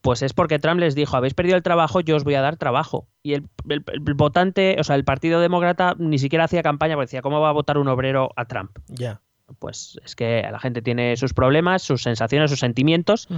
pues 0.00 0.22
es 0.22 0.32
porque 0.32 0.58
Trump 0.60 0.78
les 0.80 0.94
dijo, 0.94 1.16
habéis 1.16 1.34
perdido 1.34 1.56
el 1.56 1.62
trabajo, 1.64 2.00
yo 2.00 2.14
os 2.16 2.22
voy 2.24 2.34
a 2.36 2.40
dar 2.40 2.56
trabajo. 2.56 3.08
Y 3.24 3.34
el, 3.34 3.48
el- 3.68 3.84
el 3.92 4.14
votante, 4.14 4.76
o 4.78 4.84
sea, 4.84 4.94
el 4.94 5.04
Partido 5.04 5.40
Demócrata 5.40 5.96
ni 5.98 6.18
siquiera 6.18 6.44
hacía 6.44 6.62
campaña 6.62 6.94
porque 6.94 7.06
decía, 7.06 7.22
¿cómo 7.22 7.40
va 7.40 7.48
a 7.48 7.52
votar 7.52 7.76
un 7.76 7.88
obrero 7.88 8.30
a 8.36 8.44
Trump? 8.44 8.70
Ya. 8.88 9.20
Pues 9.58 9.98
es 10.04 10.14
que 10.14 10.42
la 10.50 10.58
gente 10.60 10.80
tiene 10.82 11.16
sus 11.16 11.32
problemas, 11.34 11.82
sus 11.82 12.02
sensaciones, 12.02 12.50
sus 12.50 12.60
sentimientos, 12.60 13.28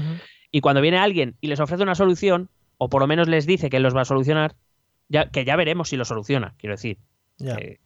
y 0.50 0.60
cuando 0.60 0.80
viene 0.80 0.98
alguien 0.98 1.36
y 1.40 1.48
les 1.48 1.60
ofrece 1.60 1.82
una 1.82 1.94
solución, 1.94 2.48
o 2.78 2.88
por 2.88 3.00
lo 3.00 3.06
menos 3.06 3.28
les 3.28 3.46
dice 3.46 3.70
que 3.70 3.80
los 3.80 3.94
va 3.96 4.02
a 4.02 4.06
solucionar, 4.06 4.54
ya, 5.08 5.30
que 5.30 5.44
ya 5.44 5.56
veremos 5.56 5.88
si 5.90 5.96
lo 5.96 6.04
soluciona, 6.04 6.54
quiero 6.58 6.74
decir. 6.76 6.98
Eh, 7.58 7.78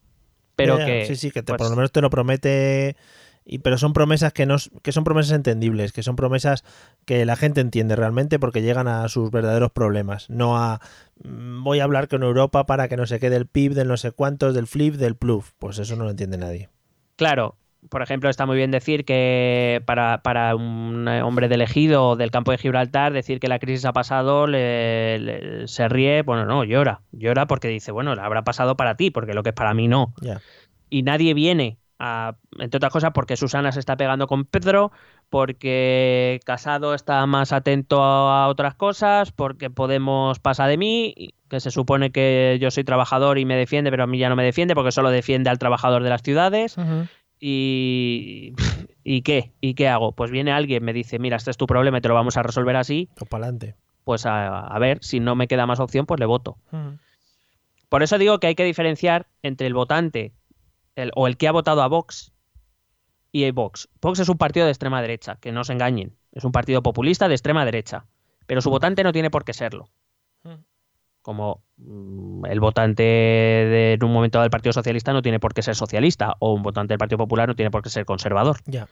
pero 0.56 0.76
que... 0.78 1.06
Sí, 1.06 1.16
sí, 1.16 1.30
que 1.30 1.42
te- 1.42 1.52
pues, 1.52 1.58
por 1.58 1.70
lo 1.70 1.76
menos 1.76 1.90
te 1.92 2.00
lo 2.00 2.10
promete 2.10 2.96
y, 3.44 3.58
pero 3.58 3.78
son 3.78 3.92
promesas 3.92 4.32
que, 4.32 4.46
no, 4.46 4.56
que 4.82 4.92
son 4.92 5.04
promesas 5.04 5.32
entendibles, 5.32 5.92
que 5.92 6.02
son 6.02 6.16
promesas 6.16 6.64
que 7.04 7.24
la 7.24 7.36
gente 7.36 7.60
entiende 7.60 7.96
realmente 7.96 8.38
porque 8.38 8.62
llegan 8.62 8.88
a 8.88 9.08
sus 9.08 9.30
verdaderos 9.30 9.72
problemas, 9.72 10.30
no 10.30 10.56
a 10.56 10.80
mm, 11.24 11.62
voy 11.64 11.80
a 11.80 11.84
hablar 11.84 12.08
con 12.08 12.22
Europa 12.22 12.66
para 12.66 12.88
que 12.88 12.96
no 12.96 13.06
se 13.06 13.20
quede 13.20 13.36
el 13.36 13.46
PIB 13.46 13.74
del 13.74 13.88
no 13.88 13.96
sé 13.96 14.12
cuántos, 14.12 14.54
del 14.54 14.66
flip, 14.66 14.94
del 14.94 15.16
pluf. 15.16 15.52
Pues 15.58 15.78
eso 15.78 15.96
no 15.96 16.04
lo 16.04 16.10
entiende 16.10 16.38
nadie. 16.38 16.68
Claro, 17.16 17.56
por 17.88 18.02
ejemplo, 18.02 18.30
está 18.30 18.46
muy 18.46 18.56
bien 18.56 18.70
decir 18.70 19.04
que 19.04 19.82
para, 19.86 20.22
para 20.22 20.54
un 20.54 21.06
hombre 21.08 21.48
de 21.48 21.56
elegido 21.56 22.16
del 22.16 22.30
campo 22.30 22.52
de 22.52 22.58
Gibraltar, 22.58 23.12
decir 23.12 23.40
que 23.40 23.48
la 23.48 23.58
crisis 23.58 23.84
ha 23.84 23.92
pasado, 23.92 24.46
le, 24.46 25.66
se 25.66 25.88
ríe, 25.88 26.22
bueno, 26.22 26.46
no, 26.46 26.64
llora, 26.64 27.02
llora 27.10 27.46
porque 27.46 27.68
dice, 27.68 27.90
bueno, 27.90 28.14
la 28.14 28.24
habrá 28.24 28.44
pasado 28.44 28.76
para 28.76 28.96
ti, 28.96 29.10
porque 29.10 29.34
lo 29.34 29.42
que 29.42 29.50
es 29.50 29.54
para 29.54 29.74
mí 29.74 29.88
no. 29.88 30.14
Y 30.90 31.02
nadie 31.02 31.34
viene, 31.34 31.78
a, 32.04 32.34
entre 32.58 32.78
otras 32.78 32.92
cosas, 32.92 33.12
porque 33.14 33.36
Susana 33.36 33.70
se 33.70 33.78
está 33.78 33.96
pegando 33.96 34.26
con 34.26 34.44
Pedro, 34.44 34.90
porque 35.30 36.40
Casado 36.44 36.94
está 36.94 37.24
más 37.26 37.52
atento 37.52 38.02
a 38.02 38.48
otras 38.48 38.74
cosas, 38.74 39.30
porque 39.30 39.70
Podemos 39.70 40.40
pasa 40.40 40.66
de 40.66 40.76
mí, 40.76 41.34
que 41.48 41.60
se 41.60 41.70
supone 41.70 42.10
que 42.10 42.58
yo 42.60 42.72
soy 42.72 42.82
trabajador 42.82 43.38
y 43.38 43.44
me 43.44 43.56
defiende, 43.56 43.90
pero 43.90 44.02
a 44.02 44.08
mí 44.08 44.18
ya 44.18 44.28
no 44.28 44.34
me 44.34 44.42
defiende 44.42 44.74
porque 44.74 44.90
solo 44.90 45.10
defiende 45.10 45.48
al 45.48 45.60
trabajador 45.60 46.02
de 46.02 46.10
las 46.10 46.22
ciudades. 46.22 46.76
Y, 47.38 48.52
¿Y 49.04 49.22
qué? 49.22 49.52
¿Y 49.60 49.74
qué 49.74 49.88
hago? 49.88 50.12
Pues 50.12 50.32
viene 50.32 50.50
alguien, 50.50 50.84
me 50.84 50.92
dice, 50.92 51.20
mira, 51.20 51.36
este 51.36 51.52
es 51.52 51.56
tu 51.56 51.66
problema 51.66 51.98
y 51.98 52.00
te 52.00 52.08
lo 52.08 52.14
vamos 52.14 52.36
a 52.36 52.42
resolver 52.42 52.74
así. 52.74 53.08
Pues 53.14 53.28
para 53.28 53.44
adelante. 53.44 53.76
Pues 54.02 54.26
a, 54.26 54.76
ver, 54.80 54.98
si 55.02 55.20
no 55.20 55.36
me 55.36 55.46
queda 55.46 55.66
más 55.66 55.78
opción, 55.78 56.06
pues 56.06 56.18
le 56.18 56.26
voto. 56.26 56.56
Por 57.88 58.02
eso 58.02 58.18
digo 58.18 58.40
que 58.40 58.48
hay 58.48 58.54
que 58.56 58.64
diferenciar 58.64 59.28
entre 59.42 59.68
el 59.68 59.74
votante 59.74 60.32
o 61.14 61.26
el 61.26 61.36
que 61.36 61.48
ha 61.48 61.52
votado 61.52 61.82
a 61.82 61.88
Vox 61.88 62.32
y 63.30 63.50
Vox. 63.50 63.88
Vox 64.00 64.20
es 64.20 64.28
un 64.28 64.38
partido 64.38 64.66
de 64.66 64.72
extrema 64.72 65.00
derecha, 65.00 65.36
que 65.40 65.52
no 65.52 65.64
se 65.64 65.72
engañen. 65.72 66.16
Es 66.32 66.44
un 66.44 66.52
partido 66.52 66.82
populista 66.82 67.28
de 67.28 67.34
extrema 67.34 67.64
derecha. 67.64 68.06
Pero 68.46 68.60
su 68.60 68.70
votante 68.70 69.02
no 69.02 69.12
tiene 69.12 69.30
por 69.30 69.44
qué 69.44 69.52
serlo 69.52 69.88
como 71.22 71.62
mm, 71.76 72.46
el 72.46 72.60
votante 72.60 73.02
de, 73.02 73.92
en 73.94 74.04
un 74.04 74.12
momento 74.12 74.40
del 74.40 74.50
Partido 74.50 74.72
Socialista 74.72 75.12
no 75.12 75.22
tiene 75.22 75.40
por 75.40 75.54
qué 75.54 75.62
ser 75.62 75.76
socialista 75.76 76.36
o 76.40 76.52
un 76.52 76.62
votante 76.62 76.92
del 76.92 76.98
Partido 76.98 77.18
Popular 77.18 77.48
no 77.48 77.54
tiene 77.54 77.70
por 77.70 77.82
qué 77.82 77.88
ser 77.88 78.04
conservador. 78.04 78.58
Ya. 78.66 78.88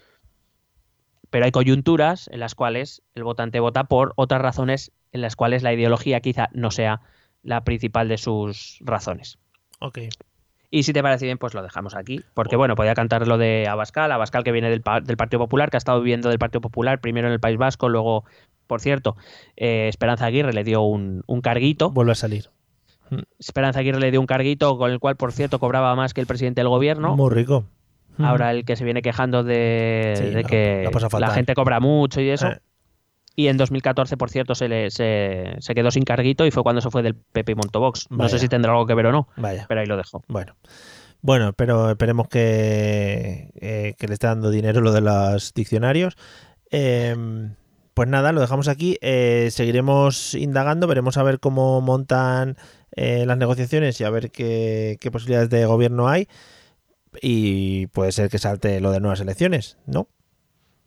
Pero 1.29 1.45
hay 1.45 1.51
coyunturas 1.51 2.29
en 2.33 2.41
las 2.41 2.55
cuales 2.55 3.03
el 3.15 3.25
votante 3.25 3.61
vota 3.61 3.85
por 3.85 4.15
otras 4.17 4.41
razones 4.41 4.93
en 5.13 5.21
las 5.21 5.37
cuales 5.37 5.63
la 5.63 5.73
ideología 5.73 6.21
quizá 6.21 6.49
no 6.53 6.71
sea 6.71 7.03
la 7.43 7.63
principal 7.63 8.09
de 8.09 8.19
sus 8.19 8.79
razones. 8.81 9.39
Ok. 9.81 9.99
Y 10.71 10.85
si 10.85 10.93
te 10.93 11.03
parece 11.03 11.25
bien, 11.25 11.37
pues 11.37 11.53
lo 11.55 11.63
dejamos 11.63 11.97
aquí. 11.97 12.21
Porque, 12.35 12.55
bueno, 12.55 12.77
podía 12.77 12.95
cantar 12.95 13.27
lo 13.27 13.39
de 13.39 13.67
Abascal, 13.69 14.13
Abascal 14.13 14.45
que 14.45 14.53
viene 14.53 14.71
del, 14.71 14.83
del, 15.03 15.17
Partido 15.17 15.41
Popular, 15.41 15.69
que 15.69 15.77
ha 15.77 15.79
estado 15.79 16.01
viviendo 16.01 16.29
del 16.29 16.39
Partido 16.39 16.61
Popular, 16.61 17.01
primero 17.01 17.27
en 17.27 17.33
el 17.33 17.41
País 17.41 17.59
Vasco, 17.59 17.89
luego 17.89 18.25
por 18.71 18.81
cierto, 18.81 19.17
eh, 19.57 19.89
Esperanza 19.89 20.27
Aguirre 20.27 20.53
le 20.53 20.63
dio 20.63 20.83
un, 20.83 21.25
carguito. 21.43 21.91
Vuelve 21.91 22.13
a 22.13 22.15
salir. 22.15 22.51
Mm. 23.11 23.23
Esperanza 23.37 23.81
Aguirre 23.81 23.99
le 23.99 24.13
dio 24.13 24.21
un 24.21 24.29
carguito 24.29 24.79
con 24.79 24.93
el 24.93 25.01
cual, 25.01 25.17
por 25.17 25.33
cierto, 25.33 25.59
cobraba 25.59 25.97
más 25.97 26.15
que 26.15 26.21
el 26.21 26.29
presidente 26.29 26.61
del 26.61 26.69
gobierno. 26.69 27.17
Muy 27.17 27.31
rico. 27.31 27.65
Ahora 28.19 28.53
el 28.53 28.65
que 28.65 28.77
se 28.77 28.85
viene 28.85 29.03
quejando 29.03 29.43
de, 29.43 30.45
que 30.49 30.89
la, 31.19 31.31
gente 31.31 31.55
cobra 31.55 31.81
mucho 31.81 32.21
y 32.21 32.31
eso. 32.31 32.47
Eh. 32.47 32.61
Y 33.37 33.49
en 33.49 33.57
2014, 33.57 34.17
por 34.17 34.31
cierto, 34.31 34.55
se, 34.55 34.69
le, 34.69 34.91
se, 34.91 35.75
quedó 35.75 35.91
sin 35.91 36.05
carguito 36.05 36.45
y 36.47 36.51
fue 36.51 36.63
cuando 36.63 36.81
se 36.81 36.91
fue 36.91 37.03
del 37.03 37.15
PP 37.15 37.53
y 37.53 37.55
Montobox. 37.55 38.11
No 38.11 38.29
sé 38.29 38.39
si 38.39 38.49
tendrá 38.49 38.73
algo 38.73 38.87
que 38.87 38.95
ver 38.95 39.07
o 39.07 39.13
no, 39.13 39.29
Vaya. 39.37 39.67
pero 39.69 39.81
ahí 39.81 39.87
lo 39.87 39.97
dejo. 39.97 40.23
Bueno. 40.29 40.57
Bueno, 41.23 41.53
pero 41.53 41.91
esperemos 41.91 42.29
que, 42.29 43.51
eh, 43.55 43.95
que 43.99 44.09
le 44.09 44.15
esté 44.15 44.27
dando 44.27 44.51
dinero 44.51 44.81
lo 44.81 44.93
de 44.93 45.03
los 45.03 45.53
diccionarios. 45.53 46.17
Eh, 46.71 47.15
pues 48.01 48.09
nada, 48.09 48.33
lo 48.33 48.41
dejamos 48.41 48.69
aquí. 48.69 48.97
Eh, 49.03 49.49
seguiremos 49.51 50.35
indagando, 50.35 50.87
veremos 50.87 51.19
a 51.19 51.23
ver 51.23 51.39
cómo 51.39 51.83
montan 51.83 52.57
eh, 52.93 53.27
las 53.27 53.37
negociaciones 53.37 54.01
y 54.01 54.05
a 54.05 54.11
ver 54.11 54.31
qué, 54.31 54.97
posibilidades 55.13 55.51
de 55.51 55.67
gobierno 55.67 56.09
hay. 56.09 56.27
Y 57.21 57.89
puede 57.89 58.13
ser 58.13 58.31
que 58.31 58.39
salte 58.39 58.81
lo 58.81 58.91
de 58.91 59.01
nuevas 59.01 59.21
elecciones, 59.21 59.77
¿no? 59.85 60.09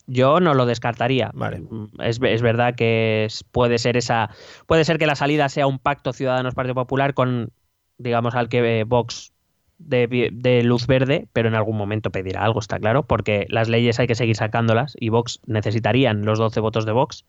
Yo 0.08 0.40
no 0.40 0.54
lo 0.54 0.66
descartaría. 0.66 1.32
Vale. 1.34 1.62
Mm, 1.62 2.02
es, 2.02 2.20
verdad 2.20 2.76
que 2.76 3.28
puede 3.52 3.78
ser 3.78 3.98
esa. 3.98 4.30
Puede 4.68 4.86
ser 4.86 4.98
que 4.98 5.06
la 5.06 5.16
salida 5.16 5.50
sea 5.50 5.68
un 5.68 5.80
pacto 5.80 6.14
Ciudadanos 6.14 6.56
Partido 6.56 6.76
Popular 6.76 7.14
con, 7.14 7.52
digamos, 7.98 8.36
al 8.36 8.50
que 8.50 8.80
eh, 8.80 8.84
Vox 8.84 9.34
de, 9.78 10.62
luz 10.64 10.88
verde, 10.88 11.28
pero 11.34 11.48
en 11.48 11.56
algún 11.56 11.78
momento 11.78 12.12
pedirá 12.12 12.44
algo, 12.44 12.60
está 12.60 12.80
claro, 12.80 13.04
porque 13.04 13.46
las 13.50 13.70
leyes 13.70 14.00
hay 14.00 14.08
que 14.08 14.16
seguir 14.16 14.36
sacándolas 14.36 14.96
y 15.00 15.10
Vox 15.10 15.40
necesitarían 15.46 16.26
los 16.26 16.40
12 16.40 16.60
votos 16.60 16.86
de 16.86 16.92
Vox. 16.92 17.26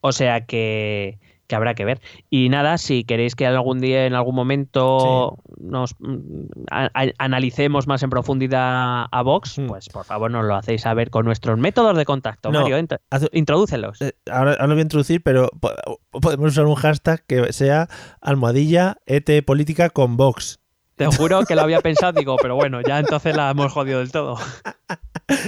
O 0.00 0.12
sea 0.12 0.46
que, 0.46 1.18
habrá 1.54 1.74
que 1.74 1.84
ver. 1.84 2.00
Y 2.28 2.48
nada, 2.48 2.78
si 2.78 3.04
queréis 3.04 3.34
que 3.34 3.46
algún 3.46 3.80
día, 3.80 4.06
en 4.06 4.14
algún 4.14 4.34
momento, 4.34 5.38
nos 5.58 5.94
mm, 5.98 6.46
analicemos 7.18 7.86
más 7.86 8.02
en 8.02 8.10
profundidad 8.10 9.06
a 9.10 9.22
Vox, 9.22 9.58
mm. 9.58 9.66
pues 9.66 9.88
por 9.88 10.04
favor 10.04 10.30
nos 10.30 10.44
lo 10.44 10.54
hacéis 10.54 10.82
saber 10.82 11.10
con 11.10 11.24
nuestros 11.24 11.58
métodos 11.58 11.96
de 11.96 12.04
contacto. 12.04 12.50
Mario, 12.50 12.78
introdúcelos. 13.32 14.00
Eh, 14.00 14.14
ahora, 14.30 14.52
ahora, 14.52 14.66
lo 14.66 14.74
voy 14.74 14.80
a 14.80 14.82
introducir, 14.82 15.22
pero 15.22 15.50
podemos 16.10 16.52
usar 16.52 16.66
un 16.66 16.74
hashtag 16.74 17.24
que 17.26 17.52
sea 17.52 17.88
almohadilla 18.20 18.98
ET 19.06 19.44
política 19.44 19.90
con 19.90 20.16
Vox. 20.16 20.59
Te 21.00 21.06
juro 21.06 21.46
que 21.46 21.54
lo 21.54 21.62
había 21.62 21.80
pensado, 21.80 22.12
digo, 22.12 22.36
pero 22.36 22.56
bueno, 22.56 22.82
ya 22.86 22.98
entonces 22.98 23.34
la 23.34 23.48
hemos 23.48 23.72
jodido 23.72 24.00
del 24.00 24.12
todo. 24.12 24.36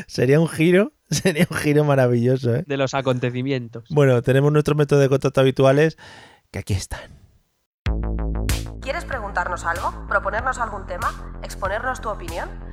Sería 0.06 0.40
un 0.40 0.48
giro, 0.48 0.92
sería 1.10 1.46
un 1.50 1.58
giro 1.58 1.84
maravilloso, 1.84 2.54
¿eh? 2.54 2.64
De 2.66 2.78
los 2.78 2.94
acontecimientos. 2.94 3.84
Bueno, 3.90 4.22
tenemos 4.22 4.50
nuestros 4.50 4.78
métodos 4.78 5.02
de 5.02 5.10
contacto 5.10 5.42
habituales 5.42 5.98
que 6.50 6.58
aquí 6.58 6.72
están. 6.72 7.02
¿Quieres 8.80 9.04
preguntarnos 9.04 9.66
algo? 9.66 10.06
¿Proponernos 10.08 10.58
algún 10.58 10.86
tema? 10.86 11.38
¿Exponernos 11.42 12.00
tu 12.00 12.08
opinión? 12.08 12.48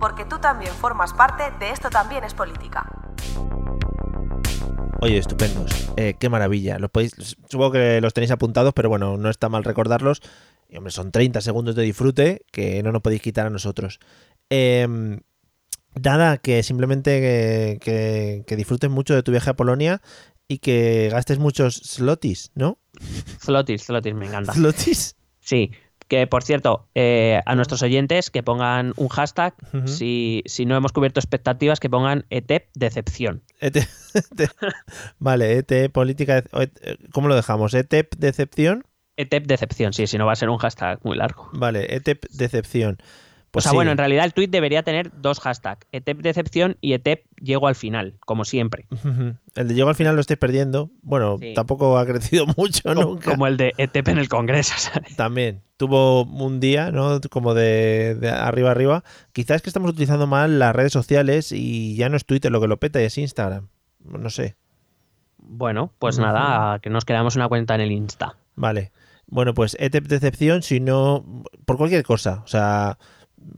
porque 0.00 0.24
tú 0.24 0.38
también 0.38 0.72
formas 0.72 1.12
parte 1.12 1.44
de 1.60 1.70
Esto 1.70 1.90
también 1.90 2.24
es 2.24 2.34
política. 2.34 2.84
Oye, 5.02 5.18
estupendos. 5.18 5.70
Eh, 5.96 6.14
qué 6.18 6.28
maravilla. 6.28 6.78
Los 6.78 6.90
podéis, 6.90 7.36
supongo 7.48 7.72
que 7.72 8.00
los 8.00 8.12
tenéis 8.12 8.30
apuntados, 8.30 8.72
pero 8.74 8.88
bueno, 8.88 9.16
no 9.16 9.30
está 9.30 9.48
mal 9.48 9.62
recordarlos. 9.62 10.20
Y 10.68 10.76
hombre, 10.76 10.90
son 10.90 11.12
30 11.12 11.40
segundos 11.40 11.74
de 11.74 11.82
disfrute 11.82 12.42
que 12.50 12.82
no 12.82 12.92
nos 12.92 13.02
podéis 13.02 13.22
quitar 13.22 13.46
a 13.46 13.50
nosotros. 13.50 14.00
Em, 14.48 15.20
nada, 16.02 16.38
que 16.38 16.62
simplemente 16.62 17.78
que, 17.80 18.44
que, 18.46 18.56
disfrutes 18.56 18.90
mucho 18.90 19.14
de 19.14 19.22
tu 19.22 19.30
viaje 19.30 19.50
a 19.50 19.54
Polonia 19.54 20.00
y 20.48 20.58
que 20.58 21.08
gastes 21.10 21.38
muchos 21.38 21.76
slotis, 21.76 22.52
¿no? 22.54 22.78
Slotis, 23.40 23.84
slotis, 23.84 24.14
me 24.14 24.26
encanta. 24.26 24.52
¿Slotis? 24.52 25.16
Sí, 25.40 25.70
que 26.10 26.26
por 26.26 26.42
cierto, 26.42 26.88
eh, 26.96 27.40
a 27.46 27.54
nuestros 27.54 27.82
oyentes 27.82 28.30
que 28.30 28.42
pongan 28.42 28.92
un 28.96 29.08
hashtag, 29.08 29.54
si, 29.86 30.42
no 30.66 30.76
hemos 30.76 30.90
cubierto 30.92 31.20
expectativas, 31.20 31.78
que 31.78 31.88
pongan 31.88 32.26
ETEP 32.30 32.68
decepción. 32.74 33.44
vale, 35.20 35.58
ETEP 35.58 35.92
política. 35.92 36.42
¿Cómo 37.12 37.28
lo 37.28 37.36
dejamos? 37.36 37.74
¿ETEP 37.74 38.16
decepción? 38.16 38.84
ETEP 39.16 39.46
decepción, 39.46 39.92
sí, 39.92 40.08
si 40.08 40.18
no 40.18 40.26
va 40.26 40.32
a 40.32 40.36
ser 40.36 40.48
un 40.50 40.58
hashtag 40.58 40.98
muy 41.04 41.16
largo. 41.16 41.48
Vale, 41.52 41.94
ETEP 41.94 42.26
decepción. 42.30 42.98
Pues 43.50 43.66
o 43.66 43.70
sea, 43.70 43.74
bueno, 43.74 43.90
en 43.90 43.98
realidad 43.98 44.24
el 44.24 44.32
tweet 44.32 44.46
debería 44.46 44.84
tener 44.84 45.10
dos 45.20 45.40
hashtags, 45.40 45.86
ETEP 45.90 46.18
decepción 46.18 46.76
y 46.80 46.92
ETEP 46.92 47.24
llego 47.40 47.66
al 47.66 47.74
final, 47.74 48.14
como 48.20 48.44
siempre. 48.44 48.86
El 49.56 49.68
de 49.68 49.74
llego 49.74 49.88
al 49.88 49.96
final 49.96 50.14
lo 50.14 50.20
estáis 50.20 50.38
perdiendo. 50.38 50.90
Bueno, 51.02 51.36
tampoco 51.56 51.98
ha 51.98 52.06
crecido 52.06 52.46
mucho 52.56 52.82
como, 52.84 53.02
nunca. 53.02 53.32
Como 53.32 53.48
el 53.48 53.56
de 53.56 53.72
ETEP 53.76 54.08
en 54.08 54.18
el 54.18 54.28
Congreso, 54.28 54.74
¿sabes? 54.78 55.16
También. 55.16 55.62
Tuvo 55.76 56.22
un 56.22 56.60
día, 56.60 56.92
¿no? 56.92 57.20
Como 57.28 57.54
de, 57.54 58.32
arriba 58.32 58.70
arriba. 58.70 59.02
Quizás 59.32 59.56
es 59.56 59.62
que 59.62 59.70
estamos 59.70 59.90
utilizando 59.90 60.28
mal 60.28 60.60
las 60.60 60.76
redes 60.76 60.92
sociales 60.92 61.50
y 61.50 61.96
ya 61.96 62.08
no 62.08 62.16
es 62.16 62.26
Twitter 62.26 62.52
lo 62.52 62.60
que 62.60 62.68
lo 62.68 62.78
peta, 62.78 63.00
es 63.00 63.18
Instagram. 63.18 63.68
No 64.04 64.30
sé. 64.30 64.54
Bueno, 65.38 65.92
pues 65.98 66.18
nada, 66.20 66.78
que 66.78 66.90
nos 66.90 67.04
quedamos 67.04 67.34
una 67.34 67.48
cuenta 67.48 67.74
en 67.74 67.80
el 67.80 67.90
Insta. 67.90 68.36
Vale. 68.54 68.92
Bueno, 69.26 69.54
pues 69.54 69.76
ETEP 69.80 70.06
decepción, 70.06 70.62
si 70.62 70.78
no, 70.80 71.24
por 71.64 71.76
cualquier 71.76 72.04
cosa. 72.04 72.42
O 72.44 72.48
sea, 72.48 72.98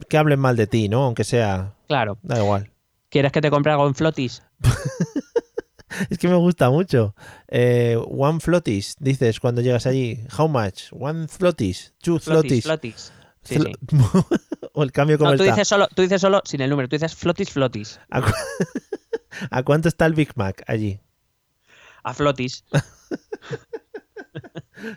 que 0.09 0.17
hablen 0.19 0.41
mal 0.41 0.57
de 0.57 0.67
ti, 0.67 0.89
¿no? 0.89 1.05
Aunque 1.05 1.25
sea. 1.25 1.75
Claro. 1.89 2.19
Da 2.23 2.39
igual. 2.39 2.71
¿Quieres 3.09 3.33
que 3.33 3.41
te 3.41 3.51
compre 3.51 3.73
algo 3.73 3.87
en 3.87 3.95
flotis? 3.95 4.43
Es 6.09 6.17
que 6.17 6.27
me 6.27 6.37
gusta 6.37 6.71
mucho. 6.71 7.15
Eh, 7.49 7.99
one 8.09 8.41
flotis, 8.41 8.97
dices 8.99 9.41
cuando 9.41 9.61
llegas 9.61 9.87
allí. 9.87 10.21
How 10.39 10.49
much? 10.49 10.85
One 10.91 11.29
flotis. 11.29 11.93
Two 12.01 12.19
flotis. 12.19 12.65
Flotis. 12.65 13.13
Sí, 13.43 13.57
o 14.73 14.83
el 14.85 14.91
cambio 14.91 15.19
como 15.19 15.33
No, 15.33 15.37
tú 15.37 15.43
está. 15.43 15.55
dices, 15.55 15.69
solo, 15.69 15.89
tú 15.95 16.01
dices 16.01 16.21
solo 16.21 16.41
sin 16.47 16.63
el 16.63 16.71
número, 16.71 16.89
tú 16.89 16.97
dices 16.97 17.15
flotis, 17.15 17.51
flotis. 17.51 18.01
¿A, 18.09 18.23
cu- 18.23 18.31
¿A 19.51 19.63
cuánto 19.65 19.89
está 19.89 20.07
el 20.07 20.15
Big 20.15 20.31
Mac 20.37 20.63
allí? 20.67 20.99
A 22.05 22.15
flotis. 22.15 22.65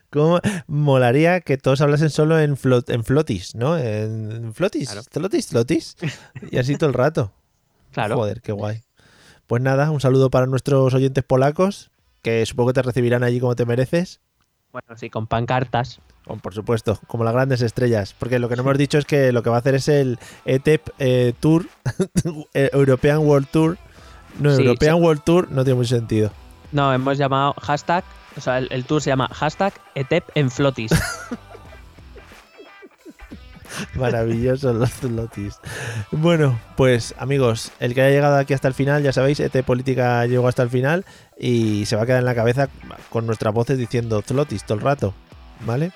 ¿Cómo 0.10 0.40
molaría 0.68 1.42
que 1.42 1.58
todos 1.58 1.82
hablasen 1.82 2.10
solo 2.10 2.40
en, 2.40 2.58
flot, 2.58 2.90
en 2.90 3.04
flotis, 3.04 3.56
¿no? 3.56 3.78
En 3.78 4.54
flotis, 4.54 4.90
Claro. 4.90 5.04
flotis, 5.12 5.48
flotis. 5.48 5.98
Y 6.52 6.58
así 6.58 6.76
todo 6.78 6.90
el 6.90 6.94
rato. 6.94 7.32
Claro. 7.92 8.16
Joder, 8.16 8.42
qué 8.42 8.52
guay. 8.52 8.84
Pues 9.48 9.62
nada, 9.62 9.92
un 9.92 10.02
saludo 10.02 10.30
para 10.30 10.48
nuestros 10.48 10.94
oyentes 10.94 11.24
polacos, 11.24 11.92
que 12.22 12.46
supongo 12.46 12.70
que 12.70 12.74
te 12.76 12.82
recibirán 12.82 13.24
allí 13.24 13.40
como 13.40 13.56
te 13.56 13.66
mereces. 13.66 14.22
Bueno, 14.72 14.98
sí, 14.98 15.10
con 15.10 15.28
pancartas. 15.28 16.02
Oh, 16.28 16.38
por 16.38 16.54
supuesto, 16.54 17.00
como 17.08 17.24
las 17.24 17.34
grandes 17.34 17.62
estrellas. 17.62 18.16
Porque 18.18 18.40
lo 18.40 18.50
que 18.50 18.56
no 18.56 18.64
hemos 18.64 18.78
dicho 18.78 18.98
es 18.98 19.06
que 19.06 19.32
lo 19.32 19.44
que 19.44 19.50
va 19.52 19.58
a 19.58 19.60
hacer 19.60 19.76
es 19.76 19.88
el 19.88 20.18
ETEP 20.46 20.90
eh, 21.00 21.34
Tour, 21.40 21.68
eh, 22.54 22.70
European 22.74 23.20
World 23.20 23.48
Tour. 23.52 23.78
No, 24.40 24.54
Sí, 24.54 24.64
European 24.64 24.98
sí. 24.98 25.02
World 25.04 25.22
Tour 25.24 25.52
no 25.52 25.64
tiene 25.64 25.78
mucho 25.78 25.96
sentido. 25.96 26.32
No, 26.72 26.92
hemos 26.92 27.18
llamado 27.18 27.54
hashtag, 27.62 28.04
o 28.38 28.42
sea, 28.42 28.58
el, 28.58 28.68
el 28.72 28.86
tour 28.86 29.02
se 29.02 29.10
llama 29.10 29.30
hashtag 29.32 29.74
ETEP 29.96 30.24
en 30.36 30.52
flotis. 30.52 30.92
Maravillosos 33.96 34.76
los 34.76 34.90
slotis. 34.90 35.60
Bueno, 36.12 36.60
pues 36.76 37.16
amigos, 37.18 37.72
el 37.80 37.94
que 37.94 38.02
haya 38.02 38.16
llegado 38.16 38.38
aquí 38.38 38.54
hasta 38.54 38.68
el 38.68 38.74
final, 38.74 39.04
ya 39.04 39.14
sabéis, 39.14 39.40
ET 39.40 39.64
Política 39.64 40.26
llegó 40.26 40.48
hasta 40.48 40.64
el 40.64 40.70
final 40.70 41.06
y 41.38 41.86
se 41.86 41.96
va 41.96 42.04
a 42.04 42.06
quedar 42.06 42.20
en 42.20 42.26
la 42.26 42.36
cabeza 42.36 42.70
con 43.10 43.26
nuestras 43.26 43.54
voces 43.54 43.78
diciendo 43.78 44.22
slotis 44.26 44.64
todo 44.64 44.78
el 44.78 44.84
rato, 44.84 45.14
¿vale? 45.66 45.92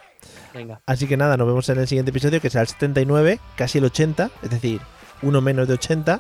Venga. 0.53 0.82
Así 0.86 1.07
que 1.07 1.18
nada, 1.18 1.38
nos 1.38 1.48
vemos 1.48 1.70
en 1.70 1.80
el 1.80 1.88
siguiente 1.88 2.10
episodio, 2.11 2.41
que 2.41 2.49
será 2.49 2.64
el 2.64 2.68
79, 2.68 3.40
casi 3.56 3.78
el 3.78 3.86
80, 3.86 4.32
es 4.41 4.49
decir, 4.49 4.82
uno 5.22 5.41
menos 5.41 5.68
de 5.68 5.76
80, 5.76 6.20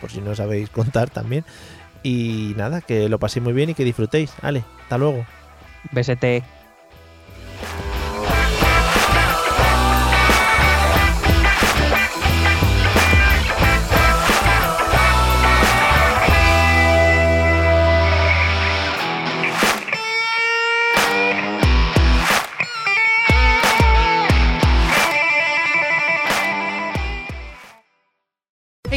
por 0.00 0.10
si 0.10 0.20
no 0.20 0.34
sabéis 0.34 0.70
contar 0.70 1.10
también. 1.10 1.44
Y 2.02 2.54
nada, 2.56 2.80
que 2.80 3.08
lo 3.08 3.18
paséis 3.18 3.42
muy 3.42 3.52
bien 3.52 3.70
y 3.70 3.74
que 3.74 3.84
disfrutéis. 3.84 4.32
Vale, 4.40 4.64
hasta 4.82 4.96
luego. 4.96 5.26
BST. 5.94 6.42